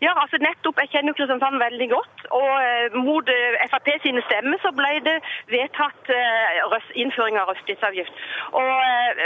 Ja, 0.04 0.12
altså 0.22 0.38
nettopp. 0.38 0.78
Jeg 0.82 0.92
kjenner 0.92 1.14
Kristiansand 1.18 1.58
veldig 1.58 1.88
godt. 1.90 2.26
Og 2.38 2.50
eh, 2.62 2.96
mot 3.06 3.30
eh, 3.32 3.64
Frp 3.72 3.88
sine 4.04 4.22
stemmer 4.28 4.60
så 4.62 4.70
ble 4.76 4.92
det 5.06 5.16
vedtatt 5.50 6.12
eh, 6.14 6.76
innføring 7.02 7.38
av 7.40 7.50
rushtidsavgift. 7.50 8.20
Og 8.60 8.70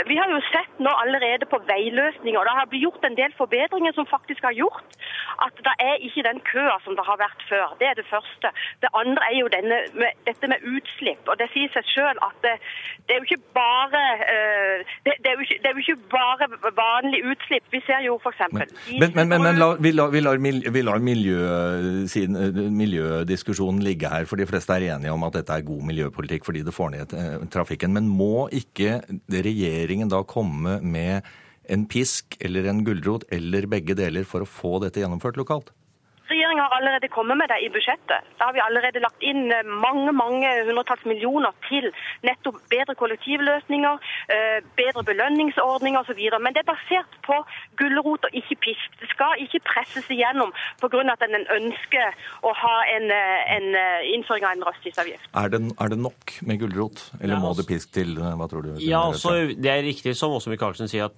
vi 0.09 0.17
har 0.17 0.31
jo 0.33 0.39
sett 0.49 0.81
nå 0.81 0.93
allerede 1.03 1.45
på 1.49 1.59
veiløsninger. 1.69 2.39
og 2.39 2.47
Det 2.47 2.55
har 2.57 2.71
blitt 2.71 2.85
gjort 2.87 3.05
en 3.05 3.19
del 3.19 3.35
forbedringer 3.37 3.93
som 3.97 4.09
faktisk 4.09 4.47
har 4.49 4.57
gjort 4.57 4.97
at 5.45 5.61
det 5.65 5.75
er 5.81 6.01
ikke 6.07 6.25
den 6.29 6.39
køa 6.45 6.77
som 6.85 6.97
det 6.97 7.05
har 7.05 7.17
vært 7.21 7.45
før. 7.49 7.75
Det 7.79 7.87
er 7.89 7.95
det 7.99 8.07
første. 8.09 8.49
Det 8.81 8.89
andre 8.97 9.29
er 9.29 9.37
jo 9.39 9.51
denne, 9.53 9.77
med, 10.01 10.11
dette 10.29 10.49
med 10.49 10.65
utslipp. 10.73 11.23
Og 11.29 11.37
det 11.41 11.49
sier 11.53 11.69
seg 11.75 11.85
selv 11.93 12.25
at 12.29 12.37
det, 12.45 12.55
det 13.05 13.15
er 13.15 13.21
jo 13.21 13.29
ikke 13.29 13.45
bare 13.57 14.01
det, 15.05 15.13
det, 15.21 15.29
er 15.29 15.35
jo 15.37 15.45
ikke, 15.45 15.59
det, 15.61 15.69
er 15.69 15.75
jo 15.77 15.85
ikke, 15.85 15.99
bare 16.17 16.49
vanlig 16.81 17.21
utslipp. 17.31 17.65
Vi 17.75 17.81
ser 17.85 18.01
jo 18.07 18.17
f.eks. 18.23 18.41
Men, 18.53 18.69
men, 19.01 19.27
men, 19.29 19.41
men 19.47 19.61
la, 19.61 19.73
vi 19.85 19.91
lar, 19.91 20.13
vi 20.13 20.21
lar 20.25 20.37
vi 20.71 20.83
lar 20.83 21.01
miljø, 21.03 21.43
miljødiskusjonen 22.71 23.83
ligge 23.83 24.09
her, 24.11 24.27
for 24.29 24.39
de 24.39 24.47
fleste 24.47 24.75
er 24.75 24.87
enige 24.95 25.13
om 25.13 25.25
at 25.27 25.37
dette 25.39 25.55
er 25.55 25.65
god 25.67 25.83
miljøpolitikk 25.89 26.47
fordi 26.47 26.63
det 26.63 26.75
får 26.75 26.93
ned 26.95 27.15
eh, 27.17 27.37
trafikken. 27.53 27.93
Men 27.95 28.07
må 28.09 28.47
ikke 28.55 29.01
regjeringen 29.33 30.11
da 30.11 30.23
komme 30.27 30.79
med 30.81 31.27
en 31.71 31.85
pisk 31.87 32.37
eller 32.43 32.67
en 32.69 32.83
gulrot 32.85 33.25
eller 33.31 33.69
begge 33.71 33.95
deler 33.97 34.27
for 34.27 34.43
å 34.43 34.49
få 34.49 34.77
dette 34.83 35.03
gjennomført 35.03 35.39
lokalt? 35.39 35.71
Regjeringa 36.53 36.69
har 36.69 36.81
allerede 36.81 37.07
kommet 37.07 37.37
med 37.37 37.47
det 37.49 37.59
i 37.65 37.69
budsjettet. 37.73 38.21
Da 38.37 38.45
har 38.45 38.53
vi 38.53 38.61
allerede 38.61 39.01
lagt 39.01 39.21
inn 39.25 39.49
eh, 39.49 39.65
mange 39.65 40.11
mange 40.13 40.45
hundretalls 40.67 41.05
millioner 41.09 41.49
til 41.65 41.87
nettopp 42.21 42.59
bedre 42.69 42.93
kollektivløsninger, 42.93 43.97
eh, 44.35 44.59
bedre 44.77 45.01
belønningsordninger 45.03 45.99
osv. 46.03 46.21
Men 46.45 46.53
det 46.53 46.61
er 46.61 46.69
basert 46.69 47.17
på 47.25 47.39
gulrot 47.79 48.27
og 48.27 48.37
ikke 48.37 48.57
pisk. 48.67 48.99
Det 49.01 49.09
skal 49.09 49.41
ikke 49.41 49.63
presses 49.65 50.05
igjennom 50.13 50.53
pga. 50.81 51.01
at 51.13 51.25
en 51.25 51.47
ønsker 51.57 52.13
å 52.45 52.53
ha 52.53 52.75
en, 52.95 53.09
eh, 53.09 53.55
en 53.57 53.67
innføring 54.13 54.45
av 54.45 54.53
en 54.53 54.65
rushtidsavgift. 54.69 55.25
Er, 55.33 55.49
er, 55.57 55.89
det 55.89 55.97
nok 55.97 56.37
med 56.45 56.59
gulrot, 56.59 57.01
eller 57.21 57.41
må 57.41 57.55
det 57.57 57.65
pisk 57.65 57.93
til? 57.97 58.13
Hva 58.13 58.47
tror 58.49 58.61
du? 58.61 58.77
Ja, 58.77 59.07
altså, 59.09 59.49
Det 59.57 59.71
er 59.71 59.81
riktig 59.81 60.15
som 60.15 60.37
også 60.37 60.53
Michaelsen 60.53 60.87
sier, 60.87 61.09
at 61.09 61.17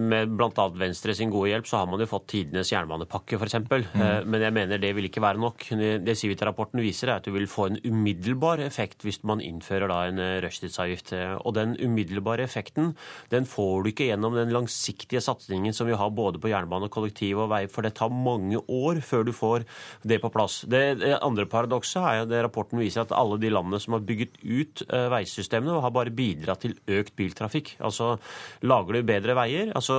med 0.00 0.32
bl.a. 0.36 0.68
Venstre 0.72 1.14
sin 1.14 1.30
gode 1.30 1.52
hjelp, 1.52 1.68
så 1.68 1.82
har 1.82 1.86
man 1.86 2.00
jo 2.00 2.08
fått 2.08 2.28
tidenes 2.32 2.72
jernbanepakke, 2.72 3.36
f.eks. 3.36 3.60
Mm. 3.60 4.24
Men 4.30 4.40
jeg 4.40 4.52
mener 4.56 4.69
det 4.78 4.92
vil 4.96 5.08
ikke 5.08 5.22
være 5.24 5.40
nok. 5.40 5.66
Det 6.06 6.16
Civita-rapporten 6.18 6.82
viser, 6.82 7.10
er 7.10 7.20
at 7.20 7.26
du 7.26 7.34
vil 7.34 7.48
få 7.50 7.70
en 7.70 7.80
umiddelbar 7.82 8.62
effekt 8.62 9.02
hvis 9.06 9.22
man 9.26 9.42
innfører 9.42 9.90
en 9.90 10.20
eh, 10.22 10.38
rushtidsavgift. 10.44 11.12
Og 11.44 11.54
den 11.56 11.76
umiddelbare 11.80 12.44
effekten 12.46 12.94
den 13.32 13.46
får 13.48 13.82
du 13.82 13.90
ikke 13.90 14.10
gjennom 14.10 14.36
den 14.36 14.52
langsiktige 14.54 15.22
satsingen 15.24 15.74
som 15.76 15.88
vi 15.88 15.98
har 15.98 16.12
både 16.14 16.40
på 16.42 16.50
jernbane, 16.52 16.90
kollektiv 16.92 17.42
og 17.44 17.50
vei, 17.52 17.64
for 17.70 17.86
det 17.86 17.94
tar 17.98 18.12
mange 18.12 18.60
år 18.68 19.00
før 19.04 19.26
du 19.26 19.32
får 19.34 19.66
det 20.06 20.20
på 20.22 20.30
plass. 20.32 20.62
Det 20.70 21.16
andre 21.20 21.46
paradokset 21.50 22.02
er 22.02 22.24
at 22.24 22.36
rapporten 22.46 22.80
viser 22.80 23.04
at 23.04 23.14
alle 23.16 23.40
de 23.40 23.50
landene 23.52 23.80
som 23.82 23.96
har 23.96 24.04
bygget 24.06 24.38
ut 24.44 24.84
eh, 24.88 25.08
veisystemene, 25.12 25.80
har 25.80 25.94
bare 25.94 26.12
bidratt 26.14 26.64
til 26.64 26.76
økt 27.00 27.14
biltrafikk. 27.18 27.74
Altså 27.80 28.14
lager 28.66 28.98
du 28.98 29.06
bedre 29.06 29.36
veier 29.38 29.70
altså 29.76 29.96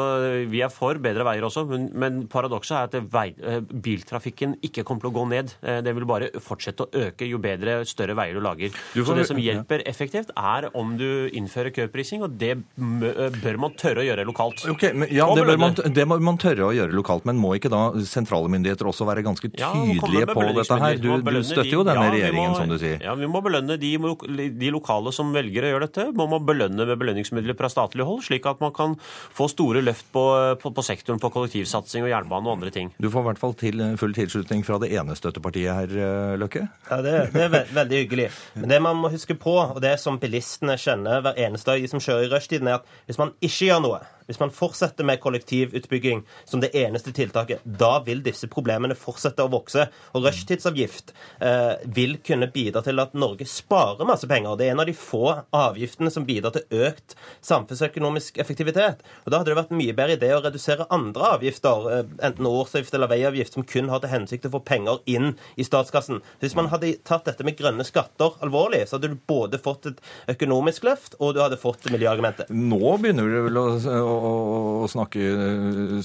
Vi 0.51 0.61
er 0.63 0.71
for 0.73 0.99
bedre 1.01 1.25
veier 1.25 1.45
også, 1.47 1.63
men, 1.69 1.87
men 1.97 2.21
paradokset 2.31 2.77
er 2.77 2.89
at 2.89 3.11
vei, 3.13 3.27
eh, 3.41 3.61
biltrafikken 3.61 4.50
ikke 4.61 4.81
ikke 4.81 4.87
kommer 4.87 5.05
til 5.05 5.11
å 5.11 5.15
gå 5.15 5.25
ned. 5.29 5.53
Eh, 5.61 5.79
det 5.85 5.93
vil 5.95 6.07
bare 6.09 6.29
fortsette 6.41 6.85
å 6.85 7.03
øke 7.07 7.27
jo 7.27 7.39
bedre, 7.41 7.81
større 7.89 8.15
veier 8.17 8.37
du 8.37 8.43
lager. 8.43 8.73
Du 8.95 9.01
får, 9.03 9.11
Så 9.11 9.17
det 9.19 9.27
som 9.29 9.41
hjelper 9.41 9.83
effektivt, 9.89 10.31
er 10.37 10.69
om 10.77 10.95
du 10.97 11.29
innfører 11.29 11.73
køprising, 11.75 12.23
og 12.25 12.37
det 12.41 12.57
bør 12.77 13.59
man 13.61 13.75
tørre 13.79 14.03
å 14.03 14.07
gjøre 14.07 14.25
lokalt. 14.27 14.65
Okay, 14.71 14.93
men, 14.93 15.11
ja, 15.13 15.27
det, 15.35 15.57
man, 15.59 15.75
det 15.75 16.07
må 16.07 16.19
man 16.23 16.39
tørre 16.41 16.69
å 16.69 16.73
gjøre 16.75 16.95
lokalt, 16.95 17.27
men 17.29 17.39
må 17.41 17.53
ikke 17.57 17.71
da 17.71 17.83
sentrale 18.07 18.51
myndigheter 18.51 18.89
også 18.89 19.07
være 19.09 19.25
ganske 19.25 19.51
tydelige 19.51 20.25
ja, 20.25 20.31
på 20.31 20.45
dette 20.47 20.79
her? 20.83 20.99
Du, 21.01 21.09
du 21.21 21.41
støtter 21.43 21.73
jo 21.73 21.85
denne 21.87 22.07
ja, 22.07 22.15
regjeringen, 22.15 22.53
må, 22.53 22.59
som 22.59 22.71
du 22.71 22.77
sier. 22.81 23.01
Ja, 23.03 23.15
vi 23.19 23.29
må 23.31 23.43
belønne 23.43 23.77
de, 23.81 23.93
de, 23.97 24.71
lokale 24.71 25.13
som 25.15 25.33
velger 25.35 25.67
å 25.67 25.73
gjøre 25.73 25.89
dette. 25.89 26.07
Man 26.17 26.31
må 26.31 26.41
belønne 26.45 26.87
med 26.87 26.99
belønningsmidler 27.01 27.57
fra 27.59 27.69
statlig 27.71 28.07
hold, 28.07 28.23
slik 28.25 28.47
at 28.49 28.61
man 28.63 28.73
kan 28.75 28.97
få 29.35 29.49
store 29.51 29.83
løft 29.83 30.07
på, 30.15 30.23
på, 30.61 30.71
på 30.71 30.85
sektoren 30.85 31.19
på 31.21 31.31
kollektivsatsing 31.33 32.05
og 32.05 32.13
jernbane 32.13 32.47
og 32.47 32.59
andre 32.59 32.73
ting. 32.73 32.91
Du 33.01 33.09
får 33.11 33.25
i 33.25 33.29
hvert 33.31 33.41
fall 33.41 33.55
til, 33.59 33.83
full 33.99 34.15
tilslutning 34.15 34.40
melding 34.41 34.63
fra 34.65 34.79
det 34.81 34.91
ene 34.97 35.15
støttepartiet 35.15 35.73
her, 35.73 35.91
eh, 35.93 36.37
Løkke? 36.39 36.65
Ja, 36.89 37.01
det, 37.01 37.13
det 37.33 37.43
er 37.45 37.51
ve 37.53 37.61
veldig 37.73 37.99
hyggelig. 38.03 38.29
Men 38.55 38.69
det 38.69 38.81
man 38.81 38.97
må 38.97 39.11
huske 39.13 39.35
på, 39.35 39.53
og 39.61 39.81
det 39.81 39.99
som 39.99 40.19
bilistene 40.19 40.77
kjenner 40.77 41.21
hver 41.21 41.37
eneste 41.37 41.71
dag, 41.71 41.81
de 41.81 41.91
som 41.91 42.01
kjører 42.01 42.27
i 42.27 42.31
rushtiden, 42.33 42.67
er 42.67 42.79
at 42.79 42.97
hvis 43.05 43.21
man 43.21 43.33
ikke 43.41 43.69
gjør 43.69 43.83
noe 43.85 44.01
hvis 44.27 44.39
man 44.41 44.53
fortsetter 44.53 45.07
med 45.07 45.21
kollektivutbygging 45.23 46.23
som 46.45 46.61
det 46.63 46.71
eneste 46.77 47.13
tiltaket, 47.15 47.63
da 47.63 47.97
vil 48.05 48.23
disse 48.25 48.49
problemene 48.51 48.97
fortsette 48.97 49.43
å 49.43 49.51
vokse. 49.51 49.87
Og 50.15 50.25
rushtidsavgift 50.25 51.13
eh, 51.39 51.81
vil 51.85 52.17
kunne 52.25 52.49
bidra 52.51 52.83
til 52.85 53.01
at 53.03 53.15
Norge 53.17 53.47
sparer 53.49 54.07
masse 54.07 54.27
penger. 54.29 54.57
Det 54.59 54.67
er 54.67 54.75
en 54.75 54.83
av 54.83 54.89
de 54.89 54.95
få 54.97 55.23
avgiftene 55.55 56.11
som 56.13 56.25
bidrar 56.27 56.55
til 56.55 56.85
økt 56.87 57.15
samfunnsøkonomisk 57.45 58.39
effektivitet. 58.41 59.03
Og 59.25 59.31
Da 59.31 59.41
hadde 59.41 59.53
det 59.53 59.59
vært 59.59 59.75
mye 59.75 59.95
bedre 59.97 60.17
idé 60.19 60.31
å 60.35 60.43
redusere 60.43 60.89
andre 60.93 61.33
avgifter, 61.37 61.89
eh, 61.91 62.13
enten 62.27 62.49
årsavgift 62.49 62.97
eller 62.97 63.11
veiavgift, 63.11 63.53
som 63.57 63.67
kun 63.67 63.89
har 63.89 64.03
til 64.03 64.13
hensikt 64.13 64.47
å 64.49 64.53
få 64.55 64.63
penger 64.65 65.01
inn 65.05 65.35
i 65.57 65.67
statskassen. 65.67 66.21
Hvis 66.41 66.55
man 66.55 66.69
hadde 66.71 66.95
tatt 67.07 67.25
dette 67.25 67.45
med 67.47 67.57
grønne 67.57 67.85
skatter 67.87 68.37
alvorlig, 68.43 68.85
så 68.87 68.97
hadde 68.97 69.13
du 69.13 69.19
både 69.27 69.59
fått 69.61 69.89
et 69.91 70.01
økonomisk 70.35 70.85
løft, 70.87 71.15
og 71.19 71.35
du 71.35 71.41
hadde 71.43 71.59
fått 71.61 71.87
miljøargumentet. 71.91 72.51
Nå 72.51 72.97
begynner 73.01 73.27
du 73.27 73.39
vel 73.47 73.59
å, 73.61 73.67
å 74.11 74.61
å, 74.81 74.87
snakke, 74.89 75.21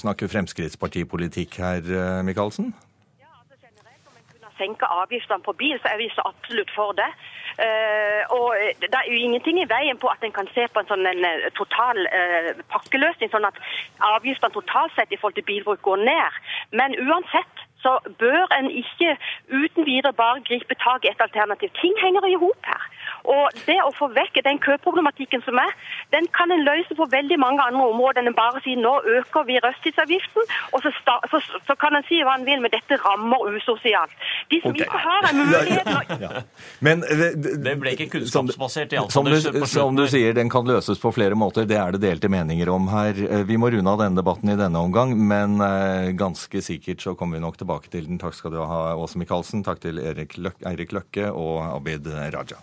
snakke 0.00 0.28
Fremskrittspartipolitikk 0.30 1.58
her, 1.62 1.80
eh, 1.80 2.22
Michaelsen? 2.26 2.72
Ja, 3.20 3.30
altså 3.40 3.56
generelt 3.62 4.10
Om 4.10 4.16
en 4.20 4.28
kunne 4.32 4.52
senke 4.58 4.86
avgiftene 5.02 5.42
på 5.46 5.52
bil, 5.52 5.78
så 5.80 5.92
er 5.92 5.98
vi 6.02 6.10
så 6.14 6.24
absolutt 6.28 6.72
for 6.76 6.96
det. 7.00 7.10
Uh, 7.56 8.22
og 8.36 8.48
Det 8.82 8.92
er 8.92 9.06
jo 9.08 9.16
ingenting 9.16 9.56
i 9.62 9.68
veien 9.68 9.96
på 9.96 10.10
at 10.12 10.24
en 10.24 10.34
kan 10.38 10.48
se 10.52 10.66
på 10.68 10.80
en 10.82 10.88
sånn 10.90 11.06
en 11.08 11.24
eh, 11.24 11.46
total 11.56 12.02
uh, 12.04 12.50
pakkeløsning, 12.68 13.30
sånn 13.32 13.48
at 13.48 13.56
avgiftene 14.12 14.52
totalt 14.52 14.92
sett 14.92 15.12
i 15.12 15.16
forhold 15.16 15.38
til 15.38 15.48
bilbruk 15.48 15.80
går 15.88 16.04
ned. 16.04 16.36
Men 16.76 16.98
uansett 17.00 17.64
så 17.84 17.92
bør 18.22 18.44
en 18.58 18.68
ikke 18.82 19.16
uten 19.52 19.86
videre 19.86 20.12
bare 20.22 20.42
gripe 20.48 20.74
tak 20.86 21.04
i 21.04 21.12
et 21.12 21.22
alternativ. 21.26 21.70
Ting 21.80 21.94
henger 22.04 22.24
i 22.30 22.38
hop 22.40 22.70
her. 22.70 22.82
Og 23.34 23.44
det 23.66 23.76
å 23.82 23.90
få 23.98 24.08
vekk 24.14 24.40
den 24.46 24.58
køproblematikken 24.62 25.42
som 25.46 25.58
er, 25.60 25.72
den 26.14 26.28
kan 26.36 26.52
en 26.54 26.64
løse 26.66 26.96
på 26.98 27.06
veldig 27.12 27.38
mange 27.42 27.62
andre 27.62 27.86
områder 27.92 28.22
enn 28.22 28.36
bare 28.36 28.60
å 28.60 28.64
si 28.64 28.76
nå 28.78 28.94
øker 29.18 29.46
vi 29.48 29.58
røsttidsavgiften, 29.62 30.50
og 30.74 30.84
så, 30.84 30.92
sta, 31.00 31.16
så, 31.30 31.40
så, 31.66 31.76
kan 31.80 31.96
en 31.98 32.06
si 32.08 32.20
hva 32.26 32.36
en 32.38 32.46
vil, 32.48 32.62
men 32.62 32.72
dette 32.72 32.98
rammer 33.02 33.56
usosialt. 33.56 34.14
De 34.52 34.60
som 34.62 34.74
okay. 34.74 34.86
ikke 34.86 35.02
har 35.06 35.28
en 35.30 35.42
mulighet 35.42 36.22
ja. 36.22 36.42
Men 36.84 37.02
det, 37.06 37.30
det, 37.64 37.74
ble 37.80 37.94
ikke 37.96 38.08
kunnskapsbasert, 38.16 38.94
iallfall. 38.96 39.14
Som, 39.16 39.30
du, 39.30 39.66
som 39.70 39.98
du 39.98 40.06
sier, 40.10 40.34
den 40.36 40.50
kan 40.52 40.66
løses 40.68 41.00
på 41.02 41.12
flere 41.14 41.38
måter. 41.38 41.66
Det 41.68 41.78
er 41.80 41.96
det 41.96 42.02
delte 42.06 42.30
meninger 42.32 42.70
om 42.72 42.88
her. 42.92 43.18
Vi 43.46 43.58
må 43.60 43.70
runde 43.74 43.94
av 43.94 44.02
denne 44.04 44.20
debatten 44.20 44.54
i 44.54 44.58
denne 44.58 44.82
omgang, 44.82 45.14
men 45.18 45.58
eh, 45.64 46.12
ganske 46.18 46.62
sikkert 46.64 47.02
så 47.02 47.16
kommer 47.18 47.38
vi 47.38 47.44
nok 47.44 47.58
tilbake 47.58 47.65
til 47.90 48.06
den. 48.08 48.18
Takk 48.18 48.34
skal 48.34 48.54
du 48.54 48.60
ha, 48.62 48.94
Åse 48.96 49.18
Michaelsen. 49.18 49.64
Takk 49.66 49.80
til 49.82 49.98
Erik 49.98 50.36
Løkke, 50.38 50.64
Eirik 50.68 50.92
Løkke 50.92 51.30
og 51.32 51.62
Abid 51.76 52.06
Raja. 52.06 52.58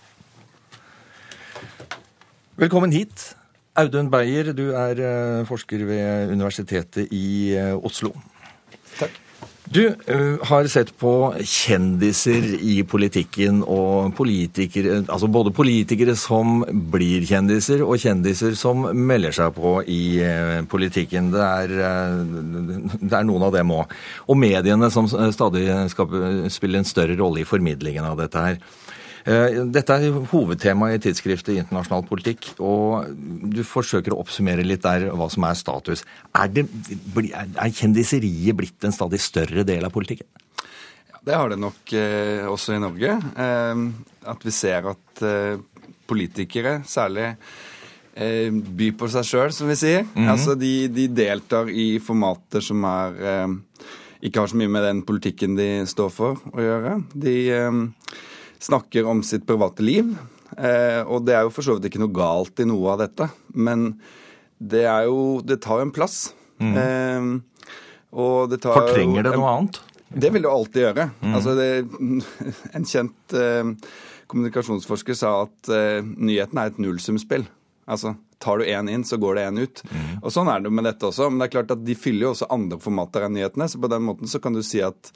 Velkommen 2.60 2.94
hit. 2.94 3.34
Audun 3.76 4.12
Beyer, 4.14 4.52
du 4.54 4.68
er 4.78 5.00
eh, 5.02 5.46
forsker 5.50 5.82
ved 5.90 6.30
Universitetet 6.36 7.10
i 7.10 7.56
eh, 7.58 7.74
Oslo. 7.74 8.12
Takk. 9.00 9.23
Du 9.74 9.88
uh, 9.90 10.38
har 10.46 10.68
sett 10.70 10.92
på 11.02 11.12
kjendiser 11.40 12.46
i 12.62 12.76
politikken 12.86 13.64
og 13.64 14.12
politikere 14.18 15.00
Altså 15.02 15.30
både 15.32 15.54
politikere 15.56 16.14
som 16.20 16.62
blir 16.94 17.26
kjendiser, 17.26 17.82
og 17.82 17.98
kjendiser 18.02 18.54
som 18.60 18.86
melder 18.94 19.34
seg 19.34 19.56
på 19.58 19.76
i 19.90 20.04
uh, 20.22 20.60
politikken. 20.70 21.32
Det 21.34 21.42
er, 21.42 21.74
det 21.74 23.16
er, 23.18 23.26
noen 23.26 23.48
av 23.48 23.56
dem 23.56 23.74
òg. 23.74 23.98
Og 24.28 24.38
mediene 24.38 24.92
som 24.94 25.10
stadig 25.10 25.66
skal 25.94 26.50
spille 26.54 26.84
en 26.84 26.88
større 26.88 27.18
rolle 27.18 27.42
i 27.42 27.50
formidlingen 27.50 28.06
av 28.06 28.20
dette 28.22 28.46
her. 28.46 28.62
Eh, 29.24 29.62
dette 29.72 29.96
er 29.96 30.18
hovedtemaet 30.34 30.98
i 30.98 31.02
tidsskriftet 31.06 31.56
Internasjonal 31.56 32.04
politikk, 32.08 32.50
og 32.60 33.08
du 33.16 33.62
forsøker 33.64 34.12
å 34.12 34.20
oppsummere 34.24 34.66
litt 34.68 34.84
der 34.84 35.08
hva 35.16 35.30
som 35.32 35.46
er 35.48 35.56
status. 35.56 36.04
Er, 36.36 36.50
det, 36.52 36.66
er 37.32 37.72
kjendiseriet 37.72 38.58
blitt 38.60 38.84
en 38.84 38.96
stadig 38.96 39.22
større 39.24 39.64
del 39.68 39.88
av 39.88 39.94
politikken? 39.96 40.28
Ja, 41.14 41.22
det 41.30 41.38
har 41.40 41.54
det 41.54 41.60
nok 41.64 41.94
eh, 41.96 42.44
også 42.52 42.76
i 42.76 42.82
Norge. 42.84 43.16
Eh, 43.46 43.86
at 44.34 44.44
vi 44.44 44.56
ser 44.56 44.92
at 44.92 45.24
eh, 45.24 45.56
politikere, 46.10 46.82
særlig 46.88 47.36
by 48.14 48.88
på 48.94 49.08
seg 49.10 49.26
sjøl, 49.26 49.52
som 49.56 49.66
vi 49.72 49.74
sier. 49.74 50.04
Mm 50.04 50.12
-hmm. 50.14 50.30
Altså 50.30 50.54
de, 50.54 50.88
de, 50.88 51.08
deltar 51.08 51.70
i 51.70 51.98
formater 51.98 52.62
som 52.62 52.84
er 52.86 53.48
ikke 54.22 54.40
har 54.40 54.48
så 54.48 54.56
mye 54.56 54.70
med 54.70 54.84
den 54.84 55.02
politikken 55.02 55.56
de 55.56 55.88
står 55.88 56.10
for 56.10 56.38
å 56.54 56.62
gjøre. 56.62 57.04
De 57.16 57.58
snakker 58.64 59.08
om 59.10 59.24
sitt 59.26 59.46
private 59.48 59.84
liv. 59.86 60.14
Eh, 60.58 61.02
og 61.04 61.26
det 61.28 61.36
er 61.38 61.48
jo 61.48 61.54
for 61.54 61.66
så 61.66 61.78
vidt 61.78 61.90
ikke 61.90 62.04
noe 62.04 62.14
galt 62.14 62.62
i 62.62 62.68
noe 62.70 62.94
av 62.94 63.02
dette, 63.04 63.30
men 63.58 63.94
det 64.64 64.86
er 64.88 65.08
jo 65.10 65.42
Det 65.44 65.58
tar 65.64 65.82
jo 65.82 65.88
en 65.88 65.96
plass. 65.96 66.34
Mm. 66.62 66.76
Eh, 66.80 67.72
og 68.14 68.52
det 68.52 68.62
tar 68.64 68.78
Fortrenger 68.78 69.26
det 69.26 69.34
noe 69.36 69.56
annet? 69.58 69.82
Det 70.14 70.30
vil 70.30 70.46
det 70.46 70.52
alltid 70.52 70.84
gjøre. 70.84 71.08
Mm. 71.24 71.34
Altså 71.34 71.56
det, 71.58 71.70
en 72.78 72.86
kjent 72.86 73.36
eh, 73.36 73.74
kommunikasjonsforsker 74.30 75.18
sa 75.18 75.34
at 75.48 75.74
nyheten 76.16 76.62
er 76.62 76.72
et 76.72 76.80
nullsumspill. 76.82 77.44
Altså, 77.90 78.16
Tar 78.44 78.60
du 78.60 78.66
én 78.68 78.90
inn, 78.92 79.06
så 79.08 79.16
går 79.18 79.38
det 79.38 79.44
én 79.48 79.60
ut. 79.64 79.82
Mm. 79.88 80.08
Og 80.20 80.34
Sånn 80.36 80.50
er 80.52 80.64
det 80.64 80.72
med 80.74 80.84
dette 80.88 81.08
også. 81.08 81.30
Men 81.30 81.40
det 81.40 81.46
er 81.48 81.54
klart 81.54 81.72
at 81.76 81.84
de 81.88 81.96
fyller 81.96 82.28
jo 82.28 82.32
også 82.34 82.50
andre 82.52 82.80
formater 82.84 83.24
enn 83.24 83.38
nyhetene. 83.38 83.70
Så 83.72 83.80
på 83.80 83.92
den 83.92 84.04
måten 84.04 84.32
så 84.32 84.42
kan 84.44 84.56
du 84.56 84.60
si 84.66 84.82
at 84.84 85.12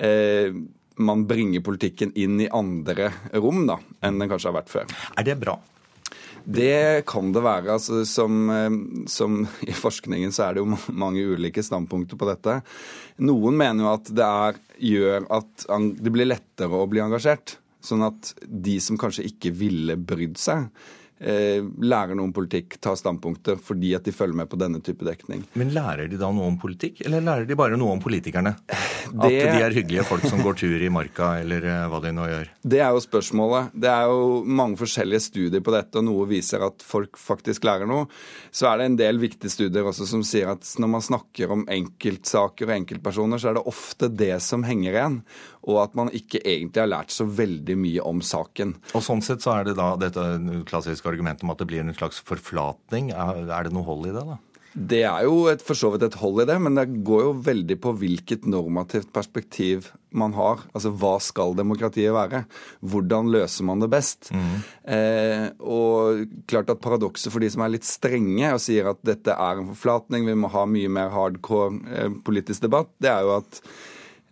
eh, 0.00 0.54
man 0.96 1.26
bringer 1.26 1.64
politikken 1.64 2.12
inn 2.14 2.40
i 2.40 2.50
andre 2.52 3.10
rom 3.34 3.64
da, 3.68 3.78
enn 4.04 4.20
den 4.20 4.30
kanskje 4.30 4.50
har 4.50 4.58
vært 4.60 4.72
før. 4.72 4.98
Er 5.18 5.26
det 5.26 5.38
bra? 5.40 5.56
Det 6.44 7.06
kan 7.08 7.32
det 7.32 7.40
være. 7.40 7.72
altså 7.72 8.04
som, 8.04 8.50
eh, 8.50 9.06
som, 9.08 9.46
I 9.64 9.72
forskningen 9.72 10.32
så 10.32 10.48
er 10.48 10.54
det 10.54 10.64
jo 10.64 10.78
mange 10.92 11.24
ulike 11.24 11.64
standpunkter 11.64 12.20
på 12.20 12.28
dette. 12.28 12.60
Noen 13.24 13.56
mener 13.56 13.86
jo 13.86 13.92
at 13.94 14.10
det 14.12 14.26
er, 14.28 14.58
gjør 14.92 15.28
at 15.32 15.68
det 15.98 16.12
blir 16.12 16.28
lettere 16.28 16.76
å 16.76 16.88
bli 16.90 17.00
engasjert. 17.00 17.56
Sånn 17.84 18.04
at 18.04 18.34
de 18.44 18.78
som 18.80 19.00
kanskje 19.00 19.26
ikke 19.28 19.52
ville 19.56 19.96
brydd 20.00 20.38
seg, 20.40 20.68
lærer 21.20 22.16
noe 22.16 22.28
om 22.28 22.32
politikk, 22.34 22.76
tar 22.82 22.96
standpunkter 22.98 23.56
fordi 23.62 23.94
at 23.96 24.04
de 24.04 24.12
følger 24.12 24.36
med 24.40 24.48
på 24.50 24.58
denne 24.60 24.80
type 24.84 25.06
dekning. 25.06 25.44
Men 25.54 25.70
lærer 25.74 26.08
de 26.10 26.18
da 26.20 26.30
noe 26.34 26.50
om 26.50 26.58
politikk, 26.60 27.04
eller 27.06 27.22
lærer 27.24 27.46
de 27.48 27.56
bare 27.58 27.78
noe 27.80 27.94
om 27.94 28.02
politikerne? 28.02 28.54
Det... 28.64 29.14
At 29.14 29.30
de 29.30 29.62
er 29.62 29.76
hyggelige 29.76 30.06
folk 30.08 30.26
som 30.26 30.42
går 30.44 30.58
tur 30.58 30.82
i 30.82 30.90
marka, 30.92 31.34
eller 31.44 31.64
eh, 31.70 31.86
hva 31.90 32.00
de 32.02 32.12
nå 32.16 32.26
gjør? 32.28 32.50
Det 32.74 32.82
er 32.82 32.90
jo 32.96 33.04
spørsmålet. 33.04 33.70
Det 33.84 33.90
er 33.92 34.10
jo 34.10 34.42
mange 34.44 34.80
forskjellige 34.80 35.26
studier 35.28 35.64
på 35.64 35.74
dette, 35.74 36.00
og 36.00 36.08
noe 36.08 36.28
viser 36.30 36.64
at 36.66 36.84
folk 36.84 37.20
faktisk 37.20 37.68
lærer 37.68 37.88
noe. 37.88 38.08
Så 38.50 38.68
er 38.70 38.80
det 38.80 38.90
en 38.90 39.00
del 39.00 39.22
viktige 39.22 39.52
studier 39.52 39.86
også 39.86 40.08
som 40.10 40.24
sier 40.26 40.50
at 40.54 40.66
når 40.82 40.94
man 40.96 41.04
snakker 41.04 41.54
om 41.54 41.66
enkeltsaker 41.70 42.68
og 42.68 42.76
enkeltpersoner, 42.80 43.40
så 43.40 43.52
er 43.52 43.58
det 43.60 43.66
ofte 43.70 44.10
det 44.10 44.34
som 44.44 44.66
henger 44.66 44.98
igjen 44.98 45.20
og 45.64 45.82
at 45.84 45.98
man 45.98 46.12
ikke 46.14 46.42
egentlig 46.42 46.82
har 46.82 46.90
lært 46.92 47.14
så 47.14 47.26
veldig 47.28 47.76
mye 47.80 48.04
om 48.04 48.22
saken. 48.24 48.76
Og 48.94 49.04
Sånn 49.04 49.24
sett 49.24 49.44
så 49.44 49.58
er 49.58 49.68
det 49.68 49.78
da 49.80 49.94
dette 50.00 50.24
klassiske 50.68 51.08
argumentet 51.10 51.46
om 51.46 51.54
at 51.54 51.62
det 51.62 51.68
blir 51.70 51.84
en 51.84 51.94
slags 51.96 52.20
forflatning. 52.24 53.12
Er 53.14 53.68
det 53.68 53.72
noe 53.74 53.86
hold 53.86 54.10
i 54.10 54.16
det, 54.16 54.26
da? 54.28 54.40
Det 54.74 55.04
er 55.06 55.22
jo 55.22 55.44
et, 55.46 55.60
for 55.62 55.78
så 55.78 55.92
vidt 55.92 56.02
et 56.02 56.16
hold 56.18 56.40
i 56.42 56.46
det, 56.50 56.56
men 56.58 56.74
det 56.74 56.88
går 57.06 57.20
jo 57.28 57.34
veldig 57.46 57.76
på 57.78 57.92
hvilket 58.00 58.48
normativt 58.50 59.12
perspektiv 59.14 59.92
man 60.10 60.34
har. 60.34 60.64
Altså 60.74 60.90
hva 60.90 61.12
skal 61.22 61.54
demokratiet 61.58 62.14
være? 62.14 62.42
Hvordan 62.82 63.30
løser 63.30 63.68
man 63.68 63.84
det 63.84 63.90
best? 63.94 64.32
Mm. 64.34 64.56
Eh, 64.96 65.46
og 65.62 66.24
klart 66.50 66.74
at 66.74 66.82
paradokset 66.82 67.30
for 67.30 67.42
de 67.42 67.52
som 67.54 67.62
er 67.62 67.76
litt 67.76 67.86
strenge 67.86 68.50
og 68.50 68.62
sier 68.62 68.90
at 68.90 69.02
dette 69.06 69.30
er 69.30 69.62
en 69.62 69.70
forflatning, 69.70 70.26
vi 70.26 70.38
må 70.42 70.50
ha 70.50 70.66
mye 70.66 70.90
mer 70.90 71.14
hardcore 71.14 71.78
eh, 71.94 72.10
politisk 72.26 72.66
debatt, 72.66 72.90
det 73.02 73.14
er 73.14 73.22
jo 73.28 73.36
at 73.38 73.62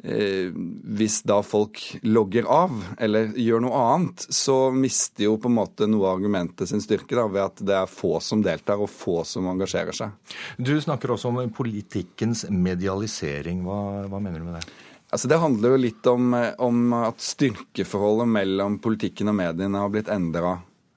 hvis 0.03 1.21
da 1.31 1.37
folk 1.47 1.79
logger 2.03 2.49
av 2.51 2.73
eller 2.99 3.37
gjør 3.39 3.63
noe 3.63 3.83
annet, 3.95 4.25
så 4.35 4.57
mister 4.75 5.29
jo 5.29 5.37
på 5.39 5.47
en 5.47 5.55
måte 5.61 5.87
noe 5.87 6.09
av 6.09 6.17
argumentet 6.17 6.73
sin 6.73 6.83
styrke 6.83 7.15
da, 7.15 7.29
ved 7.31 7.45
at 7.45 7.63
det 7.63 7.77
er 7.79 7.91
få 7.91 8.17
som 8.19 8.43
deltar 8.43 8.83
og 8.83 8.91
få 8.91 9.21
som 9.29 9.47
engasjerer 9.53 9.95
seg. 9.95 10.35
Du 10.59 10.75
snakker 10.83 11.15
også 11.15 11.31
om 11.31 11.39
politikkens 11.55 12.49
medialisering. 12.51 13.63
Hva, 13.63 14.09
hva 14.11 14.19
mener 14.19 14.43
du 14.43 14.49
med 14.49 14.59
det? 14.59 14.67
Altså 15.13 15.29
Det 15.29 15.41
handler 15.43 15.75
jo 15.75 15.81
litt 15.81 16.07
om, 16.09 16.35
om 16.65 16.93
at 17.03 17.21
styrkeforholdet 17.21 18.31
mellom 18.33 18.79
politikken 18.81 19.29
og 19.29 19.37
mediene 19.43 19.83
har 19.83 19.91
blitt 19.93 20.09
endra 20.13 20.55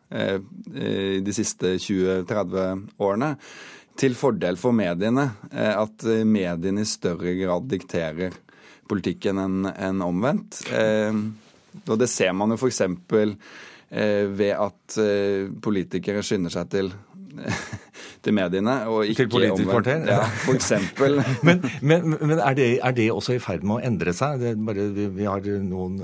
eh, 0.07 0.38
eh, 0.40 1.18
de 1.23 1.36
siste 1.36 1.76
20-30 1.76 3.02
årene. 3.03 3.34
Til 3.99 4.15
fordel 4.15 4.56
for 4.60 4.76
mediene. 4.76 5.27
Eh, 5.52 5.73
at 5.76 6.07
mediene 6.23 6.86
i 6.86 6.88
større 6.88 7.36
grad 7.41 7.68
dikterer 7.72 8.40
politikken 8.89 9.41
enn 9.41 9.71
en 9.71 10.05
omvendt. 10.05 10.61
Eh, 10.73 11.23
og 11.85 11.97
det 11.99 12.09
ser 12.11 12.35
man 12.37 12.53
jo 12.53 12.59
f.eks. 12.59 12.81
Eh, 13.95 14.25
ved 14.33 14.55
at 14.57 14.97
eh, 15.01 15.51
politikere 15.61 16.23
skynder 16.25 16.53
seg 16.53 16.71
til 16.73 16.89
til 18.25 18.33
mediene. 18.33 18.73
og 18.89 19.05
ikke 19.05 19.25
Til 19.25 19.29
Politisk 19.33 19.69
kvarter? 19.69 20.05
Ja, 20.09 20.21
for 20.45 20.57
eksempel. 20.57 21.19
men, 21.47 21.61
men, 21.81 22.15
men 22.15 22.39
er, 22.39 22.55
det, 22.57 22.69
er, 22.79 22.95
det, 22.95 23.09
også 23.11 23.35
i 23.35 23.41
ferd 23.43 23.65
med 23.67 23.77
å 23.77 23.83
endre 23.85 24.15
seg? 24.15 24.45
Bare, 24.65 24.87
vi, 24.95 25.09
vi, 25.19 25.27
har 25.29 25.45
noen 25.63 25.99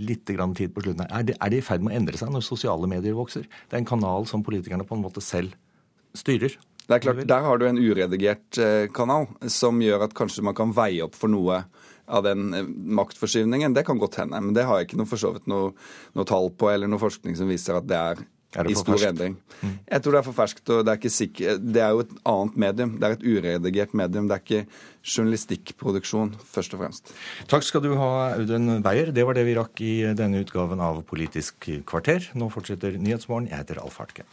litt 0.00 0.32
grann 0.32 0.56
tid 0.56 0.74
på 0.74 0.82
slutten. 0.84 1.06
Er 1.06 1.28
det, 1.28 1.36
er 1.38 1.52
det 1.52 1.60
i 1.60 1.66
ferd 1.66 1.84
med 1.84 1.94
å 1.94 2.00
endre 2.00 2.20
seg 2.20 2.32
når 2.34 2.46
sosiale 2.46 2.88
medier 2.90 3.14
vokser? 3.16 3.46
Det 3.46 3.76
er 3.76 3.84
en 3.84 3.90
kanal 3.92 4.26
som 4.30 4.42
politikerne 4.46 4.88
på 4.88 4.98
en 4.98 5.04
måte 5.04 5.22
selv 5.24 5.54
styrer. 6.16 6.56
Det 6.88 6.96
er 6.96 7.04
klart, 7.04 7.20
Der 7.28 7.44
har 7.46 7.60
du 7.60 7.68
en 7.68 7.78
uredigert 7.78 8.58
kanal 8.96 9.28
som 9.52 9.78
gjør 9.84 10.08
at 10.08 10.16
kanskje 10.16 10.42
man 10.42 10.56
kan 10.58 10.72
veie 10.74 11.04
opp 11.04 11.14
for 11.14 11.30
noe 11.30 11.60
av 12.10 12.26
den 12.26 12.50
eh, 12.56 12.66
maktforskyvningen. 13.00 13.76
Det 13.76 13.86
kan 13.86 14.00
godt 14.00 14.20
hende, 14.22 14.42
men 14.42 14.56
det 14.56 14.66
har 14.68 14.80
jeg 14.80 14.90
ikke 14.90 15.00
noe, 15.00 15.10
for 15.10 15.22
så 15.22 15.32
vidt 15.36 15.48
noe, 15.50 15.72
noe 16.18 16.28
tall 16.28 16.50
på 16.52 16.72
eller 16.72 16.90
noe 16.90 17.02
forskning 17.02 17.38
som 17.38 17.50
viser 17.50 17.78
at 17.78 17.88
det 17.88 17.98
er 18.00 18.22
i 18.66 18.74
stor 18.74 18.98
endring. 19.06 19.36
Mm. 19.60 19.74
Jeg 19.86 20.02
tror 20.02 20.16
det 20.16 20.20
er 20.20 20.26
for 20.26 20.34
ferskt. 20.34 20.70
og 20.74 20.82
det 20.86 20.94
er, 20.96 21.12
sikker, 21.14 21.60
det 21.62 21.82
er 21.84 21.94
jo 21.94 22.02
et 22.02 22.16
annet 22.26 22.56
medium. 22.58 22.96
Det 22.98 23.06
er 23.06 23.14
et 23.14 23.22
uredigert 23.22 23.94
medium. 23.94 24.26
Det 24.26 24.36
er 24.36 24.42
ikke 24.42 24.64
journalistikkproduksjon, 25.06 26.34
først 26.50 26.74
og 26.74 26.82
fremst. 26.82 27.14
Takk 27.50 27.66
skal 27.66 27.84
du 27.86 27.94
ha, 28.00 28.10
Audun 28.34 28.82
Beyer. 28.82 29.14
Det 29.14 29.26
var 29.26 29.38
det 29.38 29.46
vi 29.46 29.54
rakk 29.58 29.84
i 29.86 29.94
denne 30.18 30.42
utgaven 30.42 30.82
av 30.82 31.04
Politisk 31.06 31.70
kvarter. 31.86 32.26
Nå 32.34 32.50
fortsetter 32.50 32.98
Nyhetsmorgen. 32.98 33.50
Jeg 33.52 33.62
heter 33.62 33.84
Alf 33.84 34.02
Hartke. 34.02 34.26